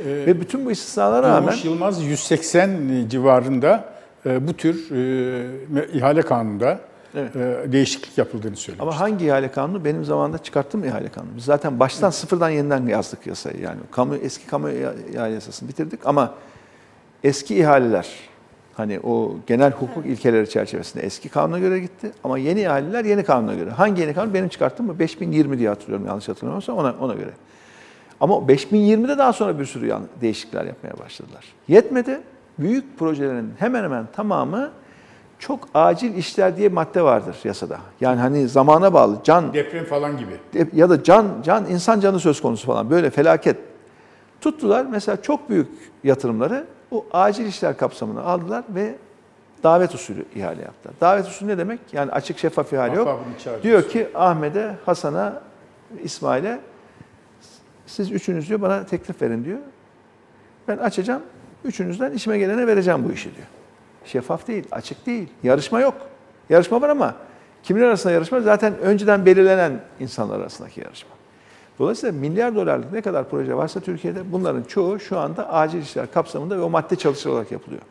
Ee, 0.00 0.04
Ve 0.04 0.40
bütün 0.40 0.66
bu 0.66 0.70
istisnalara 0.70 1.28
rağmen 1.28 1.42
Durmuş 1.46 1.64
Yılmaz 1.64 2.02
180 2.02 3.06
civarında 3.08 3.84
e, 4.26 4.48
bu 4.48 4.52
tür 4.52 4.90
e, 4.90 5.88
ihale 5.92 6.22
kanununda 6.22 6.78
Evet. 7.14 7.36
e, 7.36 7.72
değişiklik 7.72 8.18
yapıldığını 8.18 8.56
söylemiş. 8.56 8.82
ama 8.82 9.00
hangi 9.00 9.26
ihale 9.26 9.50
kanunu? 9.50 9.84
Benim 9.84 10.04
zamanında 10.04 10.38
çıkarttığım 10.38 10.84
ihale 10.84 11.08
kanunu. 11.08 11.30
Biz 11.36 11.44
zaten 11.44 11.80
baştan 11.80 12.10
sıfırdan 12.10 12.50
yeniden 12.50 12.86
yazdık 12.86 13.26
yasayı. 13.26 13.60
Yani 13.60 13.78
kamu 13.90 14.16
eski 14.16 14.46
kamu 14.46 14.70
ihale 14.70 15.34
yasasını 15.34 15.68
bitirdik 15.68 16.00
ama 16.04 16.34
eski 17.24 17.56
ihaleler 17.56 18.08
hani 18.74 19.00
o 19.00 19.36
genel 19.46 19.72
hukuk 19.72 20.06
ilkeleri 20.06 20.50
çerçevesinde 20.50 21.02
eski 21.04 21.28
kanuna 21.28 21.58
göre 21.58 21.78
gitti 21.80 22.12
ama 22.24 22.38
yeni 22.38 22.60
ihaleler 22.60 23.04
yeni 23.04 23.24
kanuna 23.24 23.54
göre. 23.54 23.70
Hangi 23.70 24.00
yeni 24.00 24.14
kanun? 24.14 24.34
Benim 24.34 24.48
çıkarttığım 24.48 24.88
bu 24.88 24.98
5020 24.98 25.58
diye 25.58 25.68
hatırlıyorum 25.68 26.06
yanlış 26.06 26.28
hatırlamıyorsam 26.28 26.76
ona 26.78 26.94
ona 27.00 27.14
göre. 27.14 27.30
Ama 28.20 28.34
5020'de 28.34 29.18
daha 29.18 29.32
sonra 29.32 29.58
bir 29.58 29.64
sürü 29.64 29.86
yan- 29.86 30.06
değişiklikler 30.20 30.64
yapmaya 30.64 30.98
başladılar. 31.04 31.44
Yetmedi. 31.68 32.20
Büyük 32.58 32.98
projelerin 32.98 33.52
hemen 33.58 33.84
hemen 33.84 34.06
tamamı 34.16 34.70
çok 35.38 35.68
acil 35.74 36.14
işler 36.14 36.56
diye 36.56 36.68
madde 36.68 37.02
vardır 37.02 37.36
yasada. 37.44 37.78
Yani 38.00 38.20
hani 38.20 38.48
zamana 38.48 38.94
bağlı, 38.94 39.18
can 39.24 39.54
Deprem 39.54 39.84
falan 39.84 40.16
gibi. 40.18 40.66
ya 40.72 40.90
da 40.90 41.02
can 41.02 41.26
can 41.44 41.66
insan 41.70 42.00
canı 42.00 42.20
söz 42.20 42.40
konusu 42.42 42.66
falan 42.66 42.90
böyle 42.90 43.10
felaket. 43.10 43.56
Tuttular 44.40 44.86
mesela 44.90 45.22
çok 45.22 45.50
büyük 45.50 45.68
yatırımları 46.04 46.66
o 46.90 47.06
acil 47.12 47.46
işler 47.46 47.76
kapsamına 47.76 48.22
aldılar 48.22 48.64
ve 48.68 48.94
davet 49.62 49.94
usulü 49.94 50.24
ihale 50.34 50.62
yaptılar. 50.62 50.94
Davet 51.00 51.26
usulü 51.26 51.48
ne 51.48 51.58
demek? 51.58 51.80
Yani 51.92 52.12
açık 52.12 52.38
şeffaf 52.38 52.72
ihale 52.72 52.94
yok. 52.96 53.24
Diyor 53.62 53.88
ki 53.88 54.08
Ahmet'e, 54.14 54.74
Hasan'a, 54.86 55.42
İsmail'e 56.02 56.60
siz 57.86 58.12
üçünüz 58.12 58.48
diyor 58.48 58.60
bana 58.62 58.86
teklif 58.86 59.22
verin 59.22 59.44
diyor. 59.44 59.58
Ben 60.68 60.76
açacağım. 60.76 61.22
Üçünüzden 61.64 62.12
işime 62.12 62.38
gelene 62.38 62.66
vereceğim 62.66 63.04
bu 63.08 63.12
işi 63.12 63.34
diyor. 63.36 63.46
Şeffaf 64.04 64.48
değil, 64.48 64.64
açık 64.72 65.06
değil. 65.06 65.28
Yarışma 65.42 65.80
yok. 65.80 65.94
Yarışma 66.50 66.80
var 66.80 66.88
ama 66.88 67.14
kimin 67.62 67.82
arasında 67.82 68.12
yarışma? 68.12 68.40
Zaten 68.40 68.78
önceden 68.78 69.26
belirlenen 69.26 69.80
insanlar 70.00 70.40
arasındaki 70.40 70.80
yarışma. 70.80 71.15
Dolayısıyla 71.78 72.20
milyar 72.20 72.54
dolarlık 72.54 72.92
ne 72.92 73.00
kadar 73.00 73.28
proje 73.30 73.56
varsa 73.56 73.80
Türkiye'de 73.80 74.32
bunların 74.32 74.62
çoğu 74.62 75.00
şu 75.00 75.18
anda 75.18 75.52
acil 75.52 75.78
işler 75.82 76.12
kapsamında 76.12 76.58
ve 76.58 76.62
o 76.62 76.70
madde 76.70 76.96
çalışılarak 76.96 77.52
yapılıyor. 77.52 77.82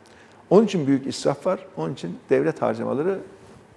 Onun 0.49 0.65
için 0.65 0.87
büyük 0.87 1.07
israf 1.07 1.45
var. 1.45 1.59
Onun 1.77 1.93
için 1.93 2.17
devlet 2.29 2.61
harcamaları 2.61 3.19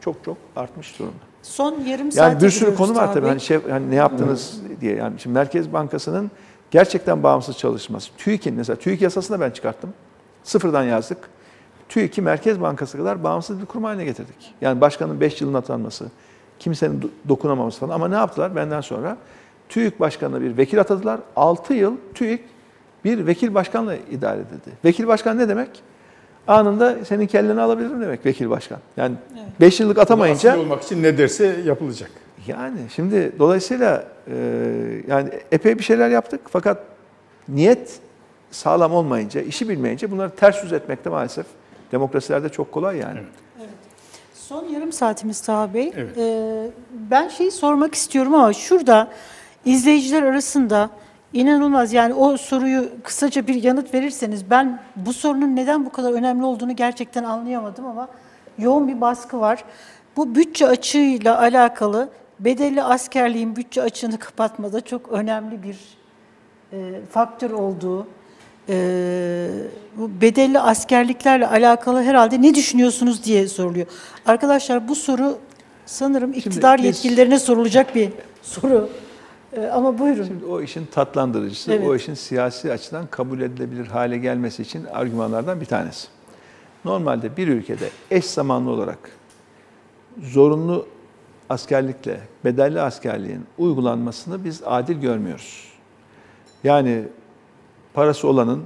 çok 0.00 0.24
çok 0.24 0.36
artmış 0.56 0.98
durumda. 0.98 1.14
Son 1.42 1.80
yarım 1.80 2.12
saate 2.12 2.32
Yani 2.32 2.42
bir 2.42 2.50
sürü 2.50 2.74
konu 2.74 2.94
var 2.94 3.14
tabii. 3.14 3.26
Hani 3.26 3.40
şey, 3.40 3.58
hani 3.70 3.90
ne 3.90 3.94
yaptınız 3.94 4.60
diye. 4.80 4.94
Yani 4.96 5.20
şimdi 5.20 5.34
Merkez 5.34 5.72
Bankası'nın 5.72 6.30
gerçekten 6.70 7.22
bağımsız 7.22 7.56
çalışması. 7.58 8.10
TÜİK'in 8.18 8.54
mesela 8.54 8.76
TÜİK 8.76 9.02
yasasını 9.02 9.40
ben 9.40 9.50
çıkarttım. 9.50 9.94
Sıfırdan 10.42 10.84
yazdık. 10.84 11.18
TÜİK'i 11.88 12.22
Merkez 12.22 12.60
Bankası 12.60 12.98
kadar 12.98 13.24
bağımsız 13.24 13.60
bir 13.60 13.66
kurum 13.66 13.84
haline 13.84 14.04
getirdik. 14.04 14.54
Yani 14.60 14.80
başkanın 14.80 15.20
5 15.20 15.40
yılın 15.40 15.54
atanması, 15.54 16.06
kimsenin 16.58 17.00
do- 17.00 17.08
dokunamaması 17.28 17.80
falan. 17.80 17.94
Ama 17.94 18.08
ne 18.08 18.14
yaptılar 18.14 18.56
benden 18.56 18.80
sonra? 18.80 19.16
TÜİK 19.68 20.00
başkanına 20.00 20.40
bir 20.40 20.56
vekil 20.56 20.80
atadılar. 20.80 21.20
6 21.36 21.74
yıl 21.74 21.96
TÜİK 22.14 22.40
bir 23.04 23.26
vekil 23.26 23.54
başkanla 23.54 23.94
idare 24.10 24.40
edildi. 24.40 24.76
Vekil 24.84 25.06
başkan 25.06 25.38
ne 25.38 25.48
demek? 25.48 25.82
Anında 26.48 27.04
senin 27.04 27.26
kelleni 27.26 27.60
alabilirim 27.60 28.00
demek 28.00 28.26
vekil 28.26 28.50
başkan. 28.50 28.78
Yani 28.96 29.14
5 29.60 29.80
yıllık 29.80 29.98
atamayınca 29.98 30.50
Asil 30.50 30.60
olmak 30.60 30.82
için 30.82 31.02
ne 31.02 31.18
derse 31.18 31.56
yapılacak. 31.64 32.10
yani 32.46 32.78
şimdi 32.94 33.32
dolayısıyla 33.38 34.04
e, 34.30 34.36
yani 35.08 35.30
epey 35.52 35.78
bir 35.78 35.84
şeyler 35.84 36.08
yaptık 36.10 36.40
fakat 36.50 36.78
niyet 37.48 38.00
sağlam 38.50 38.92
olmayınca, 38.92 39.40
işi 39.40 39.68
bilmeyince 39.68 40.10
bunları 40.10 40.30
ters 40.30 40.64
yüz 40.64 40.72
etmek 40.72 41.04
de 41.04 41.08
maalesef 41.08 41.46
demokrasilerde 41.92 42.48
çok 42.48 42.72
kolay 42.72 42.96
yani. 42.96 43.18
Evet. 43.58 43.68
Son 44.34 44.64
yarım 44.64 44.92
saatimiz 44.92 45.40
Taha 45.40 45.74
Bey. 45.74 45.92
Evet. 45.96 46.18
Ee, 46.18 46.70
ben 47.10 47.28
şeyi 47.28 47.50
sormak 47.50 47.94
istiyorum 47.94 48.34
ama 48.34 48.52
şurada 48.52 49.08
izleyiciler 49.64 50.22
arasında 50.22 50.90
inanılmaz 51.32 51.92
yani 51.92 52.14
o 52.14 52.36
soruyu 52.36 52.88
kısaca 53.02 53.46
bir 53.46 53.62
yanıt 53.62 53.94
verirseniz 53.94 54.50
ben 54.50 54.80
bu 54.96 55.12
sorunun 55.12 55.56
neden 55.56 55.86
bu 55.86 55.90
kadar 55.90 56.12
önemli 56.12 56.44
olduğunu 56.44 56.76
gerçekten 56.76 57.24
anlayamadım 57.24 57.86
ama 57.86 58.08
yoğun 58.58 58.88
bir 58.88 59.00
baskı 59.00 59.40
var. 59.40 59.64
Bu 60.16 60.34
bütçe 60.34 60.66
açığıyla 60.66 61.40
alakalı 61.40 62.08
bedelli 62.40 62.82
askerliğin 62.82 63.56
bütçe 63.56 63.82
açığını 63.82 64.18
kapatmada 64.18 64.80
çok 64.80 65.08
önemli 65.12 65.62
bir 65.62 65.78
e, 66.72 67.00
faktör 67.12 67.50
olduğu, 67.50 68.06
e, 68.68 69.48
bu 69.96 70.10
bedelli 70.20 70.60
askerliklerle 70.60 71.46
alakalı 71.46 72.02
herhalde 72.02 72.42
ne 72.42 72.54
düşünüyorsunuz 72.54 73.24
diye 73.24 73.48
soruluyor. 73.48 73.86
Arkadaşlar 74.26 74.88
bu 74.88 74.94
soru 74.94 75.38
sanırım 75.86 76.32
iktidar 76.32 76.78
biz- 76.78 76.84
yetkililerine 76.84 77.38
sorulacak 77.38 77.94
bir 77.94 78.10
soru. 78.42 78.90
E, 79.52 79.66
ama 79.66 79.98
buyurun. 79.98 80.24
Şimdi 80.24 80.44
o 80.44 80.60
işin 80.60 80.86
tatlandırıcısı, 80.86 81.72
Evet. 81.72 81.88
o 81.88 81.94
işin 81.94 82.14
siyasi 82.14 82.72
açıdan 82.72 83.06
kabul 83.06 83.40
edilebilir 83.40 83.86
hale 83.86 84.18
gelmesi 84.18 84.62
için 84.62 84.84
argümanlardan 84.84 85.60
bir 85.60 85.66
tanesi. 85.66 86.08
Normalde 86.84 87.36
bir 87.36 87.48
ülkede 87.48 87.90
eş 88.10 88.24
zamanlı 88.24 88.70
olarak 88.70 88.98
zorunlu 90.22 90.86
askerlikle 91.50 92.20
bedelli 92.44 92.80
askerliğin 92.80 93.44
uygulanmasını 93.58 94.44
biz 94.44 94.62
adil 94.66 95.00
görmüyoruz. 95.00 95.68
Yani 96.64 97.02
parası 97.94 98.28
olanın, 98.28 98.62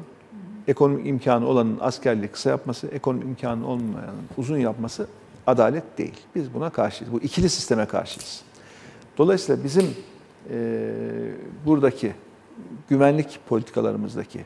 ekonomik 0.69 1.07
imkanı 1.07 1.47
olanın 1.47 1.79
askerliği 1.81 2.29
kısa 2.29 2.51
yapması, 2.51 2.87
ekonomik 2.87 3.25
imkanı 3.27 3.67
olmayanın 3.67 4.23
uzun 4.37 4.59
yapması 4.59 5.07
adalet 5.47 5.99
değil. 5.99 6.15
Biz 6.35 6.55
buna 6.55 6.71
karşıyız. 6.71 7.13
Bu 7.13 7.21
ikili 7.21 7.49
sisteme 7.49 7.87
karşıyız. 7.87 8.41
Dolayısıyla 9.19 9.65
bizim 9.65 9.95
buradaki 11.67 12.13
güvenlik 12.89 13.41
politikalarımızdaki, 13.49 14.45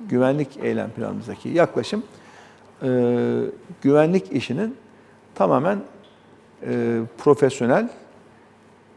güvenlik 0.00 0.56
eylem 0.62 0.90
planımızdaki 0.90 1.48
yaklaşım 1.48 2.02
eee, 2.82 3.42
güvenlik 3.82 4.32
işinin 4.32 4.76
tamamen 5.34 5.78
eee, 6.62 7.00
profesyonel 7.18 7.88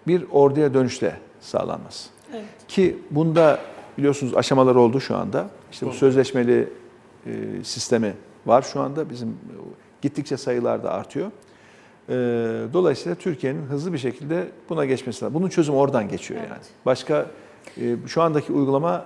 bir 0.07 0.25
orduya 0.31 0.73
dönüşle 0.73 1.15
sağlanması. 1.39 2.09
Evet. 2.33 2.45
Ki 2.67 2.97
bunda 3.11 3.59
biliyorsunuz 3.97 4.35
aşamalar 4.35 4.75
oldu 4.75 4.99
şu 4.99 5.15
anda. 5.15 5.49
İşte 5.71 5.85
bu 5.85 5.91
sözleşmeli 5.93 6.69
e, 7.25 7.63
sistemi 7.63 8.13
var 8.45 8.61
şu 8.61 8.79
anda. 8.81 9.09
Bizim 9.09 9.29
e, 9.29 9.33
gittikçe 10.01 10.37
sayılar 10.37 10.83
da 10.83 10.91
artıyor. 10.91 11.31
E, 12.09 12.13
dolayısıyla 12.73 13.15
Türkiye'nin 13.15 13.65
hızlı 13.65 13.93
bir 13.93 13.97
şekilde 13.97 14.47
buna 14.69 14.85
geçmesi 14.85 15.25
lazım. 15.25 15.33
Bunun 15.39 15.49
çözümü 15.49 15.77
oradan 15.77 16.09
geçiyor 16.09 16.39
Evet. 16.39 16.49
yani. 16.51 16.61
Başka 16.85 17.25
e, 17.81 17.95
şu 18.07 18.21
andaki 18.21 18.53
uygulama 18.53 19.05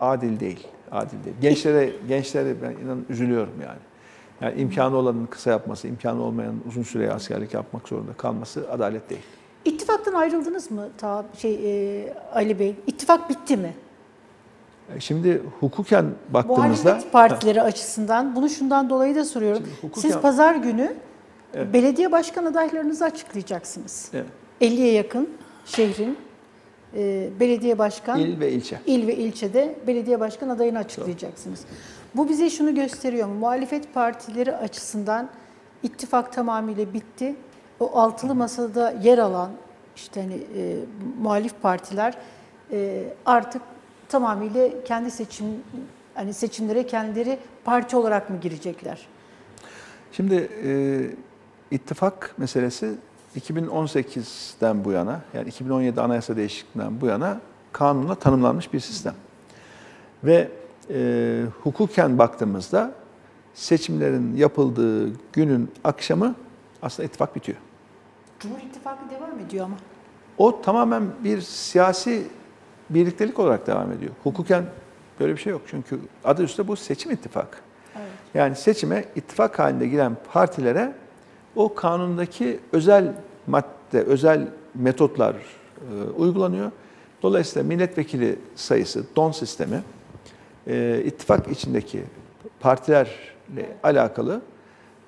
adil 0.00 0.40
değil. 0.40 0.66
Adil 0.92 1.24
değil. 1.24 1.36
Gençlere 1.40 1.92
gençlere 2.08 2.54
ben 2.62 2.70
inan 2.84 3.04
üzülüyorum 3.08 3.52
yani. 3.66 3.78
Yani 4.40 4.60
imkanı 4.60 4.96
olanın 4.96 5.26
kısa 5.26 5.50
yapması, 5.50 5.88
imkanı 5.88 6.22
olmayanın 6.22 6.62
uzun 6.68 6.82
süre 6.82 7.12
askerlik 7.12 7.54
yapmak 7.54 7.88
zorunda 7.88 8.12
kalması 8.12 8.70
adalet 8.72 9.10
değil. 9.10 9.22
İttifaktan 9.64 10.12
ayrıldınız 10.12 10.70
mı 10.70 10.88
ta 10.98 11.24
şey 11.38 11.54
e, 12.04 12.14
Ali 12.34 12.58
Bey? 12.58 12.76
İttifak 12.86 13.30
bitti 13.30 13.56
mi? 13.56 13.74
E, 14.96 15.00
Şimdi 15.00 15.42
hukuken 15.60 16.04
baktığımızda 16.30 16.62
Muhalefet 16.88 17.12
partileri 17.12 17.62
açısından 17.62 18.36
bunu 18.36 18.48
şundan 18.48 18.90
dolayı 18.90 19.14
da 19.14 19.24
soruyorum. 19.24 19.62
Hukuken- 19.82 20.00
Siz 20.00 20.16
pazar 20.18 20.54
günü 20.54 20.94
Evet. 21.54 21.72
belediye 21.72 22.12
başkan 22.12 22.44
adaylarınızı 22.44 23.04
açıklayacaksınız. 23.04 24.10
Evet. 24.12 24.26
50'ye 24.60 24.92
yakın 24.92 25.30
şehrin 25.66 26.18
e, 26.96 27.28
belediye 27.40 27.78
başkan 27.78 28.20
il 28.20 28.40
ve 28.40 28.52
ilçe. 28.52 28.80
il 28.86 29.06
ve 29.06 29.16
ilçede 29.16 29.74
belediye 29.86 30.20
başkan 30.20 30.48
adayını 30.48 30.78
açıklayacaksınız. 30.78 31.60
Bu 32.14 32.28
bize 32.28 32.50
şunu 32.50 32.74
gösteriyor 32.74 33.28
mu? 33.28 33.34
Muhalefet 33.34 33.94
partileri 33.94 34.56
açısından 34.56 35.28
ittifak 35.82 36.32
tamamıyla 36.32 36.94
bitti. 36.94 37.34
O 37.80 37.98
altılı 37.98 38.34
masada 38.34 38.94
yer 39.02 39.18
alan 39.18 39.50
işte 39.96 40.20
hani 40.20 40.34
e, 40.34 40.76
muhalif 41.20 41.62
partiler 41.62 42.14
e, 42.72 43.04
artık 43.26 43.62
tamamıyla 44.08 44.68
kendi 44.84 45.10
seçim 45.10 45.46
hani 46.14 46.34
seçimlere 46.34 46.86
kendileri 46.86 47.38
parti 47.64 47.96
olarak 47.96 48.30
mı 48.30 48.40
girecekler? 48.40 49.06
Şimdi 50.12 50.50
e, 50.64 50.70
ittifak 51.74 52.34
meselesi 52.38 52.94
2018'den 53.40 54.84
bu 54.84 54.92
yana 54.92 55.20
yani 55.34 55.48
2017 55.48 56.00
anayasa 56.00 56.36
değişikliğinden 56.36 57.00
bu 57.00 57.06
yana 57.06 57.40
kanunla 57.72 58.14
tanımlanmış 58.14 58.72
bir 58.72 58.80
sistem. 58.80 59.14
Ve 60.24 60.48
e, 60.90 61.42
hukuken 61.62 62.18
baktığımızda 62.18 62.92
seçimlerin 63.54 64.36
yapıldığı 64.36 65.12
günün 65.32 65.70
akşamı 65.84 66.34
aslında 66.82 67.06
ittifak 67.06 67.36
bitiyor. 67.36 67.58
Cumhur 68.40 68.58
İttifakı 68.58 69.10
devam 69.10 69.40
ediyor 69.40 69.64
ama. 69.64 69.76
O 70.38 70.62
tamamen 70.62 71.02
bir 71.24 71.40
siyasi 71.40 72.26
birliktelik 72.90 73.38
olarak 73.38 73.66
devam 73.66 73.92
ediyor. 73.92 74.12
Hukuken 74.22 74.64
böyle 75.20 75.32
bir 75.32 75.40
şey 75.40 75.50
yok. 75.50 75.62
Çünkü 75.66 75.98
adı 76.24 76.42
üstünde 76.42 76.68
bu 76.68 76.76
seçim 76.76 77.10
ittifakı. 77.10 77.58
Evet. 77.96 78.08
Yani 78.34 78.56
seçime 78.56 79.04
ittifak 79.16 79.58
halinde 79.58 79.88
giren 79.88 80.16
partilere 80.32 80.94
o 81.56 81.74
kanundaki 81.74 82.60
özel 82.72 83.12
madde, 83.46 84.02
özel 84.06 84.48
metotlar 84.74 85.34
e, 85.34 86.10
uygulanıyor. 86.16 86.70
Dolayısıyla 87.22 87.68
milletvekili 87.68 88.38
sayısı, 88.54 89.04
don 89.16 89.32
sistemi 89.32 89.82
e, 90.66 91.02
ittifak 91.04 91.48
içindeki 91.48 92.02
partilerle 92.60 93.76
alakalı 93.82 94.40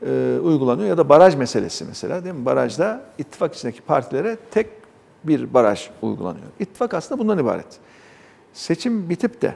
e, 0.07 0.39
uygulanıyor. 0.43 0.89
Ya 0.89 0.99
da 0.99 1.09
baraj 1.09 1.35
meselesi 1.35 1.85
mesela 1.85 2.25
değil 2.25 2.35
mi? 2.35 2.45
Barajda 2.45 3.01
ittifak 3.19 3.55
içindeki 3.55 3.81
partilere 3.81 4.37
tek 4.51 4.67
bir 5.25 5.55
baraj 5.55 5.91
uygulanıyor. 6.03 6.47
İttifak 6.61 6.95
aslında 6.95 7.21
bundan 7.21 7.39
ibaret. 7.39 7.79
Seçim 8.53 9.11
bitip 9.11 9.43
de 9.43 9.55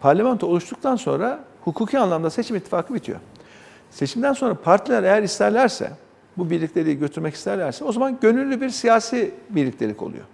parlamento 0.00 0.46
oluştuktan 0.46 0.96
sonra 0.96 1.44
hukuki 1.64 1.98
anlamda 1.98 2.30
seçim 2.30 2.56
ittifakı 2.56 2.94
bitiyor. 2.94 3.18
Seçimden 3.90 4.32
sonra 4.32 4.54
partiler 4.54 5.02
eğer 5.02 5.22
isterlerse, 5.22 5.90
bu 6.36 6.50
birlikteliği 6.50 6.98
götürmek 6.98 7.34
isterlerse 7.34 7.84
o 7.84 7.92
zaman 7.92 8.18
gönüllü 8.20 8.60
bir 8.60 8.70
siyasi 8.70 9.34
birliktelik 9.50 10.02
oluyor. 10.02 10.24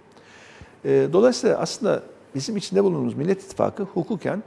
Ee, 0.85 1.07
Dolayısıyla 1.13 1.57
aslında 1.57 2.03
bizim 2.35 2.57
içinde 2.57 2.83
bulunduğumuz 2.83 3.13
Millet 3.13 3.43
İttifakı 3.43 3.83
hukuken 3.83 4.43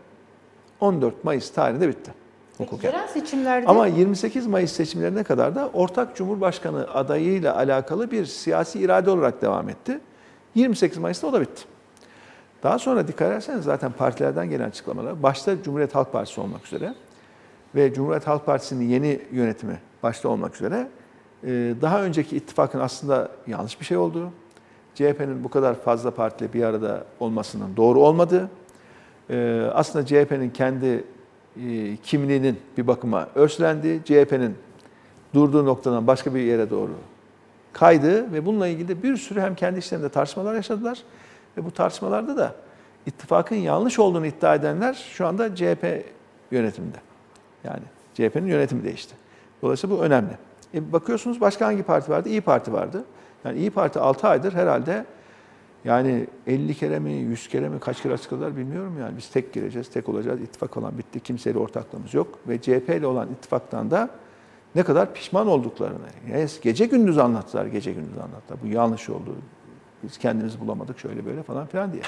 14 0.81 1.25
Mayıs 1.25 1.51
tarihinde 1.51 1.89
bitti. 1.89 2.13
Peki 2.59 2.71
Hukuken. 2.71 2.91
yerel 2.93 3.09
seçimlerde 3.09 3.67
Ama 3.67 3.87
28 3.87 4.47
Mayıs 4.47 4.73
seçimlerine 4.73 5.23
kadar 5.23 5.55
da 5.55 5.71
ortak 5.73 6.17
Cumhurbaşkanı 6.17 6.95
adayıyla 6.95 7.57
alakalı 7.57 8.11
bir 8.11 8.27
siyasi 8.27 8.81
irade 8.81 9.11
olarak 9.11 9.43
devam 9.43 9.69
etti. 9.69 10.01
28 10.55 10.99
Mayıs'ta 10.99 11.27
o 11.27 11.33
da 11.33 11.41
bitti. 11.41 11.63
Daha 12.63 12.79
sonra 12.79 13.09
dikkat 13.09 13.29
ederseniz 13.29 13.65
zaten 13.65 13.93
partilerden 13.93 14.51
gelen 14.51 14.69
açıklamalar, 14.69 15.23
başta 15.23 15.63
Cumhuriyet 15.63 15.95
Halk 15.95 16.13
Partisi 16.13 16.41
olmak 16.41 16.67
üzere 16.67 16.95
ve 17.75 17.95
Cumhuriyet 17.95 18.27
Halk 18.27 18.47
Partisi'nin 18.47 18.89
yeni 18.89 19.21
yönetimi 19.33 19.79
başta 20.03 20.29
olmak 20.29 20.55
üzere 20.55 20.89
e, 21.45 21.75
daha 21.81 22.03
önceki 22.03 22.37
ittifakın 22.37 22.81
aslında 22.81 23.29
yanlış 23.47 23.81
bir 23.81 23.85
şey 23.85 23.97
olduğu, 23.97 24.31
CHP'nin 24.95 25.45
bu 25.45 25.49
kadar 25.49 25.75
fazla 25.75 26.11
partiyle 26.11 26.53
bir 26.53 26.63
arada 26.63 27.05
olmasının 27.21 27.77
doğru 27.77 28.01
olmadığı, 28.01 28.51
e, 29.31 29.69
aslında 29.75 30.07
CHP'nin 30.07 30.51
kendi 30.51 31.05
e, 31.67 31.97
kimliğinin 31.97 32.59
bir 32.79 32.87
bakıma 32.87 33.29
örslendiği, 33.35 34.01
CHP'nin 34.05 34.55
durduğu 35.35 35.67
noktadan 35.67 36.07
başka 36.07 36.35
bir 36.35 36.41
yere 36.41 36.71
doğru 36.71 36.93
kaydı 37.73 38.33
ve 38.33 38.47
bununla 38.47 38.69
ilgili 38.69 39.03
bir 39.03 39.17
sürü 39.17 39.41
hem 39.41 39.55
kendi 39.55 39.79
içlerinde 39.79 40.09
tartışmalar 40.09 40.55
yaşadılar 40.55 41.03
ve 41.57 41.65
bu 41.65 41.71
tartışmalarda 41.71 42.37
da 42.37 42.55
ittifakın 43.07 43.57
yanlış 43.57 43.99
olduğunu 43.99 44.27
iddia 44.27 44.55
edenler 44.55 45.07
şu 45.13 45.27
anda 45.27 45.55
CHP 45.55 46.05
yönetiminde. 46.51 47.08
Yani 47.69 47.83
CHP'nin 48.15 48.47
yönetimi 48.47 48.85
değişti. 48.85 49.15
Dolayısıyla 49.63 49.97
bu 49.97 50.03
önemli. 50.03 50.33
E 50.75 50.93
bakıyorsunuz 50.93 51.41
başka 51.41 51.67
hangi 51.67 51.83
parti 51.83 52.11
vardı? 52.11 52.29
İyi 52.29 52.41
Parti 52.41 52.73
vardı. 52.73 53.05
Yani 53.45 53.59
İyi 53.59 53.71
Parti 53.71 53.99
6 53.99 54.29
aydır 54.29 54.53
herhalde 54.53 55.05
yani 55.85 56.27
50 56.47 56.75
kere 56.75 56.99
mi, 56.99 57.13
100 57.13 57.49
kere 57.49 57.69
mi, 57.69 57.81
kaç 57.81 58.03
kere 58.03 58.15
açıkladılar 58.15 58.57
bilmiyorum 58.57 58.97
yani. 59.01 59.17
Biz 59.17 59.29
tek 59.29 59.53
gireceğiz, 59.53 59.91
tek 59.91 60.09
olacağız. 60.09 60.41
İttifak 60.41 60.75
falan 60.75 60.99
bitti. 60.99 61.21
Kimseyle 61.21 61.59
ortaklığımız 61.59 62.15
yok. 62.15 62.39
Ve 62.49 62.61
CHP 62.61 62.89
ile 62.89 63.07
olan 63.07 63.29
ittifaktan 63.33 63.91
da 63.91 64.11
ne 64.75 64.83
kadar 64.83 65.15
pişman 65.15 65.47
olduklarını. 65.47 65.99
Yes, 66.39 66.61
gece 66.61 66.87
gündüz 66.87 67.19
anlattılar, 67.19 67.67
gece 67.67 67.93
gündüz 67.93 68.19
anlattılar. 68.19 68.63
Bu 68.63 68.67
yanlış 68.67 69.09
oldu. 69.09 69.37
Biz 70.03 70.19
kendimizi 70.19 70.61
bulamadık 70.61 70.99
şöyle 70.99 71.27
böyle 71.27 71.43
falan 71.43 71.67
filan 71.67 71.93
diye. 71.93 72.03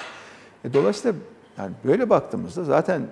E, 0.64 0.72
dolayısıyla 0.72 1.18
yani 1.58 1.72
böyle 1.84 2.10
baktığımızda 2.10 2.64
zaten 2.64 3.02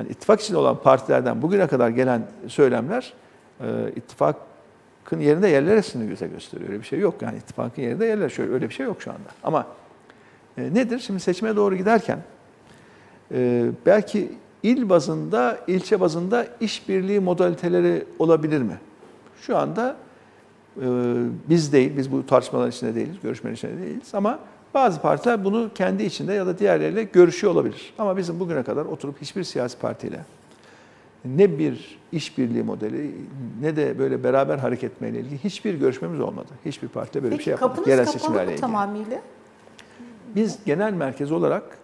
yani 0.00 0.12
ittifak 0.12 0.40
içinde 0.40 0.58
olan 0.58 0.76
partilerden 0.82 1.42
bugüne 1.42 1.66
kadar 1.66 1.88
gelen 1.88 2.22
söylemler 2.48 3.12
e, 3.60 3.66
ittifakın 3.96 5.20
yerinde 5.20 5.48
yerleresini 5.48 6.10
bize 6.10 6.26
gösteriyor. 6.26 6.70
Öyle 6.70 6.80
bir 6.80 6.86
şey 6.86 6.98
yok. 6.98 7.22
Yani 7.22 7.38
ittifakın 7.38 7.82
yerinde 7.82 8.06
yerler. 8.06 8.28
Şöyle 8.28 8.52
öyle 8.52 8.68
bir 8.68 8.74
şey 8.74 8.86
yok 8.86 9.02
şu 9.02 9.10
anda. 9.10 9.28
Ama 9.42 9.66
e, 10.58 10.74
nedir? 10.74 10.98
Şimdi 10.98 11.20
seçime 11.20 11.56
doğru 11.56 11.76
giderken 11.76 12.18
e, 13.34 13.70
belki 13.86 14.32
il 14.62 14.88
bazında, 14.88 15.58
ilçe 15.66 16.00
bazında 16.00 16.46
işbirliği 16.60 17.20
modaliteleri 17.20 18.04
olabilir 18.18 18.62
mi? 18.62 18.78
Şu 19.40 19.56
anda 19.56 19.96
e, 20.76 20.86
biz 21.48 21.72
değil, 21.72 21.96
biz 21.96 22.12
bu 22.12 22.26
tartışmaların 22.26 22.70
içinde 22.70 22.94
değiliz, 22.94 23.16
görüşmenin 23.22 23.54
içinde 23.54 23.82
değiliz 23.82 24.14
ama 24.14 24.38
bazı 24.74 25.00
partiler 25.00 25.44
bunu 25.44 25.70
kendi 25.74 26.02
içinde 26.02 26.32
ya 26.32 26.46
da 26.46 26.58
diğerleriyle 26.58 27.02
görüşüyor 27.02 27.52
olabilir. 27.52 27.94
Ama 27.98 28.16
bizim 28.16 28.40
bugüne 28.40 28.62
kadar 28.62 28.84
oturup 28.84 29.20
hiçbir 29.20 29.44
siyasi 29.44 29.78
partiyle 29.78 30.20
ne 31.24 31.58
bir 31.58 31.98
işbirliği 32.12 32.62
modeli 32.62 33.14
ne 33.60 33.76
de 33.76 33.98
böyle 33.98 34.24
beraber 34.24 34.58
hareket 34.58 34.92
etmeyle 34.92 35.20
ilgili 35.20 35.44
hiçbir 35.44 35.74
görüşmemiz 35.74 36.20
olmadı. 36.20 36.48
Hiçbir 36.64 36.88
partiyle 36.88 37.22
böyle 37.22 37.32
bir 37.32 37.38
Peki 37.38 37.44
şey 37.44 37.50
yapmadık. 37.50 37.86
Yerel 37.86 38.04
seçimlerle 38.04 38.44
ilgili. 38.46 38.60
tamamıyla? 38.60 39.20
Biz 40.34 40.58
genel 40.64 40.92
merkez 40.92 41.32
olarak 41.32 41.78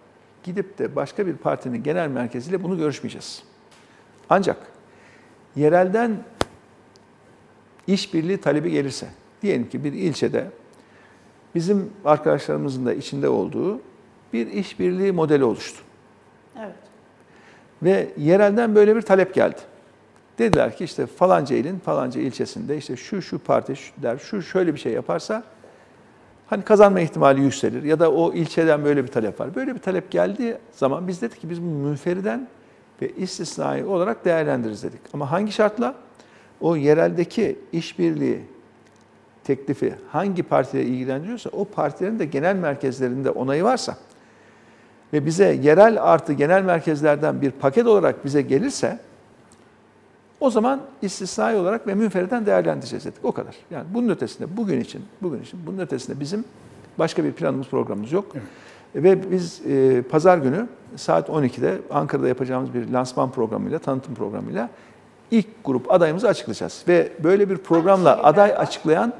gidip 0.44 0.78
de 0.78 0.96
başka 0.96 1.26
bir 1.26 1.36
partinin 1.36 1.82
genel 1.82 2.08
merkeziyle 2.08 2.62
bunu 2.62 2.78
görüşmeyeceğiz. 2.78 3.42
Ancak 4.30 4.56
yerelden 5.56 6.16
işbirliği 7.86 8.38
talebi 8.38 8.70
gelirse, 8.70 9.06
diyelim 9.42 9.68
ki 9.68 9.84
bir 9.84 9.92
ilçede 9.92 10.50
bizim 11.56 11.90
arkadaşlarımızın 12.04 12.86
da 12.86 12.94
içinde 12.94 13.28
olduğu 13.28 13.80
bir 14.32 14.46
işbirliği 14.46 15.12
modeli 15.12 15.44
oluştu. 15.44 15.78
Evet. 16.58 16.74
Ve 17.82 18.08
yerelden 18.16 18.74
böyle 18.74 18.96
bir 18.96 19.02
talep 19.02 19.34
geldi. 19.34 19.60
Dediler 20.38 20.76
ki 20.76 20.84
işte 20.84 21.06
falanca 21.06 21.56
ilin 21.56 21.78
falanca 21.78 22.20
ilçesinde 22.20 22.76
işte 22.76 22.96
şu 22.96 23.22
şu 23.22 23.38
parti 23.38 23.76
şu 23.76 24.02
der 24.02 24.18
şu 24.18 24.42
şöyle 24.42 24.74
bir 24.74 24.78
şey 24.78 24.92
yaparsa 24.92 25.42
hani 26.46 26.64
kazanma 26.64 27.00
ihtimali 27.00 27.40
yükselir 27.40 27.82
ya 27.82 28.00
da 28.00 28.12
o 28.12 28.32
ilçeden 28.32 28.84
böyle 28.84 29.02
bir 29.02 29.08
talep 29.08 29.40
var. 29.40 29.54
Böyle 29.54 29.74
bir 29.74 29.80
talep 29.80 30.10
geldiği 30.10 30.56
zaman 30.72 31.08
biz 31.08 31.22
dedik 31.22 31.40
ki 31.40 31.50
biz 31.50 31.62
bunu 31.62 31.88
münferiden 31.88 32.48
ve 33.02 33.08
istisnai 33.08 33.84
olarak 33.84 34.24
değerlendiririz 34.24 34.82
dedik. 34.82 35.00
Ama 35.12 35.30
hangi 35.30 35.52
şartla? 35.52 35.94
O 36.60 36.76
yereldeki 36.76 37.58
işbirliği 37.72 38.55
teklifi 39.46 39.94
hangi 40.12 40.42
partiyle 40.42 40.84
ilgilendiriyorsa 40.84 41.50
o 41.52 41.64
partilerin 41.64 42.18
de 42.18 42.24
genel 42.24 42.56
merkezlerinde 42.56 43.30
onayı 43.30 43.64
varsa 43.64 43.96
ve 45.12 45.26
bize 45.26 45.58
yerel 45.62 46.02
artı 46.02 46.32
genel 46.32 46.62
merkezlerden 46.62 47.42
bir 47.42 47.50
paket 47.50 47.86
olarak 47.86 48.24
bize 48.24 48.42
gelirse 48.42 48.98
o 50.40 50.50
zaman 50.50 50.80
istisnai 51.02 51.56
olarak 51.56 51.86
ve 51.86 51.94
münferiden 51.94 52.46
değerlendireceğiz 52.46 53.04
dedik. 53.04 53.24
O 53.24 53.32
kadar. 53.32 53.54
Yani 53.70 53.84
bunun 53.94 54.08
ötesinde 54.08 54.56
bugün 54.56 54.80
için, 54.80 55.04
bugün 55.22 55.42
için 55.42 55.60
bunun 55.66 55.78
ötesinde 55.78 56.20
bizim 56.20 56.44
başka 56.98 57.24
bir 57.24 57.32
planımız, 57.32 57.68
programımız 57.68 58.12
yok. 58.12 58.32
Ve 58.94 59.30
biz 59.30 59.66
e, 59.66 60.02
pazar 60.02 60.38
günü 60.38 60.68
saat 60.96 61.28
12'de 61.28 61.78
Ankara'da 61.90 62.28
yapacağımız 62.28 62.74
bir 62.74 62.88
lansman 62.88 63.30
programıyla, 63.30 63.78
tanıtım 63.78 64.14
programıyla 64.14 64.70
ilk 65.30 65.64
grup 65.64 65.92
adayımızı 65.92 66.28
açıklayacağız. 66.28 66.84
Ve 66.88 67.12
böyle 67.24 67.50
bir 67.50 67.56
programla 67.56 68.22
aday 68.22 68.54
açıklayan 68.56 69.12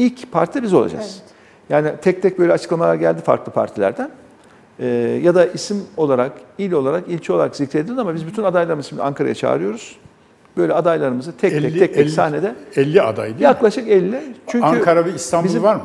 ilk 0.00 0.32
parti 0.32 0.62
biz 0.62 0.74
olacağız. 0.74 1.20
Evet. 1.20 1.30
Yani 1.68 1.92
tek 2.02 2.22
tek 2.22 2.38
böyle 2.38 2.52
açıklamalar 2.52 2.94
geldi 2.94 3.20
farklı 3.22 3.52
partilerden. 3.52 4.10
Ee, 4.78 4.86
ya 5.22 5.34
da 5.34 5.46
isim 5.46 5.84
olarak, 5.96 6.32
il 6.58 6.72
olarak, 6.72 7.08
ilçe 7.08 7.32
olarak 7.32 7.56
zikredildi 7.56 8.00
ama 8.00 8.14
biz 8.14 8.26
bütün 8.26 8.42
adaylarımızı 8.42 8.88
şimdi 8.88 9.02
Ankara'ya 9.02 9.34
çağırıyoruz. 9.34 9.96
Böyle 10.56 10.74
adaylarımızı 10.74 11.32
tek 11.32 11.40
tek 11.50 11.64
50 11.64 11.78
tek 11.78 11.94
tek 11.94 11.96
50 11.98 12.10
sahnede 12.10 12.54
50 12.76 13.02
aday 13.02 13.26
değil 13.26 13.36
mi? 13.36 13.42
yaklaşık 13.42 13.88
50. 13.88 14.20
Çünkü 14.46 14.66
Ankara 14.66 15.04
ve 15.04 15.14
İstanbul 15.14 15.48
bizim- 15.48 15.62
var 15.62 15.74
mı? 15.76 15.82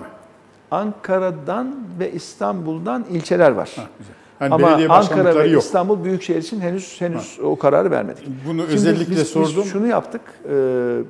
Ankara'dan 0.72 1.76
ve 2.00 2.12
İstanbul'dan 2.12 3.06
ilçeler 3.12 3.52
var. 3.52 3.72
Ha, 3.76 3.84
güzel. 4.00 4.14
Hani 4.40 4.54
ama 4.54 4.96
Ankara 4.96 5.36
ve 5.36 5.48
yok. 5.48 5.64
İstanbul 5.64 6.04
Büyükşehir 6.04 6.40
için 6.40 6.60
henüz 6.62 7.02
henüz 7.02 7.40
o 7.44 7.56
kararı 7.56 7.92
vermedik. 7.92 8.24
Bunu 8.48 8.62
Şimdi 8.62 8.74
özellikle 8.74 9.12
biz, 9.12 9.18
biz 9.20 9.28
sordum. 9.28 9.64
şunu 9.64 9.88
yaptık, 9.88 10.22
e, 10.46 10.52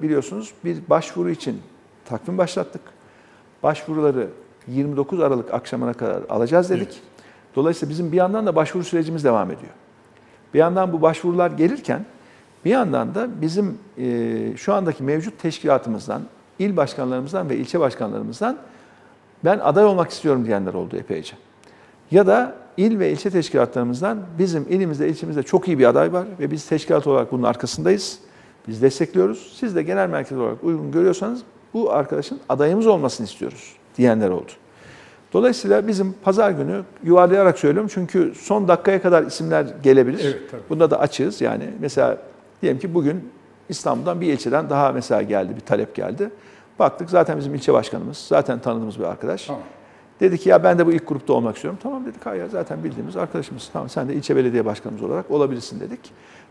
biliyorsunuz 0.01 0.51
bir 0.65 0.77
başvuru 0.89 1.29
için 1.29 1.61
takvim 2.05 2.37
başlattık. 2.37 2.81
Başvuruları 3.63 4.27
29 4.67 5.19
Aralık 5.19 5.53
akşamına 5.53 5.93
kadar 5.93 6.21
alacağız 6.29 6.69
dedik. 6.69 6.87
Evet. 6.87 7.01
Dolayısıyla 7.55 7.89
bizim 7.89 8.11
bir 8.11 8.17
yandan 8.17 8.45
da 8.45 8.55
başvuru 8.55 8.83
sürecimiz 8.83 9.23
devam 9.23 9.51
ediyor. 9.51 9.71
Bir 10.53 10.59
yandan 10.59 10.93
bu 10.93 11.01
başvurular 11.01 11.51
gelirken 11.51 12.05
bir 12.65 12.69
yandan 12.69 13.15
da 13.15 13.41
bizim 13.41 13.77
e, 13.97 14.57
şu 14.57 14.73
andaki 14.73 15.03
mevcut 15.03 15.39
teşkilatımızdan, 15.39 16.21
il 16.59 16.77
başkanlarımızdan 16.77 17.49
ve 17.49 17.57
ilçe 17.57 17.79
başkanlarımızdan 17.79 18.57
ben 19.43 19.59
aday 19.59 19.85
olmak 19.85 20.11
istiyorum 20.11 20.45
diyenler 20.45 20.73
oldu 20.73 20.97
epeyce. 20.97 21.35
Ya 22.11 22.27
da 22.27 22.55
il 22.77 22.99
ve 22.99 23.11
ilçe 23.11 23.29
teşkilatlarımızdan 23.29 24.19
bizim 24.39 24.63
ilimizde, 24.69 25.09
ilçemizde 25.09 25.43
çok 25.43 25.67
iyi 25.67 25.79
bir 25.79 25.85
aday 25.85 26.13
var 26.13 26.25
ve 26.39 26.51
biz 26.51 26.65
teşkilat 26.65 27.07
olarak 27.07 27.31
bunun 27.31 27.43
arkasındayız. 27.43 28.19
Biz 28.67 28.81
destekliyoruz. 28.81 29.53
Siz 29.59 29.75
de 29.75 29.83
genel 29.83 30.09
merkez 30.09 30.37
olarak 30.37 30.63
uygun 30.63 30.91
görüyorsanız 30.91 31.41
bu 31.75 31.91
arkadaşın 31.91 32.39
adayımız 32.49 32.87
olmasını 32.87 33.27
istiyoruz 33.27 33.73
diyenler 33.97 34.29
oldu. 34.29 34.51
Dolayısıyla 35.33 35.87
bizim 35.87 36.15
pazar 36.23 36.51
günü 36.51 36.83
yuvarlayarak 37.03 37.59
söylüyorum 37.59 37.89
çünkü 37.93 38.33
son 38.35 38.67
dakikaya 38.67 39.01
kadar 39.01 39.23
isimler 39.23 39.65
gelebilir. 39.83 40.21
Evet, 40.23 40.51
tabii. 40.51 40.61
Bunda 40.69 40.91
da 40.91 40.99
açığız 40.99 41.41
yani. 41.41 41.69
Mesela 41.79 42.17
diyelim 42.61 42.79
ki 42.79 42.93
bugün 42.93 43.29
İstanbul'dan 43.69 44.21
bir 44.21 44.33
ilçeden 44.33 44.69
daha 44.69 44.91
mesela 44.91 45.21
geldi, 45.21 45.55
bir 45.55 45.61
talep 45.61 45.95
geldi. 45.95 46.29
Baktık 46.79 47.09
zaten 47.09 47.37
bizim 47.37 47.55
ilçe 47.55 47.73
başkanımız, 47.73 48.17
zaten 48.17 48.59
tanıdığımız 48.59 48.99
bir 48.99 49.03
arkadaş. 49.03 49.45
Tamam. 49.45 49.61
Dedi 50.19 50.37
ki 50.37 50.49
ya 50.49 50.63
ben 50.63 50.79
de 50.79 50.85
bu 50.87 50.91
ilk 50.91 51.07
grupta 51.07 51.33
olmak 51.33 51.55
istiyorum. 51.55 51.79
Tamam 51.83 52.05
dedik 52.05 52.25
hayır 52.25 52.45
zaten 52.51 52.83
bildiğimiz 52.83 53.17
arkadaşımız. 53.17 53.69
Tamam 53.73 53.89
sen 53.89 54.09
de 54.09 54.13
ilçe 54.13 54.35
belediye 54.35 54.65
başkanımız 54.65 55.03
olarak 55.03 55.31
olabilirsin 55.31 55.79
dedik. 55.79 55.99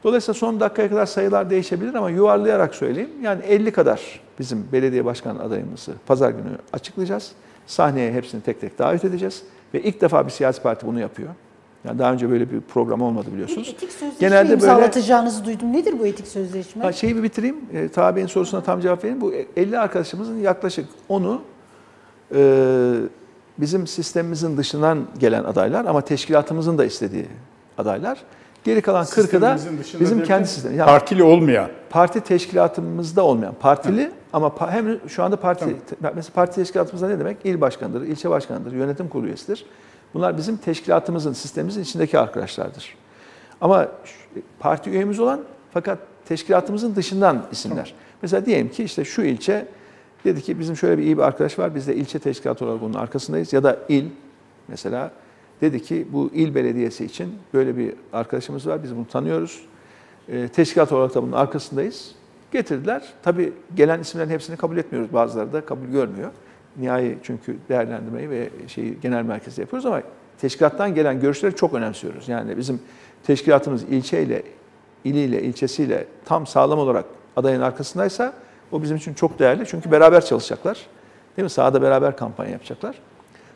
Dolayısıyla 0.05 0.35
son 0.39 0.61
dakikaya 0.61 0.89
kadar 0.89 1.07
sayılar 1.07 1.51
değişebilir 1.51 1.95
ama 1.95 2.11
yuvarlayarak 2.11 2.75
söyleyeyim. 2.75 3.11
Yani 3.23 3.43
50 3.45 3.71
kadar 3.73 4.21
bizim 4.39 4.67
belediye 4.73 5.05
başkan 5.05 5.37
adayımızı 5.37 5.93
pazar 6.07 6.31
günü 6.31 6.59
açıklayacağız. 6.73 7.33
Sahneye 7.67 8.13
hepsini 8.13 8.41
tek 8.43 8.61
tek 8.61 8.79
davet 8.79 9.05
edeceğiz. 9.05 9.43
Ve 9.75 9.83
ilk 9.83 10.01
defa 10.01 10.27
bir 10.27 10.31
siyasi 10.31 10.63
parti 10.63 10.87
bunu 10.87 11.01
yapıyor. 11.01 11.29
Yani 11.85 11.99
daha 11.99 12.13
önce 12.13 12.31
böyle 12.31 12.51
bir 12.51 12.61
program 12.61 13.03
olmadı 13.03 13.27
Bir 13.29 13.33
biliyorsunuz. 13.33 13.69
etik 13.69 13.93
sözleşme 13.93 14.29
Genelde 14.29 14.45
böyle- 14.49 14.55
imzalatacağınızı 14.55 15.45
duydum. 15.45 15.73
Nedir 15.73 15.99
bu 15.99 16.07
etik 16.07 16.27
sözleşme? 16.27 16.83
Ha, 16.85 16.93
şeyi 16.93 17.17
bir 17.17 17.23
bitireyim. 17.23 17.57
E, 17.73 17.89
Taha 17.89 18.17
Bey'in 18.17 18.27
sorusuna 18.27 18.61
tam 18.63 18.81
cevap 18.81 19.05
vereyim. 19.05 19.21
Bu 19.21 19.33
50 19.57 19.79
arkadaşımızın 19.79 20.39
yaklaşık 20.39 20.87
10'u 21.09 21.41
e, 22.35 22.41
bizim 23.59 23.87
sistemimizin 23.87 24.57
dışından 24.57 25.07
gelen 25.19 25.45
adaylar 25.45 25.85
ama 25.85 26.01
teşkilatımızın 26.01 26.79
da 26.79 26.85
istediği 26.85 27.27
adaylar. 27.79 28.19
Geri 28.65 28.83
kalan 28.83 29.05
40'ı 29.05 29.41
da 29.41 29.59
bizim 30.01 30.23
kendi 30.25 30.49
sistemimiz. 30.49 30.79
Yani 30.79 30.87
Partili 30.89 31.23
olmayan. 31.23 31.69
parti 31.91 32.21
teşkilatımızda 32.21 33.23
olmayan, 33.25 33.55
partili 33.61 34.13
ama 34.33 34.47
pa- 34.47 34.71
hem 34.71 35.09
şu 35.09 35.23
anda 35.23 35.37
parti, 35.37 35.77
mesela 36.15 36.33
parti 36.35 36.55
teşkilatımızda 36.55 37.09
ne 37.09 37.19
demek? 37.19 37.37
İl 37.45 37.61
başkanıdır, 37.61 38.03
ilçe 38.03 38.31
başkanıdır, 38.31 38.73
yönetim 38.73 39.09
kurulu 39.09 39.27
üyesidir. 39.27 39.67
Bunlar 40.15 40.37
bizim 40.39 40.57
teşkilatımızın, 40.57 41.33
sistemimizin 41.33 41.83
içindeki 41.83 42.19
arkadaşlardır. 42.19 42.95
Ama 43.61 43.89
şu- 44.05 44.41
parti 44.59 44.91
üyemiz 44.91 45.21
olan 45.21 45.41
fakat 45.75 45.99
teşkilatımızın 46.29 46.97
dışından 46.97 47.43
isimler. 47.53 47.95
Mesela 48.23 48.47
diyelim 48.47 48.69
ki 48.69 48.85
işte 48.85 49.05
şu 49.05 49.23
ilçe 49.23 49.67
dedi 50.25 50.43
ki 50.43 50.59
bizim 50.59 50.77
şöyle 50.77 50.99
bir 50.99 51.03
iyi 51.03 51.17
bir 51.17 51.23
arkadaş 51.23 51.59
var, 51.59 51.75
biz 51.75 51.89
de 51.89 51.97
ilçe 51.97 52.19
teşkilatı 52.19 52.65
olarak 52.65 52.83
onun 52.83 52.95
arkasındayız. 52.95 53.53
Ya 53.53 53.63
da 53.63 53.79
il 53.89 54.05
mesela 54.69 55.11
dedi 55.61 55.83
ki 55.83 56.07
bu 56.13 56.31
il 56.35 56.55
belediyesi 56.55 57.05
için 57.05 57.35
böyle 57.55 57.77
bir 57.77 57.95
arkadaşımız 58.13 58.67
var, 58.67 58.83
biz 58.83 58.97
bunu 58.97 59.07
tanıyoruz. 59.09 59.65
E, 60.29 60.49
teşkilat 60.49 60.93
olarak 60.93 61.15
da 61.15 61.23
bunun 61.23 61.33
arkasındayız. 61.33 62.15
Getirdiler. 62.53 63.13
Tabii 63.23 63.53
gelen 63.77 64.01
isimlerin 64.01 64.31
hepsini 64.31 64.57
kabul 64.57 64.77
etmiyoruz. 64.77 65.13
Bazıları 65.13 65.53
da 65.53 65.61
kabul 65.61 65.87
görmüyor. 65.87 66.31
nihai 66.77 67.19
çünkü 67.23 67.57
değerlendirmeyi 67.69 68.31
ve 68.31 68.49
şeyi 68.69 69.01
genel 69.01 69.23
merkezde 69.23 69.61
yapıyoruz 69.61 69.87
ama 69.87 70.03
teşkilattan 70.41 70.95
gelen 70.95 71.21
görüşleri 71.21 71.57
çok 71.57 71.75
önemsiyoruz. 71.75 72.29
Yani 72.29 72.57
bizim 72.57 72.81
teşkilatımız 73.23 73.83
ilçeyle, 73.83 74.43
iliyle, 75.05 75.43
ilçesiyle 75.43 76.07
tam 76.25 76.47
sağlam 76.47 76.79
olarak 76.79 77.05
adayın 77.37 77.61
arkasındaysa 77.61 78.33
o 78.75 78.83
bizim 78.83 78.97
için 78.97 79.15
çok 79.15 79.39
değerli. 79.39 79.65
Çünkü 79.67 79.91
beraber 79.91 80.25
çalışacaklar. 80.25 80.87
Değil 81.37 81.45
mi? 81.45 81.51
Sahada 81.51 81.83
beraber 81.83 82.17
kampanya 82.17 82.51
yapacaklar. 82.53 82.97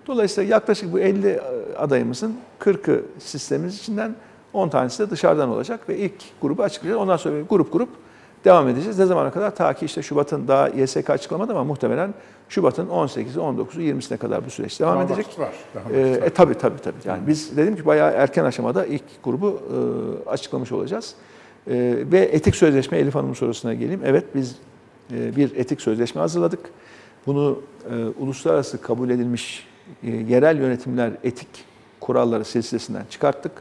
Dolayısıyla 0.06 0.54
yaklaşık 0.54 0.92
bu 0.92 0.98
50 1.00 1.40
adayımızın 1.78 2.36
40'ı 2.60 3.02
sistemimiz 3.18 3.78
içinden 3.78 4.14
10 4.52 4.68
tanesi 4.68 4.98
de 5.06 5.10
dışarıdan 5.10 5.48
olacak 5.48 5.88
ve 5.88 5.96
ilk 5.98 6.12
grubu 6.42 6.62
açıklayacağız. 6.62 7.02
Ondan 7.02 7.16
sonra 7.16 7.34
grup 7.50 7.72
grup 7.72 7.88
devam 8.44 8.68
edeceğiz. 8.68 8.98
Ne 8.98 9.06
zamana 9.06 9.30
kadar? 9.30 9.54
Ta 9.56 9.72
ki 9.74 9.84
işte 9.86 10.02
Şubat'ın 10.02 10.48
daha 10.48 10.68
YSK 10.68 11.10
açıklamadı 11.10 11.52
ama 11.52 11.64
muhtemelen 11.64 12.14
Şubat'ın 12.48 12.86
18'i, 12.88 13.36
19'u, 13.38 13.80
20'sine 13.82 14.16
kadar 14.16 14.46
bu 14.46 14.50
süreç 14.50 14.80
devam 14.80 14.94
Daha 14.96 15.04
edecek. 15.04 15.24
vakit 15.26 15.38
var. 15.38 15.52
Daha 15.74 15.90
Ee, 15.92 16.20
var. 16.20 16.26
e, 16.26 16.30
tabii 16.30 16.54
tabii 16.54 16.78
tabii. 16.80 16.96
Yani 17.04 17.26
biz 17.26 17.56
dedim 17.56 17.76
ki 17.76 17.86
bayağı 17.86 18.10
erken 18.12 18.44
aşamada 18.44 18.86
ilk 18.86 19.02
grubu 19.24 19.60
e, 20.26 20.30
açıklamış 20.30 20.72
olacağız. 20.72 21.14
E, 21.66 21.74
ve 22.12 22.18
etik 22.20 22.56
sözleşme 22.56 22.98
Elif 22.98 23.14
Hanım'ın 23.14 23.34
sorusuna 23.34 23.74
geleyim. 23.74 24.00
Evet 24.04 24.24
biz 24.34 24.50
e, 24.52 24.56
bir 25.10 25.56
etik 25.56 25.80
sözleşme 25.80 26.20
hazırladık. 26.20 26.60
Bunu 27.26 27.60
e, 27.90 28.04
uluslararası 28.20 28.80
kabul 28.80 29.10
edilmiş 29.10 29.66
e, 30.02 30.10
yerel 30.10 30.58
yönetimler 30.58 31.12
etik 31.24 31.48
kuralları 32.00 32.44
silsilesinden 32.44 33.04
çıkarttık. 33.10 33.52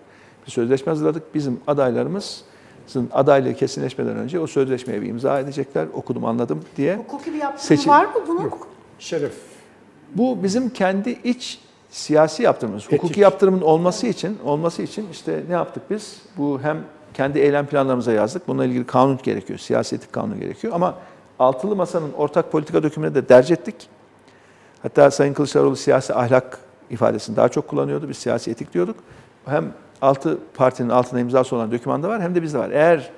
Bir 0.45 0.51
sözleşme 0.51 0.89
hazırladık. 0.89 1.35
Bizim 1.35 1.59
adaylarımızın 1.67 3.09
adaylığı 3.11 3.53
kesinleşmeden 3.53 4.17
önce 4.17 4.39
o 4.39 4.47
sözleşmeye 4.47 5.01
bir 5.01 5.07
imza 5.07 5.39
edecekler. 5.39 5.87
Okudum 5.93 6.25
anladım 6.25 6.61
diye. 6.77 6.95
Hukuki 6.95 7.33
bir 7.33 7.37
yaptırım 7.37 7.67
Seçim- 7.67 7.91
var 7.91 8.05
mı 8.05 8.11
bunun? 8.27 8.43
Yok. 8.43 8.67
Şeref. 8.99 9.33
Bu 10.15 10.43
bizim 10.43 10.69
kendi 10.69 11.09
iç 11.23 11.59
siyasi 11.89 12.43
yaptırımımız. 12.43 12.83
Etik. 12.83 13.03
Hukuki 13.03 13.19
yaptırımın 13.19 13.61
olması 13.61 14.07
için 14.07 14.37
olması 14.45 14.81
için 14.81 15.07
işte 15.11 15.43
ne 15.47 15.53
yaptık 15.53 15.83
biz? 15.89 16.21
Bu 16.37 16.59
hem 16.61 16.77
kendi 17.13 17.39
eylem 17.39 17.65
planlarımıza 17.65 18.11
yazdık. 18.11 18.47
Bununla 18.47 18.65
ilgili 18.65 18.85
kanun 18.85 19.19
gerekiyor. 19.23 19.59
Siyasi 19.59 19.95
etik 19.95 20.13
kanunu 20.13 20.39
gerekiyor. 20.39 20.73
Ama 20.73 20.95
altılı 21.39 21.75
masanın 21.75 22.13
ortak 22.13 22.51
politika 22.51 22.83
dokümanını 22.83 23.15
da 23.15 23.29
derc 23.29 23.53
ettik. 23.53 23.89
Hatta 24.83 25.11
Sayın 25.11 25.33
Kılıçdaroğlu 25.33 25.75
siyasi 25.75 26.13
ahlak 26.13 26.59
ifadesini 26.89 27.35
daha 27.35 27.49
çok 27.49 27.67
kullanıyordu. 27.67 28.09
Biz 28.09 28.17
siyasi 28.17 28.51
etik 28.51 28.73
diyorduk. 28.73 28.95
Hem 29.45 29.73
altı 30.01 30.37
partinin 30.53 30.89
altına 30.89 31.19
imzası 31.19 31.55
olan 31.55 31.71
dokümanda 31.71 32.09
var 32.09 32.21
hem 32.21 32.35
de 32.35 32.41
bizde 32.41 32.59
var. 32.59 32.69
Eğer 32.69 33.11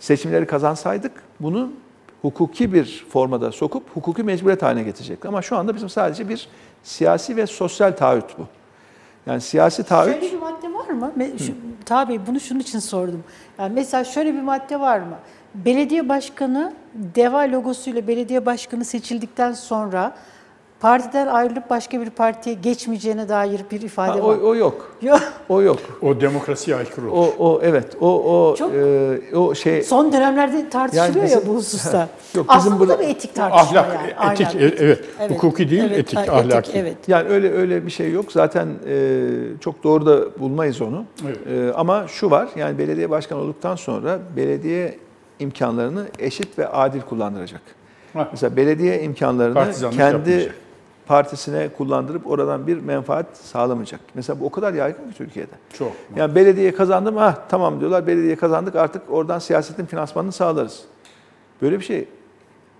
seçimleri 0.00 0.46
kazansaydık 0.46 1.12
bunu 1.40 1.70
hukuki 2.22 2.72
bir 2.72 3.06
formada 3.10 3.52
sokup 3.52 3.96
hukuki 3.96 4.22
mecburiyet 4.22 4.62
haline 4.62 4.82
getirecektik. 4.82 5.26
Ama 5.26 5.42
şu 5.42 5.56
anda 5.56 5.74
bizim 5.74 5.88
sadece 5.88 6.28
bir 6.28 6.48
siyasi 6.82 7.36
ve 7.36 7.46
sosyal 7.46 7.92
taahhüt 7.92 8.38
bu. 8.38 8.46
Yani 9.26 9.40
siyasi 9.40 9.82
taahhüt 9.82 10.20
Şöyle 10.20 10.32
bir 10.32 10.40
madde 10.40 10.74
var 10.74 10.90
mı? 10.90 11.12
Tabii 11.84 12.20
bunu 12.26 12.40
şunun 12.40 12.60
için 12.60 12.78
sordum. 12.78 13.24
Yani 13.58 13.74
mesela 13.74 14.04
şöyle 14.04 14.34
bir 14.34 14.42
madde 14.42 14.80
var 14.80 14.98
mı? 14.98 15.16
Belediye 15.64 16.08
başkanı 16.08 16.72
DEVA 17.14 17.52
logosuyla 17.52 18.08
belediye 18.08 18.46
başkanı 18.46 18.84
seçildikten 18.84 19.52
sonra 19.52 20.14
partiden 20.80 21.26
ayrılıp 21.26 21.70
başka 21.70 22.00
bir 22.00 22.10
partiye 22.10 22.54
geçmeyeceğine 22.54 23.28
dair 23.28 23.60
bir 23.70 23.80
Ha, 23.80 23.86
ifade 23.86 24.22
o, 24.22 24.28
var. 24.28 24.36
o 24.38 24.54
yok. 24.56 24.96
Yok. 25.02 25.20
O 25.48 25.62
yok. 25.62 25.78
O 26.02 26.20
demokrasiye 26.20 26.76
aykırı 26.76 27.10
olur. 27.10 27.32
O, 27.38 27.48
o 27.54 27.60
evet. 27.62 27.96
O 28.00 28.08
o 28.50 28.56
Çok- 28.56 28.72
e, 28.74 29.36
o 29.36 29.54
şey 29.54 29.82
Son 29.82 30.12
dönemlerde 30.12 30.68
tartışılıyor 30.70 31.14
Yani 31.14 31.30
ya 31.30 31.38
bizim- 31.38 31.48
bu 31.52 31.56
hususta. 31.58 31.98
Yok, 31.98 32.08
bizim 32.34 32.44
Aslında 32.48 32.74
bu 32.76 32.80
burada- 32.80 32.98
da 32.98 33.02
bir 33.02 33.08
etik 33.08 33.34
tartışma 33.34 33.80
Ahlak, 33.80 33.94
yani. 33.94 34.30
etik, 34.32 34.46
Aynen, 34.54 34.72
evet. 34.78 35.04
Evet, 35.20 35.30
Hukuki 35.30 35.70
değil, 35.70 35.82
evet, 35.86 35.98
etik, 35.98 36.18
ha, 36.18 36.32
ahlaki. 36.32 36.72
evet. 36.78 36.96
yani 37.08 37.28
öyle 37.28 37.52
öyle 37.52 37.86
bir 37.86 37.90
şey 37.90 38.12
yok. 38.12 38.32
Zaten 38.32 38.68
e, 38.88 39.28
çok 39.60 39.84
doğru 39.84 40.06
da 40.06 40.40
bulmayız 40.40 40.82
onu. 40.82 41.04
Evet. 41.26 41.38
E, 41.46 41.72
ama 41.74 42.08
şu 42.08 42.30
var. 42.30 42.48
Yani 42.56 42.78
belediye 42.78 43.10
başkanı 43.10 43.40
olduktan 43.40 43.76
sonra 43.76 44.18
belediye 44.36 44.98
imkanlarını 45.38 46.06
eşit 46.18 46.58
ve 46.58 46.68
adil 46.68 47.00
kullandıracak. 47.00 47.60
Ha. 48.12 48.28
Mesela 48.32 48.56
belediye 48.56 49.02
imkanlarını 49.02 49.54
Partizanlık 49.54 49.96
kendi 49.96 50.30
yapmayacak. 50.30 50.54
partisine 51.06 51.68
kullandırıp 51.68 52.26
oradan 52.26 52.66
bir 52.66 52.78
menfaat 52.78 53.26
sağlamayacak. 53.36 54.00
Mesela 54.14 54.40
bu 54.40 54.46
o 54.46 54.50
kadar 54.50 54.74
yaygın 54.74 55.10
ki 55.10 55.16
Türkiye'de. 55.16 55.52
Çok. 55.78 55.92
Yani 56.16 56.34
belediye 56.34 56.74
kazandım, 56.74 57.18
ah 57.18 57.34
tamam 57.48 57.80
diyorlar 57.80 58.06
belediye 58.06 58.36
kazandık 58.36 58.76
artık 58.76 59.02
oradan 59.10 59.38
siyasetin 59.38 59.86
finansmanını 59.86 60.32
sağlarız. 60.32 60.84
Böyle 61.62 61.78
bir 61.78 61.84
şey 61.84 62.08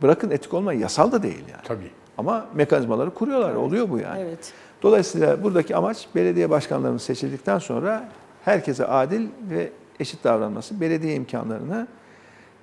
bırakın 0.03 0.31
etik 0.31 0.55
olmayı 0.55 0.81
yasal 0.81 1.13
da 1.13 1.23
değil 1.23 1.45
yani. 1.51 1.63
Tabii. 1.65 1.91
Ama 2.19 2.47
mekanizmaları 2.55 3.11
kuruyorlar, 3.11 3.55
oluyor 3.55 3.91
bu 3.91 3.99
yani. 3.99 4.21
Evet. 4.21 4.53
Dolayısıyla 4.83 5.43
buradaki 5.43 5.77
amaç 5.77 6.09
belediye 6.15 6.51
başkanlarının 6.51 6.99
seçildikten 6.99 7.59
sonra 7.59 8.09
herkese 8.45 8.87
adil 8.87 9.29
ve 9.51 9.71
eşit 10.01 10.25
davranması, 10.25 10.81
belediye 10.81 11.15
imkanlarını 11.15 11.87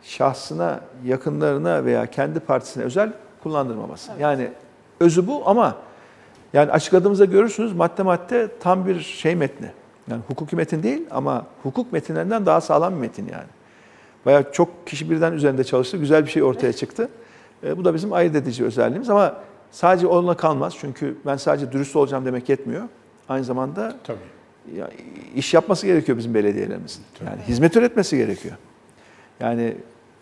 şahsına, 0.03 0.79
yakınlarına 1.05 1.85
veya 1.85 2.05
kendi 2.05 2.39
partisine 2.39 2.83
özel 2.83 3.13
kullandırmaması. 3.43 4.11
Yani 4.19 4.49
özü 4.99 5.27
bu 5.27 5.43
ama 5.45 5.75
yani 6.53 6.71
açıkladığımızda 6.71 7.25
görürsünüz 7.25 7.73
madde 7.73 8.03
madde 8.03 8.47
tam 8.59 8.85
bir 8.85 8.99
şey 8.99 9.35
metni. 9.35 9.71
Yani 10.11 10.21
hukuki 10.27 10.55
metin 10.55 10.83
değil 10.83 11.01
ama 11.11 11.45
hukuk 11.63 11.93
metinlerinden 11.93 12.45
daha 12.45 12.61
sağlam 12.61 12.95
bir 12.95 12.99
metin 12.99 13.27
yani. 13.31 13.47
Bayağı 14.25 14.51
çok 14.51 14.87
kişi 14.87 15.09
birden 15.09 15.33
üzerinde 15.33 15.63
çalıştı. 15.63 15.97
Güzel 15.97 16.25
bir 16.25 16.29
şey 16.31 16.43
ortaya 16.43 16.73
çıktı. 16.73 17.09
E, 17.63 17.77
bu 17.77 17.85
da 17.85 17.93
bizim 17.93 18.13
ayırt 18.13 18.35
edici 18.35 18.65
özelliğimiz 18.65 19.09
ama 19.09 19.35
sadece 19.71 20.07
onunla 20.07 20.37
kalmaz. 20.37 20.73
Çünkü 20.79 21.17
ben 21.25 21.35
sadece 21.35 21.71
dürüst 21.71 21.95
olacağım 21.95 22.25
demek 22.25 22.49
yetmiyor. 22.49 22.83
Aynı 23.29 23.43
zamanda 23.43 23.95
Tabii. 24.03 24.17
ya, 24.77 24.89
iş 25.35 25.53
yapması 25.53 25.85
gerekiyor 25.85 26.17
bizim 26.17 26.33
belediyelerimizin. 26.33 27.03
Yani 27.25 27.41
hizmet 27.47 27.75
üretmesi 27.75 28.17
gerekiyor. 28.17 28.55
Yani 29.39 29.75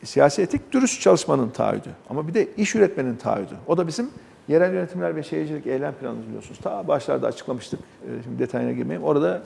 siyasi 0.04 0.42
etik 0.42 0.72
dürüst 0.72 1.02
çalışmanın 1.02 1.50
taahhüdü. 1.50 1.90
Ama 2.10 2.28
bir 2.28 2.34
de 2.34 2.48
iş 2.58 2.76
üretmenin 2.76 3.16
taahhüdü. 3.16 3.56
O 3.68 3.78
da 3.78 3.88
bizim 3.88 4.10
yerel 4.48 4.74
yönetimler 4.74 5.16
ve 5.16 5.24
şehircilik 5.24 5.68
eylem 5.68 5.94
planımız 5.94 6.28
biliyorsunuz. 6.28 6.60
Ta 6.64 6.88
başlarda 6.88 7.28
açıklamıştık. 7.28 7.80
Ee, 7.80 8.24
Şimdi 8.24 8.40
detayına 8.40 8.72
girmeyeyim. 8.72 9.04
Orada 9.04 9.42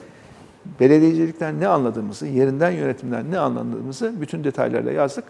belediyecilikten 0.79 1.59
ne 1.59 1.67
anladığımızı, 1.67 2.27
yerinden 2.27 2.71
yönetimden 2.71 3.31
ne 3.31 3.39
anladığımızı 3.39 4.13
bütün 4.21 4.43
detaylarla 4.43 4.91
yazdık. 4.91 5.23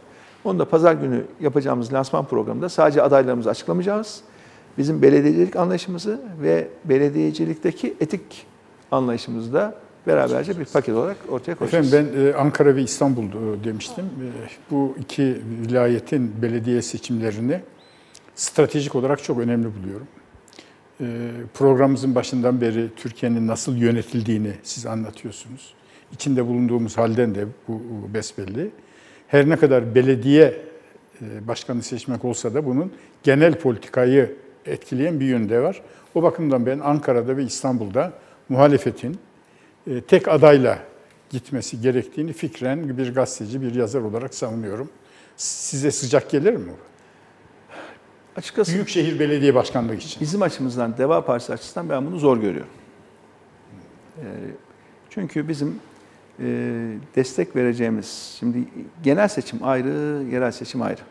Onu 0.44 0.60
da 0.60 0.66
pazar 0.66 0.94
günü 0.94 1.24
yapacağımız 1.40 1.94
lansman 1.94 2.26
programında 2.26 2.70
sadece 2.70 3.02
adaylarımızı 3.02 3.50
açıklamayacağız. 3.50 4.22
Bizim 4.78 5.02
belediyecilik 5.02 5.56
anlayışımızı 5.56 6.22
ve 6.42 6.68
belediyecilikteki 6.86 7.96
etik 8.00 8.46
anlayışımızı 8.92 9.54
da 9.54 9.76
beraberce 10.08 10.60
bir 10.60 10.66
paket 10.66 10.96
olarak 10.96 11.18
ortaya 11.30 11.56
koyacağız. 11.56 11.94
Efendim 11.94 12.14
ben 12.16 12.26
e, 12.26 12.34
Ankara 12.34 12.76
ve 12.76 12.82
İstanbul 12.82 13.24
e, 13.24 13.64
demiştim. 13.64 14.06
E, 14.06 14.28
Bu 14.72 14.96
iki 15.00 15.38
vilayetin 15.62 16.42
belediye 16.42 16.82
seçimlerini 16.82 17.62
stratejik 18.36 18.96
olarak 18.96 19.24
çok 19.24 19.40
önemli 19.40 19.68
buluyorum. 19.76 20.08
Programımızın 21.54 22.16
başından 22.16 22.62
beri 22.62 22.90
Türkiye'nin 22.96 23.48
nasıl 23.48 23.76
yönetildiğini 23.76 24.52
siz 24.64 24.86
anlatıyorsunuz. 24.86 25.74
İçinde 26.14 26.48
bulunduğumuz 26.48 26.98
halden 26.98 27.36
de 27.36 27.46
bu 27.68 27.82
besbelli. 28.14 28.72
Her 29.28 29.50
ne 29.50 29.56
kadar 29.56 29.96
belediye 29.96 30.62
başkanı 31.22 31.82
seçmek 31.84 32.26
olsa 32.26 32.54
da 32.54 32.66
bunun 32.66 32.92
genel 33.24 33.60
politikayı 33.60 34.36
etkileyen 34.66 35.20
bir 35.20 35.26
yönde 35.26 35.62
var. 35.62 35.82
O 36.16 36.24
bakımdan 36.24 36.66
ben 36.66 36.80
Ankara'da 36.80 37.38
ve 37.38 37.44
İstanbul'da 37.44 38.14
muhalefetin 38.50 39.18
tek 40.08 40.28
adayla 40.28 40.80
gitmesi 41.30 41.82
gerektiğini 41.82 42.34
fikren 42.34 42.98
bir 42.98 43.16
gazeteci, 43.16 43.62
bir 43.62 43.76
yazar 43.76 44.02
olarak 44.02 44.34
savunuyorum. 44.34 44.90
Size 45.38 45.92
sıcak 45.92 46.30
gelir 46.30 46.54
mi? 46.54 46.72
Açıkçası 48.36 48.74
Büyükşehir 48.74 49.20
Belediye 49.20 49.56
Başkanlığı 49.56 49.96
için. 49.96 50.22
bizim 50.22 50.42
açımızdan, 50.42 50.98
Deva 50.98 51.26
Partisi 51.26 51.54
açısından 51.54 51.90
ben 51.90 52.06
bunu 52.06 52.20
zor 52.20 52.38
görüyorum. 52.38 52.72
Ee, 54.18 54.24
Çünkü 55.10 55.48
bizim 55.48 55.80
e, 56.40 56.46
destek 57.16 57.56
vereceğimiz, 57.56 58.36
şimdi 58.40 58.58
genel 59.04 59.28
seçim 59.28 59.60
ayrı, 59.64 60.24
yerel 60.32 60.52
seçim 60.52 60.82
ayrı. 60.82 61.02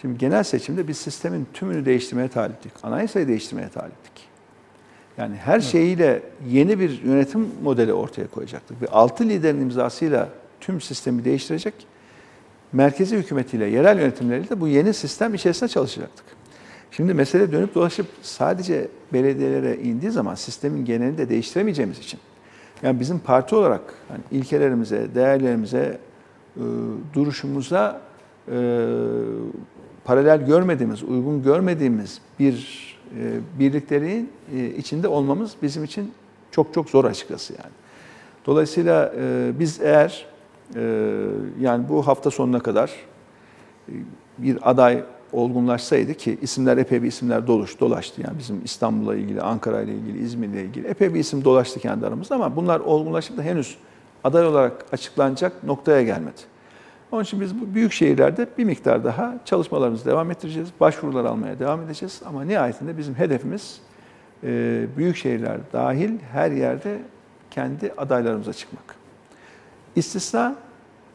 Şimdi 0.00 0.18
genel 0.18 0.42
seçimde 0.42 0.88
biz 0.88 0.98
sistemin 0.98 1.46
tümünü 1.54 1.84
değiştirmeye 1.84 2.28
taliptik. 2.28 2.72
Anayasayı 2.82 3.28
değiştirmeye 3.28 3.68
taliptik. 3.68 4.31
Yani 5.18 5.36
her 5.36 5.60
şeyiyle 5.60 6.22
yeni 6.48 6.80
bir 6.80 7.02
yönetim 7.02 7.48
modeli 7.62 7.92
ortaya 7.92 8.26
koyacaktık. 8.26 8.82
Ve 8.82 8.86
altı 8.86 9.24
liderin 9.24 9.60
imzasıyla 9.60 10.28
tüm 10.60 10.80
sistemi 10.80 11.24
değiştirecek. 11.24 11.74
Merkezi 12.72 13.16
hükümetiyle, 13.16 13.66
yerel 13.66 13.98
yönetimleriyle 13.98 14.48
de 14.48 14.60
bu 14.60 14.68
yeni 14.68 14.94
sistem 14.94 15.34
içerisinde 15.34 15.68
çalışacaktık. 15.68 16.24
Şimdi 16.90 17.14
mesele 17.14 17.52
dönüp 17.52 17.74
dolaşıp 17.74 18.06
sadece 18.22 18.88
belediyelere 19.12 19.76
indiği 19.76 20.10
zaman 20.10 20.34
sistemin 20.34 20.84
genelini 20.84 21.18
de 21.18 21.28
değiştiremeyeceğimiz 21.28 21.98
için 21.98 22.20
yani 22.82 23.00
bizim 23.00 23.18
parti 23.18 23.54
olarak 23.54 23.80
hani 24.08 24.20
ilkelerimize, 24.30 25.14
değerlerimize, 25.14 25.98
e, 26.56 26.62
duruşumuza 27.14 28.00
e, 28.48 28.52
paralel 30.04 30.46
görmediğimiz, 30.46 31.02
uygun 31.02 31.42
görmediğimiz 31.42 32.20
bir 32.38 32.91
birliklerin 33.58 34.30
e, 34.54 34.66
içinde 34.66 35.08
olmamız 35.08 35.54
bizim 35.62 35.84
için 35.84 36.12
çok 36.50 36.74
çok 36.74 36.90
zor 36.90 37.04
açıkçası 37.04 37.52
yani. 37.52 37.72
Dolayısıyla 38.46 39.12
e, 39.16 39.52
biz 39.58 39.80
eğer 39.80 40.26
e, 40.76 40.80
yani 41.60 41.88
bu 41.88 42.06
hafta 42.06 42.30
sonuna 42.30 42.60
kadar 42.60 42.90
e, 43.88 43.92
bir 44.38 44.70
aday 44.70 45.04
olgunlaşsaydı 45.32 46.14
ki 46.14 46.38
isimler 46.42 46.76
epey 46.76 47.02
bir 47.02 47.08
isimler 47.08 47.46
doluş, 47.46 47.80
dolaştı. 47.80 48.22
Yani 48.26 48.38
bizim 48.38 48.60
İstanbul'la 48.64 49.16
ilgili, 49.16 49.42
Ankara 49.42 49.82
ile 49.82 49.94
ilgili, 49.94 50.24
İzmir'le 50.24 50.64
ilgili 50.64 50.88
epey 50.88 51.14
bir 51.14 51.20
isim 51.20 51.44
dolaştı 51.44 51.80
kendi 51.80 52.06
aramızda 52.06 52.34
ama 52.34 52.56
bunlar 52.56 52.80
olgunlaşıp 52.80 53.36
da 53.36 53.42
henüz 53.42 53.76
aday 54.24 54.46
olarak 54.46 54.84
açıklanacak 54.92 55.64
noktaya 55.64 56.02
gelmedi. 56.02 56.51
Onun 57.12 57.22
için 57.22 57.40
biz 57.40 57.60
bu 57.60 57.74
büyük 57.74 57.92
şehirlerde 57.92 58.46
bir 58.58 58.64
miktar 58.64 59.04
daha 59.04 59.34
çalışmalarımızı 59.44 60.04
devam 60.04 60.30
ettireceğiz. 60.30 60.68
Başvurular 60.80 61.24
almaya 61.24 61.58
devam 61.58 61.82
edeceğiz. 61.82 62.20
Ama 62.26 62.44
nihayetinde 62.44 62.98
bizim 62.98 63.14
hedefimiz 63.14 63.80
e, 64.44 64.84
büyük 64.96 65.16
şehirler 65.16 65.58
dahil 65.72 66.10
her 66.32 66.50
yerde 66.50 66.98
kendi 67.50 67.92
adaylarımıza 67.96 68.52
çıkmak. 68.52 68.82
İstisna, 69.96 70.54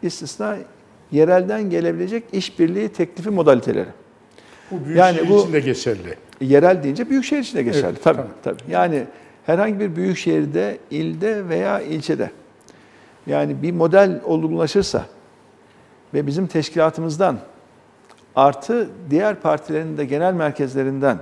istisna 0.02 0.58
yerelden 1.12 1.70
gelebilecek 1.70 2.24
işbirliği 2.34 2.90
teklifi 2.90 3.30
modaliteleri. 3.30 3.90
Bu 4.72 4.86
büyük 4.86 4.98
Yani 5.00 5.18
şehir 5.18 5.30
bu- 5.30 5.40
için 5.42 5.54
de 5.54 5.60
geçerli. 5.60 6.16
Yerel 6.42 6.84
deyince 6.84 7.10
büyük 7.10 7.26
şehir 7.26 7.42
için 7.42 7.58
de 7.58 7.64
geçerli. 7.64 7.86
Evet, 7.86 8.04
tabii, 8.04 8.16
tamam. 8.18 8.32
tabii. 8.44 8.62
Yani 8.72 9.04
herhangi 9.46 9.80
bir 9.80 9.96
büyük 9.96 10.18
şehirde, 10.18 10.78
ilde 10.92 11.50
veya 11.50 11.82
ilçede 11.82 12.32
yani 13.28 13.62
bir 13.62 13.72
model 13.72 14.22
olgunlaşırsa 14.26 15.06
ve 16.14 16.28
bizim 16.28 16.48
teşkilatımızdan 16.48 17.38
artı 18.36 18.90
diğer 19.10 19.36
partilerin 19.36 19.98
de 19.98 20.06
genel 20.06 20.34
merkezlerinden 20.34 21.18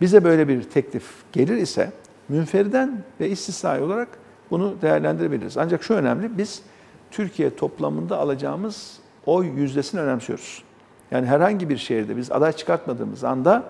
bize 0.00 0.24
böyle 0.24 0.48
bir 0.48 0.62
teklif 0.62 1.04
gelir 1.32 1.56
ise 1.56 1.92
münferiden 2.28 3.02
ve 3.20 3.28
istisnai 3.28 3.82
olarak 3.82 4.08
bunu 4.50 4.74
değerlendirebiliriz. 4.82 5.58
Ancak 5.58 5.82
şu 5.82 5.94
önemli, 5.94 6.38
biz 6.38 6.62
Türkiye 7.10 7.56
toplamında 7.56 8.18
alacağımız 8.18 8.98
oy 9.26 9.46
yüzdesini 9.46 10.00
önemsiyoruz. 10.00 10.62
Yani 11.10 11.26
herhangi 11.26 11.68
bir 11.68 11.76
şehirde 11.76 12.16
biz 12.16 12.32
aday 12.32 12.52
çıkartmadığımız 12.52 13.24
anda 13.24 13.62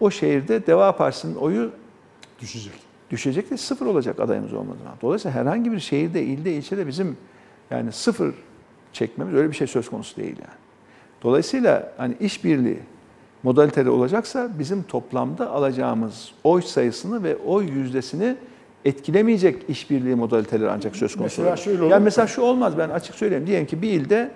o 0.00 0.10
şehirde 0.10 0.66
Deva 0.66 0.96
Partisi'nin 0.96 1.34
oyu 1.34 1.70
Düşecek. 2.40 2.72
düşecek 3.10 3.52
ve 3.52 3.56
sıfır 3.56 3.86
olacak 3.86 4.20
adayımız 4.20 4.52
olmadığı 4.52 4.78
zaman. 4.78 4.94
Dolayısıyla 5.02 5.40
herhangi 5.40 5.72
bir 5.72 5.80
şehirde, 5.80 6.22
ilde, 6.22 6.52
ilçede 6.52 6.86
bizim 6.86 7.16
yani 7.70 7.92
sıfır 7.92 8.34
çekmemiz 8.96 9.34
öyle 9.34 9.50
bir 9.50 9.56
şey 9.56 9.66
söz 9.66 9.90
konusu 9.90 10.16
değil 10.16 10.36
yani. 10.38 10.58
Dolayısıyla 11.22 11.92
hani 11.96 12.14
işbirliği 12.20 12.78
modalitede 13.42 13.90
olacaksa 13.90 14.48
bizim 14.58 14.82
toplamda 14.82 15.50
alacağımız 15.50 16.32
oy 16.44 16.62
sayısını 16.62 17.22
ve 17.22 17.36
oy 17.36 17.66
yüzdesini 17.70 18.36
etkilemeyecek 18.84 19.62
işbirliği 19.68 20.14
modaliteleri 20.14 20.70
ancak 20.70 20.96
söz 20.96 21.16
konusu. 21.16 21.42
Mesela 21.42 21.54
olur. 21.54 21.62
şöyle 21.62 21.82
olur 21.82 21.90
Yani 21.90 22.04
mesela 22.04 22.26
şu 22.26 22.42
olmaz 22.42 22.78
ben 22.78 22.90
açık 22.90 23.14
söyleyeyim. 23.14 23.46
Diyelim 23.46 23.66
ki 23.66 23.82
bir 23.82 23.90
ilde 23.90 24.30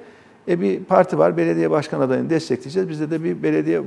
e, 0.48 0.60
bir 0.60 0.84
parti 0.84 1.18
var 1.18 1.36
belediye 1.36 1.70
başkan 1.70 2.00
adayını 2.00 2.30
destekleyeceğiz. 2.30 2.88
Bizde 2.88 3.10
de 3.10 3.24
bir 3.24 3.42
belediye 3.42 3.82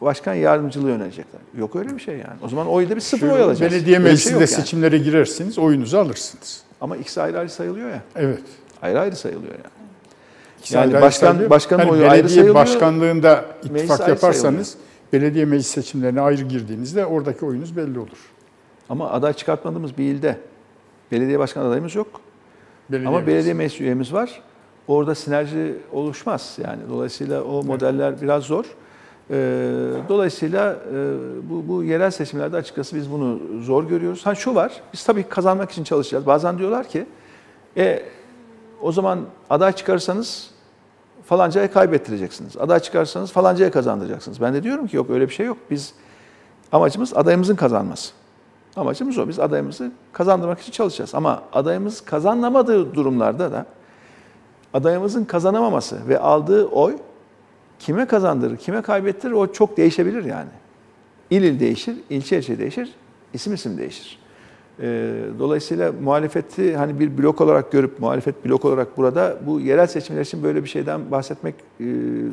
başkan 0.00 0.34
yardımcılığı 0.34 0.88
yönelecekler. 0.88 1.40
Yok 1.58 1.76
öyle 1.76 1.94
bir 1.94 2.00
şey 2.00 2.14
yani. 2.14 2.38
O 2.42 2.48
zaman 2.48 2.66
oyda 2.66 2.96
bir 2.96 3.00
sıfır 3.00 3.26
Şu 3.26 3.32
oy 3.32 3.42
alacağız. 3.42 3.72
Belediye 3.72 3.96
şey 3.96 4.04
meclisinde 4.04 4.32
yok 4.32 4.40
yani. 4.40 4.50
seçimlere 4.50 4.98
girersiniz, 4.98 5.58
oyunuzu 5.58 5.98
alırsınız. 5.98 6.62
Ama 6.80 6.96
ikisi 6.96 7.22
ayrı 7.22 7.38
ayrı 7.38 7.50
sayılıyor 7.50 7.90
ya. 7.90 8.02
Evet. 8.16 8.42
Ayrı 8.82 9.00
ayrı 9.00 9.16
sayılıyor 9.16 9.52
yani. 9.52 9.81
Yani 10.70 10.92
başkan- 10.94 11.26
sayılıyor. 11.26 11.50
başkanın 11.50 11.88
oyu 11.88 12.02
ayrı 12.02 12.12
belediye 12.12 12.28
sayılıyor, 12.28 12.54
başkanlığında 12.54 13.44
meclis 13.62 13.80
ittifak 13.80 14.00
ayrı 14.00 14.10
yaparsanız 14.10 14.74
belediye 15.12 15.44
meclis 15.44 15.66
seçimlerine 15.66 16.20
ayrı 16.20 16.42
girdiğinizde 16.42 17.06
oradaki 17.06 17.46
oyunuz 17.46 17.76
belli 17.76 17.98
olur. 17.98 18.30
Ama 18.88 19.10
aday 19.10 19.32
çıkartmadığımız 19.32 19.98
bir 19.98 20.04
ilde 20.04 20.36
belediye 21.12 21.38
başkan 21.38 21.64
adayımız 21.66 21.94
yok. 21.94 22.06
Belediye 22.90 23.08
Ama 23.08 23.18
meclisi. 23.18 23.34
belediye 23.36 23.54
meclis 23.54 23.80
üyemiz 23.80 24.12
var. 24.12 24.42
Orada 24.88 25.14
sinerji 25.14 25.74
oluşmaz 25.92 26.58
yani. 26.66 26.80
Dolayısıyla 26.90 27.42
o 27.44 27.62
modeller 27.62 28.22
biraz 28.22 28.42
zor. 28.42 28.64
Ee, 29.30 29.34
dolayısıyla 30.08 30.72
e, 30.94 30.96
bu, 31.50 31.68
bu 31.68 31.84
yerel 31.84 32.10
seçimlerde 32.10 32.56
açıkçası 32.56 32.96
biz 32.96 33.10
bunu 33.12 33.40
zor 33.62 33.84
görüyoruz. 33.84 34.26
Ha 34.26 34.34
şu 34.34 34.54
var, 34.54 34.72
biz 34.92 35.04
tabii 35.04 35.22
kazanmak 35.22 35.70
için 35.70 35.84
çalışacağız. 35.84 36.26
Bazen 36.26 36.58
diyorlar 36.58 36.88
ki, 36.88 37.06
e, 37.76 38.02
o 38.82 38.92
zaman 38.92 39.20
aday 39.50 39.72
çıkarırsanız 39.72 40.50
falancaya 41.32 41.70
kaybettireceksiniz. 41.70 42.56
Aday 42.56 42.80
çıkarırsanız 42.80 43.32
falancaya 43.32 43.70
kazandıracaksınız. 43.70 44.40
Ben 44.40 44.54
de 44.54 44.62
diyorum 44.62 44.86
ki 44.86 44.96
yok 44.96 45.10
öyle 45.10 45.28
bir 45.28 45.34
şey 45.34 45.46
yok. 45.46 45.56
Biz 45.70 45.94
amacımız 46.72 47.16
adayımızın 47.16 47.56
kazanması. 47.56 48.12
Amacımız 48.76 49.18
o. 49.18 49.28
Biz 49.28 49.38
adayımızı 49.38 49.92
kazandırmak 50.12 50.60
için 50.60 50.72
çalışacağız. 50.72 51.14
Ama 51.14 51.42
adayımız 51.52 52.00
kazanamadığı 52.00 52.94
durumlarda 52.94 53.52
da 53.52 53.66
adayımızın 54.74 55.24
kazanamaması 55.24 56.08
ve 56.08 56.18
aldığı 56.18 56.66
oy 56.66 56.96
kime 57.78 58.06
kazandırır, 58.06 58.56
kime 58.56 58.82
kaybettirir 58.82 59.32
o 59.32 59.52
çok 59.52 59.76
değişebilir 59.76 60.24
yani. 60.24 60.50
İl 61.30 61.42
il 61.42 61.60
değişir, 61.60 61.96
ilçe 62.10 62.38
ilçe 62.38 62.58
değişir, 62.58 62.94
isim 63.34 63.54
isim 63.54 63.78
değişir. 63.78 64.18
Ee, 64.80 65.14
Dolayısıyla 65.38 65.92
muhalefeti 66.02 66.76
hani 66.76 67.00
bir 67.00 67.18
blok 67.18 67.40
olarak 67.40 67.72
görüp 67.72 68.00
muhalefet 68.00 68.44
blok 68.44 68.64
olarak 68.64 68.96
burada 68.96 69.36
bu 69.46 69.60
yerel 69.60 69.86
seçimler 69.86 70.20
için 70.20 70.42
böyle 70.42 70.64
bir 70.64 70.68
şeyden 70.68 71.10
bahsetmek 71.10 71.54
e, 71.80 71.84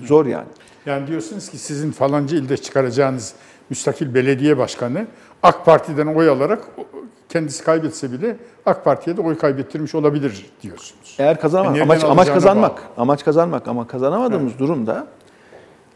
zor 0.05 0.25
yani. 0.25 0.47
Yani 0.85 1.07
diyorsunuz 1.07 1.49
ki 1.49 1.57
sizin 1.57 1.91
falanca 1.91 2.37
ilde 2.37 2.57
çıkaracağınız 2.57 3.33
müstakil 3.69 4.13
belediye 4.13 4.57
başkanı 4.57 5.07
AK 5.43 5.65
Parti'den 5.65 6.07
oy 6.07 6.29
alarak 6.29 6.67
kendisi 7.29 7.63
kaybetse 7.63 8.11
bile 8.11 8.37
AK 8.65 8.85
Parti'ye 8.85 9.17
de 9.17 9.21
oy 9.21 9.37
kaybettirmiş 9.37 9.95
olabilir 9.95 10.45
diyorsunuz. 10.61 11.15
Eğer 11.19 11.39
kazanmak, 11.41 11.71
Nereden 11.71 11.85
amaç, 11.85 12.03
amaç 12.03 12.27
kazanmak, 12.27 12.71
bağlı. 12.77 12.81
amaç 12.97 13.25
kazanmak 13.25 13.67
ama 13.67 13.87
kazanamadığımız 13.87 14.59
durumda 14.59 15.07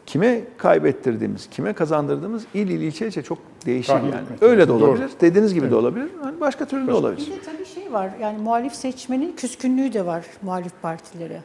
kime 0.06 0.42
kaybettirdiğimiz, 0.58 1.50
kime 1.52 1.74
kazandırdığımız 1.74 2.44
il 2.54 2.68
il 2.70 2.82
ilçe 2.82 3.08
ilçe 3.08 3.22
çok 3.22 3.38
değişir 3.66 3.88
Tahmin 3.94 4.12
yani. 4.12 4.22
etmek 4.24 4.44
Öyle 4.44 4.58
de 4.58 4.62
lazım, 4.62 4.80
doğru. 4.80 4.90
olabilir, 4.92 5.10
dediğiniz 5.22 5.54
gibi 5.54 5.72
de 5.72 5.76
olabilir, 5.76 6.08
hani 6.24 6.40
başka 6.42 6.66
türlü 6.66 6.84
de 6.84 6.88
Bir 6.88 6.92
olabilir. 6.94 7.28
de 7.32 7.42
tabii 7.46 7.66
şey 7.66 7.94
var 7.94 8.10
yani 8.22 8.38
muhalif 8.42 8.76
seçmenin 8.76 9.36
küskünlüğü 9.36 9.94
de 9.94 10.06
var 10.06 10.26
muhalif 10.42 10.72
partilere. 10.82 11.42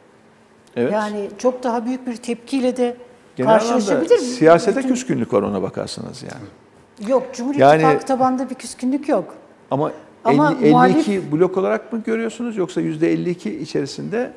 Evet. 0.76 0.92
Yani 0.92 1.28
çok 1.38 1.62
daha 1.62 1.86
büyük 1.86 2.06
bir 2.06 2.16
tepkiyle 2.16 2.76
de 2.76 2.96
Genel 3.36 3.50
karşılaşabilir. 3.52 4.18
siyasete 4.18 4.78
Bütün- 4.78 4.88
küskünlük 4.88 5.32
var 5.32 5.42
ona 5.42 5.62
bakarsanız 5.62 6.22
yani. 6.22 7.10
Yok 7.10 7.26
Cumhur 7.34 7.54
Yani- 7.54 7.82
İttifakı 7.82 8.06
tabanında 8.06 8.50
bir 8.50 8.54
küskünlük 8.54 9.08
yok. 9.08 9.34
Ama, 9.70 9.92
Ama 10.24 10.52
50, 10.62 10.70
muhalif- 10.70 11.08
52 11.10 11.32
blok 11.32 11.56
olarak 11.56 11.92
mı 11.92 12.02
görüyorsunuz 12.06 12.56
yoksa 12.56 12.80
%52 12.80 13.58
içerisinde 13.60 14.32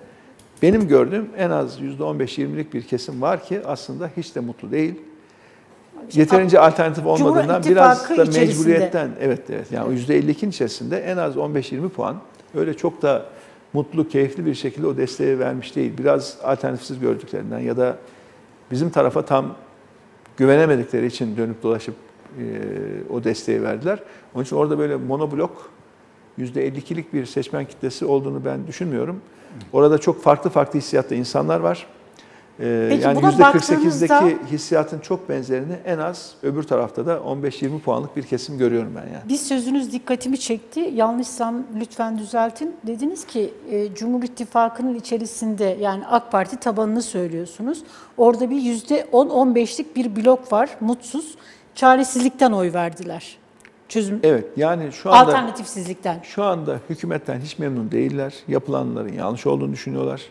benim 0.62 0.88
gördüğüm 0.88 1.30
en 1.38 1.50
az 1.50 1.80
%15-20'lik 1.82 2.74
bir 2.74 2.82
kesim 2.82 3.22
var 3.22 3.44
ki 3.44 3.62
aslında 3.66 4.10
hiç 4.18 4.36
de 4.36 4.40
mutlu 4.40 4.72
değil. 4.72 4.96
Yeterince 6.14 6.60
alternatif 6.60 7.06
olmadığından 7.06 7.64
biraz 7.64 8.10
da 8.10 8.14
içerisinde. 8.14 8.46
mecburiyetten 8.46 9.10
evet 9.22 9.50
evet 9.50 9.72
yani 9.72 9.90
o 9.90 9.94
%52'nin 9.94 10.50
içerisinde 10.50 10.98
en 10.98 11.18
az 11.18 11.36
15-20 11.36 11.90
puan 11.90 12.18
öyle 12.56 12.78
çok 12.78 13.02
da 13.02 13.26
mutlu, 13.74 14.08
keyifli 14.08 14.46
bir 14.46 14.56
şekilde 14.56 14.88
o 14.88 14.98
desteği 14.98 15.40
vermiş 15.40 15.76
değil. 15.76 15.98
Biraz 15.98 16.38
alternatifsiz 16.44 17.00
gördüklerinden 17.00 17.60
ya 17.60 17.78
da 17.78 17.98
bizim 18.72 18.90
tarafa 18.90 19.26
tam 19.26 19.56
güvenemedikleri 20.38 21.06
için 21.06 21.38
dönüp 21.38 21.64
dolaşıp 21.64 21.96
e, 22.40 22.44
o 23.10 23.24
desteği 23.24 23.64
verdiler. 23.64 24.00
Onun 24.36 24.44
için 24.44 24.56
orada 24.56 24.80
böyle 24.80 24.96
monoblok 24.96 25.72
%52'lik 26.40 27.14
bir 27.14 27.26
seçmen 27.26 27.66
kitlesi 27.66 28.06
olduğunu 28.06 28.46
ben 28.46 28.68
düşünmüyorum. 28.68 29.22
Orada 29.74 29.98
çok 29.98 30.22
farklı 30.24 30.50
farklı 30.50 30.80
hissiyatta 30.80 31.16
insanlar 31.16 31.60
var. 31.60 31.88
Ee, 32.60 32.88
Peki 32.90 33.04
yani 33.04 33.16
buna 33.22 33.30
%48'deki 33.32 34.14
baktığınızda- 34.14 34.48
hissiyatın 34.52 35.00
çok 35.00 35.30
benzerini 35.30 35.74
en 35.86 35.98
az 35.98 36.34
öbür 36.44 36.64
tarafta 36.64 37.06
da 37.06 37.14
15-20 37.20 37.80
puanlık 37.80 38.16
bir 38.16 38.24
kesim 38.24 38.58
görüyorum 38.58 38.92
ben 38.96 39.02
yani. 39.14 39.30
Bir 39.30 39.38
sözünüz 39.38 39.92
dikkatimi 39.92 40.40
çekti. 40.40 40.80
Yanlışsam 40.94 41.64
lütfen 41.80 42.18
düzeltin. 42.18 42.76
Dediniz 42.88 43.26
ki 43.26 43.54
e, 43.72 43.94
Cumhur 43.96 44.24
İttifakı'nın 44.24 44.96
içerisinde 44.96 45.78
yani 45.82 46.08
AK 46.08 46.32
Parti 46.32 46.58
tabanını 46.58 47.02
söylüyorsunuz. 47.02 47.84
Orada 48.18 48.50
bir 48.50 48.62
yüzde 48.62 49.02
10-15'lik 49.12 49.96
bir 49.96 50.16
blok 50.16 50.52
var. 50.54 50.70
Mutsuz. 50.80 51.36
Çaresizlikten 51.76 52.52
oy 52.52 52.74
verdiler. 52.74 53.38
Çözüm 53.92 54.20
Evet 54.24 54.46
yani 54.58 54.92
şu 54.92 55.12
anda 55.14 55.20
alternatifsizlikten. 55.20 56.20
şu 56.24 56.44
anda 56.44 56.80
hükümetten 56.90 57.40
hiç 57.40 57.60
memnun 57.60 57.92
değiller. 57.92 58.34
Yapılanların 58.48 59.14
yanlış 59.14 59.48
olduğunu 59.48 59.72
düşünüyorlar. 59.74 60.22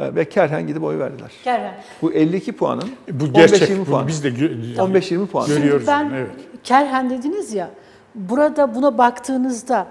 Ee, 0.00 0.14
Ve 0.14 0.28
kerhen 0.28 0.66
gidip 0.66 0.82
oy 0.82 0.98
verdiler. 0.98 1.30
Kerem. 1.44 1.74
Bu 2.02 2.12
52 2.12 2.52
puanın 2.52 2.90
Bu 3.12 3.32
gerçek. 3.32 3.62
15-20 3.70 3.76
Bunu 3.76 3.84
puan. 3.84 4.06
biz 4.06 4.24
de 4.24 4.28
gö- 4.28 4.76
15-20 4.76 5.26
puan. 5.26 5.46
Görüyoruz. 5.48 5.86
Ben 5.86 6.10
evet. 6.14 6.30
Kerhen 6.64 7.10
dediniz 7.10 7.54
ya. 7.54 7.70
Burada 8.14 8.74
buna 8.74 8.98
baktığınızda 8.98 9.86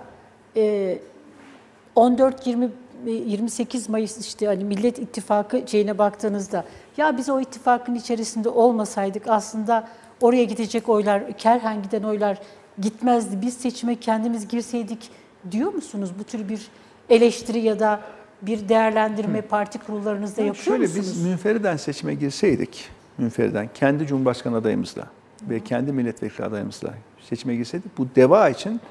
e, 0.57 0.97
14 1.95 2.47
20 2.47 2.65
e, 3.07 3.11
28 3.11 3.89
Mayıs 3.89 4.17
işte 4.27 4.45
hani 4.45 4.63
Millet 4.63 4.99
İttifakı 4.99 5.61
şeyine 5.65 5.97
baktığınızda 5.97 6.63
ya 6.97 7.17
biz 7.17 7.29
o 7.29 7.39
ittifakın 7.39 7.95
içerisinde 7.95 8.49
olmasaydık 8.49 9.23
aslında 9.27 9.87
oraya 10.21 10.43
gidecek 10.43 10.89
oylar, 10.89 11.31
Kerhen 11.37 11.83
giden 11.83 12.03
oylar 12.03 12.37
gitmezdi. 12.81 13.41
Biz 13.41 13.53
seçime 13.53 13.95
kendimiz 13.95 14.47
girseydik 14.47 15.09
diyor 15.51 15.73
musunuz? 15.73 16.09
Bu 16.19 16.23
tür 16.23 16.49
bir 16.49 16.67
eleştiri 17.09 17.59
ya 17.59 17.79
da 17.79 17.99
bir 18.41 18.69
değerlendirme 18.69 19.41
parti 19.41 19.79
kurullarınızda 19.79 20.41
Yani 20.41 20.47
yapıyor 20.47 20.65
Şöyle 20.65 20.83
musunuz? 20.83 21.15
biz 21.15 21.25
münferiden 21.25 21.77
seçime 21.77 22.13
girseydik, 22.13 22.89
münferiden 23.17 23.69
kendi 23.73 24.07
Cumhurbaşkanı 24.07 24.55
adayımızla 24.57 25.07
ve 25.49 25.59
kendi 25.59 25.91
milletvekili 25.91 26.45
adayımızla 26.45 26.93
seçime 27.29 27.55
girseydik 27.55 27.97
bu 27.97 28.07
deva 28.15 28.49
için 28.49 28.81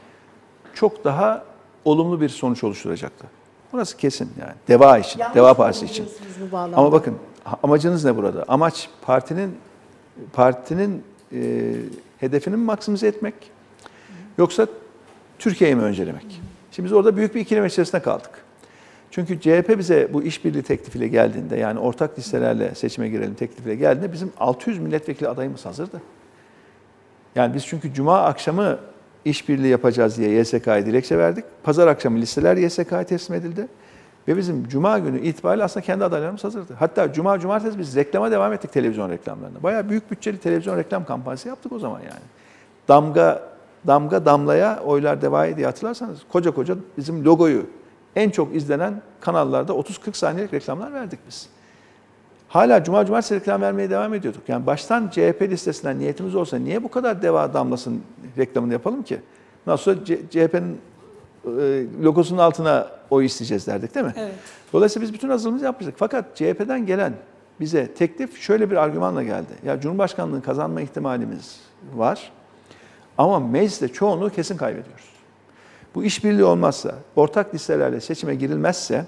çok 0.74 1.04
daha 1.04 1.44
olumlu 1.84 2.20
bir 2.20 2.28
sonuç 2.28 2.64
oluşturacaktı. 2.64 3.26
Burası 3.72 3.96
kesin 3.96 4.30
yani. 4.40 4.52
Deva 4.68 4.98
için, 4.98 5.20
Yanlış 5.20 5.36
Deva 5.36 5.54
Partisi 5.54 5.84
için. 5.84 6.08
Ama 6.52 6.92
bakın 6.92 7.14
amacınız 7.62 8.04
ne 8.04 8.16
burada? 8.16 8.44
Amaç 8.48 8.88
partinin 9.02 9.56
partinin 10.32 11.02
e, 11.32 11.72
hedefini 12.18 12.56
mi 12.56 12.64
maksimize 12.64 13.06
etmek 13.06 13.34
yoksa 14.38 14.66
Türkiye'yi 15.38 15.76
mi 15.76 15.82
öncelemek? 15.82 16.40
Şimdi 16.70 16.86
biz 16.86 16.92
orada 16.92 17.16
büyük 17.16 17.34
bir 17.34 17.40
ikilem 17.40 17.66
içerisinde 17.66 18.02
kaldık. 18.02 18.30
Çünkü 19.10 19.40
CHP 19.40 19.78
bize 19.78 20.08
bu 20.12 20.22
işbirliği 20.22 20.62
teklifiyle 20.62 21.08
geldiğinde 21.08 21.56
yani 21.56 21.78
ortak 21.78 22.18
listelerle 22.18 22.74
seçime 22.74 23.08
girelim 23.08 23.34
teklifiyle 23.34 23.74
geldiğinde 23.76 24.12
bizim 24.12 24.32
600 24.40 24.78
milletvekili 24.78 25.28
adayımız 25.28 25.66
hazırdı. 25.66 26.02
Yani 27.34 27.54
biz 27.54 27.66
çünkü 27.66 27.94
cuma 27.94 28.22
akşamı 28.22 28.78
işbirliği 29.24 29.68
yapacağız 29.68 30.18
diye 30.18 30.30
YSK'ya 30.30 30.86
dilekçe 30.86 31.18
verdik. 31.18 31.44
Pazar 31.62 31.86
akşamı 31.86 32.18
listeler 32.18 32.56
YSK'ya 32.56 33.04
teslim 33.04 33.36
edildi. 33.36 33.68
Ve 34.28 34.36
bizim 34.36 34.68
cuma 34.68 34.98
günü 34.98 35.20
itibariyle 35.20 35.64
aslında 35.64 35.86
kendi 35.86 36.04
adaylarımız 36.04 36.44
hazırdı. 36.44 36.74
Hatta 36.78 37.12
cuma 37.12 37.38
cumartesi 37.38 37.78
biz 37.78 37.96
reklama 37.96 38.30
devam 38.30 38.52
ettik 38.52 38.72
televizyon 38.72 39.10
reklamlarına. 39.10 39.62
Bayağı 39.62 39.88
büyük 39.88 40.10
bütçeli 40.10 40.38
televizyon 40.38 40.76
reklam 40.76 41.04
kampanyası 41.04 41.48
yaptık 41.48 41.72
o 41.72 41.78
zaman 41.78 42.00
yani. 42.00 42.22
Damga 42.88 43.47
damga 43.86 44.24
damlaya 44.24 44.80
oylar 44.80 45.22
devaya 45.22 45.56
diye 45.56 45.66
hatırlarsanız 45.66 46.18
koca 46.32 46.50
koca 46.50 46.76
bizim 46.96 47.24
logoyu 47.24 47.66
en 48.16 48.30
çok 48.30 48.54
izlenen 48.54 49.02
kanallarda 49.20 49.72
30-40 49.72 50.16
saniyelik 50.16 50.54
reklamlar 50.54 50.92
verdik 50.92 51.18
biz. 51.28 51.48
Hala 52.48 52.84
cuma 52.84 53.06
cumartesi 53.06 53.34
reklam 53.34 53.60
vermeye 53.60 53.90
devam 53.90 54.14
ediyorduk. 54.14 54.48
Yani 54.48 54.66
baştan 54.66 55.08
CHP 55.08 55.42
listesinden 55.42 55.98
niyetimiz 55.98 56.34
olsa 56.34 56.56
niye 56.58 56.82
bu 56.82 56.90
kadar 56.90 57.22
deva 57.22 57.54
damlasın 57.54 58.02
reklamını 58.38 58.72
yapalım 58.72 59.02
ki? 59.02 59.20
Nasıl 59.66 60.04
CHP'nin 60.04 60.80
e, 61.60 61.84
logosunun 62.04 62.38
altına 62.38 62.88
oy 63.10 63.26
isteyeceğiz 63.26 63.66
derdik 63.66 63.94
değil 63.94 64.06
mi? 64.06 64.12
Evet. 64.16 64.34
Dolayısıyla 64.72 65.08
biz 65.08 65.14
bütün 65.14 65.28
hazırlığımızı 65.28 65.64
yapmıştık. 65.64 65.94
Fakat 65.98 66.36
CHP'den 66.36 66.86
gelen 66.86 67.12
bize 67.60 67.94
teklif 67.94 68.40
şöyle 68.40 68.70
bir 68.70 68.76
argümanla 68.76 69.22
geldi. 69.22 69.52
Ya 69.64 69.80
Cumhurbaşkanlığını 69.80 70.42
kazanma 70.42 70.80
ihtimalimiz 70.80 71.60
var 71.94 72.32
ama 73.18 73.40
mecliste 73.40 73.88
çoğunluğu 73.88 74.30
kesin 74.30 74.56
kaybediyoruz. 74.56 75.08
Bu 75.94 76.04
işbirliği 76.04 76.44
olmazsa, 76.44 76.94
ortak 77.16 77.54
listelerle 77.54 78.00
seçime 78.00 78.34
girilmezse 78.34 79.04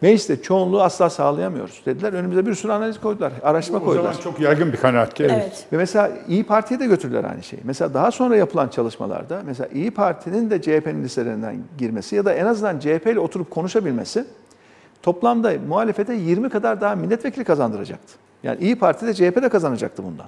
mecliste 0.00 0.42
çoğunluğu 0.42 0.82
asla 0.82 1.10
sağlayamıyoruz 1.10 1.82
dediler. 1.86 2.12
Önümüze 2.12 2.46
bir 2.46 2.54
sürü 2.54 2.72
analiz 2.72 3.00
koydular, 3.00 3.32
araştırma 3.42 3.78
O 3.78 3.84
koydular. 3.84 4.12
zaman 4.12 4.22
çok 4.24 4.40
yaygın 4.40 4.72
bir 4.72 4.76
kanaat. 4.76 5.20
Evet. 5.20 5.30
Evet. 5.34 5.66
Ve 5.72 5.76
mesela 5.76 6.10
İyi 6.28 6.44
Parti'ye 6.44 6.80
de 6.80 6.86
götürdüler 6.86 7.24
aynı 7.24 7.42
şeyi. 7.42 7.60
Mesela 7.64 7.94
daha 7.94 8.10
sonra 8.10 8.36
yapılan 8.36 8.68
çalışmalarda 8.68 9.42
mesela 9.46 9.68
İyi 9.74 9.90
Parti'nin 9.90 10.50
de 10.50 10.62
CHP'nin 10.62 11.04
listelerinden 11.04 11.56
girmesi 11.78 12.16
ya 12.16 12.24
da 12.24 12.32
en 12.34 12.46
azından 12.46 12.78
CHP 12.78 13.06
ile 13.06 13.20
oturup 13.20 13.50
konuşabilmesi 13.50 14.24
toplamda 15.02 15.52
muhalefete 15.68 16.14
20 16.14 16.50
kadar 16.50 16.80
daha 16.80 16.94
milletvekili 16.94 17.44
kazandıracaktı. 17.44 18.14
Yani 18.42 18.60
İyi 18.60 18.78
Parti 18.78 19.06
de 19.06 19.14
CHP 19.14 19.42
de 19.42 19.48
kazanacaktı 19.48 20.04
bundan. 20.04 20.26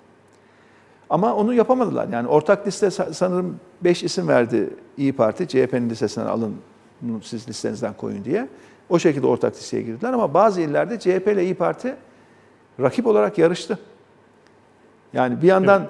Ama 1.10 1.34
onu 1.34 1.54
yapamadılar. 1.54 2.08
Yani 2.08 2.28
ortak 2.28 2.66
liste 2.66 2.86
sa- 2.86 3.14
sanırım 3.14 3.60
5 3.80 4.02
isim 4.02 4.28
verdi 4.28 4.70
İyi 4.96 5.12
Parti. 5.12 5.48
CHP'nin 5.48 5.90
listesinden 5.90 6.26
alın, 6.26 6.56
bunu 7.02 7.22
siz 7.22 7.48
listenizden 7.48 7.92
koyun 7.94 8.24
diye. 8.24 8.48
O 8.88 8.98
şekilde 8.98 9.26
ortak 9.26 9.56
listeye 9.56 9.82
girdiler 9.82 10.12
ama 10.12 10.34
bazı 10.34 10.60
illerde 10.60 10.98
CHP 10.98 11.28
ile 11.32 11.44
İyi 11.44 11.54
Parti 11.54 11.96
rakip 12.80 13.06
olarak 13.06 13.38
yarıştı. 13.38 13.78
Yani 15.12 15.42
bir 15.42 15.46
yandan 15.46 15.86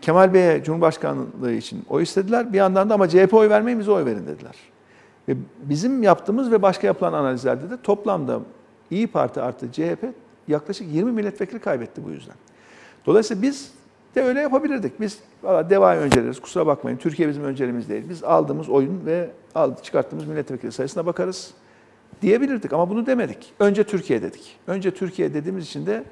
Kemal 0.00 0.34
Bey'e 0.34 0.64
Cumhurbaşkanlığı 0.64 1.52
için 1.52 1.84
oy 1.88 2.02
istediler. 2.02 2.52
Bir 2.52 2.58
yandan 2.58 2.90
da 2.90 2.94
ama 2.94 3.08
CHP 3.08 3.34
oy 3.34 3.48
vermeyin 3.48 3.80
bize 3.80 3.90
oy 3.90 4.04
verin 4.04 4.26
dediler. 4.26 4.54
Ve 5.28 5.36
bizim 5.62 6.02
yaptığımız 6.02 6.52
ve 6.52 6.62
başka 6.62 6.86
yapılan 6.86 7.12
analizlerde 7.12 7.70
de 7.70 7.82
toplamda 7.82 8.40
İyi 8.90 9.06
Parti 9.06 9.40
artı 9.40 9.72
CHP 9.72 10.04
yaklaşık 10.48 10.94
20 10.94 11.12
milletvekili 11.12 11.58
kaybetti 11.58 12.04
bu 12.04 12.10
yüzden. 12.10 12.34
Dolayısıyla 13.06 13.42
biz 13.42 13.72
de 14.14 14.22
öyle 14.22 14.40
yapabilirdik. 14.40 15.00
Biz 15.00 15.18
devayı 15.42 16.00
önceleriz. 16.00 16.40
Kusura 16.40 16.66
bakmayın. 16.66 16.96
Türkiye 16.96 17.28
bizim 17.28 17.44
önceliğimiz 17.44 17.88
değil. 17.88 18.04
Biz 18.08 18.24
aldığımız 18.24 18.68
oyun 18.68 19.06
ve 19.06 19.30
aldı, 19.54 19.80
çıkarttığımız 19.82 20.26
milletvekili 20.26 20.72
sayısına 20.72 21.06
bakarız 21.06 21.50
diyebilirdik 22.22 22.72
ama 22.72 22.90
bunu 22.90 23.06
demedik. 23.06 23.52
Önce 23.60 23.84
Türkiye 23.84 24.22
dedik. 24.22 24.56
Önce 24.66 24.90
Türkiye 24.90 25.34
dediğimiz 25.34 25.66
için 25.66 25.86
de 25.86 26.04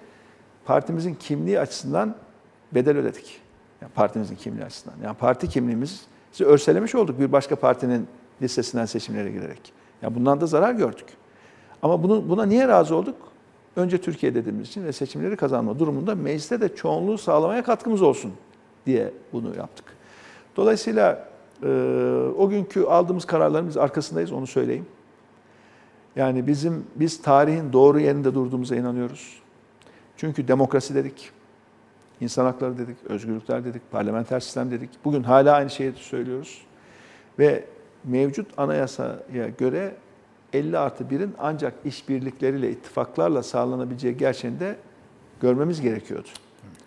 partimizin 0.64 1.14
kimliği 1.14 1.60
açısından 1.60 2.14
bedel 2.72 2.96
ödedik. 2.96 3.40
Yani 3.80 3.92
partimizin 3.92 4.36
kimliği 4.36 4.64
açısından. 4.64 4.96
Yani 5.04 5.16
parti 5.16 5.48
kimliğimizi 5.48 5.96
örselemiş 6.40 6.94
olduk 6.94 7.20
bir 7.20 7.32
başka 7.32 7.56
partinin 7.56 8.06
listesinden 8.42 8.84
seçimlere 8.84 9.30
girerek. 9.30 9.72
Yani 10.02 10.14
bundan 10.14 10.40
da 10.40 10.46
zarar 10.46 10.72
gördük. 10.72 11.06
Ama 11.82 12.02
bunu, 12.02 12.28
buna 12.28 12.46
niye 12.46 12.68
razı 12.68 12.96
olduk? 12.96 13.31
Önce 13.76 13.98
Türkiye 13.98 14.34
dediğimiz 14.34 14.68
için 14.68 14.84
ve 14.84 14.92
seçimleri 14.92 15.36
kazanma 15.36 15.78
durumunda 15.78 16.14
mecliste 16.14 16.60
de 16.60 16.74
çoğunluğu 16.74 17.18
sağlamaya 17.18 17.64
katkımız 17.64 18.02
olsun 18.02 18.32
diye 18.86 19.12
bunu 19.32 19.56
yaptık. 19.56 19.84
Dolayısıyla 20.56 21.28
e, 21.62 21.68
o 22.38 22.48
günkü 22.48 22.84
aldığımız 22.84 23.24
kararların 23.24 23.68
biz 23.68 23.76
arkasındayız 23.76 24.32
onu 24.32 24.46
söyleyeyim. 24.46 24.86
Yani 26.16 26.46
bizim 26.46 26.84
biz 26.96 27.22
tarihin 27.22 27.72
doğru 27.72 28.00
yerinde 28.00 28.34
durduğumuza 28.34 28.76
inanıyoruz. 28.76 29.42
Çünkü 30.16 30.48
demokrasi 30.48 30.94
dedik, 30.94 31.30
insan 32.20 32.44
hakları 32.44 32.78
dedik, 32.78 32.96
özgürlükler 33.08 33.64
dedik, 33.64 33.82
parlamenter 33.90 34.40
sistem 34.40 34.70
dedik. 34.70 34.90
Bugün 35.04 35.22
hala 35.22 35.54
aynı 35.54 35.70
şeyi 35.70 35.92
söylüyoruz. 35.92 36.62
Ve 37.38 37.64
mevcut 38.04 38.58
anayasaya 38.58 39.48
göre 39.58 39.94
50 40.52 40.78
artı 40.78 41.04
1'in 41.04 41.34
ancak 41.38 41.74
işbirlikleriyle, 41.84 42.70
ittifaklarla 42.70 43.42
sağlanabileceği 43.42 44.16
gerçeğini 44.16 44.60
de 44.60 44.76
görmemiz 45.40 45.80
gerekiyordu. 45.80 46.28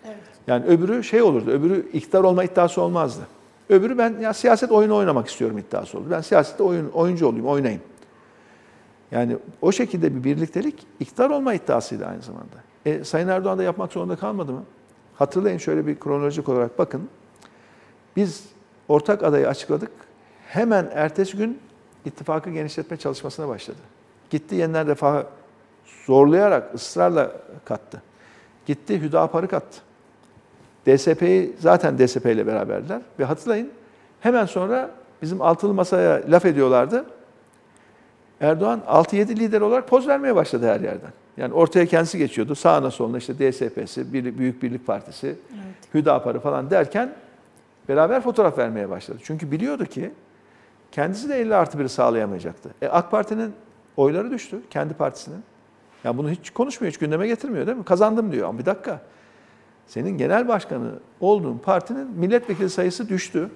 Evet. 0.06 0.16
Yani 0.46 0.64
öbürü 0.64 1.04
şey 1.04 1.22
olurdu, 1.22 1.50
öbürü 1.50 1.90
iktidar 1.92 2.24
olma 2.24 2.44
iddiası 2.44 2.82
olmazdı. 2.82 3.26
Öbürü 3.68 3.98
ben 3.98 4.18
ya 4.20 4.32
siyaset 4.34 4.72
oyunu 4.72 4.96
oynamak 4.96 5.28
istiyorum 5.28 5.58
iddiası 5.58 5.98
oldu. 5.98 6.06
Ben 6.10 6.20
siyasette 6.20 6.62
oyun, 6.62 6.88
oyuncu 6.88 7.26
olayım, 7.26 7.46
oynayayım. 7.46 7.82
Yani 9.10 9.36
o 9.62 9.72
şekilde 9.72 10.14
bir 10.14 10.24
birliktelik 10.24 10.86
iktidar 11.00 11.30
olma 11.30 11.54
iddiasıydı 11.54 12.06
aynı 12.06 12.22
zamanda. 12.22 12.56
E, 12.86 13.04
Sayın 13.04 13.28
Erdoğan 13.28 13.58
da 13.58 13.62
yapmak 13.62 13.92
zorunda 13.92 14.16
kalmadı 14.16 14.52
mı? 14.52 14.64
Hatırlayın 15.14 15.58
şöyle 15.58 15.86
bir 15.86 16.00
kronolojik 16.00 16.48
olarak 16.48 16.78
bakın. 16.78 17.08
Biz 18.16 18.44
ortak 18.88 19.24
adayı 19.24 19.48
açıkladık. 19.48 19.90
Hemen 20.48 20.90
ertesi 20.94 21.36
gün 21.36 21.58
ittifakı 22.06 22.50
genişletme 22.50 22.96
çalışmasına 22.96 23.48
başladı. 23.48 23.78
Gitti 24.30 24.54
yeniden 24.54 24.86
refahı 24.86 25.26
zorlayarak, 26.06 26.74
ısrarla 26.74 27.32
kattı. 27.64 28.02
Gitti 28.66 29.00
Hüdapar'ı 29.00 29.48
kattı. 29.48 29.78
DSP'yi 30.86 31.56
zaten 31.58 31.98
DSP 31.98 32.26
ile 32.26 32.46
beraberler. 32.46 33.00
Ve 33.18 33.24
hatırlayın 33.24 33.70
hemen 34.20 34.46
sonra 34.46 34.90
bizim 35.22 35.42
altılı 35.42 35.74
masaya 35.74 36.22
laf 36.30 36.44
ediyorlardı. 36.44 37.04
Erdoğan 38.40 38.80
6-7 38.88 39.28
lider 39.36 39.60
olarak 39.60 39.88
poz 39.88 40.08
vermeye 40.08 40.34
başladı 40.34 40.66
her 40.66 40.80
yerden. 40.80 41.10
Yani 41.36 41.54
ortaya 41.54 41.86
kendisi 41.86 42.18
geçiyordu. 42.18 42.54
Sağına 42.54 42.90
soluna 42.90 43.18
işte 43.18 43.34
DSP'si, 43.34 44.12
Büyük 44.12 44.62
Birlik 44.62 44.86
Partisi, 44.86 45.26
Evet. 45.26 45.94
Hüdapar'ı 45.94 46.40
falan 46.40 46.70
derken 46.70 47.14
beraber 47.88 48.20
fotoğraf 48.20 48.58
vermeye 48.58 48.90
başladı. 48.90 49.18
Çünkü 49.22 49.50
biliyordu 49.50 49.84
ki 49.84 50.10
kendisi 50.92 51.28
de 51.28 51.40
50 51.40 51.54
artı 51.54 51.78
1'i 51.78 51.88
sağlayamayacaktı. 51.88 52.70
E, 52.82 52.88
AK 52.88 53.10
Parti'nin 53.10 53.52
oyları 53.96 54.30
düştü, 54.30 54.60
kendi 54.70 54.94
partisinin. 54.94 55.42
Ya 56.04 56.18
bunu 56.18 56.30
hiç 56.30 56.50
konuşmuyor, 56.50 56.92
hiç 56.92 56.98
gündeme 56.98 57.26
getirmiyor 57.26 57.66
değil 57.66 57.78
mi? 57.78 57.84
Kazandım 57.84 58.32
diyor. 58.32 58.48
Ama 58.48 58.58
bir 58.58 58.66
dakika. 58.66 59.00
Senin 59.86 60.18
genel 60.18 60.48
başkanı 60.48 60.90
olduğun 61.20 61.58
partinin 61.58 62.10
milletvekili 62.10 62.70
sayısı 62.70 63.08
düştü. 63.08 63.50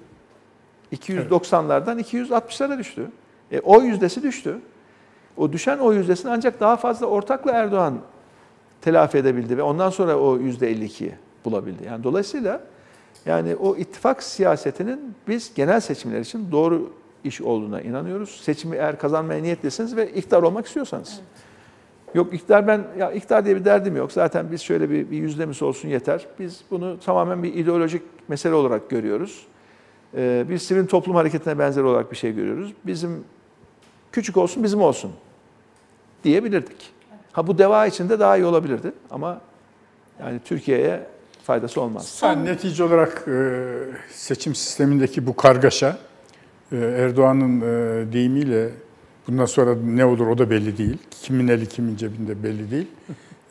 290'lardan 0.92 2.00
260'lara 2.00 2.78
düştü. 2.78 3.10
E, 3.52 3.60
oy 3.60 3.84
yüzdesi 3.84 4.22
düştü. 4.22 4.58
O 5.36 5.52
düşen 5.52 5.78
oy 5.78 5.96
yüzdesini 5.96 6.30
ancak 6.30 6.60
daha 6.60 6.76
fazla 6.76 7.06
ortakla 7.06 7.52
Erdoğan 7.52 7.98
telafi 8.80 9.18
edebildi 9.18 9.58
ve 9.58 9.62
ondan 9.62 9.90
sonra 9.90 10.16
o 10.16 10.36
yüzde 10.36 10.72
52'yi 10.72 11.14
bulabildi. 11.44 11.84
Yani 11.84 12.04
dolayısıyla 12.04 12.60
yani 13.26 13.56
o 13.56 13.76
ittifak 13.76 14.22
siyasetinin 14.22 15.14
biz 15.28 15.54
genel 15.54 15.80
seçimler 15.80 16.20
için 16.20 16.50
doğru 16.52 16.92
iş 17.24 17.40
olduğuna 17.40 17.80
inanıyoruz. 17.80 18.40
Seçimi 18.44 18.76
eğer 18.76 18.98
kazanmaya 18.98 19.42
niyetlisiniz 19.42 19.96
ve 19.96 20.12
iktidar 20.12 20.42
olmak 20.42 20.66
istiyorsanız. 20.66 21.20
Yok 22.14 22.34
iktidar 22.34 22.66
ben 22.66 22.84
ya 22.98 23.12
iktidar 23.12 23.44
diye 23.44 23.56
bir 23.56 23.64
derdim 23.64 23.96
yok. 23.96 24.12
Zaten 24.12 24.52
biz 24.52 24.60
şöyle 24.60 24.90
bir, 24.90 25.10
bir 25.10 25.16
yüzdemiz 25.16 25.62
olsun 25.62 25.88
yeter. 25.88 26.26
Biz 26.38 26.60
bunu 26.70 27.00
tamamen 27.00 27.42
bir 27.42 27.54
ideolojik 27.54 28.02
mesele 28.28 28.54
olarak 28.54 28.90
görüyoruz. 28.90 29.46
Ee, 30.16 30.44
bir 30.48 30.58
sivil 30.58 30.86
toplum 30.86 31.16
hareketine 31.16 31.58
benzer 31.58 31.82
olarak 31.82 32.12
bir 32.12 32.16
şey 32.16 32.34
görüyoruz. 32.34 32.72
Bizim 32.86 33.24
küçük 34.12 34.36
olsun 34.36 34.64
bizim 34.64 34.80
olsun 34.80 35.12
diyebilirdik. 36.24 36.92
Ha 37.32 37.46
bu 37.46 37.58
deva 37.58 37.86
içinde 37.86 38.20
daha 38.20 38.36
iyi 38.36 38.44
olabilirdi 38.44 38.92
ama 39.10 39.40
yani 40.20 40.40
Türkiye'ye 40.44 41.06
faydası 41.42 41.80
olmaz. 41.80 42.20
Yani 42.22 42.44
netice 42.44 42.84
olarak 42.84 43.24
e, 43.28 43.62
seçim 44.10 44.54
sistemindeki 44.54 45.26
bu 45.26 45.36
kargaşa 45.36 45.98
Erdoğan'ın 46.76 47.60
e, 47.60 48.12
deyimiyle 48.12 48.68
bundan 49.28 49.46
sonra 49.46 49.74
ne 49.74 50.04
olur 50.04 50.26
o 50.26 50.38
da 50.38 50.50
belli 50.50 50.78
değil. 50.78 50.96
Kimin 51.10 51.48
eli 51.48 51.66
kimin 51.66 51.96
cebinde 51.96 52.42
belli 52.42 52.70
değil. 52.70 52.86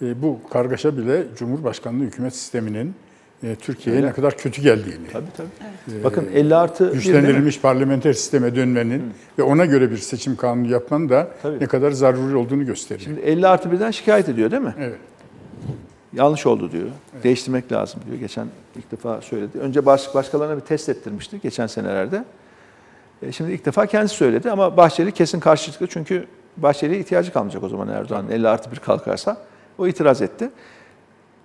E, 0.02 0.22
bu 0.22 0.40
kargaşa 0.52 0.98
bile 0.98 1.24
Cumhurbaşkanlığı 1.38 2.04
hükümet 2.04 2.36
sisteminin 2.36 2.94
e, 3.44 3.56
Türkiye'ye 3.56 4.02
ne 4.02 4.12
kadar 4.12 4.38
kötü 4.38 4.62
geldiğini, 4.62 5.08
Tabii 5.14 5.26
tabii. 5.38 6.00
e, 6.00 6.04
Bakın 6.04 6.28
50 6.34 6.56
artı 6.56 6.88
bir 6.88 6.94
güçlendirilmiş 6.94 7.60
parlamenter 7.62 8.14
sisteme 8.14 8.56
dönmenin 8.56 9.04
ve 9.40 9.44
ona 9.44 9.66
göre 9.66 9.92
bir 9.92 9.98
seçim 9.98 10.36
kanunu 10.36 10.72
yapmanın 10.72 11.10
da 11.10 11.28
Tabii. 11.42 11.60
ne 11.60 11.68
kadar 11.68 11.92
zaruri 11.92 12.36
olduğunu 12.36 12.66
gösteriyor. 12.66 13.06
Şimdi 13.06 13.20
50 13.20 13.48
artı 13.48 13.72
birden 13.72 13.92
şikayet 13.92 14.30
ediyor 14.30 14.52
değil 14.52 14.62
mi? 14.64 14.74
Evet. 14.80 14.98
Yanlış 16.14 16.46
oldu 16.46 16.72
diyor. 16.72 16.88
Değiştirmek 17.24 17.72
lazım 17.72 18.02
diyor. 18.08 18.20
Geçen 18.20 18.48
ilk 18.76 18.92
defa 18.92 19.22
söyledi. 19.22 19.60
Önce 19.60 19.86
baş, 19.86 20.16
başkalarına 20.16 20.56
bir 20.56 20.62
test 20.62 20.90
ettirmişti 20.90 21.40
geçen 21.44 21.68
senelerde. 21.68 22.24
E, 23.22 23.32
şimdi 23.32 23.52
ilk 23.52 23.66
defa 23.66 23.86
kendisi 23.86 24.16
söyledi 24.16 24.52
ama 24.52 24.78
Bahçeli 24.78 25.12
kesin 25.12 25.40
karşı 25.40 25.72
çıktı. 25.72 25.88
Çünkü 25.90 26.28
Bahçeli'ye 26.58 27.00
ihtiyacı 27.00 27.34
kalmayacak 27.34 27.64
o 27.64 27.70
zaman 27.70 27.88
Erdoğan'ın 27.88 28.30
50 28.30 28.48
artı 28.48 28.72
bir 28.72 28.80
kalkarsa. 28.80 29.38
O 29.78 29.88
itiraz 29.88 30.22
etti. 30.22 30.50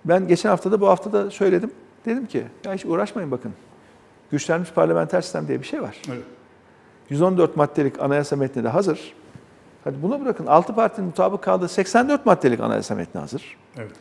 Ben 0.05 0.27
geçen 0.27 0.49
haftada 0.49 0.81
bu 0.81 0.87
hafta 0.87 1.13
da 1.13 1.31
söyledim. 1.31 1.71
Dedim 2.05 2.25
ki 2.25 2.43
ya 2.65 2.73
hiç 2.73 2.85
uğraşmayın 2.85 3.31
bakın. 3.31 3.53
Güçlenmiş 4.31 4.71
parlamenter 4.71 5.21
sistem 5.21 5.47
diye 5.47 5.59
bir 5.59 5.65
şey 5.65 5.81
var. 5.81 6.01
Evet. 6.09 6.23
114 7.09 7.57
maddelik 7.57 8.01
anayasa 8.01 8.35
metni 8.35 8.63
de 8.63 8.69
hazır. 8.69 9.13
Hadi 9.83 10.01
buna 10.01 10.21
bırakın 10.21 10.45
6 10.45 10.75
partinin 10.75 11.07
mutabık 11.07 11.43
kaldığı 11.43 11.67
84 11.67 12.25
maddelik 12.25 12.59
anayasa 12.59 12.95
metni 12.95 13.21
hazır. 13.21 13.57
Evet. 13.77 13.91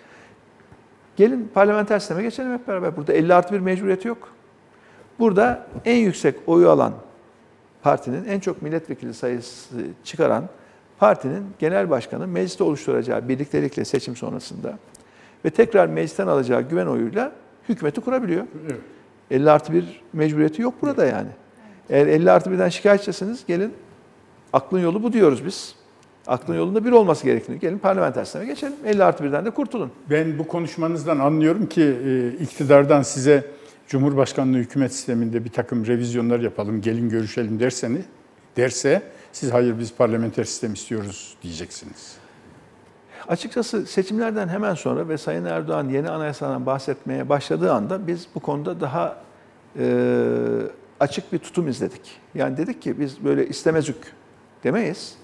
Gelin 1.17 1.51
parlamenter 1.55 1.99
sisteme 1.99 2.23
geçelim 2.23 2.53
hep 2.53 2.69
beraber. 2.69 2.97
Burada 2.97 3.13
50 3.13 3.35
artı 3.35 3.55
bir 3.55 3.61
mecburiyeti 3.61 4.09
yok. 4.09 4.29
Burada 5.19 5.67
en 5.85 5.97
yüksek 5.97 6.37
oyu 6.47 6.71
alan 6.71 6.93
partinin, 7.85 8.25
en 8.25 8.41
çok 8.41 8.63
milletvekili 8.63 9.15
sayısı 9.15 9.75
çıkaran 10.05 10.45
partinin 10.99 11.45
genel 11.59 11.91
başkanı 11.91 12.27
mecliste 12.27 12.65
oluşturacağı 12.65 13.29
birliktelikle 13.29 13.85
seçim 13.85 14.17
sonrasında 14.17 14.79
ve 15.45 15.51
tekrar 15.51 15.87
meclisten 15.87 16.27
alacağı 16.27 16.63
güven 16.63 16.87
oyuyla 16.87 17.33
hükümeti 17.69 18.01
kurabiliyor. 18.01 18.45
Evet. 18.65 18.81
50 19.31 19.51
artı 19.51 19.73
bir 19.73 20.03
mecburiyeti 20.13 20.63
yok 20.63 20.75
burada 20.83 21.05
yani. 21.05 21.29
Eğer 21.91 22.07
50 22.07 22.31
artı 22.31 22.51
birden 22.51 22.69
şikayetçisiniz 22.69 23.47
gelin 23.47 23.73
aklın 24.53 24.81
yolu 24.81 25.03
bu 25.03 25.13
diyoruz 25.13 25.47
biz. 25.47 25.75
Aklın 26.27 26.57
yolunda 26.57 26.85
bir 26.85 26.93
olması 26.93 27.25
gerektiğini. 27.25 27.59
Gelin 27.59 27.79
parlamenter 27.79 28.25
sisteme 28.25 28.47
geçelim. 28.47 28.75
50 28.85 29.05
artı 29.05 29.25
birden 29.25 29.45
de 29.45 29.51
kurtulun. 29.51 29.91
Ben 30.11 30.39
bu 30.39 30.49
konuşmanızdan 30.49 31.19
anlıyorum 31.19 31.67
ki 31.67 31.83
e, 31.83 32.29
iktidardan 32.43 33.03
size 33.03 33.45
Cumhurbaşkanlığı 33.89 34.59
hükümet 34.59 34.93
sisteminde 34.93 35.45
bir 35.45 35.51
takım 35.51 35.87
revizyonlar 35.87 36.41
yapalım, 36.41 36.81
gelin 36.81 37.09
görüşelim 37.09 37.61
derseni 37.61 37.99
derse 38.57 39.03
siz 39.33 39.53
hayır 39.53 39.79
biz 39.79 39.95
parlamenter 39.95 40.45
sistem 40.45 40.73
istiyoruz 40.73 41.37
diyeceksiniz. 41.43 42.17
Açıkçası 43.29 43.87
seçimlerden 43.87 44.49
hemen 44.49 44.75
sonra 44.75 45.09
ve 45.09 45.19
Sayın 45.19 45.45
Erdoğan 45.45 45.89
yeni 45.89 46.11
anayasadan 46.11 46.67
bahsetmeye 46.67 47.29
başladığı 47.29 47.73
anda 47.73 48.07
biz 48.07 48.27
bu 48.35 48.41
konuda 48.41 48.81
daha 48.81 49.17
e, 49.79 49.87
açık 51.01 51.33
bir 51.33 51.39
tutum 51.39 51.69
izledik. 51.69 52.21
Yani 52.35 52.57
dedik 52.57 52.83
ki 52.83 53.01
biz 53.01 53.25
böyle 53.25 53.49
istemezük 53.49 53.97
demeyiz. 54.65 55.15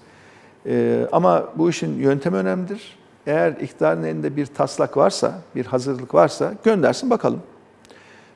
E, 0.65 1.07
ama 1.11 1.49
bu 1.55 1.69
işin 1.69 1.99
yöntemi 1.99 2.37
önemlidir. 2.37 2.97
Eğer 3.27 3.51
iktidarın 3.51 4.03
elinde 4.03 4.35
bir 4.35 4.45
taslak 4.45 4.97
varsa, 4.97 5.41
bir 5.55 5.65
hazırlık 5.65 6.13
varsa 6.13 6.53
göndersin 6.63 7.09
bakalım. 7.09 7.41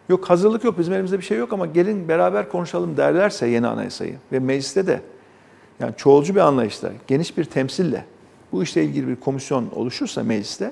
Yok 0.10 0.30
hazırlık 0.30 0.64
yok, 0.64 0.80
bizim 0.80 0.94
elimizde 0.94 1.18
bir 1.18 1.24
şey 1.24 1.38
yok 1.38 1.54
ama 1.54 1.66
gelin 1.66 2.08
beraber 2.08 2.50
konuşalım 2.50 2.98
derlerse 2.98 3.48
yeni 3.48 3.68
anayasayı 3.68 4.16
ve 4.32 4.40
mecliste 4.40 4.88
de 4.88 5.02
yani 5.80 5.94
çoğulcu 5.98 6.36
bir 6.36 6.40
anlayışla, 6.40 6.92
geniş 7.08 7.38
bir 7.38 7.44
temsille 7.44 8.06
bu 8.52 8.64
işle 8.64 8.84
ilgili 8.84 9.08
bir 9.08 9.16
komisyon 9.16 9.70
oluşursa 9.76 10.24
mecliste 10.24 10.72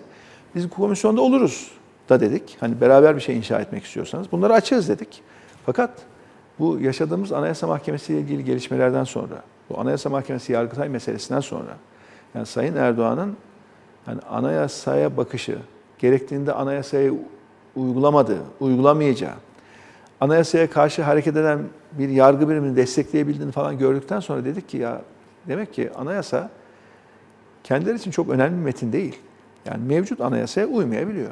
biz 0.56 0.70
komisyonda 0.70 1.22
oluruz 1.22 1.72
da 2.10 2.20
dedik. 2.20 2.58
Hani 2.60 2.82
beraber 2.82 3.16
bir 3.16 3.22
şey 3.22 3.38
inşa 3.38 3.60
etmek 3.60 3.84
istiyorsanız 3.84 4.32
bunları 4.32 4.54
açığız 4.54 4.90
dedik. 4.90 5.22
Fakat 5.66 5.92
bu 6.60 6.80
yaşadığımız 6.80 7.32
Anayasa 7.32 7.68
Mahkemesi 7.68 8.14
ile 8.14 8.20
ilgili 8.20 8.46
gelişmelerden 8.46 9.04
sonra, 9.04 9.44
bu 9.70 9.80
Anayasa 9.80 10.10
Mahkemesi 10.10 10.54
Yargıtay 10.54 10.90
meselesinden 10.90 11.40
sonra 11.40 11.78
yani 12.36 12.46
Sayın 12.46 12.76
Erdoğan'ın 12.76 13.38
yani 14.08 14.20
anayasaya 14.30 15.18
bakışı, 15.18 15.58
gerektiğinde 16.00 16.54
anayasayı 16.54 17.14
uygulamadığı, 17.76 18.42
uygulamayacağı, 18.60 19.34
anayasaya 20.22 20.70
karşı 20.70 21.04
hareket 21.04 21.36
eden 21.36 21.60
bir 21.92 22.10
yargı 22.10 22.50
birimini 22.50 22.76
destekleyebildiğini 22.76 23.52
falan 23.52 23.78
gördükten 23.78 24.20
sonra 24.20 24.46
dedik 24.46 24.70
ki 24.70 24.78
ya 24.78 25.02
demek 25.48 25.74
ki 25.74 25.92
anayasa 25.96 26.50
kendileri 27.64 27.98
için 27.98 28.12
çok 28.12 28.30
önemli 28.30 28.58
bir 28.58 28.64
metin 28.64 28.94
değil. 28.94 29.20
Yani 29.66 29.84
mevcut 29.88 30.22
anayasaya 30.22 30.68
uymayabiliyor. 30.68 31.32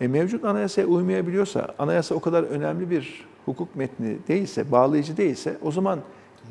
E 0.00 0.08
mevcut 0.08 0.44
anayasaya 0.44 0.86
uymayabiliyorsa, 0.86 1.74
anayasa 1.78 2.14
o 2.14 2.20
kadar 2.20 2.42
önemli 2.42 2.90
bir 2.90 3.26
hukuk 3.44 3.76
metni 3.76 4.18
değilse, 4.28 4.72
bağlayıcı 4.72 5.16
değilse 5.16 5.56
o 5.62 5.72
zaman 5.72 5.98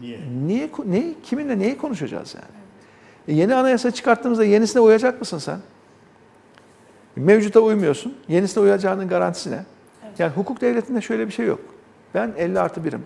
Niye? 0.01 0.19
niye 0.47 0.69
ne 0.85 1.13
kiminle 1.23 1.59
neyi 1.59 1.77
konuşacağız 1.77 2.35
yani? 2.35 2.59
E 3.27 3.34
yeni 3.41 3.55
anayasa 3.55 3.91
çıkarttığımızda 3.91 4.45
yenisine 4.45 4.81
uyacak 4.81 5.19
mısın 5.19 5.38
sen? 5.38 5.59
Mevcuta 7.15 7.60
uymuyorsun. 7.60 8.18
Yenisine 8.27 8.64
uyacağının 8.64 9.07
garantisi 9.07 9.52
ne? 9.52 9.65
Yani 10.19 10.31
hukuk 10.31 10.61
devletinde 10.61 11.02
şöyle 11.02 11.27
bir 11.27 11.34
şey 11.34 11.45
yok. 11.45 11.60
Ben 12.14 12.34
50 12.38 12.60
artı 12.60 12.84
birim. 12.84 13.03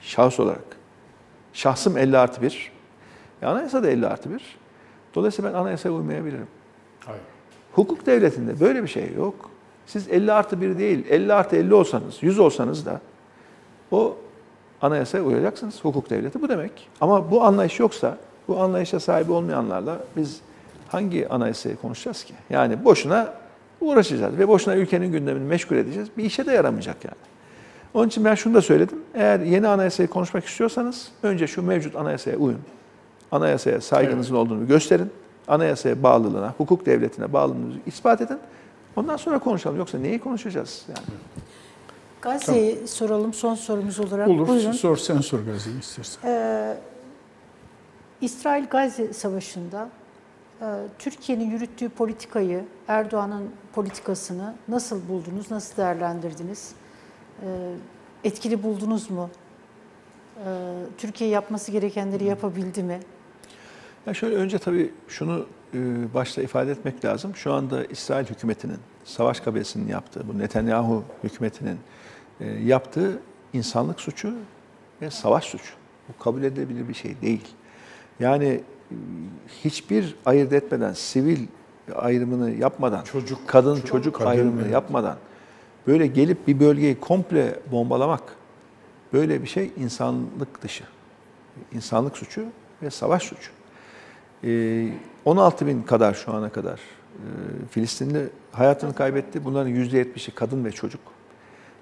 Şahıs 0.00 0.40
olarak. 0.40 0.64
Şahsım 1.52 1.98
50 1.98 2.18
artı 2.18 2.42
1. 2.42 2.72
E 3.42 3.46
anayasa 3.46 3.82
da 3.82 3.90
50 3.90 4.06
artı 4.06 4.30
1. 4.30 4.56
Dolayısıyla 5.14 5.52
ben 5.52 5.58
anayasaya 5.58 5.90
uymayabilirim. 5.90 6.46
Hayır. 7.06 7.22
Hukuk 7.72 8.06
devletinde 8.06 8.60
böyle 8.60 8.82
bir 8.82 8.88
şey 8.88 9.12
yok. 9.16 9.50
Siz 9.86 10.08
50 10.08 10.32
artı 10.32 10.60
1 10.60 10.78
değil, 10.78 11.06
50 11.08 11.32
artı 11.32 11.56
50 11.56 11.74
olsanız, 11.74 12.22
100 12.22 12.38
olsanız 12.38 12.86
da 12.86 13.00
o 13.90 14.16
anayasaya 14.82 15.24
uyacaksınız. 15.24 15.84
Hukuk 15.84 16.10
devleti 16.10 16.42
bu 16.42 16.48
demek. 16.48 16.88
Ama 17.00 17.30
bu 17.30 17.44
anlayış 17.44 17.80
yoksa, 17.80 18.18
bu 18.48 18.60
anlayışa 18.60 19.00
sahip 19.00 19.30
olmayanlarla 19.30 19.98
biz 20.16 20.40
hangi 20.88 21.28
anayasayı 21.28 21.76
konuşacağız 21.76 22.24
ki? 22.24 22.34
Yani 22.50 22.84
boşuna 22.84 23.34
uğraşacağız 23.80 24.38
ve 24.38 24.48
boşuna 24.48 24.76
ülkenin 24.76 25.12
gündemini 25.12 25.44
meşgul 25.44 25.76
edeceğiz. 25.76 26.08
Bir 26.16 26.24
işe 26.24 26.46
de 26.46 26.52
yaramayacak 26.52 27.04
yani. 27.04 27.16
Onun 27.94 28.08
için 28.08 28.24
ben 28.24 28.34
şunu 28.34 28.54
da 28.54 28.62
söyledim. 28.62 28.98
Eğer 29.14 29.40
yeni 29.40 29.68
anayasayı 29.68 30.08
konuşmak 30.08 30.44
istiyorsanız 30.44 31.08
önce 31.22 31.46
şu 31.46 31.62
mevcut 31.62 31.96
anayasaya 31.96 32.36
uyun. 32.36 32.60
Anayasaya 33.32 33.80
saygınızın 33.80 34.34
olduğunu 34.34 34.66
gösterin. 34.66 35.10
Anayasaya 35.48 36.02
bağlılığına, 36.02 36.54
hukuk 36.58 36.86
devletine 36.86 37.32
bağlılığınızı 37.32 37.78
ispat 37.86 38.20
edin. 38.20 38.38
Ondan 38.96 39.16
sonra 39.16 39.38
konuşalım. 39.38 39.76
Yoksa 39.76 39.98
neyi 39.98 40.18
konuşacağız 40.18 40.84
yani? 40.88 40.98
Gazze'yi 42.22 42.88
soralım 42.88 43.34
son 43.34 43.54
sorumuz 43.54 44.00
olarak. 44.00 44.28
Olur. 44.28 44.48
Buyurun. 44.48 44.72
Sor 44.72 44.96
sen 44.96 45.20
sor 45.20 45.38
Gazi'yi 45.38 45.80
istersen. 45.80 46.28
Ee, 46.28 46.76
İsrail-Gazze 48.20 49.12
savaşında 49.12 49.88
Türkiye'nin 50.98 51.50
yürüttüğü 51.50 51.88
politikayı, 51.88 52.64
Erdoğan'ın 52.88 53.50
politikasını 53.74 54.54
nasıl 54.68 55.08
buldunuz, 55.08 55.50
nasıl 55.50 55.76
değerlendirdiniz? 55.76 56.72
Ee, 57.42 57.74
etkili 58.24 58.62
buldunuz 58.62 59.10
mu? 59.10 59.30
Ee, 60.36 60.74
Türkiye 60.98 61.30
yapması 61.30 61.72
gerekenleri 61.72 62.24
yapabildi 62.24 62.82
mi? 62.82 63.00
Ya 64.06 64.14
şöyle 64.14 64.36
önce 64.36 64.58
tabii 64.58 64.92
şunu 65.08 65.46
e, 65.74 65.78
başta 66.14 66.42
ifade 66.42 66.70
etmek 66.70 67.04
lazım. 67.04 67.36
Şu 67.36 67.52
anda 67.52 67.84
İsrail 67.84 68.26
hükümetinin, 68.26 68.78
savaş 69.04 69.40
kabilesinin 69.40 69.88
yaptığı, 69.88 70.28
bu 70.28 70.38
Netanyahu 70.38 71.04
hükümetinin 71.24 71.78
e, 72.40 72.46
yaptığı 72.46 73.18
insanlık 73.52 74.00
suçu 74.00 74.34
ve 75.02 75.10
savaş 75.10 75.44
suçu. 75.44 75.74
Bu 76.08 76.22
kabul 76.24 76.42
edilebilir 76.42 76.88
bir 76.88 76.94
şey 76.94 77.20
değil. 77.20 77.48
Yani 78.20 78.60
hiçbir 79.64 80.16
ayırt 80.26 80.52
etmeden, 80.52 80.92
sivil 80.92 81.46
ayrımını 81.96 82.50
yapmadan, 82.50 83.04
Çocuk, 83.04 83.38
kadın 83.48 83.74
çocuk, 83.74 83.88
çocuk 83.88 84.14
kadın, 84.14 84.30
ayrımını 84.30 84.62
evet. 84.62 84.72
yapmadan 84.72 85.16
böyle 85.86 86.06
gelip 86.06 86.48
bir 86.48 86.60
bölgeyi 86.60 87.00
komple 87.00 87.60
bombalamak 87.72 88.22
böyle 89.12 89.42
bir 89.42 89.48
şey 89.48 89.70
insanlık 89.76 90.62
dışı. 90.62 90.84
İnsanlık 91.72 92.16
suçu 92.16 92.44
ve 92.82 92.90
savaş 92.90 93.22
suçu. 93.22 93.50
Ee, 94.44 94.88
16 95.24 95.66
bin 95.66 95.82
kadar 95.82 96.14
şu 96.14 96.34
ana 96.34 96.48
kadar 96.48 96.74
e, 96.74 97.22
Filistinli 97.70 98.28
hayatını 98.52 98.94
kaybetti. 98.94 99.44
Bunların 99.44 99.72
%70'i 99.72 100.34
kadın 100.34 100.64
ve 100.64 100.72
çocuk. 100.72 101.00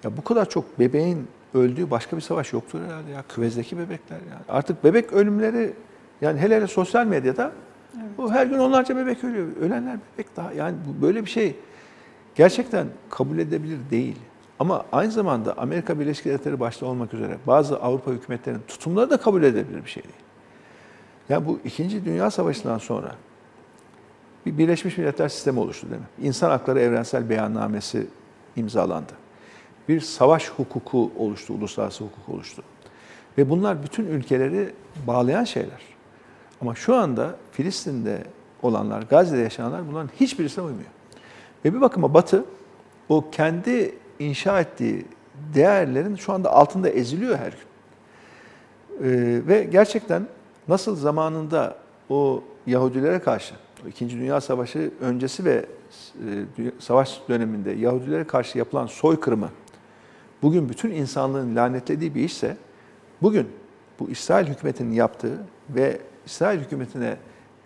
Ya 0.04 0.16
bu 0.16 0.24
kadar 0.24 0.48
çok 0.48 0.78
bebeğin 0.78 1.28
öldüğü 1.54 1.90
başka 1.90 2.16
bir 2.16 2.22
savaş 2.22 2.52
yoktur 2.52 2.80
herhalde 2.86 3.10
ya. 3.10 3.24
Küvezdeki 3.28 3.78
bebekler 3.78 4.18
yani. 4.30 4.42
Artık 4.48 4.84
bebek 4.84 5.12
ölümleri 5.12 5.72
yani 6.20 6.40
hele 6.40 6.56
hele 6.56 6.66
sosyal 6.66 7.06
medyada 7.06 7.52
bu 8.18 8.32
her 8.32 8.46
gün 8.46 8.58
onlarca 8.58 8.96
bebek 8.96 9.24
ölüyor. 9.24 9.46
Ölenler 9.60 9.98
bebek 10.14 10.36
daha 10.36 10.52
yani 10.52 10.76
bu 10.86 11.02
böyle 11.02 11.24
bir 11.24 11.30
şey 11.30 11.56
gerçekten 12.34 12.86
kabul 13.10 13.38
edebilir 13.38 13.78
değil. 13.90 14.16
Ama 14.58 14.84
aynı 14.92 15.12
zamanda 15.12 15.58
Amerika 15.58 16.00
Birleşik 16.00 16.24
Devletleri 16.24 16.60
başta 16.60 16.86
olmak 16.86 17.14
üzere 17.14 17.36
bazı 17.46 17.76
Avrupa 17.76 18.10
hükümetlerinin 18.10 18.62
tutumları 18.68 19.10
da 19.10 19.16
kabul 19.16 19.42
edebilir 19.42 19.84
bir 19.84 19.90
şey 19.90 20.02
değil. 20.02 20.14
Yani 21.28 21.46
bu 21.46 21.60
İkinci 21.64 22.04
Dünya 22.04 22.30
Savaşı'ndan 22.30 22.78
sonra 22.78 23.14
bir 24.46 24.58
Birleşmiş 24.58 24.98
Milletler 24.98 25.28
sistemi 25.28 25.60
oluştu 25.60 25.90
değil 25.90 26.00
mi? 26.00 26.28
İnsan 26.28 26.50
Hakları 26.50 26.80
Evrensel 26.80 27.30
Beyannamesi 27.30 28.06
imzalandı. 28.56 29.12
Bir 29.88 30.00
savaş 30.00 30.48
hukuku 30.48 31.12
oluştu, 31.18 31.54
uluslararası 31.54 32.04
hukuk 32.04 32.28
oluştu. 32.28 32.62
Ve 33.38 33.50
bunlar 33.50 33.82
bütün 33.82 34.06
ülkeleri 34.06 34.72
bağlayan 35.06 35.44
şeyler. 35.44 35.95
Ama 36.60 36.74
şu 36.74 36.94
anda 36.94 37.36
Filistin'de 37.52 38.24
olanlar, 38.62 39.02
Gazze'de 39.02 39.40
yaşayanlar 39.40 39.88
bunların 39.88 40.10
hiçbirisine 40.20 40.64
uymuyor. 40.64 40.90
Ve 41.64 41.74
bir 41.74 41.80
bakıma 41.80 42.14
Batı 42.14 42.44
o 43.08 43.30
kendi 43.30 43.94
inşa 44.18 44.60
ettiği 44.60 45.06
değerlerin 45.54 46.16
şu 46.16 46.32
anda 46.32 46.52
altında 46.52 46.88
eziliyor 46.88 47.38
her 47.38 47.52
gün. 47.52 47.66
Ee, 49.02 49.46
ve 49.46 49.64
gerçekten 49.64 50.26
nasıl 50.68 50.96
zamanında 50.96 51.76
o 52.08 52.42
Yahudilere 52.66 53.18
karşı, 53.18 53.54
İkinci 53.88 54.16
Dünya 54.16 54.40
Savaşı 54.40 54.90
öncesi 55.00 55.44
ve 55.44 55.66
e, 56.28 56.72
savaş 56.78 57.20
döneminde 57.28 57.70
Yahudilere 57.70 58.24
karşı 58.24 58.58
yapılan 58.58 58.86
soykırımı 58.86 59.50
bugün 60.42 60.68
bütün 60.68 60.90
insanlığın 60.90 61.56
lanetlediği 61.56 62.14
bir 62.14 62.24
işse, 62.24 62.56
bugün 63.22 63.48
bu 64.00 64.10
İsrail 64.10 64.46
hükümetinin 64.46 64.92
yaptığı 64.92 65.38
ve 65.70 66.00
İsrail 66.26 66.60
hükümetine 66.60 67.16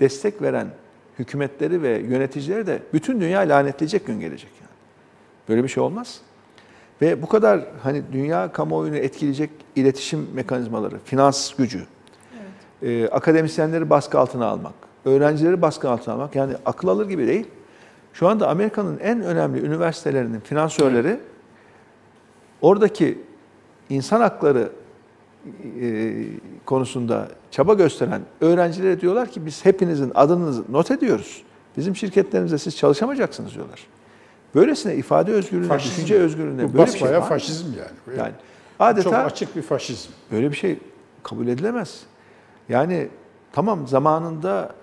destek 0.00 0.42
veren 0.42 0.66
hükümetleri 1.18 1.82
ve 1.82 1.98
yöneticileri 1.98 2.66
de 2.66 2.82
bütün 2.92 3.20
dünya 3.20 3.40
lanetleyecek 3.40 4.06
gün 4.06 4.20
gelecek 4.20 4.50
yani. 4.60 4.70
Böyle 5.48 5.62
bir 5.62 5.68
şey 5.68 5.82
olmaz. 5.82 6.20
Ve 7.02 7.22
bu 7.22 7.26
kadar 7.26 7.60
hani 7.82 8.02
dünya 8.12 8.52
kamuoyunu 8.52 8.96
etkileyecek 8.96 9.50
iletişim 9.76 10.28
mekanizmaları, 10.34 10.98
finans 11.04 11.54
gücü, 11.54 11.86
e, 12.82 13.08
akademisyenleri 13.08 13.90
baskı 13.90 14.18
altına 14.18 14.46
almak, 14.46 14.74
öğrencileri 15.04 15.62
baskı 15.62 15.90
altına 15.90 16.14
almak 16.14 16.34
yani 16.34 16.54
akıl 16.66 16.88
alır 16.88 17.08
gibi 17.08 17.26
değil. 17.26 17.46
Şu 18.12 18.28
anda 18.28 18.48
Amerika'nın 18.48 18.98
en 18.98 19.22
önemli 19.22 19.60
üniversitelerinin 19.60 20.40
finansörleri 20.40 21.20
oradaki 22.62 23.18
insan 23.90 24.20
hakları 24.20 24.72
e, 25.80 26.24
konusunda 26.66 27.28
çaba 27.50 27.74
gösteren 27.74 28.22
öğrencilere 28.40 29.00
diyorlar 29.00 29.28
ki 29.30 29.46
biz 29.46 29.64
hepinizin 29.64 30.12
adınızı 30.14 30.64
not 30.70 30.90
ediyoruz. 30.90 31.42
Bizim 31.76 31.96
şirketlerimizde 31.96 32.58
siz 32.58 32.76
çalışamayacaksınız 32.76 33.54
diyorlar. 33.54 33.86
Böylesine 34.54 34.94
ifade 34.94 35.32
özgürlüğüne, 35.32 35.68
Faşizm. 35.68 35.94
düşünce 35.94 36.14
özgürlüğüne 36.14 36.68
Bu 36.68 36.78
böyle 36.78 36.92
bir 36.92 36.98
şey 36.98 37.12
var 37.12 37.28
faşizm 37.28 37.66
yani. 37.66 38.18
Yani 38.18 38.32
Çok 38.78 38.86
adeta 38.86 39.18
açık 39.18 39.56
bir 39.56 39.62
faşizm. 39.62 40.10
Böyle 40.32 40.50
bir 40.50 40.56
şey 40.56 40.78
kabul 41.22 41.46
edilemez. 41.46 42.00
Yani 42.68 43.08
tamam 43.52 43.86
zamanında 43.86 44.74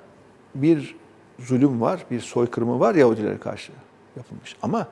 bir 0.56 0.96
zulüm 1.40 1.82
var, 1.82 2.06
bir 2.12 2.20
soykırımı 2.20 2.80
var 2.80 2.96
Yahudilere 2.96 3.38
karşı 3.38 3.72
yapılmış. 4.16 4.56
Ama 4.62 4.88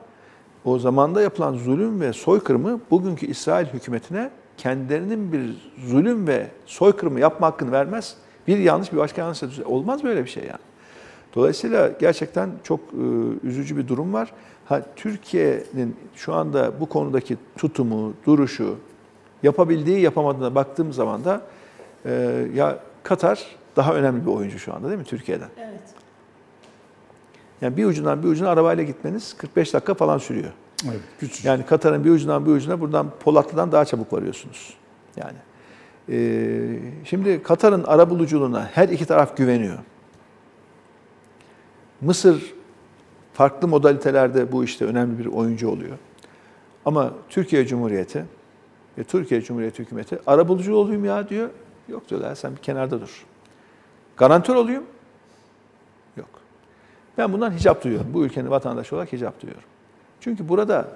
o 0.64 0.78
zamanda 0.78 1.22
yapılan 1.22 1.54
zulüm 1.54 2.00
ve 2.00 2.12
soykırımı 2.12 2.80
bugünkü 2.90 3.26
İsrail 3.26 3.66
hükümetine 3.66 4.30
kendilerinin 4.56 5.32
bir 5.32 5.70
zulüm 5.86 6.26
ve 6.26 6.46
soykırımı 6.66 7.20
yapma 7.20 7.46
hakkını 7.46 7.72
vermez. 7.72 8.16
Bir 8.46 8.58
yanlış 8.58 8.92
bir 8.92 8.98
başka 8.98 9.22
yanlış 9.22 9.42
olmaz 9.64 10.04
böyle 10.04 10.24
bir 10.24 10.30
şey 10.30 10.42
yani. 10.42 10.60
Dolayısıyla 11.34 11.88
gerçekten 11.88 12.50
çok 12.64 12.80
e, 12.80 13.46
üzücü 13.46 13.76
bir 13.76 13.88
durum 13.88 14.12
var. 14.12 14.32
Ha, 14.64 14.82
Türkiye'nin 14.96 15.96
şu 16.14 16.34
anda 16.34 16.80
bu 16.80 16.86
konudaki 16.86 17.36
tutumu, 17.58 18.12
duruşu, 18.26 18.76
yapabildiği 19.42 20.00
yapamadığına 20.00 20.54
baktığım 20.54 20.92
zaman 20.92 21.24
da 21.24 21.40
e, 22.04 22.46
ya 22.54 22.78
Katar 23.02 23.46
daha 23.76 23.94
önemli 23.94 24.26
bir 24.26 24.30
oyuncu 24.30 24.58
şu 24.58 24.74
anda 24.74 24.88
değil 24.88 24.98
mi 24.98 25.04
Türkiye'den? 25.04 25.48
Evet. 25.58 25.80
Yani 27.60 27.76
bir 27.76 27.84
ucundan 27.84 28.22
bir 28.22 28.28
ucuna 28.28 28.48
arabayla 28.48 28.84
gitmeniz 28.84 29.36
45 29.36 29.74
dakika 29.74 29.94
falan 29.94 30.18
sürüyor. 30.18 30.52
Evet, 30.84 31.00
küçük. 31.20 31.44
Yani 31.44 31.66
Katar'ın 31.66 32.04
bir 32.04 32.10
ucundan 32.10 32.46
bir 32.46 32.50
ucuna 32.50 32.80
buradan 32.80 33.10
Polatlı'dan 33.20 33.72
daha 33.72 33.84
çabuk 33.84 34.12
varıyorsunuz. 34.12 34.74
Yani 35.16 35.36
e, 36.08 36.78
şimdi 37.04 37.42
Katar'ın 37.42 37.84
arabuluculuğuna 37.84 38.64
her 38.64 38.88
iki 38.88 39.06
taraf 39.06 39.36
güveniyor. 39.36 39.78
Mısır 42.00 42.54
farklı 43.32 43.68
modalitelerde 43.68 44.52
bu 44.52 44.64
işte 44.64 44.84
önemli 44.84 45.18
bir 45.18 45.26
oyuncu 45.26 45.68
oluyor. 45.68 45.98
Ama 46.84 47.14
Türkiye 47.28 47.66
Cumhuriyeti 47.66 48.24
ve 48.98 49.04
Türkiye 49.04 49.42
Cumhuriyeti 49.42 49.78
hükümeti 49.78 50.18
arabulucu 50.26 50.74
olayım 50.74 51.04
ya 51.04 51.28
diyor. 51.28 51.50
Yok 51.88 52.08
diyorlar 52.10 52.34
sen 52.34 52.56
bir 52.56 52.62
kenarda 52.62 53.00
dur. 53.00 53.24
Garantör 54.16 54.54
olayım. 54.54 54.84
Yok. 56.16 56.28
Ben 57.18 57.32
bundan 57.32 57.52
hicap 57.52 57.84
duyuyorum. 57.84 58.14
Bu 58.14 58.24
ülkenin 58.24 58.50
vatandaşı 58.50 58.96
olarak 58.96 59.12
hicap 59.12 59.42
duyuyorum. 59.42 59.68
Çünkü 60.26 60.48
burada 60.48 60.88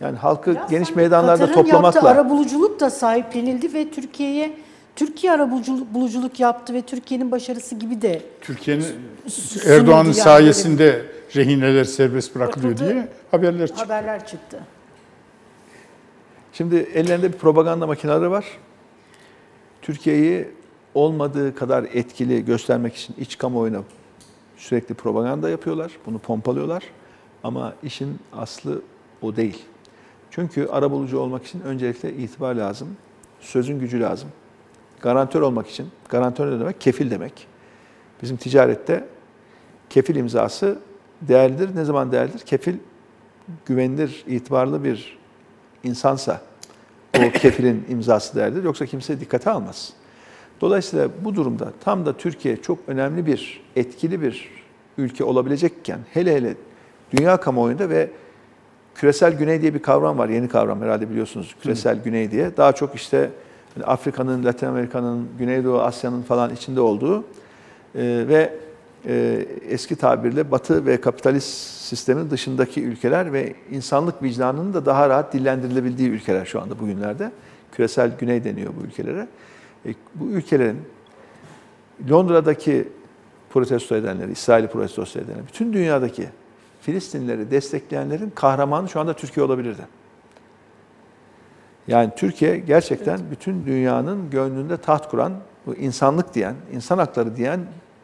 yani 0.00 0.16
halkı 0.18 0.50
Ya 0.50 0.66
geniş 0.70 0.94
meydanlarda 0.94 1.46
Katar'ın 1.46 1.56
yaptığı 1.56 1.72
toplamakla 1.72 2.08
arabuluculuk 2.08 2.80
da 2.80 2.90
sahiplenildi 2.90 3.74
ve 3.74 3.90
Türkiye'ye 3.90 4.56
Türkiye 4.96 5.32
arabuluculuk 5.32 5.94
buluculuk 5.94 6.40
yaptı 6.40 6.74
ve 6.74 6.82
Türkiye'nin 6.82 7.30
başarısı 7.30 7.74
gibi 7.74 8.02
de 8.02 8.22
Türkiye'nin 8.40 8.86
Erdoğan'ın 9.66 10.04
yani 10.04 10.14
sayesinde 10.14 11.06
rehineler 11.36 11.84
serbest 11.84 12.34
bırakılıyor 12.34 12.78
Bırakıldı. 12.78 12.90
diye 12.94 13.08
haberler 13.30 13.66
çıktı. 13.66 13.82
haberler 13.82 14.26
çıktı. 14.26 14.60
Şimdi 16.52 16.76
ellerinde 16.76 17.32
bir 17.32 17.38
propaganda 17.38 17.86
makineleri 17.86 18.30
var. 18.30 18.44
Türkiye'yi 19.82 20.48
olmadığı 20.94 21.54
kadar 21.54 21.84
etkili 21.94 22.44
göstermek 22.44 22.94
için 22.94 23.14
iç 23.18 23.38
kamuoyuna 23.38 23.80
sürekli 24.56 24.94
propaganda 24.94 25.50
yapıyorlar. 25.50 25.92
Bunu 26.06 26.18
pompalıyorlar. 26.18 26.82
Ama 27.44 27.74
işin 27.82 28.18
aslı 28.32 28.82
o 29.22 29.36
değil. 29.36 29.62
Çünkü 30.30 30.66
arabulucu 30.66 31.18
olmak 31.18 31.44
için 31.44 31.60
öncelikle 31.60 32.12
itibar 32.12 32.54
lazım. 32.54 32.88
Sözün 33.40 33.80
gücü 33.80 34.00
lazım. 34.00 34.28
Garantör 35.00 35.40
olmak 35.40 35.68
için, 35.68 35.88
garantör 36.08 36.52
ne 36.52 36.60
demek? 36.60 36.80
Kefil 36.80 37.10
demek. 37.10 37.46
Bizim 38.22 38.36
ticarette 38.36 39.08
kefil 39.90 40.16
imzası 40.16 40.78
değerlidir. 41.20 41.76
Ne 41.76 41.84
zaman 41.84 42.12
değerlidir? 42.12 42.38
Kefil 42.38 42.74
güvenilir, 43.66 44.24
itibarlı 44.26 44.84
bir 44.84 45.18
insansa 45.84 46.40
o 47.18 47.30
kefilin 47.32 47.84
imzası 47.88 48.36
değerlidir. 48.36 48.64
Yoksa 48.64 48.86
kimse 48.86 49.20
dikkate 49.20 49.50
almaz. 49.50 49.92
Dolayısıyla 50.60 51.08
bu 51.24 51.34
durumda 51.34 51.72
tam 51.84 52.06
da 52.06 52.16
Türkiye 52.16 52.62
çok 52.62 52.78
önemli 52.86 53.26
bir, 53.26 53.62
etkili 53.76 54.22
bir 54.22 54.50
ülke 54.98 55.24
olabilecekken 55.24 55.98
hele 56.12 56.34
hele 56.34 56.54
dünya 57.16 57.36
kamuoyunda 57.36 57.90
ve 57.90 58.10
küresel 58.94 59.32
güney 59.38 59.62
diye 59.62 59.74
bir 59.74 59.82
kavram 59.82 60.18
var. 60.18 60.28
Yeni 60.28 60.48
kavram 60.48 60.82
herhalde 60.82 61.10
biliyorsunuz. 61.10 61.56
Küresel 61.62 62.02
güney 62.02 62.30
diye. 62.30 62.56
Daha 62.56 62.72
çok 62.72 62.94
işte 62.94 63.30
hani 63.74 63.84
Afrika'nın, 63.84 64.44
Latin 64.44 64.66
Amerika'nın, 64.66 65.28
Güneydoğu 65.38 65.80
Asya'nın 65.80 66.22
falan 66.22 66.54
içinde 66.54 66.80
olduğu 66.80 67.18
e, 67.18 67.24
ve 68.28 68.52
e, 69.06 69.46
eski 69.68 69.96
tabirle 69.96 70.50
Batı 70.50 70.86
ve 70.86 71.00
kapitalist 71.00 71.48
sistemin 71.80 72.30
dışındaki 72.30 72.82
ülkeler 72.82 73.32
ve 73.32 73.54
insanlık 73.70 74.22
vicdanının 74.22 74.74
da 74.74 74.86
daha 74.86 75.08
rahat 75.08 75.32
dillendirilebildiği 75.32 76.10
ülkeler 76.10 76.44
şu 76.44 76.62
anda 76.62 76.78
bugünlerde. 76.78 77.32
Küresel 77.72 78.10
güney 78.18 78.44
deniyor 78.44 78.72
bu 78.80 78.86
ülkelere. 78.86 79.26
E, 79.86 79.94
bu 80.14 80.26
ülkelerin 80.26 80.78
Londra'daki 82.10 82.88
protesto 83.50 83.96
edenleri, 83.96 84.32
İsrail'i 84.32 84.66
protesto 84.66 85.20
edenleri, 85.20 85.46
bütün 85.46 85.72
dünyadaki 85.72 86.28
Filistinlileri 86.84 87.50
destekleyenlerin 87.50 88.30
kahramanı 88.30 88.88
şu 88.88 89.00
anda 89.00 89.12
Türkiye 89.12 89.46
olabilirdi. 89.46 89.82
Yani 91.86 92.10
Türkiye 92.16 92.58
gerçekten 92.58 93.20
bütün 93.30 93.66
dünyanın 93.66 94.30
gönlünde 94.30 94.76
taht 94.76 95.10
kuran, 95.10 95.32
bu 95.66 95.74
insanlık 95.74 96.34
diyen, 96.34 96.54
insan 96.72 96.98
hakları 96.98 97.36
diyen 97.36 97.60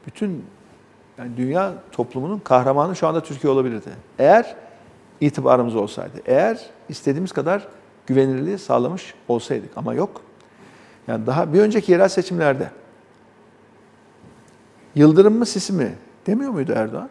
bütün 0.06 0.44
yani 1.18 1.36
dünya 1.36 1.72
toplumunun 1.92 2.38
kahramanı 2.38 2.96
şu 2.96 3.06
anda 3.06 3.22
Türkiye 3.22 3.52
olabilirdi. 3.52 3.90
Eğer 4.18 4.56
itibarımız 5.20 5.76
olsaydı, 5.76 6.20
eğer 6.26 6.60
istediğimiz 6.88 7.32
kadar 7.32 7.68
güvenilirliği 8.06 8.58
sağlamış 8.58 9.14
olsaydık 9.28 9.70
ama 9.76 9.94
yok. 9.94 10.22
Yani 11.08 11.26
daha 11.26 11.52
bir 11.52 11.60
önceki 11.60 11.92
yerel 11.92 12.08
seçimlerde 12.08 12.70
Yıldırım 14.94 15.38
mı 15.38 15.46
Sisi 15.46 15.72
mi 15.72 15.94
demiyor 16.26 16.50
muydu 16.50 16.72
Erdoğan? 16.76 17.08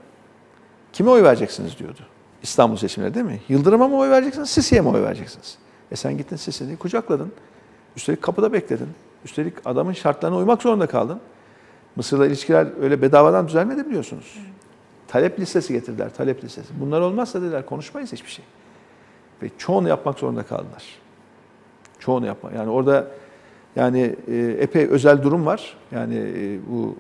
Kime 0.94 1.10
oy 1.10 1.24
vereceksiniz 1.24 1.80
diyordu. 1.80 2.00
İstanbul 2.44 2.78
seçimleri 2.78 3.14
değil 3.14 3.26
mi? 3.26 3.40
Yıldırım'a 3.50 3.88
mı 3.88 3.98
oy 3.98 4.10
vereceksiniz, 4.10 4.50
Sisi'ye 4.50 4.82
mi 4.82 4.90
oy 4.90 5.02
vereceksiniz? 5.02 5.58
E 5.92 5.96
sen 5.96 6.18
gittin 6.18 6.36
Sisi'ni 6.36 6.78
kucakladın. 6.78 7.32
Üstelik 7.96 8.22
kapıda 8.22 8.54
bekledin. 8.54 8.90
Üstelik 9.26 9.54
adamın 9.66 9.94
şartlarına 9.94 10.38
uymak 10.38 10.62
zorunda 10.62 10.88
kaldın. 10.88 11.20
Mısır'la 11.96 12.26
ilişkiler 12.26 12.68
öyle 12.82 13.02
bedavadan 13.02 13.48
düzelmedi 13.48 13.86
biliyorsunuz. 13.86 14.38
Talep 15.08 15.40
listesi 15.40 15.74
getirdiler, 15.74 16.14
talep 16.14 16.44
listesi. 16.44 16.70
Bunlar 16.80 17.02
olmazsa 17.02 17.42
dediler 17.42 17.66
konuşmayız 17.66 18.14
hiçbir 18.14 18.30
şey. 18.30 18.46
Ve 19.44 19.50
çoğunu 19.58 19.90
yapmak 19.90 20.20
zorunda 20.20 20.44
kaldılar. 20.44 20.84
Çoğunu 22.00 22.26
yapma. 22.26 22.52
Yani 22.52 22.70
orada 22.70 23.08
yani 23.76 24.16
e, 24.28 24.58
epey 24.60 24.86
özel 24.86 25.24
durum 25.24 25.46
var. 25.46 25.78
Yani 25.92 26.16
e, 26.16 26.60
bu 26.72 26.96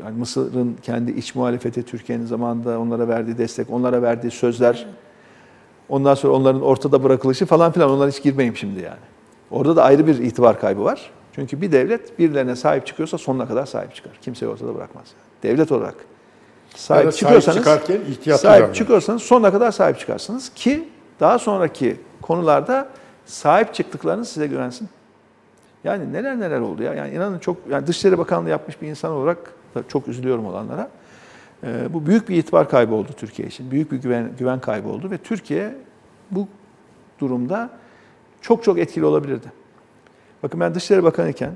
e, 0.00 0.04
yani 0.04 0.18
Mısır'ın 0.18 0.76
kendi 0.82 1.12
iç 1.12 1.34
muhalefeti 1.34 1.82
Türkiye'nin 1.82 2.26
zamanında 2.26 2.80
onlara 2.80 3.08
verdiği 3.08 3.38
destek, 3.38 3.70
onlara 3.70 4.02
verdiği 4.02 4.30
sözler, 4.30 4.86
ondan 5.88 6.14
sonra 6.14 6.32
onların 6.32 6.62
ortada 6.62 7.02
bırakılışı 7.02 7.46
falan 7.46 7.72
filan 7.72 7.90
onlara 7.90 8.10
hiç 8.10 8.22
girmeyeyim 8.22 8.56
şimdi 8.56 8.80
yani. 8.80 8.96
Orada 9.50 9.76
da 9.76 9.84
ayrı 9.84 10.06
bir 10.06 10.18
itibar 10.18 10.60
kaybı 10.60 10.84
var. 10.84 11.10
Çünkü 11.32 11.60
bir 11.60 11.72
devlet 11.72 12.18
birilerine 12.18 12.56
sahip 12.56 12.86
çıkıyorsa 12.86 13.18
sonuna 13.18 13.48
kadar 13.48 13.66
sahip 13.66 13.94
çıkar. 13.94 14.12
Kimseyi 14.22 14.52
ortada 14.52 14.74
bırakmaz. 14.74 15.04
Devlet 15.42 15.72
olarak 15.72 15.94
sahip 16.74 17.12
çıkıyorsanız 17.12 17.58
çıkarken 17.58 18.00
ihtiyatlı 18.10 18.42
sahip 18.42 18.60
davranın. 18.60 18.72
çıkıyorsanız 18.72 19.22
sonuna 19.22 19.52
kadar 19.52 19.72
sahip 19.72 19.98
çıkarsınız 19.98 20.48
ki 20.54 20.88
daha 21.20 21.38
sonraki 21.38 21.96
konularda 22.22 22.88
sahip 23.26 23.74
çıktıklarını 23.74 24.24
size 24.24 24.46
güvensin. 24.46 24.88
Yani 25.86 26.12
neler 26.12 26.40
neler 26.40 26.60
oldu 26.60 26.82
ya. 26.82 26.94
Yani 26.94 27.14
inanın 27.14 27.38
çok 27.38 27.56
yani 27.70 27.86
Dışişleri 27.86 28.18
Bakanlığı 28.18 28.48
yapmış 28.48 28.82
bir 28.82 28.88
insan 28.88 29.12
olarak 29.12 29.38
da 29.74 29.82
çok 29.88 30.08
üzülüyorum 30.08 30.46
olanlara. 30.46 30.90
Ee, 31.64 31.92
bu 31.92 32.06
büyük 32.06 32.28
bir 32.28 32.36
itibar 32.36 32.68
kaybı 32.68 32.94
oldu 32.94 33.10
Türkiye 33.16 33.48
için. 33.48 33.70
Büyük 33.70 33.92
bir 33.92 33.96
güven 33.96 34.30
güven 34.38 34.60
kaybı 34.60 34.88
oldu 34.88 35.10
ve 35.10 35.18
Türkiye 35.18 35.74
bu 36.30 36.48
durumda 37.18 37.70
çok 38.40 38.64
çok 38.64 38.78
etkili 38.78 39.04
olabilirdi. 39.04 39.52
Bakın 40.42 40.60
ben 40.60 40.74
Dışişleri 40.74 41.02
Bakanı 41.02 41.30
iken 41.30 41.52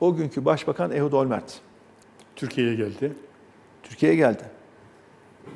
o 0.00 0.16
günkü 0.16 0.44
Başbakan 0.44 0.92
Ehud 0.92 1.12
Olmert 1.12 1.60
Türkiye'ye 2.36 2.74
geldi. 2.74 3.12
Türkiye'ye 3.82 4.16
geldi. 4.16 4.42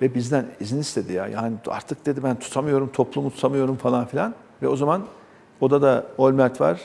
Ve 0.02 0.14
bizden 0.14 0.46
izin 0.60 0.80
istedi 0.80 1.12
ya. 1.12 1.26
Yani 1.26 1.56
artık 1.66 2.06
dedi 2.06 2.22
ben 2.22 2.38
tutamıyorum, 2.38 2.92
toplumu 2.92 3.30
tutamıyorum 3.30 3.76
falan 3.76 4.06
filan. 4.06 4.34
Ve 4.62 4.68
o 4.68 4.76
zaman 4.76 5.06
odada 5.60 6.06
Olmert 6.18 6.60
var, 6.60 6.80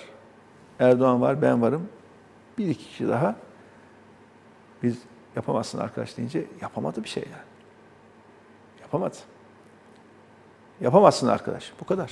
Erdoğan 0.79 1.21
var, 1.21 1.41
ben 1.41 1.61
varım. 1.61 1.89
Bir 2.57 2.67
iki 2.67 2.87
kişi 2.87 3.07
daha. 3.07 3.35
Biz 4.83 4.97
yapamazsın 5.35 5.77
arkadaş 5.77 6.17
deyince 6.17 6.45
yapamadı 6.61 7.03
bir 7.03 7.09
şey 7.09 7.23
yani. 7.23 7.43
Yapamadı. 8.81 9.15
Yapamazsın 10.81 11.27
arkadaş. 11.27 11.73
Bu 11.81 11.85
kadar. 11.85 12.11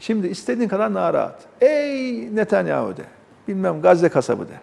Şimdi 0.00 0.26
istediğin 0.26 0.68
kadar 0.68 0.94
nara 0.94 1.22
at. 1.22 1.46
Ey 1.60 2.36
Netanyahu 2.36 2.96
de. 2.96 3.04
Bilmem 3.48 3.82
Gazze 3.82 4.08
kasabı 4.08 4.48
de. 4.48 4.60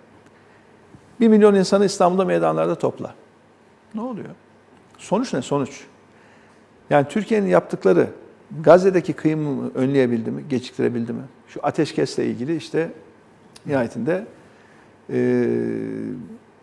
Bir 1.20 1.28
milyon 1.28 1.56
insanı 1.56 1.86
İstanbul'da 1.86 2.26
meydanlarda 2.26 2.76
topla. 2.76 3.16
Ne 3.96 4.02
oluyor? 4.02 4.30
Sonuç 4.98 5.34
ne? 5.34 5.42
Sonuç. 5.42 5.86
Yani 6.90 7.08
Türkiye'nin 7.08 7.48
yaptıkları 7.48 8.10
Gazze'deki 8.62 9.14
kıyımı 9.14 9.72
önleyebildi 9.74 10.32
mi? 10.32 10.44
Geciktirebildi 10.50 11.14
mi? 11.14 11.24
Şu 11.48 11.60
ateşkesle 11.64 12.26
ilgili 12.26 12.56
işte 12.56 12.92
nihayetinde 13.66 14.26
eee, 15.10 15.18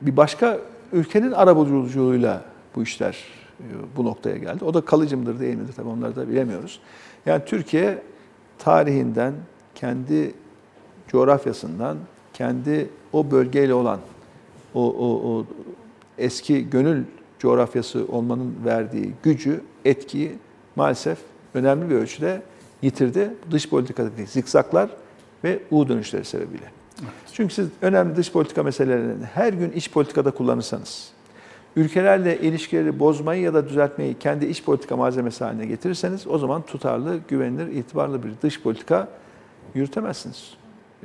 bir 0.01 0.17
başka 0.17 0.59
ülkenin 0.93 1.33
arabuluculuğuyla 1.33 2.45
bu 2.77 2.83
işler 2.83 3.25
e, 3.61 3.65
bu 3.97 4.05
noktaya 4.05 4.37
geldi. 4.37 4.65
O 4.65 4.75
da 4.75 4.81
kalıcı 4.81 5.19
mıdır 5.19 5.41
değil 5.41 5.57
midir 5.57 5.73
tabii 5.73 5.89
onları 5.89 6.17
da 6.17 6.29
bilemiyoruz. 6.29 6.81
Yani 7.27 7.43
Türkiye 7.47 8.03
tarihinden, 8.59 9.33
kendi 9.75 10.35
coğrafyasından, 11.09 11.97
kendi 12.33 12.89
o 13.13 13.31
bölgeyle 13.31 13.75
olan 13.75 14.01
o, 14.75 14.93
o, 14.93 15.31
o 15.31 15.47
eski 16.19 16.71
gönül 16.71 17.05
coğrafyası 17.39 18.07
olmanın 18.09 18.55
verdiği 18.65 19.13
gücü, 19.23 19.61
etkiyi 19.85 20.33
maalesef 20.77 21.19
önemli 21.55 21.91
bir 21.91 21.95
ölçüde 21.95 22.43
yitirdi. 22.85 23.31
Dış 23.51 23.69
politikadaki 23.69 24.27
zikzaklar 24.27 24.91
ve 25.45 25.59
U 25.71 25.89
dönüşleri 25.89 26.25
sebebiyle. 26.25 26.71
Çünkü 27.33 27.55
siz 27.55 27.69
önemli 27.83 28.17
dış 28.17 28.33
politika 28.33 28.63
meselelerini 28.63 29.25
her 29.25 29.53
gün 29.53 29.73
iç 29.73 29.91
politikada 29.91 30.31
kullanırsanız, 30.31 31.09
ülkelerle 31.77 32.39
ilişkileri 32.41 32.99
bozmayı 32.99 33.43
ya 33.43 33.55
da 33.55 33.69
düzeltmeyi 33.69 34.19
kendi 34.19 34.47
iç 34.47 34.65
politika 34.65 34.97
malzemesi 34.97 35.45
haline 35.45 35.67
getirirseniz 35.67 36.27
o 36.27 36.39
zaman 36.39 36.63
tutarlı, 36.63 37.21
güvenilir, 37.29 37.67
itibarlı 37.67 38.23
bir 38.23 38.33
dış 38.43 38.63
politika 38.63 39.09
yürütemezsiniz. 39.75 40.55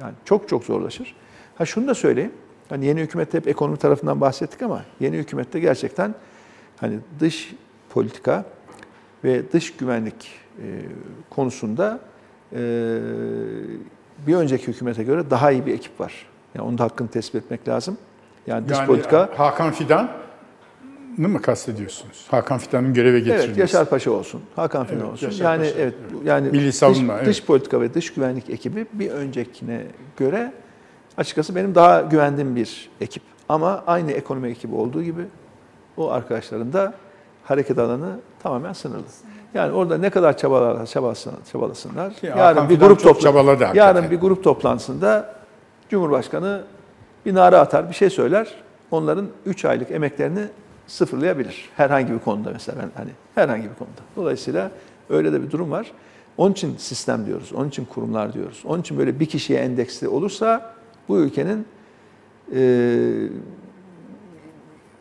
Yani 0.02 0.14
çok 0.26 0.50
çok 0.50 0.64
zorlaşır. 0.64 1.16
Ha 1.56 1.66
şunu 1.66 1.88
da 1.88 1.96
söyleyeyim. 1.96 2.32
Hani 2.70 2.86
yeni 2.86 3.02
hükümette 3.02 3.38
hep 3.38 3.48
ekonomi 3.48 3.78
tarafından 3.78 4.22
bahsettik 4.22 4.62
ama 4.62 4.86
yeni 5.00 5.18
hükümette 5.18 5.60
gerçekten 5.60 6.16
hani 6.78 7.00
dış 7.20 7.56
politika 7.90 8.46
ve 9.24 9.52
dış 9.52 9.78
güvenlik 9.78 10.32
konusunda 11.30 12.00
e, 12.54 12.58
bir 14.28 14.36
önceki 14.36 14.68
hükümete 14.68 15.04
göre 15.04 15.30
daha 15.30 15.52
iyi 15.52 15.66
bir 15.66 15.74
ekip 15.74 16.00
var. 16.00 16.26
Yani 16.56 16.68
onun 16.68 16.78
da 16.78 16.84
hakkını 16.84 17.08
tespit 17.08 17.36
etmek 17.44 17.68
lazım. 17.68 17.98
Yani 18.48 18.70
dış 18.70 18.78
Yani 18.78 18.88
politika 18.88 19.30
Hakan 19.38 19.72
Fidan'ı 19.72 21.30
mı 21.30 21.42
kastediyorsunuz? 21.42 22.28
Hakan 22.32 22.58
Fidan'ın 22.58 22.94
göreve 22.94 23.20
getirilmesi. 23.20 23.48
Evet, 23.48 23.58
Yaşar 23.58 23.90
Paşa 23.90 24.12
olsun, 24.12 24.42
Hakan 24.56 24.86
Fidan 24.86 25.00
Evet, 25.00 25.12
olsun. 25.12 25.28
Yaşar 25.28 25.46
yani 25.46 25.64
Paşa, 25.64 25.80
evet, 25.80 25.94
yani 26.26 26.50
Milli 26.50 26.68
dış, 26.68 26.76
savunma, 26.76 27.14
evet. 27.14 27.26
dış 27.26 27.46
politika 27.46 27.82
ve 27.82 27.94
dış 27.94 28.14
güvenlik 28.14 28.50
ekibi 28.50 28.86
bir 28.94 29.12
öncekine 29.12 29.84
göre 30.18 30.54
açıkçası 31.18 31.56
benim 31.56 31.76
daha 31.76 32.02
güvendiğim 32.02 32.56
bir 32.56 32.90
ekip. 33.02 33.24
Ama 33.50 33.84
aynı 33.88 34.12
ekonomi 34.12 34.50
ekibi 34.50 34.76
olduğu 34.76 35.04
gibi 35.04 35.22
o 35.98 36.12
arkadaşların 36.12 36.74
da 36.74 36.94
hareket 37.44 37.80
alanı 37.80 38.20
tamamen 38.44 38.74
sınırlı. 38.74 39.04
Yani 39.54 39.74
orada 39.74 39.98
ne 39.98 40.10
kadar 40.10 40.38
çabalar, 40.38 40.86
çabalasınlar, 40.86 41.38
çabalasınlar. 41.52 42.14
Ki 42.14 42.26
yarın 42.26 42.70
bir 42.70 42.80
grup 42.80 43.00
çok 43.00 43.16
topla- 43.16 43.22
çabaladı 43.24 43.64
hakikaten. 43.64 43.96
yarın 43.96 44.12
bir 44.12 44.20
grup 44.20 44.44
toplantısında 44.44 45.36
Cumhurbaşkanı 45.90 46.62
bir 47.26 47.34
nara 47.36 47.60
atar, 47.60 47.90
bir 47.90 47.96
şey 47.96 48.10
söyler. 48.10 48.48
Onların 48.92 49.28
3 49.46 49.66
aylık 49.66 49.92
emeklerini 49.92 50.42
sıfırlayabilir. 50.88 51.70
Herhangi 51.78 52.14
bir 52.14 52.20
konuda 52.20 52.50
mesela 52.54 52.78
ben 52.82 52.90
hani 52.96 53.10
herhangi 53.36 53.64
bir 53.64 53.76
konuda. 53.76 54.02
Dolayısıyla 54.16 54.72
öyle 55.10 55.34
de 55.34 55.44
bir 55.44 55.52
durum 55.52 55.72
var. 55.72 55.92
Onun 56.38 56.52
için 56.52 56.78
sistem 56.78 57.26
diyoruz, 57.26 57.54
onun 57.54 57.68
için 57.70 57.86
kurumlar 57.86 58.34
diyoruz. 58.34 58.64
Onun 58.66 58.82
için 58.82 58.98
böyle 58.98 59.20
bir 59.20 59.26
kişiye 59.26 59.60
endeksli 59.60 60.08
olursa 60.08 60.74
bu 61.10 61.18
ülkenin 61.18 61.66
e, 62.56 62.62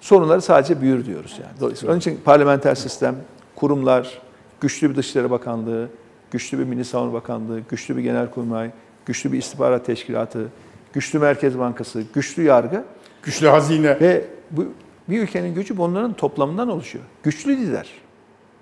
sorunları 0.01 0.41
sadece 0.43 0.81
büyür 0.81 1.07
diyoruz 1.07 1.39
yani. 1.43 1.61
Dolayısıyla 1.61 1.93
onun 1.93 1.99
için 2.01 2.21
parlamenter 2.25 2.75
sistem, 2.75 3.17
kurumlar, 3.57 4.19
güçlü 4.61 4.91
bir 4.91 4.97
Dışişleri 4.97 5.31
Bakanlığı, 5.31 5.89
güçlü 6.31 6.59
bir 6.59 6.65
Milli 6.65 6.85
Savunma 6.85 7.13
Bakanlığı, 7.13 7.61
güçlü 7.61 7.97
bir 7.97 8.03
Genelkurmay, 8.03 8.71
güçlü 9.07 9.33
bir 9.33 9.39
istihbarat 9.39 9.87
teşkilatı, 9.87 10.49
güçlü 10.93 11.19
Merkez 11.19 11.59
Bankası, 11.59 12.03
güçlü 12.15 12.43
yargı 12.43 12.85
Güçlü 13.23 13.47
hazine. 13.47 14.01
ve 14.01 14.25
bu 14.51 14.67
bir 15.09 15.23
ülkenin 15.23 15.55
gücü 15.55 15.77
bunların 15.77 16.13
toplamından 16.13 16.69
oluşuyor. 16.69 17.05
Güçlü 17.23 17.57
lider 17.57 17.89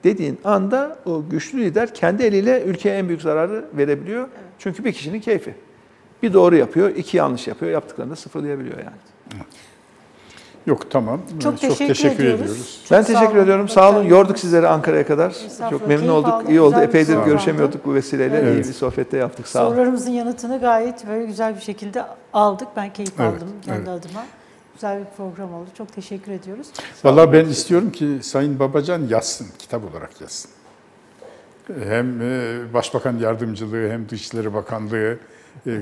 dediğin 0.05 0.39
anda 0.44 0.98
o 1.06 1.28
güçlü 1.31 1.60
lider 1.60 1.94
kendi 1.94 2.23
eliyle 2.23 2.62
ülkeye 2.62 2.98
en 2.98 3.09
büyük 3.09 3.23
zararı 3.23 3.64
verebiliyor. 3.77 4.28
Çünkü 4.59 4.85
bir 4.85 4.93
kişinin 4.93 5.20
keyfi. 5.20 5.55
Bir 6.23 6.32
doğru 6.32 6.56
yapıyor, 6.56 6.90
iki 6.90 7.16
yanlış 7.16 7.47
yapıyor. 7.47 7.73
Yaptıklarını 7.73 8.12
da 8.12 8.16
sıfırlayabiliyor 8.16 8.78
yani. 8.78 9.43
Yok 10.66 10.90
tamam. 10.90 11.20
Çok 11.43 11.60
teşekkür 11.60 12.24
ediyoruz. 12.24 12.80
ben 12.90 12.97
Çok 12.98 13.06
sağ 13.06 13.12
teşekkür 13.12 13.34
olun. 13.36 13.43
ediyorum. 13.44 13.68
Sağ 13.68 13.90
olun. 13.90 14.05
Yorduk 14.05 14.38
sizleri 14.38 14.68
Ankara'ya 14.68 15.06
kadar. 15.06 15.34
Çok 15.70 15.88
memnun 15.88 16.09
olduk. 16.09 16.28
aldım. 16.32 16.51
İyi 16.51 16.60
oldu. 16.60 16.80
Epeydir 16.80 17.16
görüşemiyorduk 17.24 17.86
bu 17.86 17.94
vesileyle. 17.94 18.36
Evet. 18.38 18.55
İyi 18.64 18.68
bir 18.68 18.74
sohbette 18.74 19.16
yaptık. 19.16 19.48
Sağ 19.48 19.62
olun. 19.62 19.70
Sorularımızın 19.70 20.10
yanıtını 20.10 20.60
gayet 20.60 21.06
böyle 21.09 21.26
güzel 21.26 21.56
bir 21.56 21.60
şekilde 21.60 22.05
aldık. 22.32 22.68
Ben 22.76 22.93
keyif 22.93 23.12
Evet, 23.20 23.34
aldım 23.34 23.48
kendi 23.64 23.78
evet. 23.78 23.88
adıma. 24.05 24.24
Güzel 24.74 24.98
bir 25.01 25.05
program 25.16 25.55
oldu. 25.55 25.68
Çok 25.78 25.93
teşekkür 25.93 26.32
ediyoruz. 26.32 26.66
Vallahi 27.05 27.32
ben 27.32 27.44
istiyorum 27.44 27.93
ki 27.93 28.18
Sayın 28.22 28.59
Babacan 28.59 29.02
yazsın, 29.09 29.47
kitap 29.59 29.82
olarak 29.93 30.20
yazsın. 30.20 30.51
Hem 31.88 32.20
e, 32.22 32.55
Başbakan 32.74 33.18
Yardımcılığı 33.18 33.90
hem 33.90 34.09
Dışişleri 34.09 34.55
Bakanlığı 34.55 35.16
e, 35.66 35.70
e, 35.70 35.80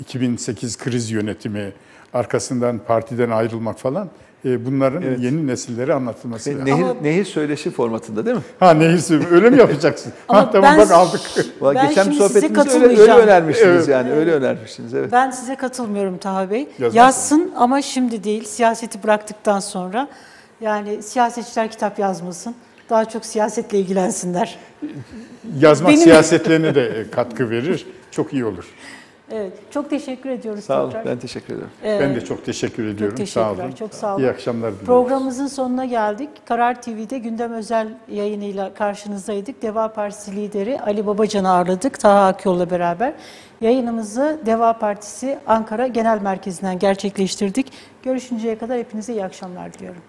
2008 0.00 0.78
kriz 0.78 1.10
yönetimi, 1.10 1.72
arkasından 2.14 2.78
partiden 2.78 3.30
ayrılmak 3.30 3.78
falan 3.78 4.08
e, 4.44 4.66
bunların 4.66 5.02
Evet. 5.02 5.20
yeni 5.20 5.46
nesillere 5.46 5.94
anlatılması 5.94 6.50
Ve 6.50 6.54
lazım. 6.54 6.66
nehir, 6.66 6.82
Ama- 6.82 7.00
nehir 7.02 7.24
söyleşi 7.24 7.70
formatında 7.70 8.26
değil 8.26 8.36
mi? 8.36 8.42
Ha 8.60 8.74
nehir 8.74 9.30
öyle 9.32 9.50
mi 9.50 9.58
yapacaksın? 9.58 10.12
Ama 10.28 10.38
ha, 10.40 10.50
tamam 10.50 10.70
ben- 10.72 10.78
bak 10.78 10.90
aldık. 10.90 11.20
Ben 11.62 11.88
geçen 11.88 12.02
şimdi 12.02 12.16
size 12.16 12.28
sohbetimizde 12.28 12.70
öyle, 12.88 13.00
öyle 13.02 13.12
önermiştiniz 13.12 13.68
Evet. 13.74 13.88
yani 13.88 14.12
öyle 14.12 14.32
önermiştiniz 14.32 14.94
evet. 14.94 15.12
Ben 15.12 15.30
size 15.30 15.54
katılmıyorum 15.54 16.18
Taha 16.18 16.50
Bey. 16.50 16.60
Yazmaz 16.78 16.94
Yazsın 16.94 17.52
ama 17.56 17.82
şimdi 17.82 18.24
değil. 18.24 18.44
Siyaseti 18.44 19.02
bıraktıktan 19.02 19.60
sonra. 19.60 20.08
Yani 20.60 21.02
siyasetçiler 21.02 21.70
kitap 21.70 21.98
yazmasın. 21.98 22.54
Daha 22.90 23.04
çok 23.04 23.24
siyasetle 23.26 23.78
ilgilensinler. 23.78 24.58
Yazmak 25.58 25.88
Benim- 25.90 26.02
siyasetlerine 26.02 26.74
de 26.74 26.86
e, 26.86 27.10
katkı 27.10 27.50
verir. 27.50 27.86
Çok 28.10 28.32
iyi 28.32 28.44
olur. 28.44 28.64
Evet. 29.34 29.52
Çok 29.70 29.90
teşekkür 29.90 30.30
ediyoruz 30.30 30.64
Sağ 30.64 30.80
olun 30.82 30.90
tekrar. 30.90 31.06
ben 31.06 31.18
teşekkür 31.18 31.54
ederim. 31.54 31.70
Ee, 31.84 31.98
Ben 32.00 32.14
de 32.14 32.24
çok 32.24 32.44
teşekkür 32.44 32.86
ediyorum. 32.86 33.16
çok 33.16 33.28
sağ 33.28 33.40
teşekkürler. 33.44 33.64
olun. 33.64 33.74
Çok 33.74 33.94
sağ 33.94 34.14
olun. 34.14 34.22
İyi 34.22 34.30
akşamlar 34.30 34.70
diliyorum. 34.72 34.86
Programımızın 34.86 35.46
sonuna 35.46 35.84
geldik. 35.84 36.28
Karar 36.48 36.82
TV'de 36.82 37.18
gündem 37.18 37.52
özel 37.52 37.88
yayınıyla 38.08 38.74
karşınızdaydık. 38.74 39.62
Deva 39.62 39.88
Partisi 39.92 40.36
lideri 40.36 40.80
Ali 40.80 41.06
Babacan'ı 41.06 41.50
ağırladık 41.50 42.00
Taha 42.00 42.26
Akyol'la 42.26 42.70
beraber. 42.70 43.12
Yayınımızı 43.60 44.38
Deva 44.46 44.72
Partisi 44.78 45.38
Ankara 45.46 45.86
Genel 45.86 46.22
Merkezi'nden 46.22 46.78
gerçekleştirdik. 46.78 47.72
Görüşünceye 48.02 48.58
kadar 48.58 48.78
hepinize 48.78 49.12
iyi 49.12 49.24
akşamlar 49.24 49.72
diliyorum. 49.74 50.02